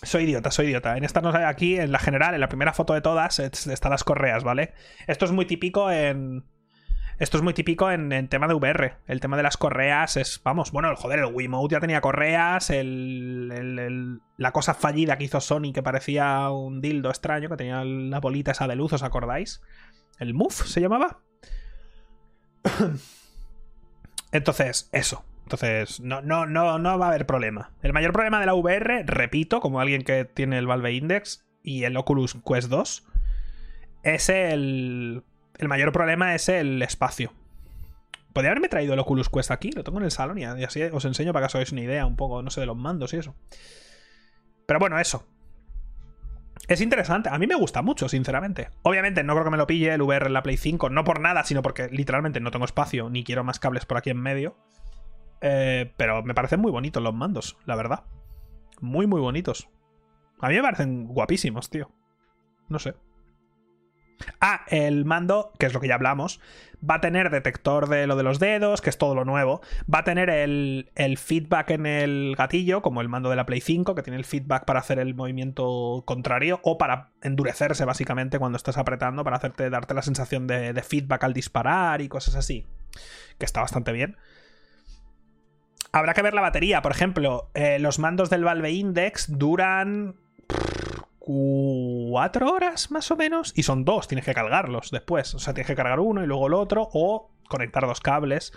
Soy 0.03 0.25
idiota, 0.25 0.51
soy 0.51 0.67
idiota. 0.67 0.97
En 0.97 1.05
esta 1.05 1.21
no 1.21 1.31
aquí, 1.31 1.79
en 1.79 1.93
la 1.93 1.99
general, 1.99 2.35
en 2.35 2.41
la 2.41 2.49
primera 2.49 2.73
foto 2.73 2.95
de 2.95 3.01
todas, 3.01 3.39
están 3.39 3.91
las 3.91 4.05
correas, 4.05 4.45
¿vale? 4.45 4.75
Esto 5.07 5.25
es 5.25 5.33
muy 5.33 5.47
típico 5.47 5.91
en. 5.91 6.45
Esto 7.19 7.37
es 7.37 7.43
muy 7.43 7.55
típico 7.55 7.91
en, 7.91 8.29
tema 8.29 8.49
de 8.49 8.55
VR. 8.55 8.97
El 9.07 9.21
tema 9.21 9.37
de 9.37 9.45
las 9.45 9.57
correas 9.57 10.17
es. 10.17 10.41
Vamos, 10.43 10.73
bueno, 10.73 10.91
el 10.91 10.97
joder, 10.97 11.21
el 11.21 11.33
Wiimote 11.33 11.75
ya 11.75 11.81
tenía 11.81 12.01
correas. 12.01 12.71
El, 12.71 14.21
la 14.37 14.53
cosa 14.53 14.75
fallida 14.75 15.19
que 15.19 15.25
hizo 15.25 15.41
Sony, 15.41 15.73
que 15.73 15.83
parecía 15.83 16.51
un 16.51 16.81
dildo 16.81 17.11
extraño, 17.11 17.49
que 17.49 17.57
tenía 17.57 17.85
la 17.85 18.19
bolita 18.19 18.51
esa 18.51 18.67
de 18.67 18.77
luz, 18.77 18.93
¿os 18.93 19.05
acordáis? 19.05 19.63
¿El 20.19 20.35
Move 20.35 20.53
se 20.53 20.81
llamaba? 20.81 21.21
Entonces, 24.33 24.89
eso. 24.93 25.25
Entonces, 25.45 26.01
no, 26.01 26.23
no, 26.23 26.47
no, 26.47 26.79
no 26.79 26.99
va 26.99 27.07
a 27.07 27.09
haber 27.09 27.27
problema. 27.27 27.71
El 27.83 27.93
mayor 27.93 28.13
problema 28.13 28.41
de 28.41 28.47
la 28.47 28.55
VR, 28.55 29.05
repito, 29.05 29.61
como 29.61 29.81
alguien 29.81 30.03
que 30.03 30.25
tiene 30.25 30.59
el 30.59 30.67
Valve 30.67 30.93
Index 30.93 31.45
y 31.63 31.85
el 31.85 31.97
Oculus 31.97 32.37
Quest 32.47 32.69
2, 32.69 33.07
es 34.03 34.29
el. 34.29 35.23
El 35.59 35.69
mayor 35.69 35.93
problema 35.93 36.35
es 36.35 36.49
el 36.49 36.81
espacio. 36.83 37.33
Podría 38.33 38.53
haberme 38.53 38.69
traído 38.69 38.95
el 38.95 39.01
Oculus 39.01 39.29
Quest 39.29 39.51
aquí, 39.51 39.71
lo 39.73 39.85
tengo 39.85 39.99
en 39.99 40.05
el 40.05 40.11
salón 40.11 40.39
y 40.39 40.45
así 40.45 40.83
os 40.83 41.05
enseño 41.05 41.33
para 41.35 41.45
que 41.45 41.47
os 41.49 41.55
hagáis 41.55 41.73
una 41.73 41.83
idea 41.83 42.07
un 42.07 42.17
poco, 42.17 42.43
no 42.43 42.51
sé, 42.51 42.61
de 42.61 42.67
los 42.67 42.77
mandos 42.77 43.13
y 43.13 43.19
eso. 43.19 43.35
Pero 44.67 44.81
bueno, 44.81 44.99
eso. 44.99 45.27
Es 46.69 46.81
interesante, 46.81 47.29
a 47.29 47.39
mí 47.39 47.47
me 47.47 47.57
gusta 47.57 47.83
mucho, 47.83 48.09
sinceramente. 48.09 48.71
Obviamente 48.83 49.25
no 49.25 49.35
creo 49.35 49.45
que 49.45 49.51
me 49.51 49.57
lo 49.57 49.67
pille 49.67 49.93
el 49.93 50.03
VR 50.03 50.27
en 50.27 50.33
la 50.33 50.43
Play 50.43 50.57
5, 50.57 50.91
no 50.91 51.05
por 51.05 51.21
nada, 51.21 51.43
sino 51.45 51.61
porque 51.61 51.89
literalmente 51.91 52.41
no 52.41 52.51
tengo 52.51 52.65
espacio 52.65 53.11
ni 53.11 53.25
quiero 53.25 53.43
más 53.45 53.59
cables 53.59 53.85
por 53.85 53.97
aquí 53.97 54.11
en 54.11 54.21
medio. 54.21 54.57
Eh, 55.41 55.93
pero 55.97 56.23
me 56.23 56.35
parecen 56.35 56.61
muy 56.61 56.71
bonitos 56.71 57.03
los 57.03 57.15
mandos, 57.15 57.59
la 57.67 57.75
verdad. 57.75 58.05
Muy, 58.81 59.07
muy 59.07 59.21
bonitos. 59.21 59.69
A 60.41 60.49
mí 60.49 60.55
me 60.55 60.63
parecen 60.63 61.07
guapísimos, 61.09 61.69
tío. 61.69 61.91
No 62.69 62.79
sé. 62.79 62.95
Ah, 64.41 64.65
el 64.69 65.05
mando, 65.05 65.53
que 65.59 65.67
es 65.67 65.75
lo 65.75 65.81
que 65.81 65.89
ya 65.89 65.95
hablamos, 65.95 66.41
va 66.89 66.97
a 66.97 67.01
tener 67.01 67.31
detector 67.31 67.89
de 67.89 68.07
lo 68.07 68.17
de 68.17 68.23
los 68.23 68.39
dedos, 68.39 68.81
que 68.81 68.91
es 68.91 68.99
todo 68.99 69.15
lo 69.15 69.25
nuevo. 69.25 69.61
Va 69.93 70.01
a 70.01 70.05
tener 70.05 70.31
el, 70.31 70.89
feedback 71.17 71.71
en 71.71 71.87
el 71.87 72.35
gatillo, 72.37 72.83
como 72.83 73.01
el 73.01 73.09
mando 73.09 73.31
de 73.31 73.37
la 73.37 73.47
Play 73.47 73.61
5, 73.61 73.95
que 73.95 74.03
tiene 74.03 74.19
el 74.19 74.25
feedback 74.25 74.65
para 74.65 74.81
hacer 74.81 74.99
el 74.99 75.15
movimiento 75.15 76.03
contrario 76.05 76.61
o 76.63 76.79
para 76.79 77.11
endurecerse 77.23 77.85
básicamente 77.85 78.39
cuando 78.39 78.57
estás 78.57 78.79
apretando, 78.79 79.25
para 79.25 79.37
hacerte, 79.37 79.71
darte 79.71 79.95
la 79.95 80.03
sensación 80.03 80.47
de, 80.47 80.83
feedback 80.83 81.25
al 81.25 81.33
disparar 81.33 82.01
y 82.01 82.09
cosas 82.09 82.35
así. 82.35 82.67
Que 83.39 83.45
está 83.45 83.61
bastante 83.61 83.93
bien. 83.93 84.17
Habrá 85.93 86.15
que 86.15 86.23
ver 86.23 86.35
la 86.35 86.41
batería. 86.41 86.83
Por 86.83 86.93
ejemplo, 86.93 87.51
eh, 87.55 87.79
los 87.79 87.99
mandos 87.99 88.31
del 88.31 88.45
Valve 88.45 88.71
Index 88.73 89.39
duran 89.39 90.17
cuatro 91.25 92.53
horas 92.53 92.91
más 92.91 93.11
o 93.13 93.17
menos. 93.17 93.53
Y 93.55 93.63
son 93.63 93.85
dos, 93.85 94.09
tienes 94.09 94.25
que 94.25 94.35
cargarlos 94.35 94.91
después. 94.91 95.35
O 95.35 95.39
sea, 95.39 95.55
tienes 95.55 95.69
que 95.69 95.77
cargar 95.77 96.01
uno 96.01 96.23
y 96.23 96.27
luego 96.27 96.49
el 96.49 96.55
otro 96.55 96.89
o 96.93 97.31
conectar 97.49 97.87
dos 97.87 98.01
cables. 98.01 98.53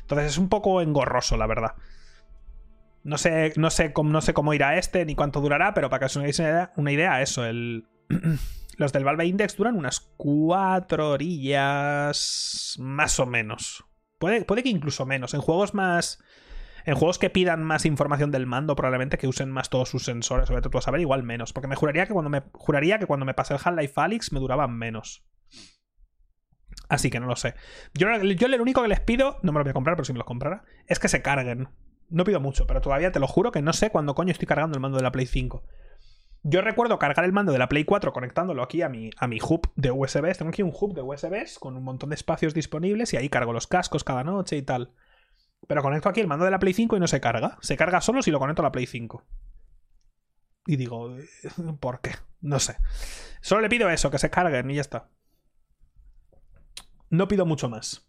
Entonces 0.00 0.32
es 0.32 0.38
un 0.38 0.48
poco 0.48 0.80
engorroso, 0.80 1.36
la 1.36 1.46
verdad. 1.46 1.74
No 3.04 3.18
sé, 3.18 3.52
no 3.56 3.70
sé, 3.70 3.92
cómo, 3.92 4.10
no 4.10 4.22
sé 4.22 4.32
cómo 4.32 4.54
irá 4.54 4.78
este 4.78 5.04
ni 5.04 5.14
cuánto 5.14 5.42
durará, 5.42 5.74
pero 5.74 5.90
para 5.90 6.00
que 6.00 6.06
os 6.06 6.16
hagáis 6.16 6.42
una 6.76 6.92
idea, 6.92 7.20
eso, 7.20 7.44
el... 7.44 7.86
los 8.76 8.92
del 8.92 9.04
Valve 9.04 9.26
Index 9.26 9.56
duran 9.56 9.76
unas 9.76 10.00
cuatro 10.16 11.10
horillas 11.10 12.76
más 12.78 13.20
o 13.20 13.26
menos. 13.26 13.84
Puede, 14.18 14.44
puede 14.46 14.62
que 14.62 14.70
incluso 14.70 15.04
menos. 15.04 15.34
En 15.34 15.42
juegos 15.42 15.74
más 15.74 16.18
en 16.86 16.94
juegos 16.94 17.18
que 17.18 17.30
pidan 17.30 17.64
más 17.64 17.84
información 17.84 18.30
del 18.30 18.46
mando, 18.46 18.76
probablemente 18.76 19.18
que 19.18 19.26
usen 19.26 19.50
más 19.50 19.70
todos 19.70 19.88
sus 19.88 20.04
sensores, 20.04 20.46
sobre 20.46 20.62
todo 20.62 20.78
a 20.78 20.82
saber, 20.82 21.00
igual 21.00 21.24
menos. 21.24 21.52
Porque 21.52 21.66
me 21.66 21.74
juraría 21.74 22.06
que 22.06 22.12
cuando 22.12 22.30
me, 22.30 22.44
juraría 22.52 23.00
que 23.00 23.06
cuando 23.06 23.26
me 23.26 23.34
pasé 23.34 23.54
el 23.54 23.60
Half-Life 23.62 24.00
Alyx 24.00 24.32
me 24.32 24.38
duraban 24.38 24.78
menos. 24.78 25.26
Así 26.88 27.10
que 27.10 27.18
no 27.18 27.26
lo 27.26 27.34
sé. 27.34 27.54
Yo, 27.94 28.06
yo 28.22 28.46
lo 28.46 28.62
único 28.62 28.82
que 28.82 28.88
les 28.88 29.00
pido, 29.00 29.40
no 29.42 29.50
me 29.50 29.58
lo 29.58 29.64
voy 29.64 29.70
a 29.70 29.74
comprar, 29.74 29.96
pero 29.96 30.04
si 30.04 30.12
me 30.12 30.20
lo 30.20 30.24
comprara, 30.24 30.62
es 30.86 31.00
que 31.00 31.08
se 31.08 31.22
carguen. 31.22 31.68
No 32.08 32.22
pido 32.22 32.38
mucho, 32.38 32.68
pero 32.68 32.80
todavía 32.80 33.10
te 33.10 33.18
lo 33.18 33.26
juro 33.26 33.50
que 33.50 33.62
no 33.62 33.72
sé 33.72 33.90
cuándo 33.90 34.14
coño 34.14 34.30
estoy 34.30 34.46
cargando 34.46 34.76
el 34.76 34.80
mando 34.80 34.96
de 34.96 35.02
la 35.02 35.10
Play 35.10 35.26
5. 35.26 35.64
Yo 36.44 36.60
recuerdo 36.60 37.00
cargar 37.00 37.24
el 37.24 37.32
mando 37.32 37.50
de 37.50 37.58
la 37.58 37.68
Play 37.68 37.82
4 37.82 38.12
conectándolo 38.12 38.62
aquí 38.62 38.82
a 38.82 38.88
mi, 38.88 39.10
a 39.18 39.26
mi 39.26 39.38
hub 39.40 39.68
de 39.74 39.90
USBs. 39.90 40.38
Tengo 40.38 40.50
aquí 40.50 40.62
un 40.62 40.72
hub 40.72 40.94
de 40.94 41.02
USBs 41.02 41.58
con 41.58 41.76
un 41.76 41.82
montón 41.82 42.10
de 42.10 42.14
espacios 42.14 42.54
disponibles 42.54 43.12
y 43.12 43.16
ahí 43.16 43.28
cargo 43.28 43.52
los 43.52 43.66
cascos 43.66 44.04
cada 44.04 44.22
noche 44.22 44.56
y 44.56 44.62
tal. 44.62 44.92
Pero 45.66 45.82
conecto 45.82 46.08
aquí 46.08 46.20
el 46.20 46.26
mando 46.26 46.44
de 46.44 46.50
la 46.50 46.58
Play 46.58 46.74
5 46.74 46.96
y 46.96 47.00
no 47.00 47.06
se 47.06 47.20
carga. 47.20 47.58
Se 47.60 47.76
carga 47.76 48.00
solo 48.00 48.22
si 48.22 48.30
lo 48.30 48.38
conecto 48.38 48.62
a 48.62 48.64
la 48.64 48.72
Play 48.72 48.86
5. 48.86 49.24
Y 50.66 50.76
digo, 50.76 51.16
eh, 51.16 51.26
¿por 51.80 52.00
qué? 52.00 52.12
No 52.40 52.60
sé. 52.60 52.76
Solo 53.40 53.62
le 53.62 53.68
pido 53.68 53.88
eso, 53.90 54.10
que 54.10 54.18
se 54.18 54.30
carguen 54.30 54.70
y 54.70 54.76
ya 54.76 54.80
está. 54.80 55.08
No 57.10 57.28
pido 57.28 57.46
mucho 57.46 57.68
más. 57.68 58.08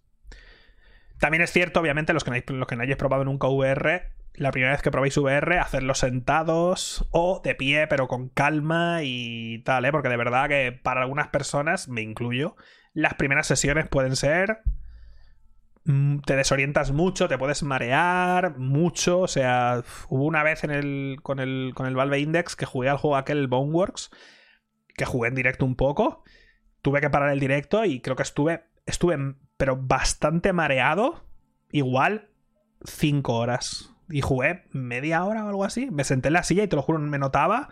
También 1.20 1.42
es 1.42 1.52
cierto, 1.52 1.80
obviamente, 1.80 2.14
los 2.14 2.24
que, 2.24 2.32
no, 2.32 2.58
los 2.58 2.68
que 2.68 2.76
no 2.76 2.84
hayáis 2.84 2.98
probado 2.98 3.24
nunca 3.24 3.48
VR, 3.48 4.14
la 4.34 4.52
primera 4.52 4.72
vez 4.74 4.82
que 4.82 4.92
probéis 4.92 5.18
VR, 5.18 5.60
hacerlo 5.60 5.96
sentados 5.96 7.08
o 7.12 7.42
de 7.44 7.56
pie, 7.56 7.88
pero 7.88 8.08
con 8.08 8.30
calma 8.30 9.00
y 9.04 9.64
tal, 9.64 9.86
¿eh? 9.86 9.92
Porque 9.92 10.10
de 10.10 10.18
verdad 10.18 10.48
que 10.48 10.72
para 10.72 11.02
algunas 11.02 11.30
personas, 11.30 11.88
me 11.88 12.02
incluyo, 12.02 12.56
las 12.94 13.16
primeras 13.16 13.48
sesiones 13.48 13.88
pueden 13.88 14.16
ser 14.16 14.62
te 16.26 16.36
desorientas 16.36 16.92
mucho, 16.92 17.30
te 17.30 17.38
puedes 17.38 17.64
marear 17.64 18.58
mucho. 18.58 19.20
O 19.20 19.28
sea, 19.28 19.84
hubo 20.10 20.26
una 20.26 20.44
vez 20.44 20.64
en 20.64 20.72
el, 20.72 21.18
con, 21.24 21.40
el, 21.40 21.72
con 21.76 21.86
el 21.86 21.96
Valve 21.96 22.20
Index 22.20 22.56
que 22.56 22.66
jugué 22.66 22.90
al 22.90 22.98
juego 22.98 23.16
aquel 23.16 23.48
Boneworks, 23.48 24.12
que 24.96 25.06
jugué 25.06 25.30
en 25.30 25.36
directo 25.36 25.66
un 25.66 25.76
poco. 25.76 26.24
Tuve 26.82 27.00
que 27.00 27.10
parar 27.10 27.32
el 27.32 27.40
directo 27.40 27.86
y 27.86 28.02
creo 28.02 28.16
que 28.16 28.24
estuve, 28.24 28.66
estuve, 28.86 29.18
pero 29.56 29.78
bastante 29.78 30.52
mareado. 30.52 31.24
Igual 31.72 32.30
5 32.86 33.34
horas. 33.34 33.94
Y 34.10 34.22
jugué 34.22 34.66
media 34.72 35.24
hora 35.24 35.46
o 35.46 35.50
algo 35.50 35.64
así. 35.64 35.90
Me 35.90 36.04
senté 36.04 36.28
en 36.28 36.34
la 36.34 36.44
silla 36.44 36.64
y 36.64 36.68
te 36.68 36.76
lo 36.76 36.82
juro, 36.82 37.00
me 37.00 37.20
notaba 37.20 37.70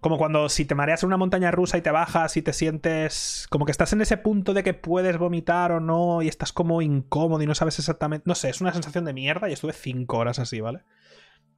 como 0.00 0.18
cuando 0.18 0.48
si 0.48 0.64
te 0.64 0.74
mareas 0.74 1.02
en 1.02 1.08
una 1.08 1.16
montaña 1.16 1.50
rusa 1.50 1.76
y 1.78 1.82
te 1.82 1.90
bajas 1.90 2.36
y 2.36 2.42
te 2.42 2.52
sientes 2.52 3.46
como 3.50 3.64
que 3.64 3.72
estás 3.72 3.92
en 3.92 4.00
ese 4.00 4.16
punto 4.16 4.54
de 4.54 4.62
que 4.62 4.74
puedes 4.74 5.18
vomitar 5.18 5.72
o 5.72 5.80
no 5.80 6.22
y 6.22 6.28
estás 6.28 6.52
como 6.52 6.82
incómodo 6.82 7.42
y 7.42 7.46
no 7.46 7.54
sabes 7.54 7.78
exactamente. 7.78 8.24
No 8.26 8.34
sé, 8.34 8.50
es 8.50 8.60
una 8.60 8.72
sensación 8.72 9.04
de 9.04 9.12
mierda 9.12 9.48
y 9.48 9.52
estuve 9.52 9.72
5 9.72 10.16
horas 10.16 10.38
así, 10.38 10.60
¿vale? 10.60 10.80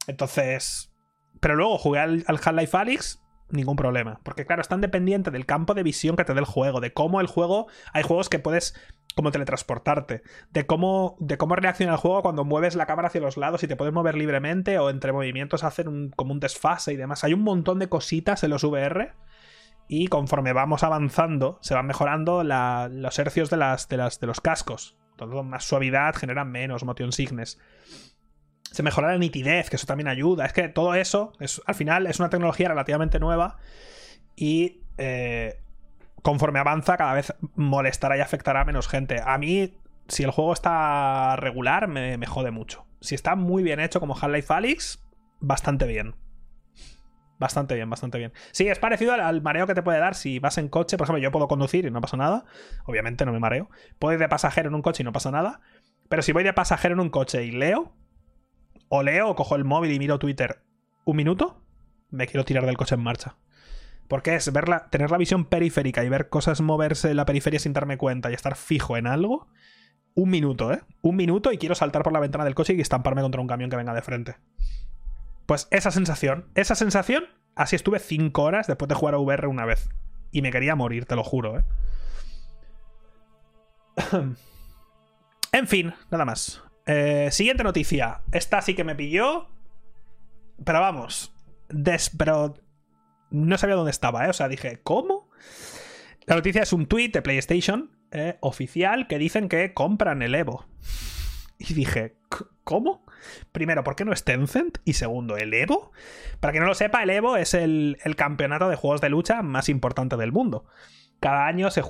Entonces. 0.07 0.87
Pero 1.39 1.55
luego 1.55 1.77
jugué 1.79 1.99
al, 1.99 2.23
al 2.27 2.39
Half-Life 2.43 2.77
Alyx, 2.77 3.21
ningún 3.49 3.75
problema. 3.75 4.19
Porque 4.23 4.45
claro, 4.45 4.61
es 4.61 4.67
tan 4.67 4.81
dependiente 4.81 5.31
del 5.31 5.45
campo 5.45 5.73
de 5.73 5.83
visión 5.83 6.15
que 6.15 6.23
te 6.23 6.33
dé 6.33 6.39
el 6.39 6.45
juego, 6.45 6.81
de 6.81 6.93
cómo 6.93 7.21
el 7.21 7.27
juego. 7.27 7.67
Hay 7.93 8.03
juegos 8.03 8.29
que 8.29 8.39
puedes 8.39 8.75
como 9.13 9.31
teletransportarte, 9.31 10.21
de 10.51 10.65
cómo, 10.65 11.15
de 11.19 11.37
cómo 11.37 11.55
reacciona 11.55 11.93
el 11.93 11.97
juego 11.97 12.21
cuando 12.21 12.45
mueves 12.45 12.75
la 12.75 12.85
cámara 12.85 13.07
hacia 13.07 13.21
los 13.21 13.37
lados 13.37 13.63
y 13.63 13.67
te 13.67 13.75
puedes 13.75 13.93
mover 13.93 14.15
libremente 14.15 14.79
o 14.79 14.89
entre 14.89 15.11
movimientos 15.11 15.63
hacer 15.63 15.87
un, 15.89 16.11
como 16.11 16.33
un 16.33 16.39
desfase 16.39 16.93
y 16.93 16.97
demás. 16.97 17.23
Hay 17.23 17.33
un 17.33 17.43
montón 17.43 17.79
de 17.79 17.89
cositas 17.89 18.43
en 18.43 18.51
los 18.51 18.63
VR 18.63 19.13
y 19.87 20.07
conforme 20.07 20.53
vamos 20.53 20.83
avanzando 20.83 21.59
se 21.61 21.73
van 21.73 21.87
mejorando 21.87 22.43
los 22.43 23.19
hercios 23.19 23.49
de, 23.49 23.57
las, 23.57 23.89
de, 23.89 23.97
las, 23.97 24.19
de 24.19 24.27
los 24.27 24.39
cascos. 24.39 24.95
Todo 25.17 25.43
más 25.43 25.65
suavidad 25.65 26.15
genera 26.15 26.45
menos 26.45 26.83
motion 26.83 27.11
sickness. 27.11 27.59
Se 28.71 28.83
mejora 28.83 29.11
la 29.11 29.17
nitidez, 29.17 29.69
que 29.69 29.75
eso 29.75 29.85
también 29.85 30.07
ayuda. 30.07 30.45
Es 30.45 30.53
que 30.53 30.69
todo 30.69 30.95
eso, 30.95 31.33
es, 31.39 31.61
al 31.65 31.75
final, 31.75 32.07
es 32.07 32.19
una 32.19 32.29
tecnología 32.29 32.69
relativamente 32.69 33.19
nueva 33.19 33.57
y 34.35 34.81
eh, 34.97 35.59
conforme 36.21 36.59
avanza, 36.59 36.97
cada 36.97 37.13
vez 37.13 37.33
molestará 37.55 38.17
y 38.17 38.21
afectará 38.21 38.61
a 38.61 38.65
menos 38.65 38.87
gente. 38.87 39.21
A 39.23 39.37
mí, 39.37 39.73
si 40.07 40.23
el 40.23 40.31
juego 40.31 40.53
está 40.53 41.35
regular, 41.35 41.87
me, 41.87 42.25
jode 42.25 42.51
mucho. 42.51 42.85
Si 42.99 43.15
está 43.15 43.35
muy 43.35 43.63
bien 43.63 43.79
hecho 43.79 43.99
como 43.99 44.15
Half-Life 44.15 44.53
Alyx, 44.53 45.03
bastante 45.39 45.85
bien. 45.85 46.15
Bastante 47.39 47.73
bien, 47.73 47.89
bastante 47.89 48.19
bien. 48.19 48.33
Sí, 48.51 48.67
es 48.67 48.77
parecido 48.77 49.13
al, 49.13 49.41
mareo 49.41 49.65
que 49.65 49.73
te 49.73 49.81
puede 49.81 49.97
dar 49.97 50.13
si 50.13 50.37
vas 50.37 50.59
en 50.59 50.69
coche. 50.69 50.97
Por 50.97 51.05
ejemplo, 51.05 51.21
yo 51.21 51.31
puedo 51.31 51.47
conducir 51.47 51.85
y 51.85 51.91
no 51.91 51.99
pasa 51.99 52.17
nada. 52.17 52.45
Obviamente 52.85 53.25
no 53.25 53.31
me 53.31 53.39
mareo. 53.39 53.69
Puedo 53.97 54.13
ir 54.13 54.19
de 54.19 54.29
pasajero 54.29 54.69
en 54.69 54.75
un 54.75 54.83
coche 54.83 55.01
y 55.01 55.05
no 55.05 55.11
pasa 55.11 55.31
nada. 55.31 55.61
Pero 56.07 56.21
si 56.21 56.33
voy 56.33 56.43
de 56.43 56.53
pasajero 56.53 56.93
en 56.93 56.99
un 56.99 57.09
coche 57.09 57.43
y 57.43 57.51
leo, 57.51 57.95
o 58.89 59.01
leo, 59.01 59.29
o 59.29 59.35
cojo 59.35 59.55
el 59.55 59.63
móvil 59.63 59.91
y 59.91 59.97
miro 59.97 60.19
Twitter 60.19 60.61
un 61.03 61.15
minuto, 61.15 61.63
me 62.11 62.27
quiero 62.27 62.45
tirar 62.45 62.65
del 62.65 62.77
coche 62.77 62.93
en 62.93 63.01
marcha. 63.01 63.37
Porque 64.07 64.35
es 64.35 64.51
verla, 64.51 64.89
tener 64.89 65.11
la 65.11 65.17
visión 65.17 65.45
periférica 65.45 66.03
y 66.03 66.09
ver 66.09 66.29
cosas 66.29 66.61
moverse 66.61 67.11
en 67.11 67.17
la 67.17 67.25
periferia 67.25 67.59
sin 67.59 67.73
darme 67.73 67.97
cuenta 67.97 68.29
y 68.29 68.33
estar 68.33 68.55
fijo 68.55 68.97
en 68.97 69.07
algo. 69.07 69.47
Un 70.13 70.29
minuto, 70.29 70.73
¿eh? 70.73 70.81
Un 71.01 71.15
minuto 71.15 71.51
y 71.51 71.57
quiero 71.57 71.75
saltar 71.75 72.03
por 72.03 72.11
la 72.11 72.19
ventana 72.19 72.43
del 72.43 72.55
coche 72.55 72.73
y 72.73 72.81
estamparme 72.81 73.21
contra 73.21 73.39
un 73.39 73.47
camión 73.47 73.69
que 73.69 73.77
venga 73.77 73.93
de 73.93 74.01
frente. 74.01 74.35
Pues 75.45 75.67
esa 75.71 75.91
sensación, 75.91 76.49
esa 76.55 76.75
sensación, 76.75 77.25
así 77.55 77.75
estuve 77.75 77.99
5 77.99 78.41
horas 78.41 78.67
después 78.67 78.89
de 78.89 78.95
jugar 78.95 79.15
a 79.15 79.19
VR 79.19 79.47
una 79.47 79.65
vez. 79.65 79.89
Y 80.31 80.41
me 80.41 80.51
quería 80.51 80.75
morir, 80.75 81.05
te 81.05 81.15
lo 81.15 81.23
juro, 81.23 81.59
¿eh? 81.59 81.63
en 85.51 85.67
fin, 85.67 85.93
nada 86.09 86.25
más. 86.25 86.61
Eh, 86.85 87.29
siguiente 87.31 87.63
noticia. 87.63 88.21
Esta 88.31 88.61
sí 88.61 88.75
que 88.75 88.83
me 88.83 88.95
pilló. 88.95 89.47
Pero 90.63 90.79
vamos. 90.79 91.33
Des, 91.69 92.09
pero 92.09 92.55
no 93.31 93.57
sabía 93.57 93.75
dónde 93.75 93.91
estaba, 93.91 94.25
¿eh? 94.25 94.29
O 94.29 94.33
sea, 94.33 94.47
dije, 94.47 94.81
¿cómo? 94.83 95.29
La 96.25 96.35
noticia 96.35 96.61
es 96.61 96.73
un 96.73 96.85
tweet 96.85 97.09
de 97.09 97.21
PlayStation 97.21 97.91
eh, 98.11 98.37
oficial 98.41 99.07
que 99.07 99.17
dicen 99.17 99.49
que 99.49 99.73
compran 99.73 100.21
el 100.21 100.35
Evo. 100.35 100.65
Y 101.57 101.73
dije, 101.73 102.17
¿cómo? 102.63 103.05
Primero, 103.51 103.83
¿por 103.83 103.95
qué 103.95 104.05
no 104.05 104.13
es 104.13 104.23
Tencent? 104.23 104.79
Y 104.83 104.93
segundo, 104.93 105.37
¿el 105.37 105.53
Evo? 105.53 105.91
Para 106.39 106.53
que 106.53 106.59
no 106.59 106.65
lo 106.65 106.73
sepa, 106.73 107.03
el 107.03 107.09
Evo 107.09 107.37
es 107.37 107.53
el, 107.53 107.97
campeonato 108.17 108.69
de 108.69 108.75
juegos 108.75 109.01
de 109.01 109.09
lucha 109.09 109.41
más 109.41 109.69
importante 109.69 110.17
del 110.17 110.31
mundo. 110.31 110.65
Cada 111.19 111.45
año 111.45 111.69
se, 111.69 111.83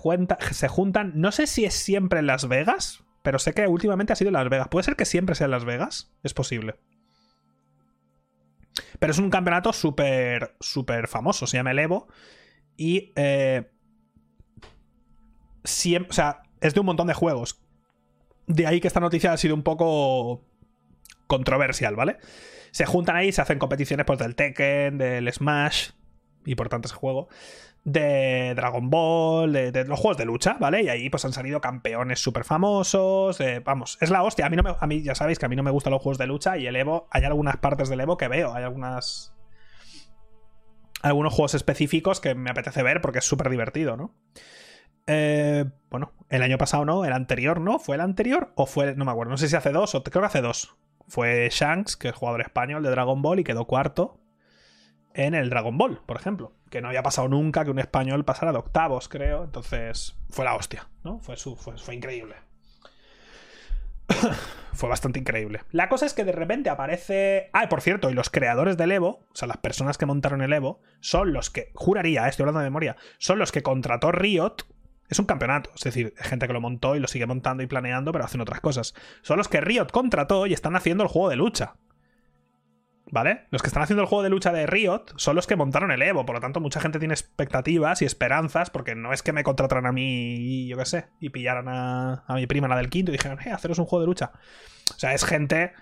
se 0.51 0.67
juntan, 0.67 1.13
no 1.15 1.31
sé 1.31 1.47
si 1.47 1.65
es 1.65 1.73
siempre 1.73 2.19
en 2.19 2.27
Las 2.27 2.47
Vegas, 2.47 3.03
pero 3.23 3.39
sé 3.39 3.53
que 3.53 3.67
últimamente 3.67 4.13
ha 4.13 4.17
sido 4.17 4.29
en 4.29 4.33
Las 4.33 4.49
Vegas. 4.49 4.67
¿Puede 4.67 4.83
ser 4.83 4.95
que 4.95 5.05
siempre 5.05 5.35
sea 5.35 5.45
en 5.45 5.51
Las 5.51 5.65
Vegas? 5.65 6.11
Es 6.23 6.33
posible. 6.33 6.75
Pero 9.01 9.13
es 9.13 9.17
un 9.17 9.31
campeonato 9.31 9.73
súper, 9.73 10.55
súper 10.59 11.07
famoso, 11.07 11.47
se 11.47 11.57
llama 11.57 11.71
el 11.71 11.79
Evo. 11.79 12.07
Y... 12.77 13.11
Eh, 13.15 13.67
o 15.63 16.13
sea, 16.13 16.43
es 16.59 16.75
de 16.75 16.79
un 16.81 16.85
montón 16.85 17.07
de 17.07 17.15
juegos. 17.15 17.63
De 18.45 18.67
ahí 18.67 18.79
que 18.79 18.87
esta 18.87 18.99
noticia 18.99 19.33
ha 19.33 19.37
sido 19.37 19.55
un 19.55 19.63
poco 19.63 20.45
controversial, 21.25 21.95
¿vale? 21.95 22.19
Se 22.69 22.85
juntan 22.85 23.15
ahí, 23.15 23.31
se 23.31 23.41
hacen 23.41 23.57
competiciones 23.57 24.05
pues, 24.05 24.19
del 24.19 24.35
Tekken, 24.35 24.99
del 24.99 25.33
Smash, 25.33 25.89
y 26.45 26.53
por 26.53 26.69
tanto 26.69 26.87
ese 26.87 26.95
juego 26.95 27.27
de 27.83 28.53
Dragon 28.55 28.89
Ball, 28.89 29.51
de, 29.51 29.85
los 29.85 29.99
juegos 29.99 30.17
de 30.17 30.25
lucha, 30.25 30.57
¿vale? 30.59 30.83
Y 30.83 30.89
ahí 30.89 31.09
pues 31.09 31.25
han 31.25 31.33
salido 31.33 31.61
campeones 31.61 32.19
súper 32.19 32.43
famosos, 32.43 33.39
vamos, 33.63 33.97
es 34.01 34.09
la 34.09 34.23
hostia. 34.23 34.45
A 34.45 34.49
mí, 34.49 34.57
no 34.57 34.77
a 34.79 34.87
mí 34.87 35.01
ya 35.01 35.15
sabéis 35.15 35.39
que 35.39 35.45
a 35.45 35.49
mí 35.49 35.55
no 35.55 35.63
me 35.63 35.71
gustan 35.71 35.91
los 35.91 36.01
juegos 36.01 36.17
de 36.17 36.27
lucha 36.27 36.57
y 36.57 36.67
el 36.67 36.75
Evo, 36.75 37.07
hay 37.11 37.23
algunas 37.23 37.57
partes 37.57 37.89
del 37.89 38.01
Evo 38.01 38.17
que 38.17 38.27
veo, 38.27 38.53
hay 38.53 38.63
algunas... 38.63 39.35
Algunos 41.03 41.33
juegos 41.33 41.55
específicos 41.55 42.19
que 42.19 42.35
me 42.35 42.51
apetece 42.51 42.83
ver 42.83 43.01
porque 43.01 43.19
es 43.19 43.25
súper 43.25 43.49
divertido, 43.49 43.97
¿no? 43.97 44.13
Eh, 45.07 45.65
bueno, 45.89 46.13
el 46.29 46.43
año 46.43 46.59
pasado 46.59 46.85
no, 46.85 47.05
el 47.05 47.13
anterior 47.13 47.59
no, 47.59 47.79
¿fue 47.79 47.95
el 47.95 48.01
anterior? 48.01 48.53
O 48.55 48.67
fue, 48.67 48.95
no 48.95 49.03
me 49.03 49.11
acuerdo, 49.11 49.31
no 49.31 49.37
sé 49.37 49.47
si 49.47 49.55
hace 49.55 49.71
dos 49.71 49.95
o 49.95 50.03
creo 50.03 50.21
que 50.21 50.27
hace 50.27 50.41
dos. 50.41 50.75
Fue 51.07 51.49
Shanks, 51.51 51.97
que 51.97 52.09
es 52.09 52.15
jugador 52.15 52.41
español 52.41 52.83
de 52.83 52.91
Dragon 52.91 53.21
Ball 53.21 53.39
y 53.39 53.43
quedó 53.43 53.65
cuarto 53.65 54.21
en 55.13 55.33
el 55.33 55.49
Dragon 55.49 55.77
Ball, 55.77 56.01
por 56.05 56.17
ejemplo. 56.17 56.53
Que 56.71 56.81
no 56.81 56.87
había 56.87 57.03
pasado 57.03 57.27
nunca 57.27 57.65
que 57.65 57.69
un 57.69 57.79
español 57.79 58.23
pasara 58.23 58.53
de 58.53 58.57
octavos, 58.57 59.09
creo. 59.09 59.43
Entonces, 59.43 60.15
fue 60.29 60.45
la 60.45 60.55
hostia, 60.55 60.87
¿no? 61.03 61.19
Fue, 61.19 61.35
su, 61.35 61.57
fue, 61.57 61.77
fue 61.77 61.93
increíble. 61.95 62.33
fue 64.73 64.87
bastante 64.87 65.19
increíble. 65.19 65.61
La 65.71 65.89
cosa 65.89 66.05
es 66.05 66.13
que 66.13 66.23
de 66.23 66.31
repente 66.31 66.69
aparece. 66.69 67.49
Ah, 67.51 67.67
por 67.67 67.81
cierto, 67.81 68.09
y 68.09 68.13
los 68.13 68.29
creadores 68.29 68.77
del 68.77 68.93
Evo, 68.93 69.27
o 69.29 69.35
sea, 69.35 69.49
las 69.49 69.57
personas 69.57 69.97
que 69.97 70.05
montaron 70.05 70.41
el 70.41 70.53
Evo, 70.53 70.81
son 71.01 71.33
los 71.33 71.49
que. 71.49 71.71
Juraría, 71.73 72.25
eh, 72.25 72.29
estoy 72.29 72.43
hablando 72.43 72.61
de 72.61 72.67
memoria. 72.67 72.95
Son 73.17 73.37
los 73.37 73.51
que 73.51 73.63
contrató 73.63 74.13
Riot. 74.13 74.55
Es 75.09 75.19
un 75.19 75.25
campeonato, 75.25 75.71
es 75.75 75.83
decir, 75.83 76.13
gente 76.15 76.47
que 76.47 76.53
lo 76.53 76.61
montó 76.61 76.95
y 76.95 77.01
lo 77.01 77.09
sigue 77.09 77.25
montando 77.25 77.63
y 77.63 77.67
planeando, 77.67 78.13
pero 78.13 78.23
hacen 78.23 78.39
otras 78.39 78.61
cosas. 78.61 78.93
Son 79.23 79.37
los 79.37 79.49
que 79.49 79.59
Riot 79.59 79.87
contrató 79.91 80.47
y 80.47 80.53
están 80.53 80.77
haciendo 80.77 81.03
el 81.03 81.09
juego 81.09 81.27
de 81.27 81.35
lucha. 81.35 81.75
¿Vale? 83.11 83.45
Los 83.51 83.61
que 83.61 83.67
están 83.67 83.83
haciendo 83.83 84.03
el 84.03 84.07
juego 84.07 84.23
de 84.23 84.29
lucha 84.29 84.53
de 84.53 84.65
Riot 84.65 85.03
son 85.17 85.35
los 85.35 85.45
que 85.45 85.57
montaron 85.57 85.91
el 85.91 86.01
Evo, 86.01 86.25
por 86.25 86.35
lo 86.35 86.41
tanto 86.41 86.61
mucha 86.61 86.79
gente 86.79 86.97
tiene 86.97 87.13
expectativas 87.13 88.01
y 88.01 88.05
esperanzas, 88.05 88.69
porque 88.69 88.95
no 88.95 89.11
es 89.11 89.21
que 89.21 89.33
me 89.33 89.43
contrataran 89.43 89.85
a 89.85 89.91
mí, 89.91 90.65
yo 90.67 90.77
qué 90.77 90.85
sé, 90.85 91.07
y 91.19 91.29
pillaran 91.29 91.67
a, 91.67 92.23
mi 92.29 92.47
prima, 92.47 92.69
la 92.69 92.77
del 92.77 92.89
quinto, 92.89 93.11
y 93.11 93.17
dijeron, 93.17 93.37
eh, 93.45 93.51
haceros 93.51 93.79
un 93.79 93.85
juego 93.85 93.99
de 93.99 94.07
lucha. 94.07 94.31
O 94.95 94.97
sea, 94.97 95.13
es 95.13 95.25
gente 95.25 95.73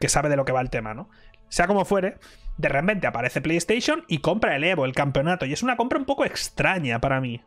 que 0.00 0.08
sabe 0.08 0.28
de 0.28 0.36
lo 0.36 0.44
que 0.44 0.50
va 0.50 0.60
el 0.60 0.68
tema, 0.68 0.94
¿no? 0.94 1.10
Sea 1.48 1.68
como 1.68 1.84
fuere, 1.84 2.18
de 2.56 2.68
repente 2.68 3.06
aparece 3.06 3.40
PlayStation 3.40 4.04
y 4.08 4.18
compra 4.18 4.56
el 4.56 4.64
Evo, 4.64 4.84
el 4.84 4.94
campeonato, 4.94 5.46
y 5.46 5.52
es 5.52 5.62
una 5.62 5.76
compra 5.76 6.00
un 6.00 6.06
poco 6.06 6.24
extraña 6.24 7.00
para 7.00 7.20
mí. 7.20 7.40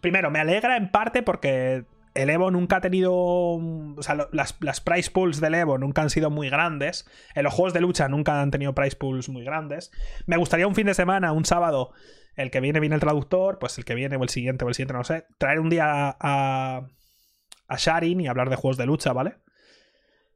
Primero, 0.00 0.30
me 0.30 0.38
alegra 0.38 0.76
en 0.76 0.92
parte 0.92 1.24
porque 1.24 1.84
el 2.14 2.30
Evo 2.30 2.50
nunca 2.50 2.76
ha 2.76 2.80
tenido. 2.80 3.12
O 3.12 4.02
sea, 4.02 4.28
las, 4.32 4.80
price 4.80 5.10
pools 5.10 5.40
del 5.40 5.54
Evo 5.54 5.78
nunca 5.78 6.02
han 6.02 6.10
sido 6.10 6.30
muy 6.30 6.50
grandes. 6.50 7.08
En 7.34 7.44
los 7.44 7.54
juegos 7.54 7.72
de 7.72 7.80
lucha 7.80 8.08
nunca 8.08 8.40
han 8.40 8.50
tenido 8.50 8.74
price 8.74 8.96
pools 8.96 9.28
muy 9.28 9.44
grandes. 9.44 9.90
Me 10.26 10.36
gustaría 10.36 10.66
un 10.66 10.74
fin 10.74 10.86
de 10.86 10.94
semana, 10.94 11.32
un 11.32 11.44
sábado, 11.44 11.92
el 12.36 12.50
que 12.50 12.60
viene 12.60 12.80
viene 12.80 12.94
el 12.94 13.00
traductor, 13.00 13.58
pues 13.58 13.78
el 13.78 13.84
que 13.84 13.94
viene 13.94 14.16
o 14.16 14.22
el 14.22 14.28
siguiente 14.28 14.64
o 14.64 14.68
el 14.68 14.74
siguiente, 14.74 14.94
no 14.94 15.04
sé. 15.04 15.26
Traer 15.38 15.60
un 15.60 15.70
día 15.70 16.16
a, 16.18 16.88
a 17.68 17.76
Sharin 17.76 18.20
y 18.20 18.28
hablar 18.28 18.50
de 18.50 18.56
juegos 18.56 18.76
de 18.76 18.86
lucha, 18.86 19.12
¿vale? 19.12 19.36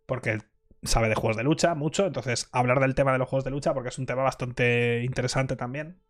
Porque 0.07 0.39
sabe 0.85 1.09
de 1.09 1.15
juegos 1.15 1.37
de 1.37 1.45
lucha 1.45 1.75
mucho, 1.75 2.07
entonces 2.07 2.49
hablar 2.53 2.81
del 2.81 2.95
tema 2.95 3.13
de 3.13 3.19
los 3.19 3.29
juegos 3.29 3.45
de 3.45 3.51
lucha 3.51 3.73
porque 3.73 3.89
es 3.89 3.99
un 3.99 4.07
tema 4.07 4.23
bastante 4.23 5.03
interesante 5.03 5.57
también. 5.57 6.01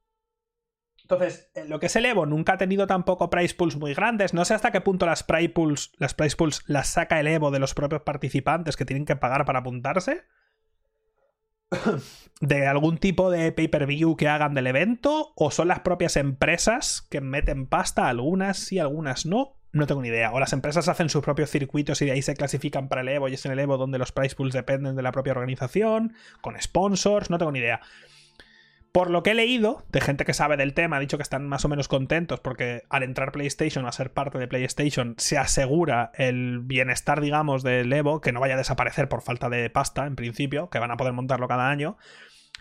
Entonces, 1.04 1.50
eh, 1.54 1.66
lo 1.66 1.78
que 1.80 1.86
es 1.86 1.96
el 1.96 2.06
Evo 2.06 2.24
nunca 2.24 2.54
ha 2.54 2.56
tenido 2.56 2.86
tampoco 2.86 3.28
price 3.28 3.54
pools 3.54 3.76
muy 3.76 3.92
grandes. 3.92 4.32
No 4.32 4.44
sé 4.46 4.54
hasta 4.54 4.72
qué 4.72 4.80
punto 4.80 5.04
las 5.04 5.22
price 5.22 5.50
pools, 5.50 5.92
las 5.98 6.14
price 6.14 6.34
pools 6.34 6.64
las 6.66 6.88
saca 6.88 7.20
el 7.20 7.26
Evo 7.26 7.50
de 7.50 7.58
los 7.58 7.74
propios 7.74 8.02
participantes 8.02 8.76
que 8.76 8.86
tienen 8.86 9.04
que 9.04 9.14
pagar 9.14 9.44
para 9.44 9.58
apuntarse. 9.58 10.22
de 12.40 12.66
algún 12.66 12.98
tipo 12.98 13.30
de 13.30 13.52
pay-per-view 13.52 14.16
que 14.16 14.28
hagan 14.28 14.54
del 14.54 14.66
evento. 14.66 15.34
O 15.36 15.50
son 15.50 15.68
las 15.68 15.80
propias 15.80 16.16
empresas 16.16 17.06
que 17.10 17.20
meten 17.20 17.66
pasta, 17.66 18.08
algunas 18.08 18.72
y 18.72 18.78
algunas 18.78 19.26
no. 19.26 19.58
No 19.72 19.86
tengo 19.86 20.00
ni 20.00 20.08
idea. 20.08 20.32
O 20.32 20.40
las 20.40 20.54
empresas 20.54 20.88
hacen 20.88 21.10
sus 21.10 21.22
propios 21.22 21.50
circuitos 21.50 22.00
y 22.00 22.06
de 22.06 22.12
ahí 22.12 22.22
se 22.22 22.34
clasifican 22.34 22.88
para 22.88 23.02
el 23.02 23.08
Evo 23.08 23.28
y 23.28 23.34
es 23.34 23.44
en 23.44 23.52
el 23.52 23.58
Evo 23.58 23.76
donde 23.76 23.98
los 23.98 24.12
price 24.12 24.36
pools 24.36 24.54
dependen 24.54 24.96
de 24.96 25.02
la 25.02 25.12
propia 25.12 25.32
organización, 25.32 26.14
con 26.40 26.58
sponsors, 26.58 27.28
no 27.28 27.36
tengo 27.36 27.52
ni 27.52 27.58
idea. 27.58 27.82
Por 28.94 29.10
lo 29.10 29.24
que 29.24 29.32
he 29.32 29.34
leído, 29.34 29.82
de 29.90 30.00
gente 30.00 30.24
que 30.24 30.34
sabe 30.34 30.56
del 30.56 30.72
tema, 30.72 30.98
ha 30.98 31.00
dicho 31.00 31.16
que 31.16 31.24
están 31.24 31.48
más 31.48 31.64
o 31.64 31.68
menos 31.68 31.88
contentos 31.88 32.38
porque 32.38 32.84
al 32.88 33.02
entrar 33.02 33.32
PlayStation, 33.32 33.86
a 33.86 33.90
ser 33.90 34.12
parte 34.12 34.38
de 34.38 34.46
PlayStation, 34.46 35.16
se 35.18 35.36
asegura 35.36 36.12
el 36.14 36.60
bienestar, 36.60 37.20
digamos, 37.20 37.64
del 37.64 37.92
Evo, 37.92 38.20
que 38.20 38.30
no 38.30 38.38
vaya 38.38 38.54
a 38.54 38.56
desaparecer 38.56 39.08
por 39.08 39.20
falta 39.20 39.48
de 39.48 39.68
pasta, 39.68 40.06
en 40.06 40.14
principio, 40.14 40.70
que 40.70 40.78
van 40.78 40.92
a 40.92 40.96
poder 40.96 41.12
montarlo 41.12 41.48
cada 41.48 41.70
año. 41.70 41.96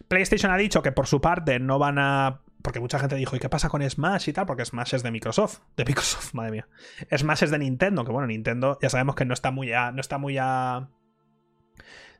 PlayStation 0.07 0.51
ha 0.51 0.57
dicho 0.57 0.81
que 0.81 0.91
por 0.91 1.05
su 1.05 1.21
parte 1.21 1.59
no 1.59 1.77
van 1.77 1.99
a. 1.99 2.41
Porque 2.63 2.79
mucha 2.79 2.97
gente 2.97 3.15
dijo, 3.15 3.35
¿y 3.35 3.39
qué 3.39 3.49
pasa 3.49 3.69
con 3.69 3.87
Smash 3.87 4.29
y 4.29 4.33
tal? 4.33 4.47
Porque 4.47 4.65
Smash 4.65 4.95
es 4.95 5.03
de 5.03 5.11
Microsoft. 5.11 5.59
De 5.77 5.85
Microsoft, 5.85 6.33
madre 6.33 6.51
mía. 6.51 6.67
Smash 7.15 7.43
es 7.43 7.51
de 7.51 7.59
Nintendo, 7.59 8.05
que 8.05 8.11
bueno, 8.11 8.25
Nintendo 8.25 8.79
ya 8.81 8.89
sabemos 8.89 9.13
que 9.13 9.25
no 9.25 9.35
está 9.35 9.51
muy 9.51 9.71
a. 9.71 9.91
No 9.91 10.01
está 10.01 10.17
muy 10.17 10.39
a. 10.39 10.89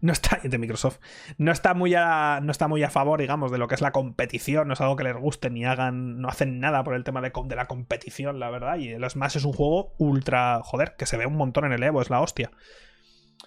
No 0.03 0.11
está. 0.11 0.41
De 0.43 0.57
Microsoft. 0.57 0.99
No 1.37 1.51
está 1.51 1.73
muy 1.73 1.95
a. 1.95 2.41
No 2.43 2.51
está 2.51 2.67
muy 2.67 2.83
a 2.83 2.89
favor, 2.89 3.21
digamos, 3.21 3.51
de 3.51 3.57
lo 3.57 3.69
que 3.69 3.75
es 3.75 3.81
la 3.81 3.93
competición. 3.93 4.67
No 4.67 4.73
es 4.73 4.81
algo 4.81 4.97
que 4.97 5.05
les 5.05 5.15
guste 5.15 5.49
ni 5.49 5.65
hagan. 5.65 6.19
No 6.19 6.27
hacen 6.27 6.59
nada 6.59 6.83
por 6.83 6.93
el 6.93 7.05
tema 7.05 7.21
de, 7.21 7.31
la 7.55 7.65
competición, 7.65 8.37
la 8.37 8.51
verdad. 8.51 8.77
Y 8.77 8.89
el 8.89 9.09
Smash 9.09 9.37
es 9.37 9.45
un 9.45 9.53
juego 9.53 9.95
ultra. 9.97 10.59
Joder, 10.61 10.95
que 10.97 11.05
se 11.05 11.15
ve 11.15 11.25
un 11.25 11.37
montón 11.37 11.63
en 11.65 11.71
el 11.71 11.81
Evo, 11.81 12.01
es 12.01 12.09
la 12.09 12.19
hostia. 12.19 12.51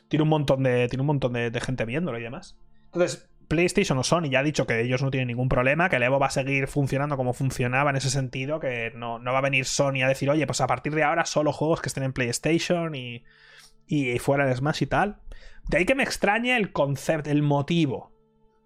Tiene 0.08 0.22
un 0.22 0.30
montón 0.30 0.62
de. 0.62 0.88
Tiene 0.88 1.02
un 1.02 1.08
montón 1.08 1.34
de, 1.34 1.50
de 1.50 1.60
gente 1.60 1.84
viéndolo 1.84 2.18
y 2.18 2.22
demás. 2.22 2.56
Entonces, 2.86 3.28
PlayStation 3.48 3.98
o 3.98 4.02
Sony 4.02 4.30
ya 4.30 4.38
ha 4.38 4.42
dicho 4.42 4.66
que 4.66 4.80
ellos 4.80 5.02
no 5.02 5.10
tienen 5.10 5.28
ningún 5.28 5.50
problema, 5.50 5.90
que 5.90 5.96
el 5.96 6.04
Evo 6.04 6.18
va 6.18 6.28
a 6.28 6.30
seguir 6.30 6.68
funcionando 6.68 7.18
como 7.18 7.34
funcionaba 7.34 7.90
en 7.90 7.96
ese 7.96 8.08
sentido, 8.08 8.60
que 8.60 8.92
no, 8.94 9.18
no 9.18 9.32
va 9.32 9.40
a 9.40 9.42
venir 9.42 9.66
Sony 9.66 10.02
a 10.02 10.08
decir, 10.08 10.30
oye, 10.30 10.46
pues 10.46 10.62
a 10.62 10.66
partir 10.66 10.94
de 10.94 11.04
ahora 11.04 11.26
solo 11.26 11.52
juegos 11.52 11.82
que 11.82 11.90
estén 11.90 12.04
en 12.04 12.14
PlayStation 12.14 12.94
y, 12.94 13.24
y 13.86 14.18
fuera 14.18 14.46
de 14.46 14.54
Smash 14.54 14.82
y 14.82 14.86
tal. 14.86 15.20
De 15.68 15.78
ahí 15.78 15.84
que 15.84 15.94
me 15.94 16.02
extrañe 16.02 16.56
el 16.56 16.72
concepto, 16.72 17.30
el 17.30 17.42
motivo. 17.42 18.12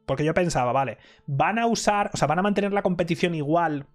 Porque 0.07 0.25
yo 0.25 0.35
pensaba, 0.35 0.73
vale, 0.73 0.99
van 1.27 1.59
a 1.59 1.67
usar, 1.67 2.11
o 2.13 2.17
sea, 2.17 2.27
van 2.27 2.41
a 2.41 2.43
mantener 2.43 2.73
la 2.73 2.83
competición 2.83 3.35
igual, 3.35 3.87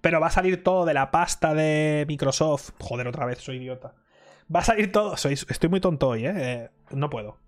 pero 0.00 0.20
va 0.20 0.26
a 0.26 0.30
salir 0.30 0.64
todo 0.64 0.84
de 0.84 0.94
la 0.94 1.10
pasta 1.10 1.54
de 1.54 2.04
Microsoft. 2.08 2.70
Joder, 2.80 3.06
otra 3.06 3.24
vez, 3.24 3.38
soy 3.38 3.56
idiota. 3.58 3.94
Va 4.54 4.60
a 4.60 4.64
salir 4.64 4.90
todo. 4.90 5.16
Soy, 5.16 5.34
estoy 5.34 5.68
muy 5.68 5.80
tonto 5.80 6.08
hoy, 6.08 6.26
¿eh? 6.26 6.32
¿eh? 6.36 6.70
No 6.90 7.08
puedo 7.10 7.38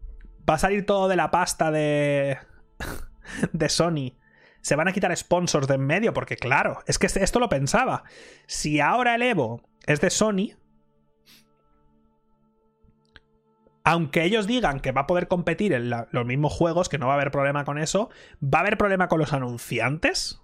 va 0.51 0.55
a 0.55 0.59
salir 0.59 0.87
todo 0.87 1.09
de 1.09 1.17
la 1.17 1.31
pasta 1.31 1.71
de. 1.71 2.39
de 3.53 3.69
Sony. 3.69 4.17
Se 4.63 4.77
van 4.77 4.89
a 4.89 4.93
quitar 4.93 5.17
sponsors 5.17 5.67
de 5.69 5.75
en 5.75 5.87
medio, 5.87 6.13
porque 6.13 6.37
claro, 6.37 6.83
es 6.87 6.99
que 6.99 7.07
esto 7.07 7.41
lo 7.41 7.49
pensaba. 7.49 8.05
Si 8.47 8.81
ahora 8.81 9.15
el 9.15 9.23
Evo 9.23 9.63
es 9.87 10.01
de 10.01 10.11
Sony, 10.11 10.57
aunque 13.91 14.23
ellos 14.23 14.47
digan 14.47 14.79
que 14.79 14.93
va 14.93 15.01
a 15.01 15.07
poder 15.09 15.27
competir 15.27 15.73
en 15.73 15.91
los 15.91 16.25
mismos 16.25 16.53
juegos, 16.53 16.89
que 16.89 16.97
no 16.97 17.09
va 17.09 17.15
a 17.15 17.17
haber 17.17 17.33
problema 17.33 17.65
con 17.65 17.77
eso, 17.77 18.09
¿va 18.41 18.59
a 18.59 18.61
haber 18.61 18.79
problema 18.79 19.09
con 19.09 19.19
los 19.19 19.33
anunciantes? 19.33 20.41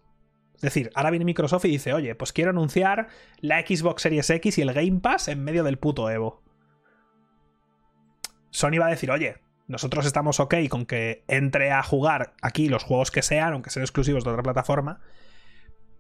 Es 0.56 0.62
decir, 0.62 0.90
ahora 0.96 1.10
viene 1.10 1.24
Microsoft 1.24 1.64
y 1.66 1.68
dice, 1.68 1.92
oye, 1.92 2.16
pues 2.16 2.32
quiero 2.32 2.50
anunciar 2.50 3.06
la 3.38 3.60
Xbox 3.60 4.02
Series 4.02 4.28
X 4.30 4.58
y 4.58 4.62
el 4.62 4.72
Game 4.72 4.98
Pass 4.98 5.28
en 5.28 5.44
medio 5.44 5.62
del 5.62 5.78
puto 5.78 6.10
Evo. 6.10 6.42
Sony 8.50 8.80
va 8.80 8.86
a 8.86 8.90
decir, 8.90 9.12
oye, 9.12 9.36
nosotros 9.68 10.06
estamos 10.06 10.40
ok 10.40 10.54
con 10.68 10.84
que 10.84 11.22
entre 11.28 11.70
a 11.70 11.84
jugar 11.84 12.34
aquí 12.42 12.68
los 12.68 12.82
juegos 12.82 13.12
que 13.12 13.22
sean, 13.22 13.52
aunque 13.52 13.70
sean 13.70 13.84
exclusivos 13.84 14.24
de 14.24 14.30
otra 14.30 14.42
plataforma, 14.42 14.98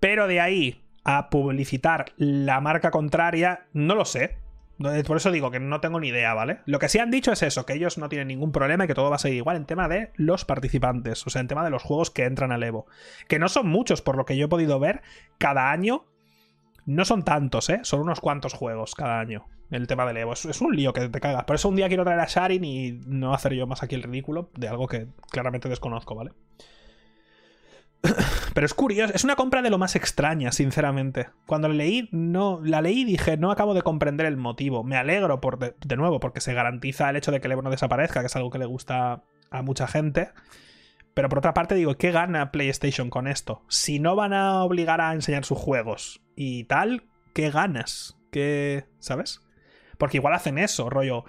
pero 0.00 0.26
de 0.26 0.40
ahí 0.40 0.82
a 1.04 1.30
publicitar 1.30 2.06
la 2.16 2.60
marca 2.60 2.90
contraria, 2.90 3.68
no 3.72 3.94
lo 3.94 4.04
sé. 4.04 4.36
Por 4.78 5.16
eso 5.16 5.30
digo 5.30 5.50
que 5.50 5.58
no 5.58 5.80
tengo 5.80 6.00
ni 6.00 6.08
idea, 6.08 6.34
¿vale? 6.34 6.58
Lo 6.66 6.78
que 6.78 6.88
sí 6.88 6.98
han 6.98 7.10
dicho 7.10 7.32
es 7.32 7.42
eso, 7.42 7.64
que 7.64 7.72
ellos 7.72 7.96
no 7.96 8.10
tienen 8.10 8.28
ningún 8.28 8.52
problema 8.52 8.84
y 8.84 8.86
que 8.86 8.94
todo 8.94 9.08
va 9.08 9.16
a 9.16 9.18
seguir 9.18 9.38
igual 9.38 9.56
en 9.56 9.64
tema 9.64 9.88
de 9.88 10.10
los 10.16 10.44
participantes, 10.44 11.26
o 11.26 11.30
sea, 11.30 11.40
en 11.40 11.48
tema 11.48 11.64
de 11.64 11.70
los 11.70 11.82
juegos 11.82 12.10
que 12.10 12.24
entran 12.24 12.52
al 12.52 12.62
Evo. 12.62 12.86
Que 13.26 13.38
no 13.38 13.48
son 13.48 13.68
muchos, 13.68 14.02
por 14.02 14.16
lo 14.16 14.26
que 14.26 14.36
yo 14.36 14.46
he 14.46 14.48
podido 14.48 14.78
ver, 14.78 15.02
cada 15.38 15.70
año 15.70 16.04
no 16.84 17.04
son 17.04 17.24
tantos, 17.24 17.70
¿eh? 17.70 17.80
Son 17.84 18.00
unos 18.00 18.20
cuantos 18.20 18.52
juegos 18.52 18.94
cada 18.94 19.18
año 19.18 19.46
el 19.70 19.86
tema 19.86 20.06
del 20.06 20.18
Evo. 20.18 20.32
Es, 20.32 20.60
un 20.60 20.76
lío 20.76 20.92
que 20.92 21.08
te 21.08 21.20
cagas. 21.20 21.44
Por 21.44 21.56
eso 21.56 21.68
un 21.68 21.76
día 21.76 21.88
quiero 21.88 22.04
traer 22.04 22.20
a 22.20 22.26
Sharin 22.26 22.64
y 22.64 22.92
no 23.06 23.34
hacer 23.34 23.54
yo 23.54 23.66
más 23.66 23.82
aquí 23.82 23.94
el 23.94 24.02
ridículo 24.02 24.50
de 24.54 24.68
algo 24.68 24.86
que 24.86 25.08
claramente 25.30 25.68
desconozco, 25.68 26.14
¿vale? 26.14 26.32
Pero 28.56 28.64
es 28.64 28.72
curioso, 28.72 29.12
es 29.12 29.22
una 29.22 29.36
compra 29.36 29.60
de 29.60 29.68
lo 29.68 29.76
más 29.76 29.96
extraña, 29.96 30.50
sinceramente. 30.50 31.28
Cuando 31.44 31.68
la 31.68 31.74
leí, 31.74 32.08
no, 32.10 32.58
la 32.64 32.80
leí 32.80 33.04
dije, 33.04 33.36
no 33.36 33.50
acabo 33.50 33.74
de 33.74 33.82
comprender 33.82 34.24
el 34.24 34.38
motivo. 34.38 34.82
Me 34.82 34.96
alegro 34.96 35.42
por 35.42 35.58
de, 35.58 35.96
nuevo, 35.98 36.20
porque 36.20 36.40
se 36.40 36.54
garantiza 36.54 37.10
el 37.10 37.16
hecho 37.16 37.30
de 37.30 37.38
que 37.38 37.48
el 37.48 37.52
Evo 37.52 37.60
no 37.60 37.68
desaparezca, 37.68 38.20
que 38.20 38.28
es 38.28 38.36
algo 38.36 38.48
que 38.48 38.58
le 38.58 38.64
gusta 38.64 39.24
a 39.50 39.60
mucha 39.60 39.86
gente. 39.86 40.30
Pero 41.12 41.28
por 41.28 41.40
otra 41.40 41.52
parte, 41.52 41.74
digo, 41.74 41.98
¿qué 41.98 42.12
gana 42.12 42.50
PlayStation 42.50 43.10
con 43.10 43.26
esto? 43.26 43.62
Si 43.68 43.98
no 43.98 44.16
van 44.16 44.32
a 44.32 44.64
obligar 44.64 45.02
a 45.02 45.12
enseñar 45.12 45.44
sus 45.44 45.58
juegos 45.58 46.22
y 46.34 46.64
tal, 46.64 47.02
¿qué 47.34 47.50
ganas? 47.50 48.16
¿Qué. 48.32 48.86
¿Sabes? 49.00 49.42
Porque 49.98 50.16
igual 50.16 50.32
hacen 50.32 50.56
eso, 50.56 50.88
rollo. 50.88 51.24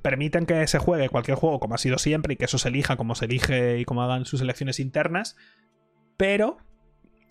Permiten 0.00 0.46
que 0.46 0.64
se 0.68 0.78
juegue 0.78 1.08
cualquier 1.08 1.38
juego 1.38 1.58
como 1.58 1.74
ha 1.74 1.78
sido 1.78 1.98
siempre 1.98 2.34
y 2.34 2.36
que 2.36 2.44
eso 2.44 2.58
se 2.58 2.68
elija 2.68 2.96
como 2.96 3.16
se 3.16 3.24
elige 3.24 3.80
y 3.80 3.84
como 3.84 4.02
hagan 4.02 4.26
sus 4.26 4.40
elecciones 4.40 4.78
internas. 4.78 5.34
Pero, 6.16 6.58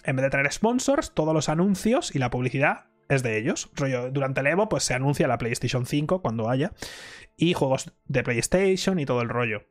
en 0.07 0.15
vez 0.15 0.23
de 0.23 0.29
tener 0.29 0.51
sponsors, 0.51 1.13
todos 1.13 1.33
los 1.33 1.49
anuncios 1.49 2.15
y 2.15 2.19
la 2.19 2.29
publicidad 2.29 2.85
es 3.09 3.23
de 3.23 3.37
ellos. 3.37 3.69
Durante 4.11 4.39
el 4.39 4.47
Evo, 4.47 4.69
pues 4.69 4.83
se 4.83 4.93
anuncia 4.93 5.27
la 5.27 5.37
PlayStation 5.37 5.85
5 5.85 6.21
cuando 6.21 6.49
haya. 6.49 6.73
Y 7.35 7.53
juegos 7.53 7.93
de 8.05 8.23
PlayStation 8.23 8.99
y 8.99 9.05
todo 9.05 9.21
el 9.21 9.29
rollo. 9.29 9.67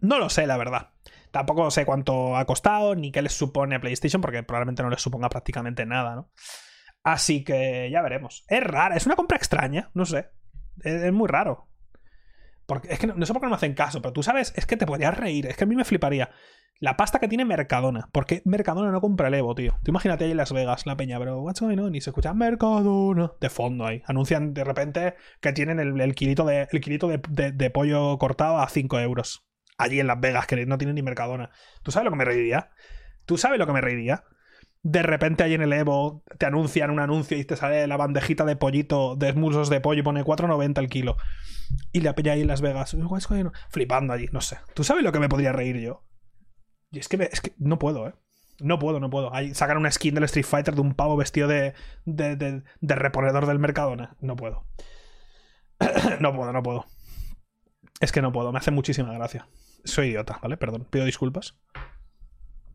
No 0.00 0.18
lo 0.18 0.28
sé, 0.28 0.46
la 0.46 0.56
verdad. 0.56 0.90
Tampoco 1.30 1.70
sé 1.70 1.86
cuánto 1.86 2.36
ha 2.36 2.44
costado, 2.46 2.94
ni 2.94 3.12
qué 3.12 3.22
les 3.22 3.32
supone 3.32 3.76
a 3.76 3.80
PlayStation, 3.80 4.20
porque 4.20 4.42
probablemente 4.42 4.82
no 4.82 4.90
les 4.90 5.00
suponga 5.00 5.28
prácticamente 5.28 5.86
nada, 5.86 6.16
¿no? 6.16 6.30
Así 7.02 7.44
que 7.44 7.88
ya 7.90 8.02
veremos. 8.02 8.44
Es 8.48 8.62
rara, 8.62 8.96
es 8.96 9.06
una 9.06 9.14
compra 9.14 9.36
extraña, 9.36 9.90
no 9.94 10.04
sé. 10.04 10.30
Es, 10.82 11.12
muy 11.12 11.28
raro. 11.28 11.68
Porque 12.66 12.92
es 12.92 12.98
que 12.98 13.06
no, 13.06 13.24
sé 13.24 13.32
por 13.32 13.40
qué 13.40 13.46
no 13.46 13.50
me 13.50 13.56
hacen 13.56 13.74
caso, 13.74 14.02
pero 14.02 14.12
tú 14.12 14.22
sabes, 14.22 14.52
es 14.56 14.66
que 14.66 14.76
te 14.76 14.86
podrías 14.86 15.16
reír, 15.16 15.46
es 15.46 15.56
que 15.56 15.64
a 15.64 15.66
mí 15.66 15.76
me 15.76 15.84
fliparía. 15.84 16.30
La 16.78 16.96
pasta 16.96 17.20
que 17.20 17.28
tiene 17.28 17.46
Mercadona. 17.46 18.10
¿Por 18.12 18.26
qué 18.26 18.42
Mercadona 18.44 18.90
no 18.90 19.00
compra 19.00 19.28
el 19.28 19.34
Evo, 19.34 19.54
tío? 19.54 19.78
Tú 19.82 19.92
imagínate 19.92 20.24
ahí 20.24 20.32
en 20.32 20.36
Las 20.36 20.52
Vegas, 20.52 20.84
la 20.84 20.96
peña, 20.96 21.18
pero 21.18 21.40
what's 21.40 21.60
going 21.60 21.78
on? 21.78 21.94
Y 21.94 22.02
se 22.02 22.10
escucha 22.10 22.34
Mercadona 22.34 23.32
de 23.40 23.48
fondo 23.48 23.86
ahí. 23.86 24.02
Anuncian 24.04 24.52
de 24.52 24.62
repente 24.62 25.14
que 25.40 25.54
tienen 25.54 25.78
el, 25.78 26.14
kilito, 26.14 26.44
de, 26.44 26.68
el 26.70 26.80
kilito 26.80 27.08
de, 27.08 27.70
pollo 27.70 28.18
cortado 28.18 28.58
a 28.58 28.68
5 28.68 29.00
euros. 29.00 29.46
Allí 29.78 30.00
en 30.00 30.06
Las 30.06 30.20
Vegas, 30.20 30.46
que 30.46 30.66
no 30.66 30.76
tienen 30.76 30.96
ni 30.96 31.02
Mercadona. 31.02 31.50
¿Tú 31.82 31.92
sabes 31.92 32.04
lo 32.04 32.10
que 32.10 32.18
me 32.18 32.24
reiría? 32.26 32.70
¿Tú 33.24 33.38
sabes 33.38 33.58
lo 33.58 33.66
que 33.66 33.72
me 33.72 33.80
reiría? 33.80 34.24
De 34.82 35.02
repente 35.02 35.42
ahí 35.42 35.54
en 35.54 35.62
el 35.62 35.72
Evo 35.72 36.22
te 36.38 36.46
anuncian 36.46 36.90
un 36.90 37.00
anuncio 37.00 37.36
y 37.36 37.44
te 37.44 37.56
sale 37.56 37.86
la 37.86 37.96
bandejita 37.96 38.44
de 38.44 38.56
pollito, 38.56 39.16
de 39.16 39.32
muslos 39.32 39.68
de 39.68 39.80
pollo 39.80 40.00
y 40.00 40.04
pone 40.04 40.24
4.90 40.24 40.78
el 40.78 40.88
kilo. 40.88 41.16
Y 41.92 42.00
la 42.00 42.14
peña 42.14 42.32
ahí 42.32 42.42
en 42.42 42.46
Las 42.46 42.60
Vegas, 42.60 42.96
flipando 43.70 44.12
allí, 44.12 44.28
no 44.32 44.40
sé. 44.40 44.58
¿Tú 44.74 44.84
sabes 44.84 45.02
lo 45.02 45.12
que 45.12 45.18
me 45.18 45.28
podría 45.28 45.52
reír 45.52 45.78
yo? 45.78 46.04
Y 46.92 47.00
es 47.00 47.08
que, 47.08 47.28
es 47.30 47.40
que 47.40 47.54
no 47.58 47.78
puedo, 47.78 48.08
¿eh? 48.08 48.14
No 48.60 48.78
puedo, 48.78 49.00
no 49.00 49.10
puedo. 49.10 49.34
Ahí 49.34 49.54
sacan 49.54 49.76
una 49.76 49.90
skin 49.90 50.14
del 50.14 50.24
Street 50.24 50.46
Fighter 50.46 50.74
de 50.74 50.80
un 50.80 50.94
pavo 50.94 51.16
vestido 51.16 51.46
de, 51.48 51.74
de, 52.04 52.36
de, 52.36 52.62
de 52.80 52.94
reponedor 52.94 53.46
del 53.46 53.58
Mercadona. 53.58 54.16
No 54.20 54.36
puedo. 54.36 54.64
no 56.20 56.34
puedo, 56.34 56.52
no 56.52 56.62
puedo. 56.62 56.86
Es 58.00 58.12
que 58.12 58.22
no 58.22 58.32
puedo, 58.32 58.52
me 58.52 58.58
hace 58.58 58.70
muchísima 58.70 59.12
gracia. 59.12 59.48
Soy 59.84 60.08
idiota, 60.08 60.38
¿vale? 60.42 60.56
Perdón, 60.56 60.86
pido 60.90 61.04
disculpas. 61.04 61.58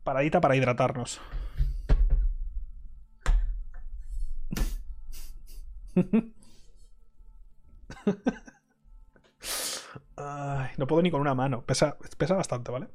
Paradita 0.04 0.40
para 0.40 0.56
hidratarnos. 0.56 1.20
No 10.76 10.86
puedo 10.86 11.02
ni 11.02 11.10
con 11.10 11.20
una 11.20 11.34
mano. 11.34 11.64
Pesa, 11.64 11.96
pesa 12.16 12.34
bastante, 12.34 12.70
¿vale? 12.70 12.88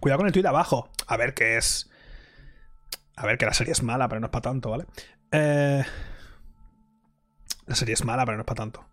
Cuidado 0.00 0.18
con 0.18 0.26
el 0.26 0.32
tweet 0.32 0.42
de 0.42 0.48
abajo. 0.48 0.88
A 1.06 1.16
ver 1.16 1.34
qué 1.34 1.56
es. 1.56 1.90
A 3.16 3.26
ver, 3.26 3.36
que 3.36 3.46
la 3.46 3.54
serie 3.54 3.72
es 3.72 3.82
mala, 3.82 4.08
pero 4.08 4.20
no 4.20 4.26
es 4.26 4.30
para 4.30 4.42
tanto, 4.42 4.70
¿vale? 4.70 4.86
Eh... 5.32 5.84
La 7.66 7.74
serie 7.74 7.94
es 7.94 8.04
mala, 8.04 8.24
pero 8.24 8.36
no 8.36 8.42
es 8.42 8.46
para 8.46 8.58
tanto. 8.58 8.87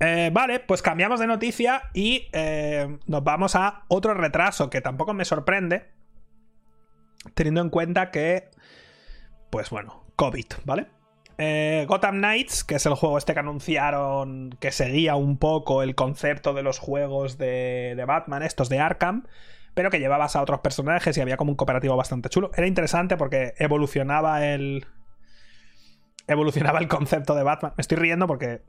Eh, 0.00 0.30
vale, 0.32 0.60
pues 0.60 0.80
cambiamos 0.80 1.20
de 1.20 1.26
noticia 1.26 1.90
y 1.92 2.28
eh, 2.32 2.98
nos 3.06 3.22
vamos 3.22 3.54
a 3.54 3.84
otro 3.88 4.14
retraso 4.14 4.70
que 4.70 4.80
tampoco 4.80 5.12
me 5.12 5.26
sorprende, 5.26 5.90
teniendo 7.34 7.60
en 7.60 7.68
cuenta 7.68 8.10
que, 8.10 8.48
pues 9.50 9.68
bueno, 9.68 10.04
COVID, 10.16 10.46
¿vale? 10.64 10.86
Eh, 11.36 11.84
Gotham 11.86 12.16
Knights, 12.16 12.64
que 12.64 12.76
es 12.76 12.86
el 12.86 12.94
juego 12.94 13.18
este 13.18 13.34
que 13.34 13.40
anunciaron 13.40 14.56
que 14.58 14.72
seguía 14.72 15.16
un 15.16 15.38
poco 15.38 15.82
el 15.82 15.94
concepto 15.94 16.54
de 16.54 16.62
los 16.62 16.78
juegos 16.78 17.36
de, 17.36 17.94
de 17.94 18.04
Batman, 18.06 18.42
estos 18.42 18.70
de 18.70 18.78
Arkham, 18.78 19.26
pero 19.74 19.90
que 19.90 20.00
llevabas 20.00 20.34
a 20.34 20.42
otros 20.42 20.60
personajes 20.60 21.16
y 21.16 21.20
había 21.20 21.36
como 21.36 21.50
un 21.50 21.56
cooperativo 21.56 21.96
bastante 21.96 22.30
chulo. 22.30 22.50
Era 22.56 22.66
interesante 22.66 23.18
porque 23.18 23.54
evolucionaba 23.58 24.46
el, 24.46 24.86
evolucionaba 26.26 26.78
el 26.78 26.88
concepto 26.88 27.34
de 27.34 27.42
Batman. 27.42 27.74
Me 27.76 27.82
estoy 27.82 27.98
riendo 27.98 28.26
porque 28.26 28.62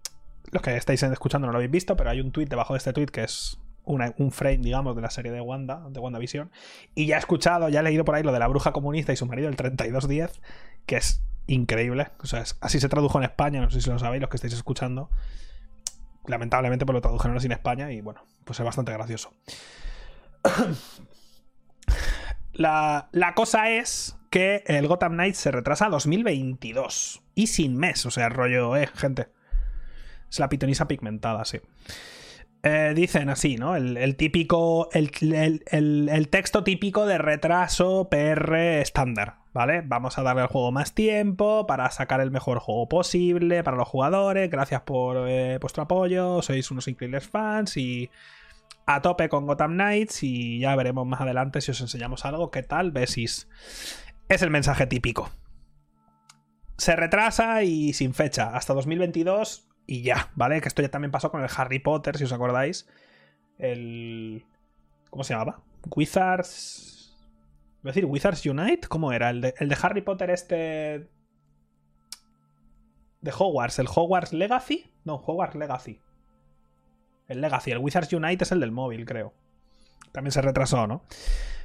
los 0.51 0.61
que 0.61 0.75
estáis 0.75 1.03
escuchando 1.03 1.47
no 1.47 1.53
lo 1.53 1.57
habéis 1.57 1.71
visto, 1.71 1.95
pero 1.95 2.09
hay 2.09 2.21
un 2.21 2.31
tweet 2.31 2.47
debajo 2.47 2.73
de 2.73 2.79
este 2.79 2.93
tweet 2.93 3.07
que 3.07 3.23
es 3.23 3.59
un 3.83 4.31
frame, 4.31 4.59
digamos, 4.59 4.95
de 4.95 5.01
la 5.01 5.09
serie 5.09 5.31
de 5.31 5.41
Wanda, 5.41 5.87
de 5.89 5.99
WandaVision. 5.99 6.51
Y 6.95 7.07
ya 7.07 7.15
he 7.15 7.19
escuchado, 7.19 7.69
ya 7.69 7.79
he 7.81 7.83
leído 7.83 8.05
por 8.05 8.15
ahí 8.15 8.23
lo 8.23 8.31
de 8.31 8.39
la 8.39 8.47
bruja 8.47 8.71
comunista 8.71 9.11
y 9.11 9.15
su 9.15 9.25
marido, 9.25 9.49
el 9.49 9.55
3210, 9.55 10.41
que 10.85 10.97
es 10.97 11.23
increíble. 11.47 12.09
O 12.19 12.27
sea, 12.27 12.43
así 12.61 12.79
se 12.79 12.89
tradujo 12.89 13.17
en 13.17 13.23
España, 13.25 13.61
no 13.61 13.69
sé 13.69 13.81
si 13.81 13.89
lo 13.89 13.99
sabéis, 13.99 14.21
los 14.21 14.29
que 14.29 14.37
estáis 14.37 14.53
escuchando. 14.53 15.09
Lamentablemente, 16.27 16.85
pues 16.85 16.93
lo 16.93 17.01
tradujeron 17.01 17.37
así 17.37 17.47
en 17.47 17.53
España 17.53 17.91
y 17.91 18.01
bueno, 18.01 18.23
pues 18.45 18.59
es 18.59 18.65
bastante 18.65 18.91
gracioso. 18.93 19.33
La, 22.53 23.07
la, 23.13 23.33
cosa 23.33 23.69
es 23.69 24.17
que 24.29 24.63
el 24.67 24.85
Gotham 24.85 25.13
Knights 25.13 25.37
se 25.37 25.51
retrasa 25.51 25.85
a 25.85 25.89
2022 25.89 27.23
y 27.33 27.47
sin 27.47 27.77
mes, 27.77 28.05
o 28.05 28.11
sea, 28.11 28.27
rollo, 28.27 28.75
eh, 28.75 28.87
gente. 28.93 29.29
Es 30.31 30.39
la 30.39 30.49
pitonisa 30.49 30.87
pigmentada, 30.87 31.43
sí. 31.43 31.59
Eh, 32.63 32.93
dicen 32.95 33.29
así, 33.29 33.57
¿no? 33.57 33.75
El, 33.75 34.15
típico. 34.15 34.89
El, 34.93 35.11
el, 35.71 36.27
texto 36.29 36.63
típico 36.63 37.05
de 37.05 37.17
retraso 37.17 38.07
PR 38.09 38.81
estándar, 38.81 39.37
¿vale? 39.51 39.81
Vamos 39.83 40.17
a 40.17 40.23
darle 40.23 40.43
al 40.43 40.47
juego 40.47 40.71
más 40.71 40.93
tiempo 40.93 41.65
para 41.65 41.89
sacar 41.89 42.21
el 42.21 42.29
mejor 42.29 42.59
juego 42.59 42.87
posible 42.87 43.63
para 43.63 43.77
los 43.77 43.87
jugadores. 43.87 44.49
Gracias 44.49 44.81
por 44.81 45.27
eh, 45.27 45.57
vuestro 45.59 45.83
apoyo. 45.83 46.41
Sois 46.43 46.69
unos 46.69 46.87
increíbles 46.87 47.27
fans 47.27 47.77
y 47.77 48.11
a 48.85 49.01
tope 49.01 49.27
con 49.27 49.47
Gotham 49.47 49.73
Knights. 49.73 50.21
Y 50.21 50.59
ya 50.59 50.75
veremos 50.75 51.07
más 51.07 51.21
adelante 51.21 51.61
si 51.61 51.71
os 51.71 51.81
enseñamos 51.81 52.25
algo. 52.25 52.51
¿Qué 52.51 52.61
tal, 52.61 52.91
Besis? 52.91 53.49
Es 54.29 54.43
el 54.43 54.51
mensaje 54.51 54.85
típico. 54.85 55.31
Se 56.77 56.95
retrasa 56.95 57.63
y 57.63 57.93
sin 57.93 58.13
fecha. 58.13 58.55
Hasta 58.55 58.75
2022 58.75 59.70
y 59.91 60.03
ya, 60.03 60.31
¿vale? 60.35 60.61
Que 60.61 60.69
esto 60.69 60.81
ya 60.81 60.87
también 60.87 61.11
pasó 61.11 61.31
con 61.31 61.43
el 61.43 61.49
Harry 61.53 61.79
Potter, 61.79 62.17
si 62.17 62.23
os 62.23 62.31
acordáis. 62.31 62.87
El. 63.57 64.45
¿Cómo 65.09 65.25
se 65.25 65.33
llamaba? 65.33 65.59
Wizards. 65.93 67.13
Voy 67.83 67.89
a 67.89 67.91
decir 67.91 68.05
Wizards 68.05 68.45
Unite. 68.45 68.87
¿Cómo 68.87 69.11
era? 69.11 69.29
El 69.31 69.41
de, 69.41 69.53
el 69.59 69.67
de 69.67 69.77
Harry 69.81 70.01
Potter, 70.01 70.29
este. 70.29 71.09
De 73.19 73.33
Hogwarts. 73.37 73.79
¿El 73.79 73.87
Hogwarts 73.93 74.31
Legacy? 74.31 74.89
No, 75.03 75.15
Hogwarts 75.15 75.55
Legacy. 75.55 75.99
El 77.27 77.41
Legacy. 77.41 77.71
El 77.71 77.79
Wizards 77.79 78.13
Unite 78.13 78.45
es 78.45 78.51
el 78.53 78.61
del 78.61 78.71
móvil, 78.71 79.05
creo. 79.05 79.33
También 80.13 80.31
se 80.31 80.41
retrasó, 80.41 80.87
¿no? 80.87 81.03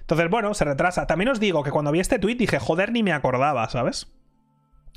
Entonces, 0.00 0.28
bueno, 0.28 0.52
se 0.54 0.64
retrasa. 0.64 1.06
También 1.06 1.28
os 1.28 1.38
digo 1.38 1.62
que 1.62 1.70
cuando 1.70 1.92
vi 1.92 2.00
este 2.00 2.18
tweet 2.18 2.34
dije, 2.34 2.58
joder, 2.58 2.90
ni 2.90 3.04
me 3.04 3.12
acordaba, 3.12 3.68
¿sabes? 3.68 4.12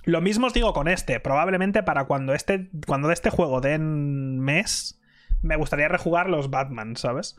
Lo 0.06 0.22
mismo 0.22 0.48
os 0.48 0.54
digo 0.54 0.74
con 0.74 0.88
este. 0.88 1.20
Probablemente 1.20 1.84
para 1.84 2.06
cuando 2.06 2.34
este. 2.34 2.70
Cuando 2.88 3.08
de 3.08 3.14
este 3.14 3.30
juego 3.30 3.62
den 3.62 4.40
mes. 4.40 5.00
Me 5.42 5.56
gustaría 5.56 5.88
rejugar 5.88 6.30
los 6.30 6.50
Batman, 6.50 6.98
¿sabes? 6.98 7.38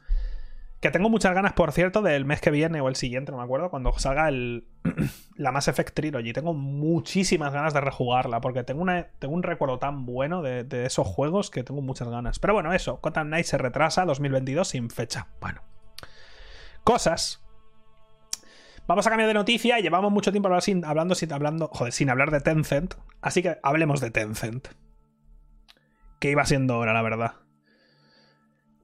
Que 0.81 0.91
tengo 0.91 1.11
muchas 1.11 1.35
ganas, 1.35 1.53
por 1.53 1.73
cierto, 1.73 2.01
del 2.01 2.25
mes 2.25 2.41
que 2.41 2.51
viene 2.51 2.81
o 2.81 2.89
el 2.89 2.97
siguiente, 2.97 3.31
no 3.31 3.37
me 3.37 3.45
acuerdo, 3.45 3.69
cuando 3.69 3.93
salga 3.99 4.31
el, 4.31 4.67
la 5.37 5.53
Mass 5.53 5.69
Effect 5.69 5.95
Trilogy. 5.95 6.33
Tengo 6.33 6.55
muchísimas 6.55 7.53
ganas 7.53 7.75
de 7.75 7.83
rejugarla, 7.83 8.41
porque 8.41 8.65
tengo, 8.65 8.87
tengo 9.19 9.35
un 9.35 9.43
recuerdo 9.43 9.79
tan 9.79 10.07
bueno 10.07 10.41
de, 10.41 10.65
de, 10.65 10.87
esos 10.87 11.07
juegos 11.07 11.51
que 11.51 11.63
tengo 11.63 11.83
muchas 11.83 12.09
ganas. 12.09 12.39
Pero 12.39 12.55
bueno, 12.55 12.73
eso, 12.73 12.99
Gotham 13.03 13.27
Knight 13.27 13.45
se 13.45 13.59
retrasa 13.59 14.07
2022 14.07 14.69
sin 14.69 14.89
fecha. 14.89 15.27
Bueno. 15.43 15.61
Cosas 16.83 17.43
Vamos 18.87 19.07
a 19.07 19.11
cambiar 19.11 19.29
de 19.29 19.35
noticia 19.35 19.79
y 19.79 19.83
llevamos 19.83 20.11
mucho 20.11 20.33
tiempo 20.33 20.49
hablando, 20.49 21.15
sin, 21.15 21.33
hablando, 21.33 21.69
joder, 21.69 21.93
sin 21.93 22.11
hablar 22.11 22.31
de 22.31 22.41
Tencent. 22.41 22.95
Así 23.21 23.43
que 23.43 23.59
hablemos 23.63 24.01
de 24.01 24.11
Tencent. 24.11 24.69
Que 26.19 26.31
iba 26.31 26.45
siendo 26.45 26.79
hora, 26.79 26.93
la 26.93 27.03
verdad. 27.03 27.35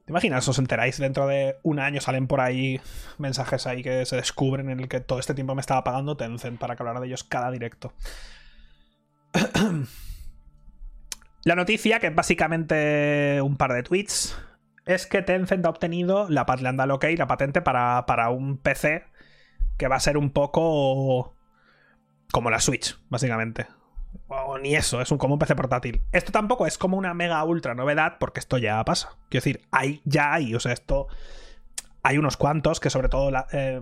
¿Te 0.05 0.13
imaginas? 0.13 0.47
¿Os 0.47 0.57
enteráis? 0.59 0.97
Dentro 0.97 1.27
de 1.27 1.57
un 1.63 1.79
año 1.79 1.99
salen 1.99 2.27
por 2.27 2.39
ahí 2.39 2.79
mensajes 3.17 3.67
ahí 3.67 3.83
que 3.83 4.05
se 4.05 4.15
descubren 4.15 4.69
en 4.69 4.79
el 4.79 4.87
que 4.87 5.01
todo 5.01 5.19
este 5.19 5.33
tiempo 5.33 5.53
me 5.53 5.59
estaba 5.59 5.83
pagando 5.83 6.15
Tencent 6.15 6.57
para 6.57 6.77
que 6.77 6.83
hablara 6.83 7.01
de 7.01 7.07
ellos 7.07 7.25
cada 7.25 7.51
directo. 7.51 7.91
La 11.43 11.55
noticia, 11.55 11.99
que 11.99 12.07
es 12.07 12.15
básicamente 12.15 13.41
un 13.41 13.57
par 13.57 13.73
de 13.73 13.83
tweets, 13.83 14.37
es 14.85 15.05
que 15.05 15.21
Tencent 15.21 15.65
ha 15.65 15.69
obtenido 15.69 16.29
la, 16.29 16.45
le 16.45 17.17
la 17.17 17.27
patente 17.27 17.61
para 17.61 18.29
un 18.29 18.57
PC 18.57 19.03
que 19.77 19.87
va 19.87 19.95
a 19.95 20.01
ser 20.01 20.17
un 20.17 20.31
poco 20.31 21.35
como 22.31 22.49
la 22.49 22.59
Switch, 22.59 22.97
básicamente. 23.09 23.67
O 24.27 24.57
ni 24.57 24.75
eso, 24.75 25.01
es 25.01 25.11
un, 25.11 25.17
como 25.17 25.35
un 25.35 25.39
PC 25.39 25.55
portátil. 25.55 26.01
Esto 26.11 26.31
tampoco 26.31 26.65
es 26.67 26.77
como 26.77 26.97
una 26.97 27.13
mega 27.13 27.43
ultra 27.43 27.75
novedad, 27.75 28.17
porque 28.19 28.39
esto 28.39 28.57
ya 28.57 28.83
pasa. 28.83 29.09
Quiero 29.29 29.43
decir, 29.43 29.67
hay, 29.71 30.01
ya 30.05 30.33
hay, 30.33 30.53
o 30.55 30.59
sea, 30.59 30.73
esto. 30.73 31.07
Hay 32.03 32.17
unos 32.17 32.37
cuantos 32.37 32.79
que 32.79 32.89
sobre 32.89 33.09
todo 33.09 33.31
eh, 33.51 33.81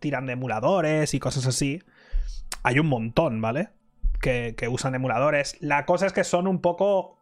tiran 0.00 0.26
de 0.26 0.32
emuladores 0.32 1.14
y 1.14 1.20
cosas 1.20 1.46
así. 1.46 1.82
Hay 2.62 2.78
un 2.78 2.86
montón, 2.86 3.40
¿vale? 3.40 3.70
Que, 4.20 4.54
que 4.56 4.68
usan 4.68 4.94
emuladores. 4.94 5.56
La 5.60 5.86
cosa 5.86 6.06
es 6.06 6.12
que 6.12 6.24
son 6.24 6.46
un 6.46 6.60
poco 6.60 7.17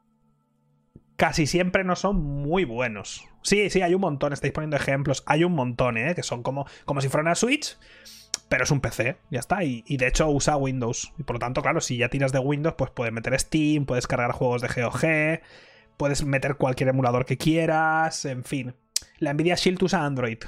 casi 1.17 1.47
siempre 1.47 1.85
no 1.85 1.97
son 1.97 2.17
muy 2.17 2.65
buenos. 2.65 3.25
Sí, 3.43 3.71
sí, 3.71 3.83
hay 3.83 3.95
un 3.95 4.01
montón, 4.01 4.33
estáis 4.33 4.53
poniendo 4.53 4.77
ejemplos, 4.77 5.23
hay 5.27 5.45
un 5.45 5.53
montón, 5.53 5.97
¿eh? 5.97 6.15
Que 6.15 6.23
son 6.23 6.43
como, 6.43 6.67
como 6.85 7.01
si 7.01 7.09
fuera 7.09 7.23
una 7.23 7.35
Switch, 7.35 7.77
pero 8.49 8.65
es 8.65 8.71
un 8.71 8.81
PC, 8.81 9.17
ya 9.31 9.41
está. 9.41 9.65
Y, 9.65 9.83
de 9.97 10.07
hecho 10.07 10.29
usa 10.29 10.57
Windows. 10.57 11.13
Y 11.19 11.23
por 11.23 11.37
lo 11.37 11.41
tanto, 11.41 11.63
claro, 11.63 11.81
si 11.81 11.97
ya 11.97 12.09
tiras 12.09 12.33
de 12.33 12.39
Windows, 12.39 12.75
pues 12.77 12.91
puedes 12.91 13.13
meter 13.13 13.39
Steam, 13.39 13.87
puedes 13.87 14.07
cargar 14.07 14.33
juegos 14.33 14.63
de 14.63 14.69
GOG, 14.69 15.41
puedes 15.97 16.25
meter 16.25 16.57
cualquier 16.57 16.91
emulador 16.91 17.25
que 17.25 17.39
quieras, 17.39 18.25
en 18.25 18.45
fin. 18.45 18.75
La 19.19 19.33
Nvidia 19.33 19.55
Shield 19.55 19.83
usa 19.83 20.05
Android. 20.05 20.39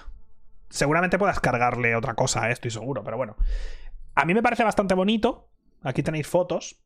Seguramente 0.69 1.19
puedas 1.19 1.41
cargarle 1.41 1.97
otra 1.97 2.15
cosa, 2.15 2.49
¿eh? 2.51 2.53
estoy 2.53 2.71
seguro, 2.71 3.03
pero 3.03 3.17
bueno. 3.17 3.37
A 4.15 4.25
mí 4.25 4.35
me 4.35 4.43
parece 4.43 4.65
bastante 4.65 4.95
bonito. 4.95 5.49
Aquí 5.83 6.03
tenéis 6.03 6.27
fotos. 6.27 6.83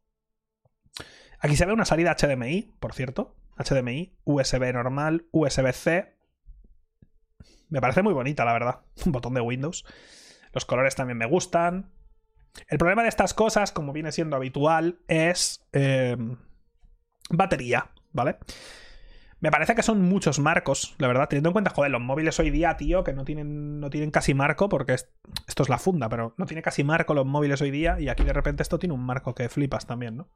Aquí 1.40 1.56
se 1.56 1.66
ve 1.66 1.72
una 1.72 1.84
salida 1.84 2.14
HDMI, 2.14 2.74
por 2.78 2.92
cierto. 2.92 3.34
HDMI, 3.56 4.16
USB 4.24 4.72
normal, 4.72 5.26
USB-C. 5.32 6.14
Me 7.68 7.80
parece 7.80 8.02
muy 8.02 8.12
bonita, 8.12 8.44
la 8.44 8.52
verdad. 8.52 8.80
Un 9.06 9.12
botón 9.12 9.34
de 9.34 9.40
Windows. 9.40 9.84
Los 10.52 10.64
colores 10.64 10.94
también 10.94 11.18
me 11.18 11.26
gustan. 11.26 11.92
El 12.68 12.78
problema 12.78 13.02
de 13.02 13.08
estas 13.08 13.32
cosas, 13.32 13.72
como 13.72 13.92
viene 13.92 14.12
siendo 14.12 14.36
habitual, 14.36 14.98
es 15.08 15.66
eh, 15.72 16.16
batería, 17.30 17.90
¿vale? 18.12 18.36
Me 19.40 19.50
parece 19.50 19.74
que 19.74 19.82
son 19.82 20.02
muchos 20.02 20.38
marcos, 20.38 20.94
la 20.98 21.08
verdad, 21.08 21.28
teniendo 21.28 21.48
en 21.48 21.54
cuenta, 21.54 21.72
joder, 21.72 21.90
los 21.90 22.00
móviles 22.00 22.38
hoy 22.38 22.50
día, 22.50 22.76
tío, 22.76 23.02
que 23.02 23.12
no 23.12 23.24
tienen, 23.24 23.80
no 23.80 23.90
tienen 23.90 24.12
casi 24.12 24.34
marco, 24.34 24.68
porque 24.68 24.92
esto 24.92 25.62
es 25.64 25.68
la 25.68 25.78
funda, 25.78 26.08
pero 26.08 26.32
no 26.36 26.46
tiene 26.46 26.62
casi 26.62 26.84
marco 26.84 27.12
los 27.12 27.26
móviles 27.26 27.60
hoy 27.60 27.72
día, 27.72 27.98
y 27.98 28.08
aquí 28.08 28.22
de 28.22 28.32
repente 28.32 28.62
esto 28.62 28.78
tiene 28.78 28.94
un 28.94 29.04
marco 29.04 29.34
que 29.34 29.48
flipas 29.48 29.86
también, 29.86 30.16
¿no? 30.16 30.28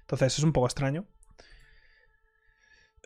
Entonces 0.00 0.38
es 0.38 0.42
un 0.42 0.52
poco 0.52 0.66
extraño. 0.66 1.06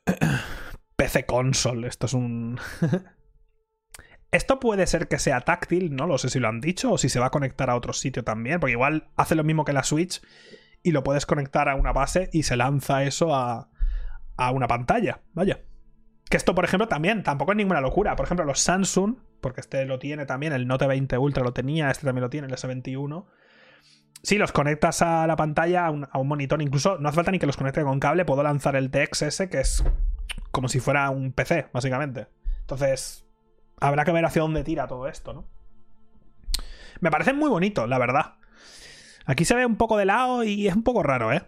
PC 0.97 1.27
console, 1.27 1.89
esto 1.89 2.07
es 2.07 2.15
un... 2.15 2.59
Esto 4.31 4.59
puede 4.59 4.87
ser 4.87 5.09
que 5.09 5.19
sea 5.19 5.43
táctil, 5.43 5.95
no 5.95 6.07
lo 6.07 6.17
sé 6.17 6.31
si 6.31 6.41
lo 6.41 6.49
han 6.49 6.63
dicho 6.63 6.93
o 6.93 6.97
si 6.97 7.11
se 7.11 7.21
va 7.21 7.27
a 7.27 7.31
conectar 7.31 7.69
a 7.69 7.77
otro 7.77 7.93
sitio 7.93 8.25
también, 8.25 8.61
porque 8.61 8.73
igual 8.73 9.11
hace 9.15 9.35
lo 9.35 9.45
mismo 9.45 9.67
que 9.67 9.75
la 9.75 9.83
Switch 9.83 10.23
y 10.83 10.93
lo 10.93 11.05
puedes 11.05 11.27
conectar 11.27 11.69
a 11.69 11.75
una 11.75 11.93
base 11.93 12.31
y 12.33 12.45
se 12.45 12.57
lanza 12.57 13.03
eso 13.05 13.35
a, 13.35 13.69
a 14.39 14.51
una 14.51 14.69
pantalla, 14.69 15.21
vaya. 15.35 15.61
Que 16.31 16.39
esto, 16.39 16.55
por 16.55 16.65
ejemplo, 16.65 16.89
también, 16.89 17.23
tampoco 17.23 17.53
es 17.53 17.57
ninguna 17.57 17.83
locura. 17.83 18.17
Por 18.17 18.25
ejemplo, 18.25 18.47
los 18.47 18.61
Samsung, 18.61 19.17
porque 19.43 19.61
este 19.61 19.85
lo 19.85 19.99
tiene 19.99 20.25
también, 20.25 20.55
el 20.55 20.67
Note 20.67 20.87
20 20.87 21.19
Ultra 21.19 21.45
lo 21.45 21.53
tenía, 21.53 21.91
este 21.91 22.07
también 22.07 22.23
lo 22.23 22.31
tiene, 22.31 22.47
el 22.47 22.55
S21. 22.55 23.27
Sí, 24.23 24.39
los 24.39 24.53
conectas 24.53 25.03
a 25.03 25.27
la 25.27 25.35
pantalla, 25.37 25.87
a 25.87 25.91
un, 25.91 26.29
monitor, 26.29 26.63
incluso 26.63 26.99
no 26.99 27.09
hace 27.09 27.17
falta 27.17 27.33
ni 27.33 27.39
que 27.41 27.47
los 27.47 27.57
conecte 27.57 27.83
con 27.83 27.99
cable, 27.99 28.25
puedo 28.25 28.43
lanzar 28.43 28.77
el 28.77 28.91
DXS, 28.91 29.49
que 29.51 29.61
es 29.61 29.85
como 30.53 30.69
si 30.69 30.79
fuera 30.79 31.11
un 31.11 31.33
PC, 31.33 31.69
básicamente. 31.73 32.29
Entonces, 32.61 33.27
habrá 33.81 34.05
que 34.05 34.13
ver 34.13 34.25
hacia 34.25 34.43
dónde 34.43 34.63
tira 34.63 34.87
todo 34.87 35.09
esto, 35.09 35.33
¿no? 35.33 35.45
Me 37.01 37.11
parece 37.11 37.33
muy 37.33 37.51
bonito, 37.51 37.89
la 37.89 37.99
verdad. 37.99 38.35
Aquí 39.27 39.45
se 39.45 39.57
ve 39.57 39.67
un 39.67 39.77
poco 39.77 39.97
de 39.97 40.05
lado 40.05 40.45
y 40.45 40.69
es 40.69 40.75
un 40.77 40.85
poco 40.85 41.03
raro, 41.03 41.33
¿eh? 41.33 41.43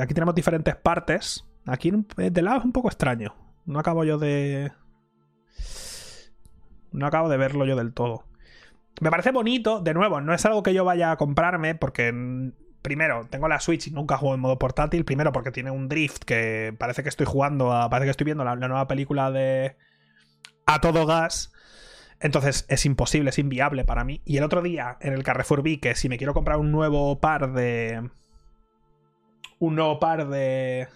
Aquí 0.00 0.14
tenemos 0.14 0.34
diferentes 0.34 0.76
partes. 0.76 1.44
Aquí 1.66 1.92
de 2.16 2.42
lado 2.42 2.58
es 2.58 2.64
un 2.64 2.72
poco 2.72 2.88
extraño. 2.88 3.34
No 3.64 3.78
acabo 3.78 4.04
yo 4.04 4.18
de... 4.18 4.72
No 6.92 7.06
acabo 7.06 7.28
de 7.28 7.36
verlo 7.36 7.64
yo 7.64 7.74
del 7.74 7.92
todo. 7.92 8.24
Me 9.02 9.10
parece 9.10 9.32
bonito, 9.32 9.80
de 9.80 9.94
nuevo, 9.94 10.20
no 10.20 10.32
es 10.32 10.46
algo 10.46 10.62
que 10.62 10.72
yo 10.72 10.84
vaya 10.84 11.10
a 11.10 11.16
comprarme 11.16 11.74
porque 11.74 12.12
mm, 12.12 12.52
primero, 12.82 13.26
tengo 13.28 13.48
la 13.48 13.58
Switch 13.58 13.88
y 13.88 13.90
nunca 13.90 14.16
juego 14.16 14.36
en 14.36 14.40
modo 14.40 14.60
portátil. 14.60 15.04
Primero, 15.04 15.32
porque 15.32 15.50
tiene 15.50 15.72
un 15.72 15.88
drift 15.88 16.22
que 16.22 16.72
parece 16.78 17.02
que 17.02 17.08
estoy 17.08 17.26
jugando, 17.26 17.72
a, 17.72 17.90
parece 17.90 18.06
que 18.06 18.10
estoy 18.12 18.26
viendo 18.26 18.44
la, 18.44 18.54
nueva 18.54 18.86
película 18.86 19.32
de 19.32 19.74
A 20.66 20.80
todo 20.80 21.04
gas. 21.04 21.52
Entonces 22.20 22.64
es 22.68 22.86
imposible, 22.86 23.30
es 23.30 23.40
inviable 23.40 23.84
para 23.84 24.04
mí. 24.04 24.20
Y 24.24 24.36
el 24.36 24.44
otro 24.44 24.62
día 24.62 24.98
en 25.00 25.14
el 25.14 25.24
Carrefour 25.24 25.64
vi 25.64 25.78
que 25.78 25.96
si 25.96 26.08
me 26.08 26.16
quiero 26.16 26.32
comprar 26.32 26.58
un 26.58 26.70
nuevo 26.70 27.18
par 27.18 27.52
de. 27.52 28.08
Un 29.58 29.74
nuevo 29.74 29.98
par 29.98 30.28
de. 30.28 30.86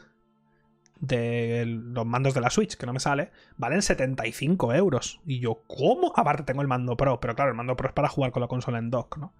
De 1.00 1.64
los 1.66 2.06
mandos 2.06 2.34
de 2.34 2.40
la 2.40 2.50
Switch, 2.50 2.76
que 2.76 2.86
no 2.86 2.92
me 2.92 3.00
sale, 3.00 3.30
valen 3.56 3.82
75 3.82 4.74
euros. 4.74 5.20
Y 5.26 5.40
yo, 5.40 5.62
¿cómo? 5.66 6.12
Aparte 6.16 6.44
tengo 6.44 6.62
el 6.62 6.68
mando 6.68 6.96
Pro, 6.96 7.20
pero 7.20 7.34
claro, 7.34 7.50
el 7.50 7.56
mando 7.56 7.76
Pro 7.76 7.88
es 7.88 7.94
para 7.94 8.08
jugar 8.08 8.32
con 8.32 8.40
la 8.40 8.48
consola 8.48 8.78
en 8.78 8.90
dock, 8.90 9.18
¿no? 9.18 9.32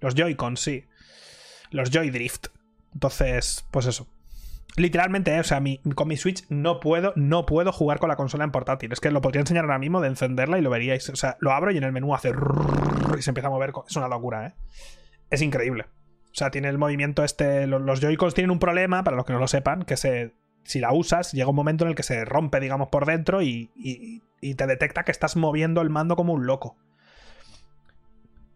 Los 0.00 0.14
Joy-Con, 0.14 0.56
sí. 0.56 0.84
Los 1.70 1.90
Joy 1.90 2.10
Drift. 2.10 2.48
Entonces, 2.92 3.66
pues 3.70 3.86
eso. 3.86 4.08
Literalmente, 4.76 5.34
eh, 5.34 5.40
o 5.40 5.44
sea, 5.44 5.62
con 5.94 6.08
mi 6.08 6.16
Switch 6.16 6.44
no 6.50 6.80
puedo, 6.80 7.14
no 7.16 7.46
puedo 7.46 7.72
jugar 7.72 7.98
con 7.98 8.10
la 8.10 8.16
consola 8.16 8.44
en 8.44 8.50
portátil. 8.50 8.92
Es 8.92 9.00
que 9.00 9.10
lo 9.10 9.22
podría 9.22 9.40
enseñar 9.40 9.64
ahora 9.64 9.78
mismo 9.78 10.00
de 10.00 10.08
encenderla 10.08 10.58
y 10.58 10.62
lo 10.62 10.70
veríais. 10.70 11.08
O 11.08 11.16
sea, 11.16 11.36
lo 11.40 11.52
abro 11.52 11.70
y 11.70 11.78
en 11.78 11.84
el 11.84 11.92
menú 11.92 12.14
hace 12.14 12.32
y 13.18 13.22
se 13.22 13.30
empieza 13.30 13.48
a 13.48 13.50
mover. 13.50 13.72
Es 13.88 13.96
una 13.96 14.08
locura, 14.08 14.46
¿eh? 14.46 14.54
Es 15.30 15.40
increíble. 15.40 15.84
O 15.84 16.38
sea, 16.38 16.50
tiene 16.50 16.68
el 16.68 16.76
movimiento 16.76 17.24
este. 17.24 17.66
Los 17.66 18.00
Joy-Cons 18.00 18.34
tienen 18.34 18.50
un 18.50 18.58
problema, 18.58 19.02
para 19.02 19.16
los 19.16 19.24
que 19.24 19.32
no 19.32 19.38
lo 19.38 19.48
sepan, 19.48 19.84
que 19.84 19.96
se. 19.96 20.34
Si 20.66 20.80
la 20.80 20.92
usas, 20.92 21.32
llega 21.32 21.48
un 21.48 21.56
momento 21.56 21.84
en 21.84 21.90
el 21.90 21.94
que 21.94 22.02
se 22.02 22.24
rompe, 22.24 22.60
digamos, 22.60 22.88
por 22.88 23.06
dentro 23.06 23.42
y, 23.42 23.70
te 24.40 24.66
detecta 24.66 25.04
que 25.04 25.12
estás 25.12 25.36
moviendo 25.36 25.80
el 25.80 25.90
mando 25.90 26.16
como 26.16 26.32
un 26.32 26.46
loco 26.46 26.76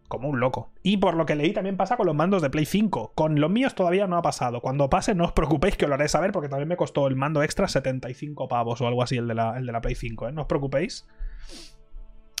como 0.07 0.27
un 0.27 0.41
loco. 0.41 0.73
Y 0.83 0.97
por 0.97 1.15
lo 1.15 1.25
que 1.25 1.35
leí 1.35 1.53
también 1.53 1.77
pasa 1.77 1.95
con 1.95 2.05
los 2.05 2.13
mandos 2.13 2.41
de 2.41 2.49
Play 2.49 2.65
5. 2.65 3.13
Con 3.15 3.39
los 3.39 3.49
míos 3.49 3.75
todavía 3.75 4.07
no 4.07 4.17
ha 4.17 4.21
pasado. 4.21 4.59
Cuando 4.59 4.89
pase 4.89 5.15
no 5.15 5.23
os 5.23 5.31
preocupéis 5.31 5.77
que 5.77 5.85
os 5.85 5.89
lo 5.89 5.95
haré 5.95 6.09
saber 6.09 6.33
porque 6.33 6.49
también 6.49 6.67
me 6.67 6.75
costó 6.75 7.07
el 7.07 7.15
mando 7.15 7.41
extra 7.43 7.69
75 7.69 8.49
pavos 8.49 8.81
o 8.81 8.87
algo 8.87 9.03
así 9.03 9.15
el 9.15 9.29
de 9.29 9.35
la, 9.35 9.57
el 9.57 9.65
de 9.65 9.71
la 9.71 9.79
Play 9.79 9.95
5. 9.95 10.27
¿eh? 10.27 10.31
No 10.33 10.41
os 10.41 10.47
preocupéis 10.47 11.07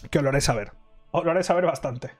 que 0.09 0.17
os 0.17 0.21
lo 0.21 0.31
haré 0.31 0.41
saber. 0.41 0.73
Os 1.11 1.23
lo 1.23 1.31
haré 1.31 1.43
saber 1.43 1.65
bastante. 1.65 2.11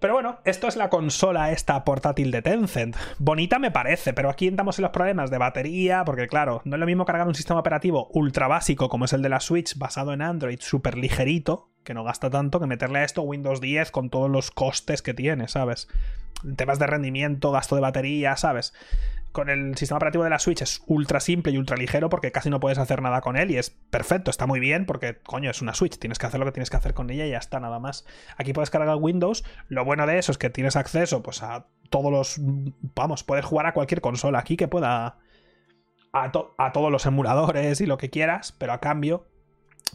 Pero 0.00 0.14
bueno, 0.14 0.38
esto 0.44 0.68
es 0.68 0.76
la 0.76 0.90
consola 0.90 1.50
esta 1.50 1.84
portátil 1.84 2.30
de 2.30 2.40
Tencent. 2.40 2.96
Bonita 3.18 3.58
me 3.58 3.72
parece, 3.72 4.12
pero 4.12 4.30
aquí 4.30 4.46
entramos 4.46 4.78
en 4.78 4.84
los 4.84 4.92
problemas 4.92 5.30
de 5.30 5.38
batería, 5.38 6.04
porque 6.04 6.28
claro, 6.28 6.62
no 6.64 6.76
es 6.76 6.80
lo 6.80 6.86
mismo 6.86 7.04
cargar 7.04 7.26
un 7.26 7.34
sistema 7.34 7.58
operativo 7.58 8.08
ultra 8.12 8.46
básico 8.46 8.88
como 8.88 9.06
es 9.06 9.12
el 9.12 9.22
de 9.22 9.28
la 9.28 9.40
Switch 9.40 9.76
basado 9.76 10.12
en 10.12 10.22
Android, 10.22 10.60
súper 10.60 10.96
ligerito, 10.96 11.70
que 11.84 11.94
no 11.94 12.04
gasta 12.04 12.30
tanto, 12.30 12.60
que 12.60 12.66
meterle 12.66 13.00
a 13.00 13.04
esto 13.04 13.22
Windows 13.22 13.60
10 13.60 13.90
con 13.90 14.10
todos 14.10 14.30
los 14.30 14.50
costes 14.50 15.02
que 15.02 15.14
tiene, 15.14 15.48
¿sabes? 15.48 15.88
Temas 16.56 16.78
de 16.78 16.86
rendimiento, 16.86 17.50
gasto 17.50 17.74
de 17.74 17.80
batería, 17.80 18.36
¿sabes? 18.36 18.72
con 19.32 19.50
el 19.50 19.76
sistema 19.76 19.98
operativo 19.98 20.24
de 20.24 20.30
la 20.30 20.38
Switch 20.38 20.62
es 20.62 20.82
ultra 20.86 21.20
simple 21.20 21.52
y 21.52 21.58
ultra 21.58 21.76
ligero 21.76 22.08
porque 22.08 22.32
casi 22.32 22.50
no 22.50 22.60
puedes 22.60 22.78
hacer 22.78 23.02
nada 23.02 23.20
con 23.20 23.36
él 23.36 23.50
y 23.50 23.56
es 23.56 23.70
perfecto, 23.70 24.30
está 24.30 24.46
muy 24.46 24.58
bien 24.58 24.86
porque, 24.86 25.18
coño, 25.18 25.50
es 25.50 25.62
una 25.62 25.74
Switch, 25.74 25.98
tienes 25.98 26.18
que 26.18 26.26
hacer 26.26 26.40
lo 26.40 26.46
que 26.46 26.52
tienes 26.52 26.70
que 26.70 26.76
hacer 26.76 26.94
con 26.94 27.10
ella 27.10 27.26
y 27.26 27.30
ya 27.30 27.38
está, 27.38 27.60
nada 27.60 27.78
más. 27.78 28.04
Aquí 28.36 28.52
puedes 28.52 28.70
cargar 28.70 28.96
Windows, 28.96 29.44
lo 29.68 29.84
bueno 29.84 30.06
de 30.06 30.18
eso 30.18 30.32
es 30.32 30.38
que 30.38 30.50
tienes 30.50 30.76
acceso 30.76 31.22
pues 31.22 31.42
a 31.42 31.66
todos 31.90 32.10
los... 32.10 32.36
Vamos, 32.96 33.22
puedes 33.22 33.44
jugar 33.44 33.66
a 33.66 33.74
cualquier 33.74 34.00
consola 34.00 34.38
aquí 34.38 34.56
que 34.56 34.68
pueda... 34.68 35.18
A, 36.12 36.32
a 36.58 36.72
todos 36.72 36.90
los 36.90 37.04
emuladores 37.04 37.80
y 37.80 37.86
lo 37.86 37.98
que 37.98 38.08
quieras, 38.08 38.52
pero 38.52 38.72
a 38.72 38.80
cambio 38.80 39.26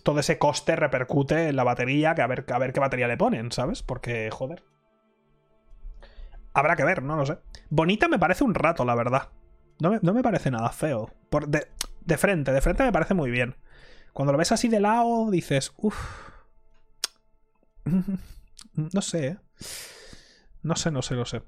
todo 0.04 0.20
ese 0.20 0.38
coste 0.38 0.76
repercute 0.76 1.50
en 1.50 1.56
la 1.56 1.64
batería, 1.64 2.16
que 2.16 2.22
a 2.22 2.28
ver, 2.28 2.46
a 2.52 2.60
ver 2.60 2.74
qué 2.74 2.80
batería 2.80 3.08
le 3.08 3.18
ponen, 3.18 3.52
¿sabes? 3.52 3.84
Porque, 3.84 4.30
joder. 4.32 4.64
Habrá 6.54 6.76
que 6.76 6.84
ver, 6.84 7.04
no 7.04 7.16
lo 7.16 7.26
sé. 7.26 7.40
Bonita 7.70 8.08
me 8.08 8.20
parece 8.20 8.44
un 8.44 8.54
rato, 8.54 8.86
la 8.86 8.96
verdad. 8.96 9.30
No 9.80 10.14
me, 10.14 10.24
parece 10.24 10.52
nada 10.52 10.70
feo. 10.70 11.12
Por, 11.30 11.48
de, 11.48 11.68
de, 12.02 12.18
frente, 12.18 12.52
de 12.52 12.62
frente 12.62 12.84
me 12.84 12.92
parece 12.92 13.14
muy 13.14 13.32
bien. 13.32 13.56
Cuando 14.14 14.32
lo 14.32 14.38
ves 14.38 14.52
así 14.52 14.68
de 14.68 14.80
lado, 14.80 15.30
dices, 15.32 15.74
uff. 15.78 16.30
No 18.76 19.02
sé, 19.04 19.28
¿eh? 19.28 19.38
No 20.64 20.76
sé, 20.76 20.90
no 20.90 21.04
sé, 21.04 21.16
no 21.16 21.26
sé. 21.26 21.44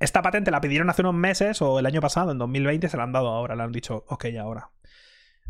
Esta 0.00 0.20
patente 0.20 0.50
la 0.50 0.60
pidieron 0.60 0.90
hace 0.90 1.02
unos 1.02 1.14
meses 1.14 1.62
o 1.62 1.78
el 1.78 1.86
año 1.86 2.00
pasado, 2.00 2.32
en 2.32 2.38
2020, 2.38 2.88
se 2.88 2.96
la 2.96 3.04
han 3.04 3.12
dado 3.12 3.28
ahora. 3.28 3.54
Le 3.54 3.62
han 3.62 3.72
dicho, 3.72 4.04
ok, 4.08 4.26
ahora. 4.40 4.70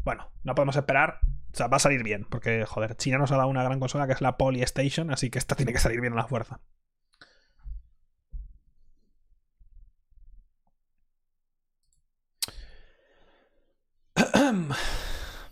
Bueno, 0.06 0.30
no 0.44 0.54
podemos 0.54 0.76
esperar. 0.76 1.18
O 1.52 1.56
sea, 1.56 1.66
va 1.66 1.78
a 1.78 1.80
salir 1.80 2.04
bien, 2.04 2.26
porque, 2.30 2.64
joder, 2.64 2.96
China 2.96 3.18
nos 3.18 3.32
ha 3.32 3.36
dado 3.38 3.48
una 3.48 3.64
gran 3.64 3.80
consola 3.80 4.06
que 4.06 4.12
es 4.12 4.20
la 4.20 4.36
Polystation, 4.36 5.10
así 5.10 5.30
que 5.30 5.38
esta 5.38 5.56
tiene 5.56 5.72
que 5.72 5.80
salir 5.80 6.00
bien 6.00 6.12
a 6.12 6.16
la 6.16 6.28
fuerza. 6.28 6.60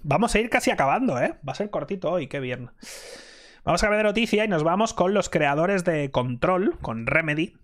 Vamos 0.05 0.35
a 0.35 0.39
ir 0.39 0.49
casi 0.51 0.71
acabando, 0.71 1.21
¿eh? 1.21 1.37
Va 1.47 1.53
a 1.53 1.57
ser 1.57 1.71
cortito 1.71 2.13
hoy, 2.13 2.29
qué 2.29 2.39
bien. 2.39 2.71
Vamos 3.65 3.83
a 3.83 3.87
cambiar 3.87 4.05
de 4.05 4.11
noticia 4.11 4.45
y 4.45 4.49
nos 4.49 4.63
vamos 4.63 4.95
con 4.95 5.15
los 5.15 5.29
creadores 5.31 5.83
de 5.83 6.13
Control, 6.13 6.79
con 6.81 7.09
Remedy, 7.09 7.57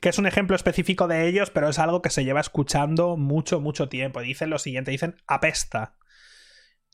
que 0.00 0.08
es 0.08 0.18
un 0.18 0.26
ejemplo 0.26 0.56
específico 0.56 1.08
de 1.08 1.28
ellos, 1.28 1.50
pero 1.50 1.68
es 1.68 1.78
algo 1.78 2.02
que 2.02 2.10
se 2.10 2.24
lleva 2.24 2.40
escuchando 2.40 3.16
mucho, 3.16 3.60
mucho 3.60 3.88
tiempo. 3.88 4.20
Dicen 4.20 4.50
lo 4.50 4.58
siguiente, 4.58 4.90
dicen 4.90 5.16
apesta. 5.26 5.96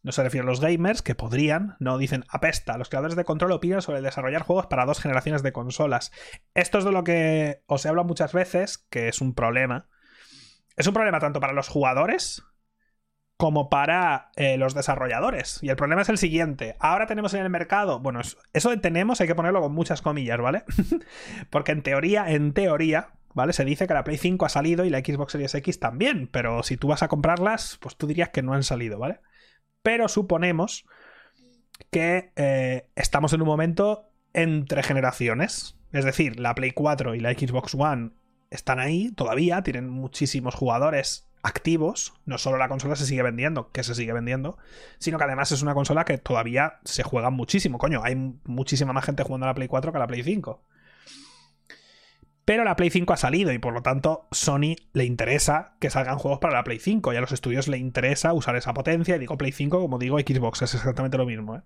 No 0.03 0.13
se 0.13 0.23
refiere 0.23 0.45
a 0.45 0.51
los 0.51 0.61
gamers, 0.61 1.03
que 1.03 1.15
podrían, 1.15 1.77
no, 1.81 1.99
dicen 1.99 2.25
apesta. 2.29 2.79
Los 2.79 2.89
creadores 2.89 3.17
de 3.17 3.25
Control 3.25 3.53
opinan 3.53 3.83
sobre 3.83 4.03
desarrollar 4.03 4.43
juegos 4.43 4.67
para 4.67 4.87
dos 4.87 5.01
generaciones 5.01 5.43
de 5.43 5.53
consolas. 5.53 6.13
Esto 6.55 6.79
es 6.79 6.85
de 6.85 6.93
lo 6.93 7.05
que 7.05 7.63
os 7.67 7.85
he 7.85 7.89
hablado 7.89 8.07
muchas 8.07 8.33
veces, 8.33 8.79
que 8.91 9.09
es 9.09 9.21
un 9.21 9.35
problema. 9.35 9.89
Es 10.77 10.87
un 10.87 10.95
problema 10.95 11.21
tanto 11.21 11.41
para 11.41 11.53
los 11.53 11.69
jugadores 11.69 12.43
como 13.37 13.69
para 13.69 14.31
eh, 14.37 14.57
los 14.57 14.75
desarrolladores. 14.75 15.59
Y 15.63 15.69
el 15.69 15.77
problema 15.77 16.03
es 16.03 16.09
el 16.09 16.19
siguiente. 16.19 16.77
Ahora 16.79 17.07
tenemos 17.07 17.35
en 17.35 17.43
el 17.43 17.51
mercado, 17.51 18.01
bueno, 18.01 18.21
eso 18.53 18.71
de 18.71 18.77
tenemos 18.79 19.21
hay 19.21 19.27
que 19.27 19.35
ponerlo 19.35 19.61
con 19.61 19.73
muchas 19.73 20.03
comillas, 20.03 20.41
¿vale? 20.41 20.65
Porque 21.51 21.73
en 21.73 21.83
teoría, 21.83 22.31
en 22.31 22.53
teoría, 22.53 23.11
¿vale? 23.35 23.53
Se 23.53 23.65
dice 23.65 23.87
que 23.87 23.95
la 23.95 24.05
Play 24.05 24.17
5 24.17 24.47
ha 24.47 24.49
salido 24.49 24.85
y 24.85 24.91
la 24.91 25.01
Xbox 25.01 25.33
Series 25.33 25.55
X 25.55 25.79
también, 25.79 26.29
pero 26.33 26.63
si 26.63 26.77
tú 26.77 26.89
vas 26.89 27.03
a 27.03 27.09
comprarlas, 27.09 27.79
pues 27.81 27.97
tú 27.97 28.07
dirías 28.07 28.31
que 28.31 28.43
no 28.43 28.55
han 28.55 28.63
salido, 28.63 28.99
¿vale? 28.99 29.21
Pero 29.83 30.09
suponemos 30.09 30.87
que 31.91 32.33
eh, 32.37 32.89
estamos 32.97 33.33
en 33.35 33.43
un 33.43 33.47
momento 33.47 34.11
entre 34.33 34.83
generaciones. 34.83 35.77
Es 35.93 36.05
decir, 36.05 36.41
la 36.41 36.55
Play 36.55 36.71
4 36.71 37.15
y 37.15 37.21
la 37.21 37.33
Xbox 37.33 37.75
One 37.75 38.13
están 38.51 38.79
ahí 38.79 39.13
todavía, 39.13 39.63
tienen 39.63 39.89
muchísimos 39.89 40.55
jugadores 40.55 41.27
activos, 41.47 42.15
no 42.25 42.39
solo 42.39 42.59
la 42.59 42.69
consola 42.69 42.97
se 42.97 43.07
sigue 43.07 43.23
vendiendo, 43.23 43.71
que 43.71 43.85
se 43.85 43.95
sigue 43.95 44.13
vendiendo, 44.13 44.59
sino 44.99 45.19
que 45.19 45.25
además 45.25 45.53
es 45.53 45.63
una 45.63 45.75
consola 45.75 46.05
que 46.05 46.19
todavía 46.19 46.81
se 46.85 47.03
juega 47.03 47.31
muchísimo. 47.31 47.79
Coño, 47.79 48.01
hay 48.03 48.17
muchísima 48.45 48.93
más 48.93 49.05
gente 49.05 49.23
jugando 49.23 49.47
a 49.47 49.49
la 49.49 49.55
Play 49.55 49.69
4 49.69 49.93
que 49.93 49.97
a 49.97 50.01
la 50.01 50.07
Play 50.07 50.23
5. 50.23 50.63
Pero 52.45 52.63
la 52.63 52.77
Play 52.77 52.91
5 52.91 53.13
ha 53.13 53.17
salido 53.17 53.53
y 53.53 53.59
por 53.59 53.73
lo 53.73 53.83
tanto 53.83 54.29
Sony 54.31 54.77
le 54.93 55.05
interesa 55.05 55.77
que 55.81 55.91
salgan 55.91 56.19
juegos 56.19 56.39
para 56.39 56.55
la 56.55 56.65
Play 56.65 56.79
5 56.79 57.13
y 57.13 57.17
a 57.17 57.21
los 57.21 57.33
estudios 57.33 57.67
le 57.67 57.79
interesa 57.79 58.33
usar 58.33 58.57
esa 58.57 58.73
potencia. 58.73 59.17
Y 59.17 59.19
digo 59.19 59.37
Play 59.37 59.53
5 59.53 59.81
como 59.81 59.99
digo 59.99 60.19
Xbox, 60.19 60.63
es 60.63 60.75
exactamente 60.75 61.19
lo 61.19 61.27
mismo. 61.27 61.57
¿eh? 61.57 61.63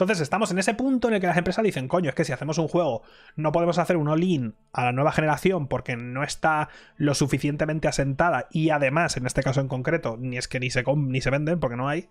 Entonces 0.00 0.22
estamos 0.22 0.50
en 0.50 0.58
ese 0.58 0.74
punto 0.74 1.08
en 1.08 1.14
el 1.14 1.20
que 1.20 1.26
las 1.26 1.36
empresas 1.36 1.62
dicen, 1.62 1.86
coño, 1.86 2.08
es 2.08 2.14
que 2.14 2.24
si 2.24 2.32
hacemos 2.32 2.58
un 2.58 2.68
juego 2.68 3.02
no 3.36 3.52
podemos 3.52 3.78
hacer 3.78 3.96
un 3.96 4.08
all-in 4.08 4.54
a 4.72 4.84
la 4.84 4.92
nueva 4.92 5.12
generación 5.12 5.68
porque 5.68 5.96
no 5.96 6.22
está 6.22 6.70
lo 6.96 7.14
suficientemente 7.14 7.86
asentada 7.86 8.48
y 8.50 8.70
además, 8.70 9.16
en 9.16 9.26
este 9.26 9.42
caso 9.42 9.60
en 9.60 9.68
concreto, 9.68 10.16
ni 10.18 10.38
es 10.38 10.48
que 10.48 10.58
ni 10.58 10.70
se, 10.70 10.84
ni 10.96 11.20
se 11.20 11.30
venden 11.30 11.60
porque 11.60 11.76
no 11.76 11.88
hay. 11.88 12.08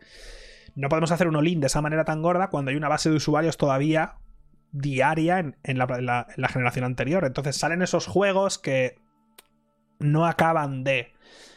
No 0.75 0.87
podemos 0.87 1.11
hacer 1.11 1.27
un 1.27 1.35
all-in 1.35 1.61
de 1.61 1.67
esa 1.67 1.81
manera 1.81 2.05
tan 2.05 2.21
gorda 2.21 2.49
cuando 2.49 2.69
hay 2.69 2.77
una 2.77 2.89
base 2.89 3.09
de 3.09 3.15
usuarios 3.15 3.57
todavía 3.57 4.17
diaria 4.71 5.39
en, 5.39 5.77
la, 5.77 6.27
la 6.35 6.47
generación 6.47 6.85
anterior. 6.85 7.25
Entonces 7.25 7.57
salen 7.57 7.81
esos 7.81 8.05
juegos 8.05 8.59
que 8.59 8.97
no 9.97 10.27
acaban 10.27 10.83
de... 10.83 11.13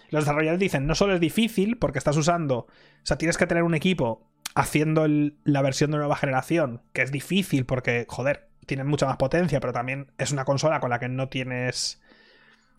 Los 0.08 0.24
desarrolladores 0.24 0.60
dicen, 0.60 0.86
no 0.86 0.94
solo 0.94 1.14
es 1.14 1.20
difícil 1.20 1.78
porque 1.78 1.98
estás 1.98 2.16
usando, 2.16 2.58
o 2.58 2.68
sea, 3.02 3.16
tienes 3.16 3.38
que 3.38 3.46
tener 3.46 3.62
un 3.62 3.74
equipo 3.74 4.31
haciendo 4.54 5.06
la 5.44 5.62
versión 5.62 5.90
de 5.90 5.98
nueva 5.98 6.16
generación, 6.16 6.82
que 6.92 7.02
es 7.02 7.12
difícil 7.12 7.66
porque, 7.66 8.06
joder, 8.08 8.48
tienen 8.66 8.86
mucha 8.86 9.06
más 9.06 9.16
potencia, 9.16 9.60
pero 9.60 9.72
también 9.72 10.12
es 10.18 10.32
una 10.32 10.44
consola 10.44 10.80
con 10.80 10.90
la 10.90 10.98
que 10.98 11.08
no 11.08 11.28
tienes. 11.28 12.00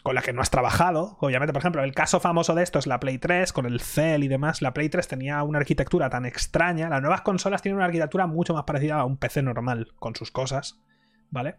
con 0.03 0.15
la 0.15 0.21
que 0.21 0.33
no 0.33 0.41
has 0.41 0.49
trabajado. 0.49 1.17
Obviamente, 1.21 1.53
por 1.53 1.61
ejemplo, 1.61 1.81
el 1.83 1.93
caso 1.93 2.19
famoso 2.19 2.55
de 2.55 2.63
esto 2.63 2.77
es 2.77 2.87
la 2.87 2.99
Play 2.99 3.19
3, 3.19 3.53
con 3.53 3.65
el 3.65 3.79
Cell 3.79 4.23
y 4.23 4.27
demás. 4.27 4.61
La 4.61 4.73
Play 4.73 4.89
3 4.89 5.07
tenía 5.07 5.41
una 5.43 5.59
arquitectura 5.59 6.09
tan 6.09 6.25
extraña. 6.25 6.89
Las 6.89 7.01
nuevas 7.01 7.21
consolas 7.21 7.61
tienen 7.61 7.77
una 7.77 7.85
arquitectura 7.85 8.27
mucho 8.27 8.53
más 8.53 8.65
parecida 8.65 8.95
a 8.99 9.05
un 9.05 9.17
PC 9.17 9.43
normal, 9.43 9.93
con 9.99 10.15
sus 10.15 10.29
cosas, 10.29 10.79
¿vale? 11.29 11.55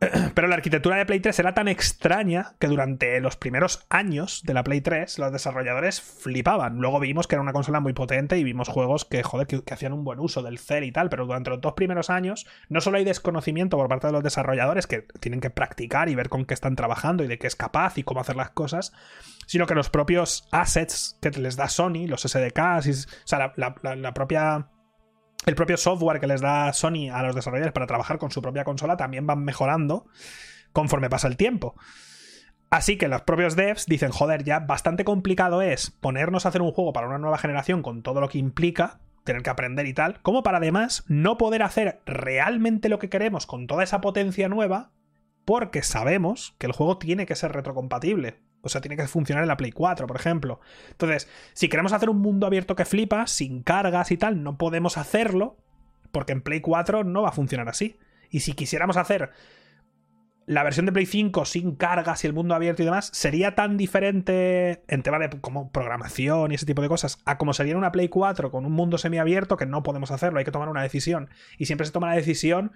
Pero 0.34 0.48
la 0.48 0.56
arquitectura 0.56 0.96
de 0.96 1.06
Play 1.06 1.20
3 1.20 1.38
era 1.38 1.54
tan 1.54 1.68
extraña 1.68 2.54
que 2.58 2.66
durante 2.66 3.20
los 3.20 3.36
primeros 3.36 3.86
años 3.88 4.42
de 4.44 4.54
la 4.54 4.64
Play 4.64 4.80
3 4.80 5.18
los 5.18 5.32
desarrolladores 5.32 6.00
flipaban. 6.00 6.78
Luego 6.78 7.00
vimos 7.00 7.26
que 7.26 7.36
era 7.36 7.42
una 7.42 7.52
consola 7.52 7.80
muy 7.80 7.92
potente 7.92 8.38
y 8.38 8.44
vimos 8.44 8.68
juegos 8.68 9.04
que, 9.04 9.22
joder, 9.22 9.46
que, 9.46 9.62
hacían 9.72 9.92
un 9.92 10.04
buen 10.04 10.20
uso 10.20 10.42
del 10.42 10.58
CEL 10.58 10.84
y 10.84 10.92
tal, 10.92 11.08
pero 11.08 11.26
durante 11.26 11.50
los 11.50 11.60
dos 11.60 11.74
primeros 11.74 12.10
años 12.10 12.46
no 12.68 12.80
solo 12.80 12.98
hay 12.98 13.04
desconocimiento 13.04 13.76
por 13.76 13.88
parte 13.88 14.08
de 14.08 14.12
los 14.12 14.22
desarrolladores 14.22 14.86
que 14.86 15.06
tienen 15.20 15.40
que 15.40 15.50
practicar 15.50 16.08
y 16.08 16.14
ver 16.14 16.28
con 16.28 16.44
qué 16.44 16.54
están 16.54 16.76
trabajando 16.76 17.24
y 17.24 17.28
de 17.28 17.38
qué 17.38 17.46
es 17.46 17.56
capaz 17.56 17.98
y 17.98 18.02
cómo 18.02 18.20
hacer 18.20 18.36
las 18.36 18.50
cosas, 18.50 18.92
sino 19.46 19.66
que 19.66 19.74
los 19.74 19.90
propios 19.90 20.48
assets 20.50 21.18
que 21.20 21.30
les 21.30 21.56
da 21.56 21.68
Sony, 21.68 22.06
los 22.08 22.22
SDKs, 22.22 23.06
o 23.06 23.26
sea, 23.26 23.52
la 23.56 24.14
propia 24.14 24.68
el 25.46 25.54
propio 25.54 25.76
software 25.76 26.20
que 26.20 26.26
les 26.26 26.40
da 26.40 26.72
Sony 26.72 27.10
a 27.12 27.22
los 27.22 27.34
desarrolladores 27.34 27.72
para 27.72 27.86
trabajar 27.86 28.18
con 28.18 28.30
su 28.30 28.40
propia 28.42 28.64
consola 28.64 28.96
también 28.96 29.26
van 29.26 29.44
mejorando 29.44 30.06
conforme 30.72 31.10
pasa 31.10 31.28
el 31.28 31.36
tiempo. 31.36 31.74
Así 32.70 32.98
que 32.98 33.08
los 33.08 33.22
propios 33.22 33.54
devs 33.54 33.86
dicen, 33.86 34.10
joder, 34.10 34.42
ya 34.42 34.58
bastante 34.60 35.04
complicado 35.04 35.62
es 35.62 35.90
ponernos 35.90 36.44
a 36.44 36.48
hacer 36.48 36.62
un 36.62 36.72
juego 36.72 36.92
para 36.92 37.06
una 37.06 37.18
nueva 37.18 37.38
generación 37.38 37.82
con 37.82 38.02
todo 38.02 38.20
lo 38.20 38.28
que 38.28 38.38
implica, 38.38 38.98
tener 39.22 39.42
que 39.42 39.50
aprender 39.50 39.86
y 39.86 39.94
tal, 39.94 40.20
como 40.22 40.42
para 40.42 40.58
además 40.58 41.04
no 41.06 41.38
poder 41.38 41.62
hacer 41.62 42.00
realmente 42.04 42.88
lo 42.88 42.98
que 42.98 43.08
queremos 43.08 43.46
con 43.46 43.66
toda 43.66 43.84
esa 43.84 44.00
potencia 44.00 44.48
nueva, 44.48 44.90
porque 45.44 45.82
sabemos 45.82 46.56
que 46.58 46.66
el 46.66 46.72
juego 46.72 46.98
tiene 46.98 47.26
que 47.26 47.36
ser 47.36 47.52
retrocompatible. 47.52 48.40
O 48.64 48.68
sea, 48.68 48.80
tiene 48.80 48.96
que 48.96 49.06
funcionar 49.06 49.44
en 49.44 49.48
la 49.48 49.56
Play 49.56 49.72
4, 49.72 50.06
por 50.06 50.16
ejemplo. 50.16 50.60
Entonces, 50.90 51.28
si 51.52 51.68
queremos 51.68 51.92
hacer 51.92 52.10
un 52.10 52.18
mundo 52.18 52.46
abierto 52.46 52.76
que 52.76 52.84
flipa, 52.84 53.26
sin 53.26 53.62
cargas 53.62 54.10
y 54.10 54.16
tal, 54.16 54.42
no 54.42 54.58
podemos 54.58 54.98
hacerlo, 54.98 55.56
porque 56.12 56.32
en 56.32 56.42
Play 56.42 56.60
4 56.60 57.04
no 57.04 57.22
va 57.22 57.28
a 57.28 57.32
funcionar 57.32 57.68
así. 57.68 57.98
Y 58.30 58.40
si 58.40 58.54
quisiéramos 58.54 58.96
hacer 58.96 59.30
la 60.46 60.62
versión 60.62 60.86
de 60.86 60.92
Play 60.92 61.06
5 61.06 61.44
sin 61.44 61.74
cargas 61.74 62.22
y 62.24 62.26
el 62.26 62.32
mundo 62.32 62.54
abierto 62.54 62.82
y 62.82 62.84
demás 62.84 63.10
sería 63.12 63.54
tan 63.54 63.76
diferente 63.76 64.82
en 64.88 65.02
tema 65.02 65.18
de 65.18 65.30
como 65.40 65.70
programación 65.70 66.52
y 66.52 66.56
ese 66.56 66.66
tipo 66.66 66.82
de 66.82 66.88
cosas 66.88 67.18
a 67.24 67.38
como 67.38 67.54
sería 67.54 67.76
una 67.76 67.92
Play 67.92 68.08
4 68.08 68.50
con 68.50 68.66
un 68.66 68.72
mundo 68.72 68.98
semiabierto 68.98 69.56
que 69.56 69.66
no 69.66 69.82
podemos 69.82 70.10
hacerlo, 70.10 70.38
hay 70.38 70.44
que 70.44 70.50
tomar 70.50 70.68
una 70.68 70.82
decisión. 70.82 71.30
Y 71.58 71.66
siempre 71.66 71.86
se 71.86 71.92
toma 71.92 72.08
la 72.08 72.16
decisión 72.16 72.72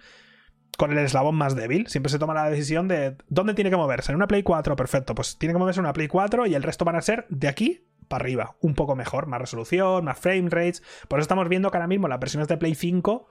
con 0.76 0.92
el 0.92 0.98
eslabón 0.98 1.34
más 1.34 1.56
débil. 1.56 1.86
Siempre 1.88 2.10
se 2.10 2.18
toma 2.18 2.34
la 2.34 2.50
decisión 2.50 2.88
de 2.88 3.16
dónde 3.28 3.54
tiene 3.54 3.70
que 3.70 3.76
moverse. 3.76 4.12
En 4.12 4.16
una 4.16 4.28
Play 4.28 4.42
4, 4.42 4.76
perfecto, 4.76 5.14
pues 5.14 5.38
tiene 5.38 5.52
que 5.54 5.58
moverse 5.58 5.80
en 5.80 5.86
una 5.86 5.92
Play 5.92 6.08
4 6.08 6.46
y 6.46 6.54
el 6.54 6.62
resto 6.62 6.84
van 6.84 6.96
a 6.96 7.02
ser 7.02 7.26
de 7.28 7.48
aquí 7.48 7.84
para 8.08 8.22
arriba, 8.22 8.56
un 8.60 8.74
poco 8.74 8.96
mejor, 8.96 9.26
más 9.26 9.40
resolución, 9.40 10.04
más 10.04 10.18
frame 10.18 10.48
rates. 10.50 10.82
Por 11.08 11.18
eso 11.18 11.24
estamos 11.24 11.48
viendo 11.48 11.70
que 11.70 11.76
ahora 11.76 11.88
mismo 11.88 12.08
las 12.08 12.20
versiones 12.20 12.48
de 12.48 12.56
Play 12.56 12.74
5 12.74 13.28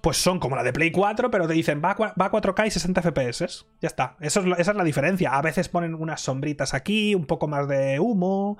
pues 0.00 0.16
son 0.16 0.38
como 0.38 0.56
la 0.56 0.62
de 0.62 0.72
Play 0.72 0.90
4, 0.90 1.30
pero 1.30 1.46
te 1.46 1.54
dicen 1.54 1.82
va 1.84 1.90
a, 1.90 1.96
4K 1.96 2.66
y 2.66 2.70
60 2.70 3.02
FPS. 3.02 3.66
Ya 3.80 3.88
está. 3.88 4.16
Esa 4.20 4.40
es 4.40 4.74
la 4.74 4.84
diferencia. 4.84 5.34
A 5.36 5.42
veces 5.42 5.68
ponen 5.68 5.94
unas 5.94 6.20
sombritas 6.20 6.74
aquí, 6.74 7.14
un 7.14 7.26
poco 7.26 7.48
más 7.48 7.68
de 7.68 7.98
humo 8.00 8.56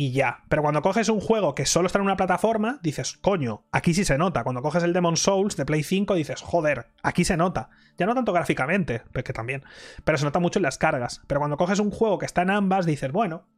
y 0.00 0.12
ya. 0.12 0.44
Pero 0.48 0.62
cuando 0.62 0.80
coges 0.80 1.08
un 1.08 1.20
juego 1.20 1.56
que 1.56 1.66
solo 1.66 1.86
está 1.86 1.98
en 1.98 2.04
una 2.04 2.16
plataforma, 2.16 2.78
dices, 2.84 3.18
coño, 3.20 3.64
aquí 3.72 3.94
sí 3.94 4.04
se 4.04 4.16
nota. 4.16 4.44
Cuando 4.44 4.62
coges 4.62 4.84
el 4.84 4.92
Demon 4.92 5.16
Souls 5.16 5.56
de 5.56 5.66
Play 5.66 5.82
5, 5.82 6.14
dices, 6.14 6.40
joder, 6.40 6.86
aquí 7.02 7.24
se 7.24 7.36
nota. 7.36 7.70
Ya 7.98 8.06
no 8.06 8.14
tanto 8.14 8.32
gráficamente, 8.32 9.02
que 9.12 9.32
también, 9.32 9.64
pero 10.04 10.16
se 10.16 10.24
nota 10.24 10.38
mucho 10.38 10.60
en 10.60 10.62
las 10.62 10.78
cargas. 10.78 11.22
Pero 11.26 11.40
cuando 11.40 11.56
coges 11.56 11.80
un 11.80 11.90
juego 11.90 12.18
que 12.18 12.26
está 12.26 12.42
en 12.42 12.50
ambas, 12.50 12.86
dices, 12.86 13.10
bueno, 13.10 13.48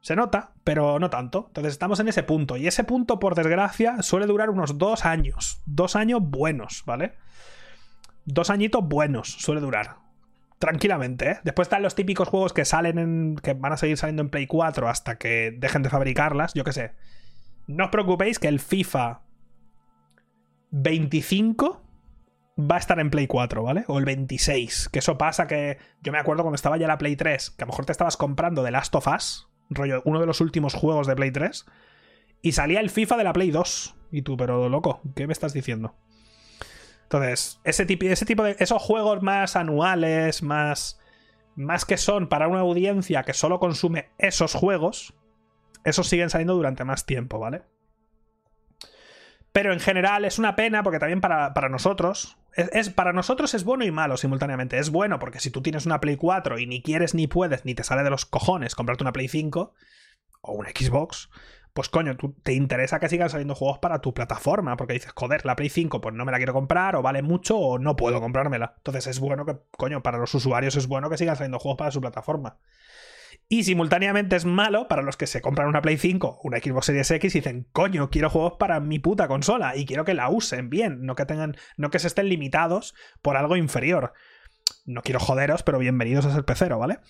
se 0.00 0.16
nota, 0.16 0.54
pero 0.64 0.98
no 0.98 1.10
tanto. 1.10 1.44
Entonces 1.48 1.74
estamos 1.74 2.00
en 2.00 2.08
ese 2.08 2.22
punto. 2.22 2.56
Y 2.56 2.66
ese 2.66 2.82
punto, 2.82 3.18
por 3.18 3.34
desgracia, 3.34 4.00
suele 4.00 4.24
durar 4.24 4.48
unos 4.48 4.78
dos 4.78 5.04
años. 5.04 5.60
Dos 5.66 5.94
años 5.94 6.20
buenos, 6.22 6.84
¿vale? 6.86 7.18
Dos 8.24 8.48
añitos 8.48 8.82
buenos 8.82 9.30
suele 9.30 9.60
durar. 9.60 9.96
Tranquilamente, 10.60 11.30
¿eh? 11.30 11.40
Después 11.42 11.66
están 11.66 11.82
los 11.82 11.96
típicos 11.96 12.28
juegos 12.28 12.52
que 12.52 12.64
salen 12.64 12.98
en. 12.98 13.36
que 13.42 13.54
van 13.54 13.72
a 13.72 13.76
seguir 13.76 13.96
saliendo 13.96 14.22
en 14.22 14.30
Play 14.30 14.46
4 14.46 14.88
hasta 14.88 15.18
que 15.18 15.52
dejen 15.56 15.82
de 15.82 15.90
fabricarlas. 15.90 16.54
Yo 16.54 16.62
qué 16.62 16.72
sé. 16.72 16.92
No 17.66 17.86
os 17.86 17.90
preocupéis 17.90 18.38
que 18.38 18.48
el 18.48 18.60
FIFA 18.60 19.22
25 20.70 21.82
va 22.70 22.76
a 22.76 22.78
estar 22.78 23.00
en 23.00 23.10
Play 23.10 23.26
4, 23.26 23.62
¿vale? 23.62 23.84
O 23.88 23.98
el 23.98 24.04
26. 24.04 24.90
Que 24.90 25.00
eso 25.00 25.18
pasa 25.18 25.48
que. 25.48 25.78
Yo 26.02 26.12
me 26.12 26.18
acuerdo 26.18 26.42
cuando 26.42 26.56
estaba 26.56 26.76
ya 26.76 26.86
la 26.86 26.98
Play 26.98 27.16
3, 27.16 27.50
que 27.50 27.64
a 27.64 27.66
lo 27.66 27.72
mejor 27.72 27.86
te 27.86 27.92
estabas 27.92 28.16
comprando 28.16 28.62
The 28.62 28.70
Last 28.70 28.94
of 28.94 29.08
Us 29.08 29.50
rollo, 29.70 30.02
uno 30.04 30.20
de 30.20 30.26
los 30.26 30.40
últimos 30.40 30.74
juegos 30.74 31.06
de 31.06 31.16
Play 31.16 31.30
3, 31.30 31.64
y 32.42 32.52
salía 32.52 32.80
el 32.80 32.90
FIFA 32.90 33.16
de 33.16 33.24
la 33.24 33.32
Play 33.32 33.50
2. 33.50 33.94
Y 34.12 34.22
tú, 34.22 34.36
pero 34.36 34.68
loco, 34.68 35.00
¿qué 35.14 35.26
me 35.26 35.32
estás 35.32 35.52
diciendo? 35.52 35.94
Entonces, 37.12 37.60
ese 37.64 37.86
tipo, 37.86 38.44
de. 38.44 38.54
Esos 38.60 38.80
juegos 38.80 39.20
más 39.20 39.56
anuales, 39.56 40.44
más. 40.44 41.00
Más 41.56 41.84
que 41.84 41.96
son 41.96 42.28
para 42.28 42.46
una 42.46 42.60
audiencia 42.60 43.24
que 43.24 43.34
solo 43.34 43.58
consume 43.58 44.10
esos 44.18 44.54
juegos, 44.54 45.12
esos 45.84 46.06
siguen 46.06 46.30
saliendo 46.30 46.54
durante 46.54 46.84
más 46.84 47.06
tiempo, 47.06 47.40
¿vale? 47.40 47.62
Pero 49.50 49.72
en 49.72 49.80
general 49.80 50.24
es 50.24 50.38
una 50.38 50.54
pena 50.54 50.84
porque 50.84 51.00
también 51.00 51.20
para, 51.20 51.68
nosotros. 51.68 52.38
Es, 52.54 52.88
para 52.90 53.12
nosotros 53.12 53.52
es 53.54 53.64
bueno 53.64 53.84
y 53.84 53.90
malo 53.90 54.16
simultáneamente. 54.16 54.78
Es 54.78 54.90
bueno 54.90 55.18
porque 55.18 55.40
si 55.40 55.50
tú 55.50 55.60
tienes 55.60 55.86
una 55.86 56.00
Play 56.00 56.16
4 56.16 56.60
y 56.60 56.66
ni 56.66 56.80
quieres 56.80 57.14
ni 57.14 57.26
puedes 57.26 57.64
ni 57.64 57.74
te 57.74 57.82
sale 57.82 58.04
de 58.04 58.10
los 58.10 58.24
cojones 58.24 58.76
comprarte 58.76 59.02
una 59.02 59.12
Play 59.12 59.26
5 59.26 59.74
o 60.42 60.52
una 60.52 60.70
Xbox, 60.70 61.28
pues 61.72 61.88
coño, 61.88 62.16
tú, 62.16 62.34
te 62.42 62.52
interesa 62.52 63.00
que 63.00 63.08
sigan 63.08 63.30
saliendo 63.30 63.54
juegos 63.54 63.78
para 63.78 64.00
tu 64.00 64.12
plataforma, 64.14 64.76
porque 64.76 64.94
dices, 64.94 65.12
joder, 65.14 65.44
la 65.44 65.56
Play 65.56 65.68
5 65.68 66.00
pues 66.00 66.14
no 66.14 66.24
me 66.24 66.32
la 66.32 66.38
quiero 66.38 66.52
comprar, 66.52 66.96
o 66.96 67.02
vale 67.02 67.22
mucho, 67.22 67.58
o 67.58 67.78
no 67.78 67.96
puedo 67.96 68.20
comprármela. 68.20 68.74
Entonces 68.78 69.06
es 69.06 69.20
bueno 69.20 69.46
que, 69.46 69.56
coño, 69.76 70.02
para 70.02 70.18
los 70.18 70.34
usuarios 70.34 70.76
es 70.76 70.86
bueno 70.86 71.10
que 71.10 71.18
sigan 71.18 71.36
saliendo 71.36 71.58
juegos 71.58 71.78
para 71.78 71.90
su 71.90 72.00
plataforma. 72.00 72.58
Y 73.52 73.64
simultáneamente 73.64 74.36
es 74.36 74.44
malo 74.44 74.86
para 74.86 75.02
los 75.02 75.16
que 75.16 75.26
se 75.26 75.40
compran 75.40 75.66
una 75.66 75.82
Play 75.82 75.96
5, 75.96 76.40
una 76.44 76.58
Xbox 76.58 76.86
Series 76.86 77.10
X 77.10 77.34
y 77.34 77.40
dicen, 77.40 77.66
coño, 77.72 78.08
quiero 78.08 78.30
juegos 78.30 78.54
para 78.58 78.78
mi 78.78 79.00
puta 79.00 79.26
consola 79.26 79.76
y 79.76 79.86
quiero 79.86 80.04
que 80.04 80.14
la 80.14 80.30
usen 80.30 80.70
bien, 80.70 81.02
no 81.02 81.16
que 81.16 81.26
tengan, 81.26 81.56
no 81.76 81.90
que 81.90 81.98
se 81.98 82.06
estén 82.06 82.28
limitados 82.28 82.94
por 83.22 83.36
algo 83.36 83.56
inferior. 83.56 84.12
No 84.86 85.02
quiero 85.02 85.18
joderos, 85.18 85.64
pero 85.64 85.80
bienvenidos 85.80 86.26
a 86.26 86.32
ser 86.32 86.44
pecero, 86.44 86.78
¿vale? 86.78 87.00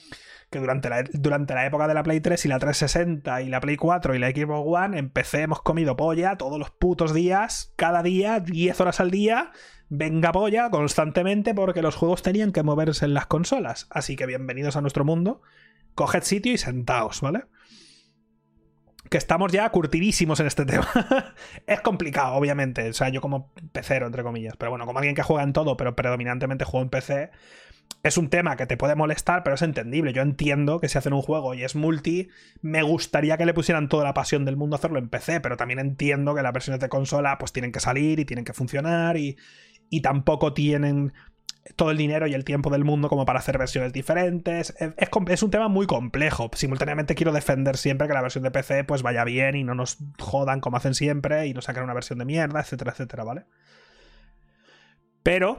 Que 0.50 0.58
durante 0.58 0.88
la, 0.88 1.04
durante 1.12 1.54
la 1.54 1.64
época 1.64 1.86
de 1.86 1.94
la 1.94 2.02
Play 2.02 2.20
3 2.20 2.44
y 2.44 2.48
la 2.48 2.58
360 2.58 3.42
y 3.42 3.48
la 3.48 3.60
Play 3.60 3.76
4 3.76 4.14
y 4.14 4.18
la 4.18 4.30
Xbox 4.30 4.64
One, 4.66 4.98
en 4.98 5.10
PC 5.10 5.42
hemos 5.42 5.62
comido 5.62 5.96
polla 5.96 6.36
todos 6.36 6.58
los 6.58 6.70
putos 6.70 7.14
días, 7.14 7.72
cada 7.76 8.02
día, 8.02 8.40
10 8.40 8.80
horas 8.80 8.98
al 8.98 9.12
día, 9.12 9.52
venga 9.88 10.32
polla 10.32 10.70
constantemente 10.70 11.54
porque 11.54 11.82
los 11.82 11.94
juegos 11.94 12.22
tenían 12.22 12.52
que 12.52 12.64
moverse 12.64 13.04
en 13.04 13.14
las 13.14 13.26
consolas. 13.26 13.86
Así 13.90 14.16
que 14.16 14.26
bienvenidos 14.26 14.76
a 14.76 14.80
nuestro 14.80 15.04
mundo 15.04 15.40
coged 15.94 16.22
sitio 16.22 16.52
y 16.52 16.58
sentaos, 16.58 17.20
¿vale? 17.20 17.44
Que 19.08 19.18
estamos 19.18 19.52
ya 19.52 19.68
curtidísimos 19.70 20.40
en 20.40 20.46
este 20.46 20.64
tema. 20.66 20.88
es 21.66 21.80
complicado, 21.80 22.34
obviamente. 22.34 22.88
O 22.88 22.92
sea, 22.92 23.08
yo 23.08 23.20
como 23.20 23.52
pecero, 23.72 24.06
entre 24.06 24.22
comillas. 24.22 24.56
Pero 24.56 24.70
bueno, 24.70 24.86
como 24.86 24.98
alguien 24.98 25.14
que 25.14 25.22
juega 25.22 25.42
en 25.42 25.52
todo, 25.52 25.76
pero 25.76 25.96
predominantemente 25.96 26.64
juego 26.64 26.84
en 26.84 26.90
PC, 26.90 27.30
es 28.02 28.16
un 28.16 28.30
tema 28.30 28.56
que 28.56 28.66
te 28.66 28.76
puede 28.76 28.94
molestar, 28.94 29.42
pero 29.42 29.54
es 29.54 29.62
entendible. 29.62 30.12
Yo 30.12 30.22
entiendo 30.22 30.80
que 30.80 30.88
si 30.88 30.96
hacen 30.96 31.12
un 31.12 31.22
juego 31.22 31.54
y 31.54 31.64
es 31.64 31.74
multi, 31.74 32.28
me 32.62 32.82
gustaría 32.82 33.36
que 33.36 33.46
le 33.46 33.54
pusieran 33.54 33.88
toda 33.88 34.04
la 34.04 34.14
pasión 34.14 34.44
del 34.44 34.56
mundo 34.56 34.76
a 34.76 34.78
hacerlo 34.78 34.98
en 34.98 35.08
PC, 35.08 35.40
pero 35.40 35.56
también 35.56 35.78
entiendo 35.78 36.34
que 36.34 36.42
las 36.42 36.52
versiones 36.52 36.80
de 36.80 36.88
consola 36.88 37.36
pues 37.38 37.52
tienen 37.52 37.72
que 37.72 37.80
salir 37.80 38.18
y 38.20 38.24
tienen 38.24 38.44
que 38.44 38.54
funcionar 38.54 39.16
y, 39.16 39.36
y 39.90 40.00
tampoco 40.00 40.54
tienen 40.54 41.12
todo 41.76 41.90
el 41.90 41.98
dinero 41.98 42.26
y 42.26 42.34
el 42.34 42.44
tiempo 42.44 42.70
del 42.70 42.84
mundo 42.84 43.08
como 43.08 43.24
para 43.26 43.38
hacer 43.38 43.58
versiones 43.58 43.92
diferentes. 43.92 44.74
Es, 44.96 45.42
un 45.42 45.50
tema 45.50 45.68
muy 45.68 45.86
complejo. 45.86 46.50
Simultáneamente 46.54 47.14
quiero 47.14 47.32
defender 47.32 47.76
siempre 47.76 48.08
que 48.08 48.14
la 48.14 48.22
versión 48.22 48.44
de 48.44 48.50
PC 48.50 48.84
pues 48.84 49.02
vaya 49.02 49.24
bien 49.24 49.56
y 49.56 49.64
no 49.64 49.74
nos 49.74 49.98
jodan 50.18 50.60
como 50.60 50.76
hacen 50.76 50.94
siempre 50.94 51.46
y 51.46 51.54
nos 51.54 51.64
saquen 51.66 51.82
una 51.82 51.94
versión 51.94 52.18
de 52.18 52.24
mierda, 52.24 52.60
etcétera, 52.60 52.92
etcétera, 52.92 53.24
¿vale? 53.24 53.44
Pero 55.22 55.58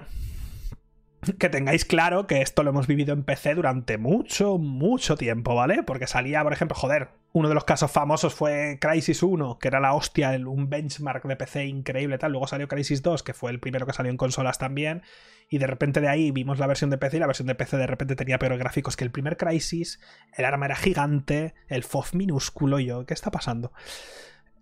que 1.38 1.50
tengáis 1.50 1.86
claro 1.86 2.26
que 2.26 2.42
esto 2.42 2.64
lo 2.64 2.72
hemos 2.72 2.88
vivido 2.88 3.14
en 3.14 3.24
PC 3.24 3.54
durante 3.56 3.98
mucho, 3.98 4.58
mucho 4.58 5.16
tiempo, 5.16 5.54
¿vale? 5.54 5.84
Porque 5.84 6.08
salía, 6.08 6.44
por 6.44 6.52
ejemplo, 6.52 6.76
joder, 6.76 7.10
uno 7.34 7.48
de 7.48 7.54
los 7.54 7.64
casos 7.64 7.92
famosos 7.92 8.34
fue 8.34 8.80
Crisis 8.82 9.22
1, 9.22 9.60
que 9.60 9.68
era 9.68 9.80
la 9.80 9.94
hostia, 9.94 10.32
un 10.32 10.70
benchmark 10.70 11.24
de 11.26 11.36
PC 11.36 11.66
increíble, 11.66 12.18
tal. 12.18 12.32
Luego 12.32 12.48
salió 12.48 12.68
Crisis 12.68 13.04
2, 13.04 13.24
que 13.24 13.34
fue 13.34 13.52
el 13.52 13.60
primero 13.60 13.86
que 13.86 13.94
salió 13.94 14.12
en 14.12 14.18
consolas 14.18 14.58
también. 14.58 15.04
Y 15.48 15.60
de 15.60 15.68
repente 15.68 16.02
de 16.02 16.10
ahí 16.10 16.32
vimos 16.32 16.60
la 16.60 16.68
versión 16.68 16.90
de 16.90 16.98
PC 16.98 17.18
y 17.18 17.20
la 17.20 17.28
versión 17.28 17.48
de 17.48 17.56
PC 17.56 17.78
de 17.78 17.88
repente 17.88 18.16
tenía 18.16 18.40
peores 18.40 18.58
gráficos 18.58 18.98
que 18.98 19.04
el 19.04 19.12
primer 19.12 19.38
Crisis. 19.38 20.00
El 20.36 20.46
arma 20.46 20.66
era 20.66 20.76
gigante, 20.76 21.54
el 21.68 21.84
FOV 21.84 22.16
minúsculo. 22.16 22.80
Y 22.80 22.86
yo, 22.86 23.06
¿qué 23.06 23.14
está 23.14 23.32
pasando? 23.32 23.72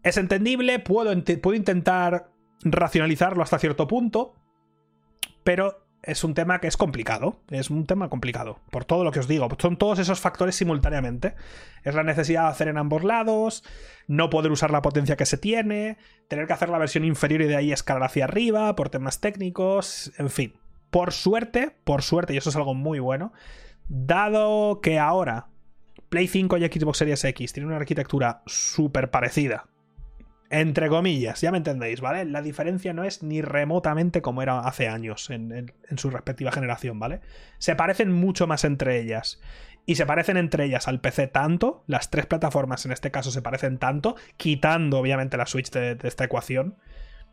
Es 0.03 0.18
entendible, 0.18 0.80
puedo, 0.80 1.11
puedo 1.41 1.56
intentar 1.56 2.31
racionalizarlo 2.64 3.44
hasta 3.44 3.60
cierto 3.60 3.88
punto, 3.88 4.36
pero 5.44 5.88
es 6.03 6.23
un 6.23 6.34
tema 6.34 6.59
que 6.59 6.67
es 6.67 6.77
complicado. 6.77 7.39
Es 7.49 7.69
un 7.69 7.85
tema 7.85 8.09
complicado. 8.09 8.59
Por 8.71 8.85
todo 8.85 9.03
lo 9.03 9.11
que 9.11 9.19
os 9.19 9.27
digo. 9.27 9.47
Son 9.59 9.77
todos 9.77 9.99
esos 9.99 10.19
factores 10.19 10.55
simultáneamente. 10.55 11.35
Es 11.84 11.95
la 11.95 12.03
necesidad 12.03 12.43
de 12.43 12.49
hacer 12.49 12.67
en 12.67 12.77
ambos 12.77 13.03
lados. 13.03 13.63
No 14.07 14.30
poder 14.30 14.51
usar 14.51 14.71
la 14.71 14.81
potencia 14.81 15.17
que 15.17 15.26
se 15.26 15.38
tiene. 15.38 15.97
Tener 16.27 16.47
que 16.47 16.53
hacer 16.53 16.69
la 16.69 16.77
versión 16.77 17.03
inferior 17.03 17.41
y 17.41 17.47
de 17.47 17.55
ahí 17.55 17.71
escalar 17.71 18.03
hacia 18.03 18.26
arriba. 18.26 18.76
Por 18.76 18.89
temas 18.89 19.19
técnicos. 19.19 20.11
En 20.17 20.30
fin. 20.30 20.53
Por 20.89 21.11
suerte, 21.11 21.76
por 21.84 22.01
suerte, 22.01 22.34
y 22.34 22.38
eso 22.38 22.49
es 22.49 22.55
algo 22.55 22.73
muy 22.73 22.99
bueno. 22.99 23.31
Dado 23.88 24.81
que 24.81 24.97
ahora 24.97 25.47
Play 26.09 26.27
5 26.27 26.57
y 26.57 26.65
Xbox 26.65 26.97
Series 26.97 27.23
X 27.23 27.53
tienen 27.53 27.67
una 27.67 27.77
arquitectura 27.77 28.41
súper 28.47 29.11
parecida 29.11 29.67
entre 30.49 30.89
comillas, 30.89 31.41
ya 31.41 31.51
me 31.51 31.57
entendéis, 31.57 32.01
¿vale? 32.01 32.26
La 32.26 32.41
diferencia 32.41 32.91
no 32.91 33.03
es 33.03 33.21
ni 33.21 33.41
remotamente 33.41 34.21
como 34.21 34.41
era 34.41 34.59
hace 34.59 34.88
años 34.88 35.30
en, 35.30 35.71
su 35.97 36.09
respectiva 36.09 36.51
generación, 36.51 36.99
¿vale? 36.99 37.21
Se 37.59 37.76
parecen 37.76 38.11
mucho 38.11 38.47
más 38.47 38.63
entre 38.63 38.99
ellas. 38.99 39.39
Y 39.85 39.95
se 39.95 40.05
parecen 40.05 40.38
entre 40.38 40.65
ellas 40.65 40.88
al 40.88 41.01
PC 41.01 41.27
tanto, 41.27 41.84
las 41.88 42.09
tres 42.09 42.26
plataformas 42.26 42.85
en 42.85 42.91
este 42.91 43.11
caso 43.11 43.31
se 43.31 43.41
parecen 43.41 43.77
tanto, 43.77 44.15
quitando 44.38 44.99
obviamente 44.99 45.38
la 45.38 45.45
Switch 45.45 45.69
de, 45.71 45.97
esta 46.03 46.26
ecuación, 46.26 46.77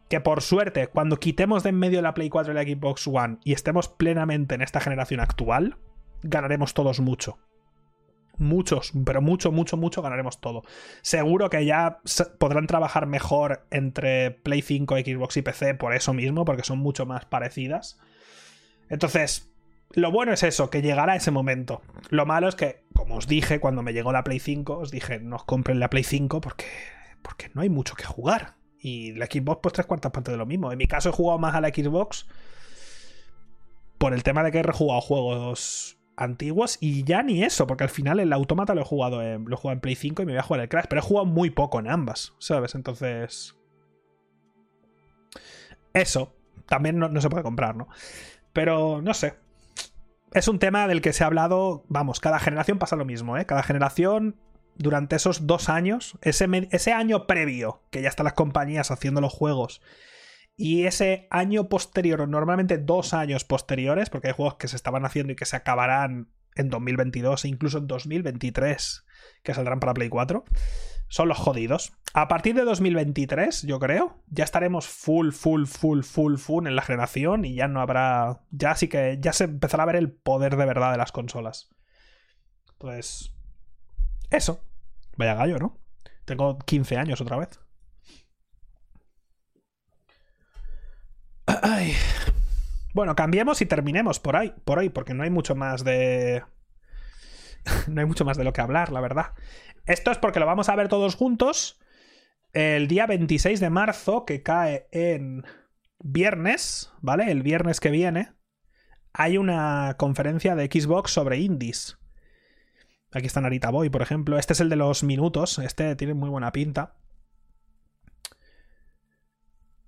que 0.09 0.21
por 0.21 0.43
suerte, 0.43 0.87
cuando 0.87 1.19
quitemos 1.19 1.63
de 1.63 1.71
en 1.71 1.79
medio 1.79 2.01
la 2.03 2.15
Play 2.15 2.29
4 2.29 2.53
y 2.53 2.55
la 2.55 2.63
Xbox 2.63 3.07
One 3.09 3.39
y 3.45 3.53
estemos 3.53 3.89
plenamente 3.89 4.55
en 4.55 4.63
esta 4.63 4.81
generación 4.81 5.21
actual, 5.21 5.77
ganaremos 6.23 6.75
todos 6.75 7.01
mucho. 7.01 7.39
Muchos, 8.39 8.93
pero 9.05 9.23
mucho, 9.23 9.51
mucho, 9.51 9.77
mucho 9.77 10.03
ganaremos 10.03 10.41
todo. 10.41 10.63
Seguro 11.03 11.49
que 11.49 11.65
ya 11.65 12.01
podrán 12.39 12.67
trabajar 12.67 13.07
mejor 13.07 13.67
entre 13.71 14.31
Play 14.31 14.61
5, 14.61 14.97
Xbox 14.99 15.39
y 15.39 15.43
PC 15.43 15.75
por 15.75 15.95
eso 15.95 16.13
mismo, 16.13 16.45
porque 16.45 16.63
son 16.63 16.79
mucho 16.79 17.07
más 17.07 17.25
parecidas. 17.25 17.99
Entonces, 18.91 19.51
lo 19.93 20.11
bueno 20.11 20.33
es 20.33 20.43
eso, 20.43 20.69
que 20.69 20.83
llegará 20.83 21.17
ese 21.17 21.31
momento. 21.31 21.81
Lo 22.11 22.27
malo 22.27 22.49
es 22.49 22.55
que, 22.55 22.85
como 22.95 23.17
os 23.17 23.27
dije 23.27 23.61
cuando 23.61 23.83
me 23.83 23.93
llegó 23.93 24.13
la 24.13 24.25
Play 24.25 24.39
5, 24.39 24.79
os 24.79 24.91
dije, 24.91 25.19
no 25.19 25.37
os 25.37 25.45
compren 25.45 25.81
la 25.81 25.89
Play 25.89 26.05
5 26.05 26.41
porque, 26.41 26.67
porque 27.23 27.51
no 27.55 27.63
hay 27.63 27.71
mucho 27.71 27.95
que 27.95 28.05
jugar. 28.05 28.57
Y 28.79 29.13
la 29.13 29.27
Xbox, 29.27 29.61
pues 29.63 29.73
tres 29.73 29.87
cuartas 29.87 30.13
partes 30.13 30.33
de 30.33 30.39
lo 30.39 30.47
mismo. 30.47 30.71
En 30.71 30.79
mi 30.79 30.87
caso 30.87 31.09
he 31.09 31.13
jugado 31.13 31.39
más 31.39 31.55
a 31.55 31.61
la 31.61 31.69
Xbox 31.69 32.27
por 33.99 34.13
el 34.13 34.23
tema 34.23 34.43
de 34.43 34.53
que 34.53 34.59
he 34.59 34.63
rejugado 34.63 35.01
juegos 35.01 35.99
antiguos 36.17 36.79
y 36.81 37.05
ya 37.05 37.23
ni 37.23 37.45
eso, 37.45 37.67
porque 37.67 37.85
al 37.85 37.91
final 37.91 38.21
el 38.21 38.33
automata 38.33 38.75
lo 38.75 38.81
he 38.81 38.85
jugado 38.85 39.23
en, 39.23 39.45
lo 39.45 39.55
he 39.55 39.59
jugado 39.59 39.75
en 39.75 39.81
Play 39.81 39.95
5 39.95 40.23
y 40.23 40.27
me 40.27 40.33
voy 40.33 40.39
a 40.39 40.43
jugar 40.43 40.61
el 40.63 40.69
Crash, 40.69 40.87
pero 40.89 41.01
he 41.01 41.05
jugado 41.05 41.27
muy 41.27 41.51
poco 41.51 41.79
en 41.79 41.89
ambas, 41.89 42.35
¿sabes? 42.39 42.75
Entonces... 42.75 43.55
Eso, 45.93 46.35
también 46.67 46.99
no, 46.99 47.21
se 47.21 47.31
puede 47.31 47.43
comprar, 47.43 47.75
¿no? 47.75 47.89
Pero 48.53 49.01
no 49.03 49.15
sé. 49.15 49.35
Es 50.33 50.49
un 50.49 50.59
tema 50.59 50.87
del 50.89 51.01
que 51.01 51.13
se 51.13 51.25
ha 51.25 51.29
hablado, 51.29 51.85
vamos, 51.89 52.21
cada 52.21 52.39
generación 52.39 52.79
pasa 52.79 52.97
lo 52.97 53.07
mismo, 53.07 53.39
¿eh? 53.39 53.47
Cada 53.47 53.63
generación, 53.63 54.37
durante 54.75 55.17
esos 55.17 55.47
dos 55.47 55.71
años, 55.71 56.19
ese, 56.21 56.47
ese 56.71 56.93
año 56.93 57.27
previo, 57.27 57.83
que 57.91 58.03
ya 58.03 58.09
están 58.09 58.25
las 58.25 58.35
compañías 58.35 58.91
haciendo 58.91 59.23
los 59.23 59.33
juegos, 59.33 59.81
y 60.57 60.87
ese 60.87 61.29
año 61.31 61.69
posterior, 61.69 62.27
normalmente 62.27 62.79
dos 62.79 63.13
años 63.13 63.45
posteriores, 63.45 64.09
porque 64.09 64.29
hay 64.29 64.35
juegos 64.35 64.55
que 64.55 64.69
se 64.69 64.77
estaban 64.77 65.05
haciendo 65.05 65.33
y 65.33 65.37
que 65.37 65.45
se 65.45 65.57
acabarán 65.57 66.31
en 66.55 66.71
2022 66.71 67.45
e 67.45 67.49
incluso 67.49 67.79
en 67.79 67.87
2023, 67.87 69.05
que 69.43 69.55
saldrán 69.55 69.81
para 69.81 69.93
Play 69.93 70.09
4, 70.09 70.45
son 71.09 71.29
los 71.29 71.39
jodidos. 71.39 71.93
A 72.15 72.29
partir 72.29 72.55
de 72.55 72.65
2023, 72.65 73.63
yo 73.63 73.79
creo, 73.79 74.23
ya 74.29 74.45
estaremos 74.45 74.87
full, 74.87 75.31
full, 75.31 75.67
full, 75.67 76.03
full, 76.03 76.37
full 76.37 76.67
en 76.67 76.75
la 76.75 76.83
generación 76.83 77.45
y 77.45 77.55
ya 77.55 77.69
no 77.69 77.81
habrá. 77.81 78.41
Ya 78.51 78.75
sí 78.75 78.89
que. 78.89 79.19
Ya 79.21 79.33
se 79.33 79.45
empezará 79.45 79.83
a 79.83 79.87
ver 79.87 79.97
el 79.97 80.11
poder 80.11 80.57
de 80.57 80.65
verdad 80.65 80.93
de 80.93 80.99
las 80.99 81.13
consolas. 81.13 81.69
Pues. 82.79 83.35
Eso. 84.31 84.65
Vaya 85.17 85.35
gallo, 85.35 85.59
¿no? 85.59 85.79
Tengo 86.25 86.59
15 86.59 86.97
años 86.97 87.21
otra 87.21 87.37
vez. 87.37 87.61
Bueno, 92.95 93.15
cambiemos 93.15 93.61
y 93.61 93.67
terminemos 93.67 94.21
por 94.21 94.37
por 94.65 94.79
hoy, 94.79 94.89
porque 94.89 95.15
no 95.15 95.23
hay 95.23 95.31
mucho 95.31 95.55
más 95.55 95.85
de. 95.85 96.43
no 97.89 98.01
hay 98.01 98.07
mucho 98.07 98.25
más 98.25 98.37
de 98.37 98.45
lo 98.45 98.53
que 98.53 98.61
hablar, 98.61 98.93
la 98.93 99.01
verdad. 99.01 99.33
Esto 99.87 100.11
es 100.11 100.19
porque 100.19 100.41
lo 100.41 100.47
vamos 100.47 100.69
a 100.69 100.77
ver 100.77 100.89
todos 100.89 101.15
juntos 101.15 101.79
el 102.57 102.89
día 102.89 103.07
26 103.07 103.61
de 103.61 103.69
marzo, 103.69 104.25
que 104.25 104.43
cae 104.43 104.89
en 104.91 105.45
viernes, 105.99 106.91
¿vale? 107.03 107.31
El 107.31 107.43
viernes 107.43 107.81
que 107.81 107.91
viene, 107.91 108.33
hay 109.13 109.37
una 109.37 109.95
conferencia 109.99 110.55
de 110.55 110.65
Xbox 110.65 111.11
sobre 111.11 111.39
indies. 111.39 111.99
Aquí 113.13 113.27
está 113.27 113.43
Narita 113.43 113.69
Boy, 113.71 113.91
por 113.91 114.01
ejemplo. 114.01 114.39
Este 114.39 114.55
es 114.55 114.61
el 114.61 114.71
de 114.71 114.77
los 114.77 115.03
minutos. 115.03 115.59
Este 115.59 115.97
tiene 115.97 116.15
muy 116.15 116.31
buena 116.31 116.51
pinta. 116.51 116.95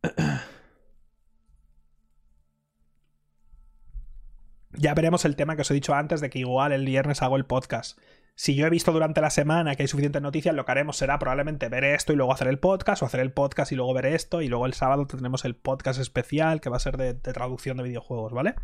Ya 4.79 4.95
veremos 4.95 5.25
el 5.25 5.35
tema 5.35 5.57
que 5.57 5.63
os 5.63 5.71
he 5.73 5.75
dicho 5.75 5.93
antes 5.93 6.21
de 6.21 6.31
que 6.31 6.39
igual 6.39 6.71
el 6.71 6.85
viernes 6.85 7.21
hago 7.23 7.37
el 7.37 7.45
podcast. 7.45 7.99
Si 8.37 8.55
yo 8.55 8.65
he 8.65 8.71
visto 8.71 8.93
durante 8.93 9.21
la 9.21 9.31
semana 9.31 9.75
que 9.75 9.83
hay 9.83 9.89
suficientes 9.89 10.23
noticias, 10.23 10.55
lo 10.55 10.65
que 10.65 10.71
haremos 10.71 10.97
será 10.97 11.19
probablemente 11.19 11.69
ver 11.69 11.83
esto 11.83 12.13
y 12.13 12.17
luego 12.17 12.33
hacer 12.33 12.47
el 12.47 12.61
podcast, 12.61 13.03
o 13.03 13.07
hacer 13.07 13.19
el 13.19 13.33
podcast 13.33 13.73
y 13.73 13.75
luego 13.75 13.93
ver 13.93 14.07
esto, 14.07 14.41
y 14.41 14.47
luego 14.47 14.67
el 14.67 14.75
sábado 14.75 15.05
tendremos 15.09 15.45
el 15.45 15.57
podcast 15.57 15.99
especial 15.99 16.61
que 16.61 16.71
va 16.71 16.77
a 16.77 16.81
ser 16.81 16.97
de, 16.97 17.15
traducción 17.15 17.79
de 17.79 17.83
videojuegos, 17.83 18.33
¿vale? 18.33 18.55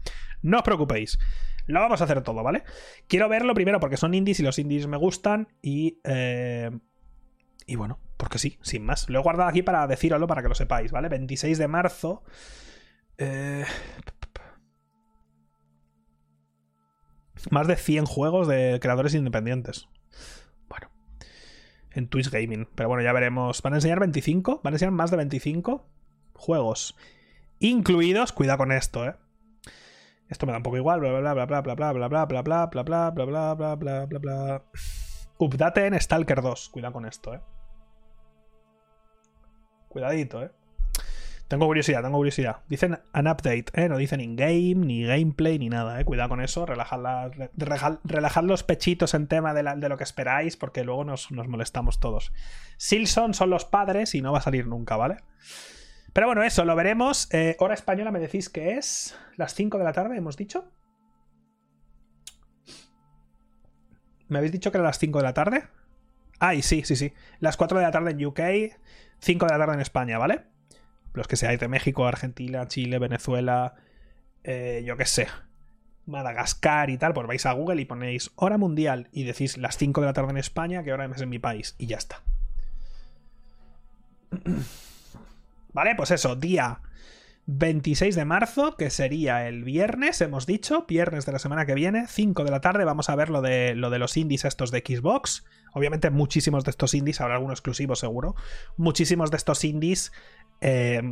No 0.41 0.59
os 0.59 0.63
preocupéis, 0.63 1.19
lo 1.67 1.81
vamos 1.81 2.01
a 2.01 2.05
hacer 2.05 2.23
todo, 2.23 2.45
¿vale? 2.45 2.63
Quiero 3.09 3.29
verlo 3.29 3.53
primero 3.53 3.81
porque 3.81 3.97
son 3.97 4.15
indies 4.15 4.39
y 4.39 4.45
los 4.45 4.61
indies 4.61 4.87
me 4.87 4.97
gustan 4.97 5.49
y... 5.63 5.99
Eh, 6.05 6.71
y 7.67 7.75
bueno, 7.75 7.99
porque 8.17 8.39
sí, 8.39 8.59
sin 8.63 8.85
más. 8.85 9.09
Lo 9.09 9.19
he 9.19 9.23
guardado 9.23 9.49
aquí 9.49 9.63
para 9.63 9.85
deciroslo 9.89 10.29
para 10.29 10.43
que 10.43 10.49
lo 10.49 10.55
sepáis, 10.55 10.93
¿vale? 10.93 11.09
26 11.09 11.59
de 11.59 11.67
marzo... 11.67 12.23
Eh, 13.19 13.65
Más 17.51 17.67
de 17.67 17.77
100 17.77 18.07
juegos 18.07 18.49
de 18.49 18.79
creadores 18.81 19.15
independientes. 19.15 19.89
Bueno. 20.69 20.91
En 21.91 22.09
Twitch 22.09 22.31
Gaming. 22.31 22.69
Pero 22.75 22.89
bueno, 22.89 23.03
ya 23.03 23.13
veremos. 23.13 23.63
¿Van 23.63 23.75
a 23.75 23.77
enseñar 23.77 24.01
25? 24.01 24.61
¿Van 24.63 24.73
a 24.73 24.77
enseñar 24.77 24.93
más 24.93 25.11
de 25.11 25.17
25 25.17 25.87
juegos? 26.35 26.97
Incluidos, 27.61 28.33
cuidado 28.33 28.59
con 28.59 28.73
esto, 28.73 29.07
¿eh? 29.07 29.15
Esto 30.29 30.47
me 30.47 30.53
da 30.53 30.59
un 30.59 30.63
poco 30.63 30.77
igual, 30.77 31.01
bla 31.01 31.11
bla 31.19 31.35
bla 31.35 31.45
bla 31.45 31.61
bla 31.61 31.75
bla 31.75 31.93
bla 31.93 32.09
bla 32.09 32.25
bla 32.27 32.43
bla 32.43 32.67
bla 32.67 32.85
bla 32.85 33.13
bla 33.13 33.55
bla 33.55 33.55
bla 33.55 33.77
bla 33.77 34.07
bla 34.07 34.19
bla 34.19 34.63
Update 35.39 35.87
en 35.87 36.01
Stalker 36.01 36.41
2, 36.41 36.69
cuidado 36.71 36.93
con 36.93 37.05
esto, 37.07 37.35
eh. 37.35 37.41
Cuidadito, 39.89 40.43
eh. 40.43 40.51
Tengo 41.55 41.67
curiosidad, 41.67 42.03
tengo 42.03 42.17
curiosidad. 42.17 42.57
Dicen 42.69 42.99
an 43.13 43.29
update, 43.29 43.67
¿eh? 43.75 43.89
No 43.89 43.97
dicen 43.97 44.21
in-game, 44.21 44.75
ni 44.75 45.05
gameplay, 45.05 45.57
ni 45.57 45.69
nada, 45.69 46.01
¿eh? 46.01 46.05
Cuidado 46.05 46.31
con 46.31 46.41
eso. 46.41 46.67
Relajad, 46.67 48.43
los 48.43 48.65
pechitos 48.65 49.15
en 49.15 49.29
tema 49.29 49.55
de, 49.55 49.89
lo 49.89 49.97
que 49.97 50.03
esperáis, 50.03 50.57
porque 50.57 50.83
luego 50.83 51.05
nos, 51.05 51.31
molestamos 51.31 52.01
todos. 52.01 52.33
Silson 52.77 53.35
son 53.35 53.51
los 53.51 53.67
padres 53.67 54.17
y 54.17 54.21
no 54.21 54.33
va 54.33 54.39
a 54.39 54.41
salir 54.41 54.67
nunca, 54.67 54.97
¿vale? 54.97 55.19
Pero 56.13 56.27
bueno, 56.27 56.43
eso, 56.43 56.65
lo 56.65 56.75
veremos. 56.75 57.33
Eh, 57.33 57.55
hora 57.61 57.75
española 57.75 58.11
me 58.11 58.19
decís 58.19 58.49
que 58.49 58.73
es 58.73 59.17
las 59.37 59.55
5 59.55 59.79
de 59.79 59.85
la 59.85 59.93
tarde, 59.93 60.17
hemos 60.17 60.37
dicho. 60.37 60.73
¿Me 64.27 64.39
habéis 64.39 64.51
dicho 64.51 64.73
que 64.73 64.79
era 64.79 64.85
las 64.85 64.99
5 64.99 65.19
de 65.19 65.25
la 65.25 65.35
tarde? 65.35 65.63
Ay, 66.41 66.63
sí, 66.63 66.83
sí, 66.83 66.97
sí. 66.97 67.13
Las 67.39 67.57
4 67.57 67.79
de 67.79 67.85
la 67.85 67.93
tarde 67.93 68.11
en 68.11 68.27
UK, 68.27 68.41
5 69.21 69.47
de 69.47 69.53
la 69.53 69.59
tarde 69.59 69.75
en 69.75 69.81
España, 69.81 70.19
¿vale? 70.19 70.53
Los 71.15 71.27
que 71.27 71.37
seáis 71.37 71.59
de 71.59 71.69
México, 71.69 72.07
Argentina, 72.07 72.69
Chile, 72.69 72.99
Venezuela, 72.99 73.75
eh, 74.43 74.83
yo 74.85 74.97
qué 74.97 75.07
sé, 75.07 75.29
Madagascar 76.07 76.91
y 76.91 76.99
tal, 76.99 77.15
pues 77.15 77.27
vais 77.27 77.47
a 77.47 77.53
Google 77.53 77.81
y 77.81 77.87
ponéis 77.87 78.33
hora 78.37 78.59
mundial 78.59 79.09
y 79.13 79.25
decís 79.25 79.57
las 79.57 79.79
5 79.79 80.01
de 80.01 80.07
la 80.09 80.13
tarde 80.13 80.31
en 80.31 80.37
España, 80.39 80.83
que 80.83 80.93
hora 80.93 81.07
es 81.07 81.23
en 81.23 81.31
mi 81.31 81.39
país, 81.39 81.75
y 81.79 81.87
ya 81.87 81.97
está. 81.97 82.21
Vale, 85.73 85.95
pues 85.97 86.11
eso, 86.11 86.37
día 86.37 86.81
26 87.47 88.15
de 88.15 88.25
marzo, 88.25 88.77
que 88.77 88.89
sería 88.89 89.47
el 89.47 89.65
viernes, 89.65 90.21
hemos 90.21 90.47
dicho, 90.47 90.87
viernes 90.89 91.27
de 91.27 91.33
la 91.33 91.39
semana 91.39 91.67
que 91.67 91.75
viene, 91.75 92.07
5 92.09 92.43
de 92.45 92.51
la 92.51 92.61
tarde, 92.61 92.85
vamos 92.85 93.11
a 93.11 93.17
ver 93.17 93.29
lo 93.29 93.43
de, 93.43 93.75
lo 93.75 93.91
de 93.91 93.99
los 93.99 94.17
indies 94.17 94.45
estos 94.45 94.71
de 94.71 94.79
Xbox. 94.79 95.45
Obviamente 95.75 96.11
muchísimos 96.11 96.65
de 96.65 96.71
estos 96.71 96.95
indies, 96.95 97.21
habrá 97.21 97.35
alguno 97.35 97.53
exclusivo 97.53 97.97
seguro, 97.97 98.35
muchísimos 98.77 99.31
de 99.31 99.37
estos 99.37 99.65
indies 99.65 100.13
eh, 100.61 101.03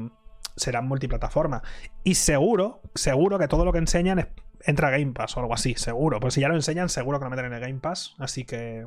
serán 0.56 0.88
multiplataforma. 0.88 1.62
Y 2.02 2.14
seguro, 2.14 2.80
seguro 2.94 3.38
que 3.38 3.48
todo 3.48 3.64
lo 3.64 3.72
que 3.72 3.78
enseñan 3.78 4.30
entra 4.64 4.88
a 4.88 4.92
Game 4.92 5.12
Pass 5.12 5.36
o 5.36 5.40
algo 5.40 5.52
así, 5.52 5.74
seguro. 5.74 6.18
Pues 6.18 6.34
si 6.34 6.40
ya 6.40 6.48
lo 6.48 6.54
enseñan, 6.54 6.88
seguro 6.88 7.18
que 7.18 7.24
lo 7.24 7.30
meten 7.30 7.46
en 7.46 7.52
el 7.52 7.60
Game 7.60 7.80
Pass. 7.80 8.14
Así 8.18 8.44
que... 8.44 8.86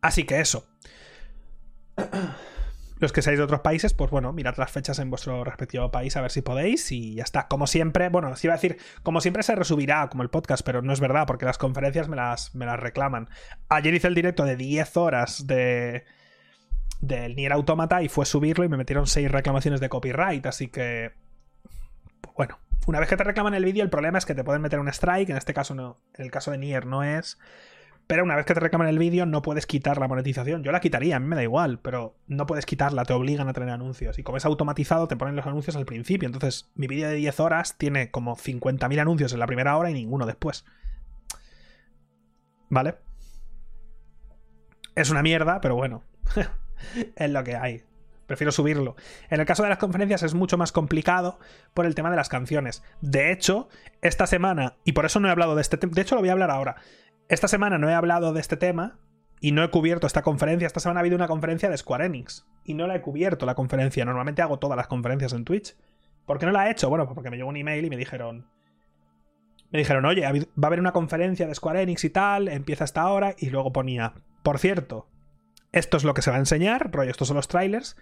Así 0.00 0.24
que 0.24 0.40
eso. 0.40 0.66
Los 2.98 3.12
que 3.12 3.20
seáis 3.20 3.38
de 3.38 3.44
otros 3.44 3.60
países, 3.60 3.92
pues 3.92 4.10
bueno, 4.10 4.32
mirad 4.32 4.56
las 4.56 4.70
fechas 4.70 4.98
en 4.98 5.10
vuestro 5.10 5.44
respectivo 5.44 5.90
país 5.90 6.16
a 6.16 6.22
ver 6.22 6.30
si 6.30 6.40
podéis 6.40 6.90
y 6.92 7.14
ya 7.16 7.24
está. 7.24 7.46
Como 7.46 7.66
siempre, 7.66 8.08
bueno, 8.08 8.34
si 8.36 8.46
iba 8.46 8.54
a 8.54 8.56
decir, 8.56 8.78
como 9.02 9.20
siempre 9.20 9.42
se 9.42 9.54
resubirá 9.54 10.08
como 10.08 10.22
el 10.22 10.30
podcast, 10.30 10.64
pero 10.64 10.80
no 10.80 10.92
es 10.92 11.00
verdad 11.00 11.26
porque 11.26 11.44
las 11.44 11.58
conferencias 11.58 12.08
me 12.08 12.16
las, 12.16 12.54
me 12.54 12.64
las 12.64 12.80
reclaman. 12.80 13.28
Ayer 13.68 13.92
hice 13.92 14.08
el 14.08 14.14
directo 14.14 14.44
de 14.44 14.56
10 14.56 14.96
horas 14.96 15.46
de, 15.46 16.04
del 17.00 17.36
Nier 17.36 17.52
Automata 17.52 18.02
y 18.02 18.08
fue 18.08 18.24
subirlo 18.26 18.64
y 18.64 18.68
me 18.68 18.76
metieron 18.76 19.06
seis 19.06 19.30
reclamaciones 19.30 19.80
de 19.80 19.88
copyright, 19.88 20.46
así 20.46 20.68
que... 20.68 21.12
Bueno, 22.34 22.58
una 22.86 23.00
vez 23.00 23.08
que 23.08 23.16
te 23.16 23.24
reclaman 23.24 23.54
el 23.54 23.64
vídeo, 23.64 23.82
el 23.82 23.90
problema 23.90 24.18
es 24.18 24.26
que 24.26 24.34
te 24.34 24.44
pueden 24.44 24.62
meter 24.62 24.78
un 24.78 24.88
strike, 24.88 25.30
en 25.30 25.36
este 25.36 25.54
caso 25.54 25.74
no, 25.74 26.00
en 26.14 26.24
el 26.24 26.30
caso 26.30 26.50
de 26.50 26.58
Nier 26.58 26.86
no 26.86 27.02
es... 27.02 27.38
Pero 28.06 28.22
una 28.22 28.36
vez 28.36 28.46
que 28.46 28.54
te 28.54 28.60
reclaman 28.60 28.86
el 28.86 28.98
vídeo, 28.98 29.26
no 29.26 29.42
puedes 29.42 29.66
quitar 29.66 29.98
la 29.98 30.06
monetización. 30.06 30.62
Yo 30.62 30.70
la 30.70 30.80
quitaría, 30.80 31.16
a 31.16 31.20
mí 31.20 31.26
me 31.26 31.34
da 31.34 31.42
igual, 31.42 31.80
pero 31.80 32.16
no 32.28 32.46
puedes 32.46 32.64
quitarla, 32.64 33.04
te 33.04 33.12
obligan 33.12 33.48
a 33.48 33.52
tener 33.52 33.70
anuncios. 33.70 34.18
Y 34.18 34.22
como 34.22 34.38
es 34.38 34.44
automatizado, 34.44 35.08
te 35.08 35.16
ponen 35.16 35.34
los 35.34 35.46
anuncios 35.46 35.74
al 35.74 35.86
principio. 35.86 36.26
Entonces, 36.26 36.70
mi 36.76 36.86
vídeo 36.86 37.08
de 37.08 37.16
10 37.16 37.40
horas 37.40 37.76
tiene 37.78 38.12
como 38.12 38.36
50.000 38.36 39.00
anuncios 39.00 39.32
en 39.32 39.40
la 39.40 39.46
primera 39.46 39.76
hora 39.76 39.90
y 39.90 39.94
ninguno 39.94 40.24
después. 40.24 40.64
¿Vale? 42.68 42.96
Es 44.94 45.10
una 45.10 45.22
mierda, 45.22 45.60
pero 45.60 45.74
bueno. 45.74 46.04
es 47.16 47.30
lo 47.30 47.42
que 47.42 47.56
hay. 47.56 47.82
prefiero 48.26 48.52
subirlo. 48.52 48.94
En 49.30 49.40
el 49.40 49.46
caso 49.46 49.64
de 49.64 49.68
las 49.68 49.78
conferencias 49.78 50.22
es 50.22 50.34
mucho 50.34 50.56
más 50.56 50.70
complicado 50.70 51.40
por 51.74 51.86
el 51.86 51.96
tema 51.96 52.10
de 52.10 52.16
las 52.16 52.28
canciones. 52.28 52.84
De 53.00 53.32
hecho, 53.32 53.68
esta 54.00 54.28
semana, 54.28 54.76
y 54.84 54.92
por 54.92 55.06
eso 55.06 55.18
no 55.18 55.26
he 55.26 55.32
hablado 55.32 55.56
de 55.56 55.62
este 55.62 55.76
tema, 55.76 55.92
de 55.92 56.02
hecho 56.02 56.14
lo 56.14 56.20
voy 56.20 56.30
a 56.30 56.32
hablar 56.32 56.50
ahora, 56.50 56.76
esta 57.28 57.48
semana 57.48 57.78
no 57.78 57.88
he 57.88 57.94
hablado 57.94 58.32
de 58.32 58.40
este 58.40 58.56
tema 58.56 58.98
y 59.40 59.52
no 59.52 59.62
he 59.62 59.70
cubierto 59.70 60.06
esta 60.06 60.22
conferencia. 60.22 60.66
Esta 60.66 60.80
semana 60.80 61.00
ha 61.00 61.02
habido 61.02 61.16
una 61.16 61.28
conferencia 61.28 61.68
de 61.68 61.76
Square 61.76 62.06
Enix 62.06 62.46
y 62.64 62.74
no 62.74 62.86
la 62.86 62.96
he 62.96 63.00
cubierto 63.00 63.46
la 63.46 63.54
conferencia. 63.54 64.04
Normalmente 64.04 64.42
hago 64.42 64.58
todas 64.58 64.76
las 64.76 64.86
conferencias 64.86 65.32
en 65.32 65.44
Twitch. 65.44 65.76
¿Por 66.24 66.38
qué 66.38 66.46
no 66.46 66.52
la 66.52 66.68
he 66.68 66.72
hecho? 66.72 66.88
Bueno, 66.88 67.04
pues 67.04 67.14
porque 67.14 67.30
me 67.30 67.36
llegó 67.36 67.48
un 67.48 67.56
email 67.56 67.84
y 67.84 67.90
me 67.90 67.96
dijeron... 67.96 68.46
Me 69.70 69.80
dijeron, 69.80 70.04
oye, 70.04 70.22
va 70.22 70.28
a 70.62 70.66
haber 70.68 70.78
una 70.78 70.92
conferencia 70.92 71.46
de 71.46 71.54
Square 71.54 71.82
Enix 71.82 72.04
y 72.04 72.10
tal, 72.10 72.46
empieza 72.46 72.84
esta 72.84 73.08
hora, 73.10 73.34
y 73.36 73.50
luego 73.50 73.72
ponía, 73.72 74.14
por 74.44 74.60
cierto, 74.60 75.08
esto 75.72 75.96
es 75.96 76.04
lo 76.04 76.14
que 76.14 76.22
se 76.22 76.30
va 76.30 76.36
a 76.36 76.40
enseñar, 76.40 76.92
rollo, 76.92 77.10
estos 77.10 77.26
son 77.28 77.36
los 77.36 77.48
trailers, 77.48 77.96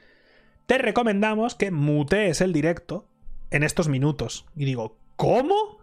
te 0.66 0.76
recomendamos 0.76 1.54
que 1.54 1.70
mutees 1.70 2.42
el 2.42 2.52
directo 2.52 3.08
en 3.50 3.62
estos 3.62 3.88
minutos. 3.88 4.44
Y 4.54 4.66
digo, 4.66 4.98
¿cómo? 5.16 5.78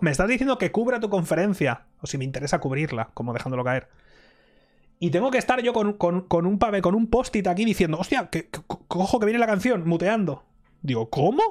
¿Me 0.00 0.10
estás 0.10 0.28
diciendo 0.28 0.58
que 0.58 0.72
cubra 0.72 1.00
tu 1.00 1.10
conferencia? 1.10 1.86
O 2.00 2.06
si 2.06 2.18
me 2.18 2.24
interesa 2.24 2.58
cubrirla, 2.58 3.10
como 3.14 3.32
dejándolo 3.32 3.64
caer. 3.64 3.88
Y 4.98 5.10
tengo 5.10 5.30
que 5.30 5.38
estar 5.38 5.62
yo 5.62 5.72
con, 5.72 5.96
un 6.46 6.58
pave, 6.58 6.80
con 6.80 6.94
un 6.94 7.08
post-it 7.08 7.46
aquí 7.46 7.64
diciendo, 7.64 7.98
hostia, 7.98 8.30
cojo 8.88 9.20
que 9.20 9.26
viene 9.26 9.38
la 9.38 9.46
canción, 9.46 9.86
muteando. 9.86 10.44
Digo, 10.82 11.10
¿cómo? 11.10 11.42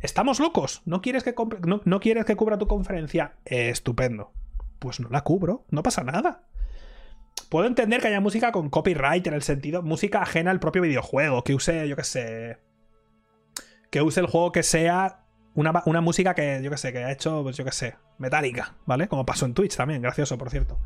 ¿Estamos 0.00 0.38
locos? 0.38 0.82
¿No 0.84 1.00
quieres 1.00 1.24
que, 1.24 1.34
no 1.84 2.00
quieres 2.00 2.24
que 2.24 2.36
cubra 2.36 2.58
tu 2.58 2.66
conferencia? 2.66 3.36
estupendo. 3.44 4.32
Pues 4.78 5.00
no 5.00 5.08
la 5.08 5.22
cubro, 5.22 5.64
no 5.70 5.82
pasa 5.82 6.04
nada. 6.04 6.44
Puedo 7.48 7.66
entender 7.66 8.02
que 8.02 8.08
haya 8.08 8.20
música 8.20 8.52
con 8.52 8.68
copyright 8.68 9.26
en 9.26 9.34
el 9.34 9.42
sentido, 9.42 9.82
música 9.82 10.20
ajena 10.20 10.50
al 10.50 10.60
propio 10.60 10.82
videojuego, 10.82 11.42
que 11.44 11.54
use, 11.54 11.88
yo 11.88 11.96
qué 11.96 12.04
sé, 12.04 12.58
que 13.90 14.02
use 14.02 14.20
el 14.20 14.26
juego 14.26 14.52
que 14.52 14.62
sea 14.62 15.24
una, 15.58 15.82
una 15.86 16.00
música 16.00 16.34
que, 16.34 16.60
yo 16.62 16.70
qué 16.70 16.76
sé, 16.76 16.92
que 16.92 16.98
ha 16.98 17.10
hecho, 17.10 17.42
pues 17.42 17.56
yo 17.56 17.64
qué 17.64 17.72
sé, 17.72 17.96
metálica, 18.18 18.76
¿vale? 18.86 19.08
Como 19.08 19.26
pasó 19.26 19.44
en 19.44 19.54
Twitch 19.54 19.76
también, 19.76 20.00
gracioso, 20.00 20.38
por 20.38 20.50
cierto. 20.50 20.78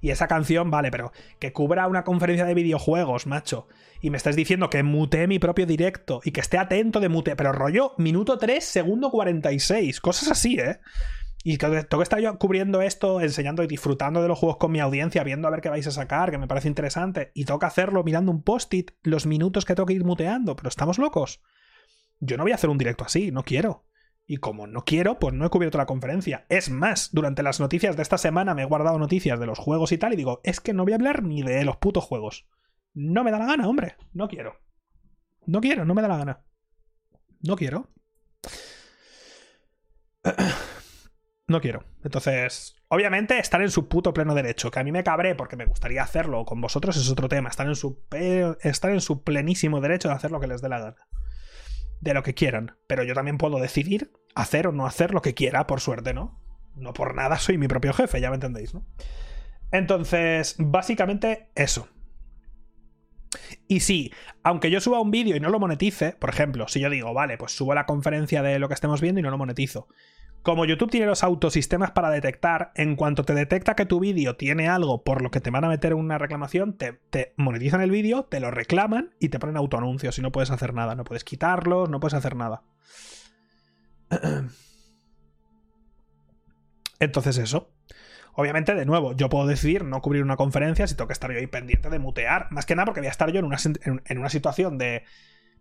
Y 0.00 0.10
esa 0.10 0.28
canción, 0.28 0.70
vale, 0.70 0.90
pero 0.90 1.12
que 1.38 1.52
cubra 1.52 1.86
una 1.86 2.04
conferencia 2.04 2.46
de 2.46 2.54
videojuegos, 2.54 3.26
macho. 3.26 3.68
Y 4.00 4.08
me 4.08 4.16
estás 4.16 4.34
diciendo 4.34 4.70
que 4.70 4.82
mute 4.82 5.26
mi 5.26 5.38
propio 5.38 5.66
directo 5.66 6.20
y 6.24 6.30
que 6.32 6.40
esté 6.40 6.58
atento 6.58 7.00
de 7.00 7.08
mute. 7.08 7.36
Pero 7.36 7.52
rollo, 7.52 7.94
minuto 7.98 8.38
3, 8.38 8.64
segundo 8.64 9.10
46. 9.10 10.00
Cosas 10.00 10.30
así, 10.30 10.58
¿eh? 10.58 10.80
Y 11.42 11.58
tengo 11.58 11.74
que 11.74 12.02
estar 12.02 12.20
yo 12.20 12.38
cubriendo 12.38 12.80
esto, 12.80 13.20
enseñando 13.20 13.62
y 13.62 13.66
disfrutando 13.66 14.22
de 14.22 14.28
los 14.28 14.38
juegos 14.38 14.56
con 14.56 14.72
mi 14.72 14.80
audiencia, 14.80 15.22
viendo 15.22 15.48
a 15.48 15.50
ver 15.50 15.60
qué 15.60 15.68
vais 15.68 15.86
a 15.86 15.90
sacar, 15.90 16.30
que 16.30 16.38
me 16.38 16.48
parece 16.48 16.68
interesante. 16.68 17.30
Y 17.34 17.44
que 17.44 17.54
hacerlo 17.62 18.04
mirando 18.04 18.30
un 18.30 18.42
post-it 18.42 18.92
los 19.02 19.26
minutos 19.26 19.64
que 19.64 19.74
tengo 19.74 19.86
que 19.86 19.94
ir 19.94 20.04
muteando. 20.04 20.56
Pero 20.56 20.68
estamos 20.68 20.98
locos. 20.98 21.42
Yo 22.20 22.36
no 22.36 22.42
voy 22.42 22.52
a 22.52 22.56
hacer 22.56 22.70
un 22.70 22.78
directo 22.78 23.04
así, 23.04 23.30
no 23.30 23.42
quiero. 23.42 23.84
Y 24.26 24.38
como 24.38 24.66
no 24.66 24.84
quiero, 24.84 25.18
pues 25.18 25.34
no 25.34 25.44
he 25.44 25.50
cubierto 25.50 25.78
la 25.78 25.86
conferencia. 25.86 26.46
Es 26.48 26.70
más, 26.70 27.10
durante 27.12 27.42
las 27.42 27.60
noticias 27.60 27.96
de 27.96 28.02
esta 28.02 28.16
semana 28.16 28.54
me 28.54 28.62
he 28.62 28.66
guardado 28.66 28.98
noticias 28.98 29.38
de 29.38 29.46
los 29.46 29.58
juegos 29.58 29.92
y 29.92 29.98
tal, 29.98 30.14
y 30.14 30.16
digo, 30.16 30.40
es 30.44 30.60
que 30.60 30.72
no 30.72 30.84
voy 30.84 30.92
a 30.92 30.96
hablar 30.96 31.22
ni 31.22 31.42
de 31.42 31.64
los 31.64 31.76
putos 31.76 32.04
juegos. 32.04 32.48
No 32.94 33.24
me 33.24 33.30
da 33.30 33.38
la 33.38 33.46
gana, 33.46 33.68
hombre. 33.68 33.96
No 34.12 34.28
quiero. 34.28 34.60
No 35.46 35.60
quiero, 35.60 35.84
no 35.84 35.94
me 35.94 36.02
da 36.02 36.08
la 36.08 36.16
gana. 36.16 36.44
No 37.42 37.56
quiero. 37.56 37.90
No 41.46 41.60
quiero. 41.60 41.84
Entonces, 42.02 42.74
obviamente, 42.88 43.38
estar 43.38 43.60
en 43.60 43.70
su 43.70 43.86
puto 43.86 44.14
pleno 44.14 44.34
derecho. 44.34 44.70
Que 44.70 44.80
a 44.80 44.82
mí 44.84 44.92
me 44.92 45.04
cabré 45.04 45.34
porque 45.34 45.56
me 45.56 45.66
gustaría 45.66 46.02
hacerlo 46.02 46.46
con 46.46 46.60
vosotros 46.60 46.96
es 46.96 47.10
otro 47.10 47.28
tema. 47.28 47.50
Estar 47.50 47.66
en 47.66 47.76
su, 47.76 48.02
estar 48.62 48.90
en 48.90 49.02
su 49.02 49.22
plenísimo 49.22 49.82
derecho 49.82 50.08
de 50.08 50.14
hacer 50.14 50.30
lo 50.30 50.40
que 50.40 50.46
les 50.46 50.62
dé 50.62 50.70
la 50.70 50.78
gana. 50.78 50.96
De 52.04 52.12
lo 52.12 52.22
que 52.22 52.34
quieran. 52.34 52.76
Pero 52.86 53.02
yo 53.02 53.14
también 53.14 53.38
puedo 53.38 53.58
decidir 53.58 54.12
hacer 54.34 54.66
o 54.66 54.72
no 54.72 54.86
hacer 54.86 55.14
lo 55.14 55.22
que 55.22 55.32
quiera, 55.32 55.66
por 55.66 55.80
suerte, 55.80 56.12
¿no? 56.12 56.38
No 56.76 56.92
por 56.92 57.14
nada 57.14 57.38
soy 57.38 57.56
mi 57.56 57.66
propio 57.66 57.94
jefe, 57.94 58.20
ya 58.20 58.28
me 58.28 58.34
entendéis, 58.34 58.74
¿no? 58.74 58.86
Entonces, 59.72 60.56
básicamente 60.58 61.48
eso. 61.54 61.88
Y 63.66 63.80
sí, 63.80 64.12
aunque 64.42 64.70
yo 64.70 64.80
suba 64.80 65.00
un 65.00 65.10
vídeo 65.10 65.34
y 65.34 65.40
no 65.40 65.48
lo 65.48 65.58
monetice, 65.58 66.12
por 66.12 66.28
ejemplo, 66.28 66.68
si 66.68 66.78
yo 66.78 66.90
digo, 66.90 67.14
vale, 67.14 67.38
pues 67.38 67.52
subo 67.52 67.74
la 67.74 67.86
conferencia 67.86 68.42
de 68.42 68.58
lo 68.58 68.68
que 68.68 68.74
estemos 68.74 69.00
viendo 69.00 69.20
y 69.20 69.22
no 69.22 69.30
lo 69.30 69.38
monetizo, 69.38 69.88
como 70.44 70.66
YouTube 70.66 70.90
tiene 70.90 71.06
los 71.06 71.24
autosistemas 71.24 71.92
para 71.92 72.10
detectar, 72.10 72.70
en 72.74 72.96
cuanto 72.96 73.24
te 73.24 73.32
detecta 73.32 73.74
que 73.74 73.86
tu 73.86 73.98
vídeo 73.98 74.36
tiene 74.36 74.68
algo 74.68 75.02
por 75.02 75.22
lo 75.22 75.30
que 75.30 75.40
te 75.40 75.50
van 75.50 75.64
a 75.64 75.68
meter 75.68 75.94
una 75.94 76.18
reclamación, 76.18 76.76
te, 76.76 77.00
monetizan 77.38 77.80
el 77.80 77.90
vídeo, 77.90 78.24
te 78.24 78.40
lo 78.40 78.50
reclaman 78.50 79.14
y 79.18 79.30
te 79.30 79.38
ponen 79.38 79.56
autoanuncios 79.56 80.18
y 80.18 80.22
no 80.22 80.32
puedes 80.32 80.50
hacer 80.50 80.74
nada. 80.74 80.94
No 80.94 81.04
puedes 81.04 81.24
quitarlos, 81.24 81.88
no 81.88 81.98
puedes 81.98 82.12
hacer 82.12 82.36
nada. 82.36 82.62
Entonces 87.00 87.38
eso. 87.38 87.72
Obviamente, 88.34 88.74
de 88.74 88.84
nuevo, 88.84 89.14
yo 89.16 89.30
puedo 89.30 89.46
decidir 89.46 89.82
no 89.82 90.02
cubrir 90.02 90.22
una 90.22 90.36
conferencia 90.36 90.86
si 90.86 90.94
tengo 90.94 91.08
que 91.08 91.14
estar 91.14 91.32
yo 91.32 91.38
ahí 91.38 91.46
pendiente 91.46 91.88
de 91.88 91.98
mutear. 91.98 92.48
Más 92.50 92.66
que 92.66 92.76
nada 92.76 92.84
porque 92.84 93.00
voy 93.00 93.08
a 93.08 93.12
estar 93.12 93.32
yo 93.32 93.38
en 93.38 93.46
una, 93.46 93.56
en 94.04 94.18
una 94.18 94.28
situación 94.28 94.76
de 94.76 95.04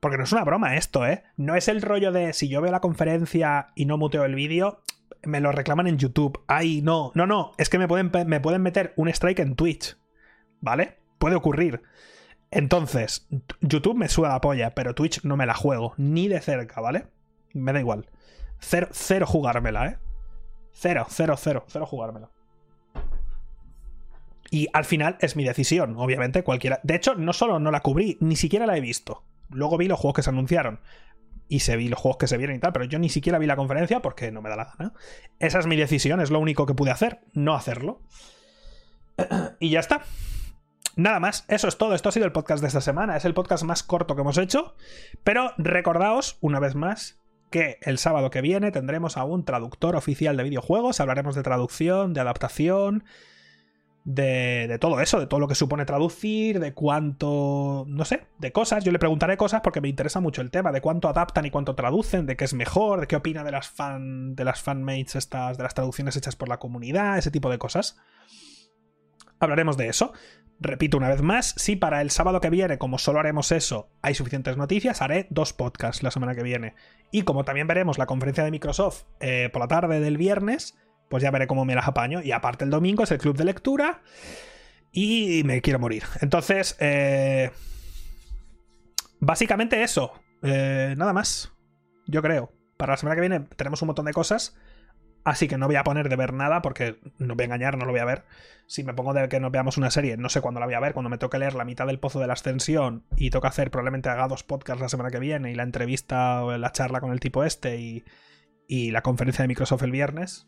porque 0.04 0.18
no 0.18 0.26
es 0.26 0.34
una 0.34 0.44
broma 0.44 0.76
esto, 0.76 1.08
¿eh? 1.08 1.24
No 1.38 1.56
es 1.56 1.70
el 1.70 1.82
rollo 1.82 2.12
de 2.12 2.34
si 2.34 2.50
yo 2.50 2.60
veo 2.60 2.74
la 2.74 2.82
conferencia 2.82 3.70
y 3.74 3.86
no 3.86 3.98
muteo 3.98 4.26
el 4.26 4.36
vídeo, 4.36 4.82
me 5.24 5.40
lo 5.40 5.54
reclaman 5.54 5.88
en 5.88 5.98
YouTube. 5.98 6.44
Ay, 6.46 6.82
no. 6.82 7.14
No, 7.16 7.26
no. 7.26 7.54
Es 7.58 7.70
que 7.70 7.80
me 7.80 7.88
pueden, 7.88 8.12
me 8.28 8.42
pueden 8.42 8.62
meter 8.62 8.92
un 8.98 9.08
strike 9.08 9.40
en 9.40 9.56
Twitch. 9.56 9.98
¿Vale? 10.60 11.00
Puede 11.20 11.38
ocurrir. 11.38 11.84
Entonces, 12.52 13.30
YouTube 13.62 13.96
me 13.96 14.10
suda 14.10 14.28
la 14.28 14.42
polla, 14.42 14.76
pero 14.76 14.94
Twitch 14.94 15.24
no 15.24 15.38
me 15.38 15.46
la 15.46 15.54
juego. 15.54 15.94
Ni 15.96 16.28
de 16.28 16.42
cerca, 16.42 16.82
¿vale? 16.82 17.08
Me 17.54 17.72
da 17.72 17.80
igual. 17.80 18.10
Cero, 18.60 18.90
cero 18.92 19.26
jugármela, 19.26 19.88
¿eh? 19.88 19.98
Cero, 20.74 21.06
cero, 21.08 21.36
cero. 21.38 21.64
Cero 21.70 21.86
jugármela. 21.86 22.30
Y 24.52 24.68
al 24.74 24.84
final 24.84 25.16
es 25.22 25.38
mi 25.38 25.46
decisión, 25.46 25.96
obviamente, 25.98 26.44
cualquiera. 26.44 26.82
De 26.84 26.96
hecho, 26.96 27.16
no 27.16 27.32
solo 27.32 27.58
no 27.62 27.72
la 27.72 27.80
cubrí, 27.80 28.18
ni 28.20 28.36
siquiera 28.36 28.68
la 28.68 28.76
he 28.76 28.82
visto 28.82 29.24
luego 29.50 29.78
vi 29.78 29.88
los 29.88 30.00
juegos 30.00 30.16
que 30.16 30.24
se 30.24 30.30
anunciaron 30.30 30.80
y 31.48 31.60
se 31.60 31.76
vi 31.76 31.88
los 31.88 32.00
juegos 32.00 32.18
que 32.18 32.28
se 32.28 32.38
vieron 32.38 32.56
y 32.56 32.60
tal, 32.60 32.74
pero 32.74 32.86
yo 32.86 33.00
ni 33.00 33.10
siquiera 33.10 33.38
vi 33.38 33.46
la 33.46 33.56
conferencia 33.56 34.02
porque 34.02 34.32
no 34.32 34.42
me 34.42 34.50
da 34.50 34.56
la 34.56 34.74
gana. 34.78 34.94
Esa 35.40 35.60
es 35.60 35.68
mi 35.68 35.76
decisión, 35.76 36.22
es 36.22 36.32
lo 36.32 36.40
único 36.40 36.66
que 36.66 36.74
pude 36.74 36.92
hacer, 36.92 37.22
no 37.34 37.56
hacerlo. 37.56 38.02
y 39.60 39.70
ya 39.70 39.80
está. 39.80 40.02
Nada 40.96 41.20
más, 41.20 41.46
eso 41.48 41.68
es 41.68 41.78
todo. 41.78 41.96
Esto 41.96 42.10
ha 42.10 42.12
sido 42.12 42.26
el 42.26 42.32
podcast 42.32 42.62
de 42.62 42.68
esta 42.68 42.82
semana. 42.82 43.18
Es 43.18 43.26
el 43.26 43.34
podcast 43.34 43.64
más 43.64 43.82
corto 43.82 44.16
que 44.16 44.22
hemos 44.22 44.38
hecho. 44.38 44.76
Pero 45.24 45.54
recordaos, 45.58 46.38
una 46.40 46.60
vez 46.60 46.76
más, 46.76 47.20
que 47.50 47.78
el 47.82 47.98
sábado 47.98 48.30
que 48.30 48.42
viene 48.42 48.72
tendremos 48.72 49.18
a 49.18 49.24
un 49.24 49.44
traductor 49.44 49.96
oficial 49.96 50.38
de 50.38 50.44
videojuegos. 50.44 51.00
Hablaremos 51.00 51.36
de 51.36 51.44
traducción, 51.44 52.14
de 52.14 52.22
adaptación, 52.22 53.06
de, 54.06 54.78
todo 54.82 55.00
eso, 55.00 55.20
de 55.20 55.28
todo 55.28 55.40
lo 55.40 55.48
que 55.48 55.56
supone 55.56 55.86
traducir, 55.86 56.60
de 56.60 56.74
cuánto, 56.74 57.86
no 57.88 58.06
sé, 58.06 58.28
de 58.40 58.52
cosas. 58.52 58.84
Yo 58.84 58.92
le 58.92 59.00
preguntaré 59.00 59.38
cosas 59.38 59.62
porque 59.62 59.82
me 59.82 59.88
interesa 59.88 60.20
mucho 60.20 60.42
el 60.42 60.52
tema, 60.52 60.72
de 60.72 60.82
cuánto 60.82 61.08
adaptan 61.08 61.46
y 61.46 61.52
cuánto 61.52 61.76
traducen, 61.76 62.26
de 62.26 62.36
qué 62.36 62.46
es 62.46 62.54
mejor, 62.54 63.02
de 63.02 63.08
qué 63.08 63.16
opina 63.16 63.44
de 63.44 63.52
las 63.52 63.70
fan, 63.70 64.36
de 64.36 64.44
las 64.44 64.62
fanmates 64.62 65.16
estas, 65.16 65.58
de 65.58 65.64
las 65.64 65.74
traducciones 65.74 66.16
hechas 66.16 66.36
por 66.36 66.50
la 66.50 66.60
comunidad, 66.60 67.18
ese 67.18 67.32
tipo 67.32 67.50
de 67.50 67.58
cosas. 67.58 67.98
Hablaremos 69.40 69.78
de 69.78 69.88
eso. 69.88 70.14
Repito 70.60 70.98
una 70.98 71.10
vez 71.10 71.22
más, 71.22 71.54
si 71.58 71.76
para 71.76 72.02
el 72.02 72.10
sábado 72.10 72.40
que 72.40 72.50
viene, 72.50 72.78
como 72.78 72.98
solo 72.98 73.20
haremos 73.20 73.52
eso, 73.52 73.90
hay 74.02 74.16
suficientes 74.16 74.56
noticias, 74.56 75.02
haré 75.02 75.28
dos 75.30 75.52
podcasts 75.52 76.04
la 76.04 76.12
semana 76.12 76.36
que 76.36 76.44
viene. 76.44 76.76
Y 77.12 77.24
como 77.24 77.44
también 77.44 77.68
veremos 77.68 77.98
la 77.98 78.06
conferencia 78.06 78.46
de 78.46 78.52
Microsoft 78.52 79.04
eh, 79.20 79.50
por 79.52 79.62
la 79.62 79.68
tarde 79.68 80.00
del 80.00 80.18
viernes, 80.18 80.78
pues 81.14 81.22
ya 81.22 81.30
veré 81.30 81.46
cómo 81.46 81.64
me 81.64 81.76
las 81.76 81.88
apaño. 81.88 82.24
Y 82.24 82.32
aparte 82.32 82.64
el 82.64 82.72
domingo 82.72 83.04
es 83.04 83.12
el 83.12 83.20
club 83.20 83.38
de 83.38 83.46
lectura 83.46 84.02
y 84.92 85.44
me 85.46 85.62
quiero 85.62 85.78
morir. 85.78 86.02
Entonces, 86.22 86.76
eh, 86.80 87.52
básicamente 89.20 89.84
eso. 89.84 90.12
Eh, 90.42 90.96
nada 90.98 91.14
más. 91.14 91.54
Yo 92.08 92.24
creo. 92.24 92.52
Para 92.78 92.94
la 92.94 92.98
semana 92.98 93.14
que 93.14 93.22
viene 93.22 93.42
tenemos 93.42 93.80
un 93.84 93.90
montón 93.90 94.06
de 94.06 94.12
cosas. 94.12 94.56
Así 95.24 95.48
que 95.48 95.56
no 95.60 95.68
voy 95.68 95.76
a 95.76 95.84
poner 95.84 96.10
de 96.10 96.16
ver 96.16 96.34
nada 96.34 96.64
porque 96.64 97.00
no 97.20 97.36
voy 97.36 97.44
a 97.44 97.46
engañar, 97.46 97.78
no 97.78 97.86
lo 97.86 97.92
voy 97.92 98.02
a 98.02 98.06
ver. 98.06 98.26
Si 98.66 98.84
me 98.84 98.96
pongo 98.96 99.14
de 99.14 99.30
que 99.30 99.40
nos 99.40 99.52
veamos 99.52 99.78
una 99.78 99.92
serie, 99.92 100.18
no 100.18 100.30
sé 100.30 100.42
cuándo 100.42 100.62
la 100.62 100.66
voy 100.66 100.74
a 100.74 100.80
ver. 100.80 100.94
Cuando 100.94 101.12
me 101.12 101.20
toque 101.20 101.38
leer 101.38 101.54
la 101.54 101.64
mitad 101.64 101.86
del 101.86 102.00
pozo 102.00 102.20
de 102.22 102.26
la 102.26 102.34
ascensión 102.34 103.06
y 103.18 103.30
toca 103.30 103.50
hacer, 103.50 103.70
probablemente 103.70 104.10
haga 104.10 104.28
dos 104.28 104.42
podcasts 104.44 104.82
la 104.82 104.90
semana 104.90 105.12
que 105.12 105.20
viene 105.20 105.52
y 105.52 105.54
la 105.54 105.62
entrevista 105.62 106.44
o 106.44 106.58
la 106.58 106.72
charla 106.72 107.02
con 107.02 107.12
el 107.12 107.20
tipo 107.20 107.44
este 107.44 107.80
y, 107.80 108.04
y 108.68 108.90
la 108.90 109.04
conferencia 109.04 109.44
de 109.44 109.50
Microsoft 109.50 109.84
el 109.84 109.92
viernes 109.92 110.48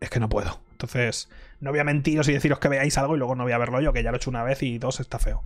es 0.00 0.10
que 0.10 0.20
no 0.20 0.28
puedo. 0.28 0.60
Entonces, 0.72 1.30
no 1.60 1.70
voy 1.70 1.80
a 1.80 1.84
mentiros 1.84 2.28
y 2.28 2.32
deciros 2.32 2.58
que 2.58 2.68
veáis 2.68 2.98
algo 2.98 3.16
y 3.16 3.18
luego 3.18 3.34
no 3.34 3.44
voy 3.44 3.52
a 3.52 3.58
verlo 3.58 3.80
yo, 3.80 3.92
que 3.92 4.02
ya 4.02 4.10
lo 4.10 4.16
he 4.16 4.18
hecho 4.18 4.30
una 4.30 4.42
vez 4.42 4.62
y 4.62 4.78
dos 4.78 5.00
está 5.00 5.18
feo. 5.18 5.44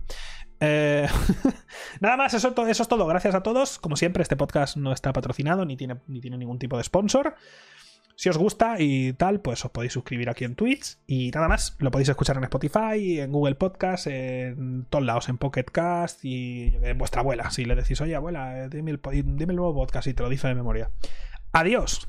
Eh, 0.59 1.07
nada 2.01 2.17
más, 2.17 2.33
eso, 2.33 2.53
es 2.55 2.87
todo. 2.87 3.07
Gracias 3.07 3.35
a 3.35 3.41
todos. 3.41 3.79
Como 3.79 3.95
siempre, 3.95 4.23
este 4.23 4.35
podcast 4.35 4.77
no 4.77 4.91
está 4.91 5.13
patrocinado 5.13 5.65
ni 5.65 5.77
tiene, 5.77 5.97
ni 6.07 6.21
tiene 6.21 6.37
ningún 6.37 6.59
tipo 6.59 6.77
de 6.77 6.83
sponsor. 6.83 7.35
Si 8.15 8.29
os 8.29 8.37
gusta 8.37 8.75
y 8.77 9.13
tal, 9.13 9.41
pues 9.41 9.65
os 9.65 9.71
podéis 9.71 9.93
suscribir 9.93 10.29
aquí 10.29 10.43
en 10.43 10.55
Twitch. 10.55 10.97
Y 11.07 11.31
nada 11.31 11.47
más, 11.47 11.75
lo 11.79 11.89
podéis 11.89 12.09
escuchar 12.09 12.37
en 12.37 12.43
Spotify, 12.43 13.19
en 13.19 13.31
Google 13.31 13.55
Podcast, 13.55 14.07
en 14.07 14.85
todos 14.89 15.03
lados, 15.03 15.29
en 15.29 15.37
Pocket 15.37 15.63
Cast 15.63 16.23
y 16.23 16.75
en 16.83 16.97
vuestra 16.97 17.21
abuela. 17.21 17.49
Si 17.49 17.65
le 17.65 17.73
decís, 17.73 17.99
oye, 18.01 18.15
abuela, 18.15 18.65
eh, 18.65 18.69
dime 18.69 18.91
el, 18.91 19.01
dime 19.01 19.53
el 19.53 19.55
nuevo 19.55 19.73
podcast 19.73 20.07
y 20.07 20.13
te 20.13 20.21
lo 20.21 20.29
dice 20.29 20.47
de 20.47 20.55
memoria. 20.55 20.91
Adiós. 21.51 22.07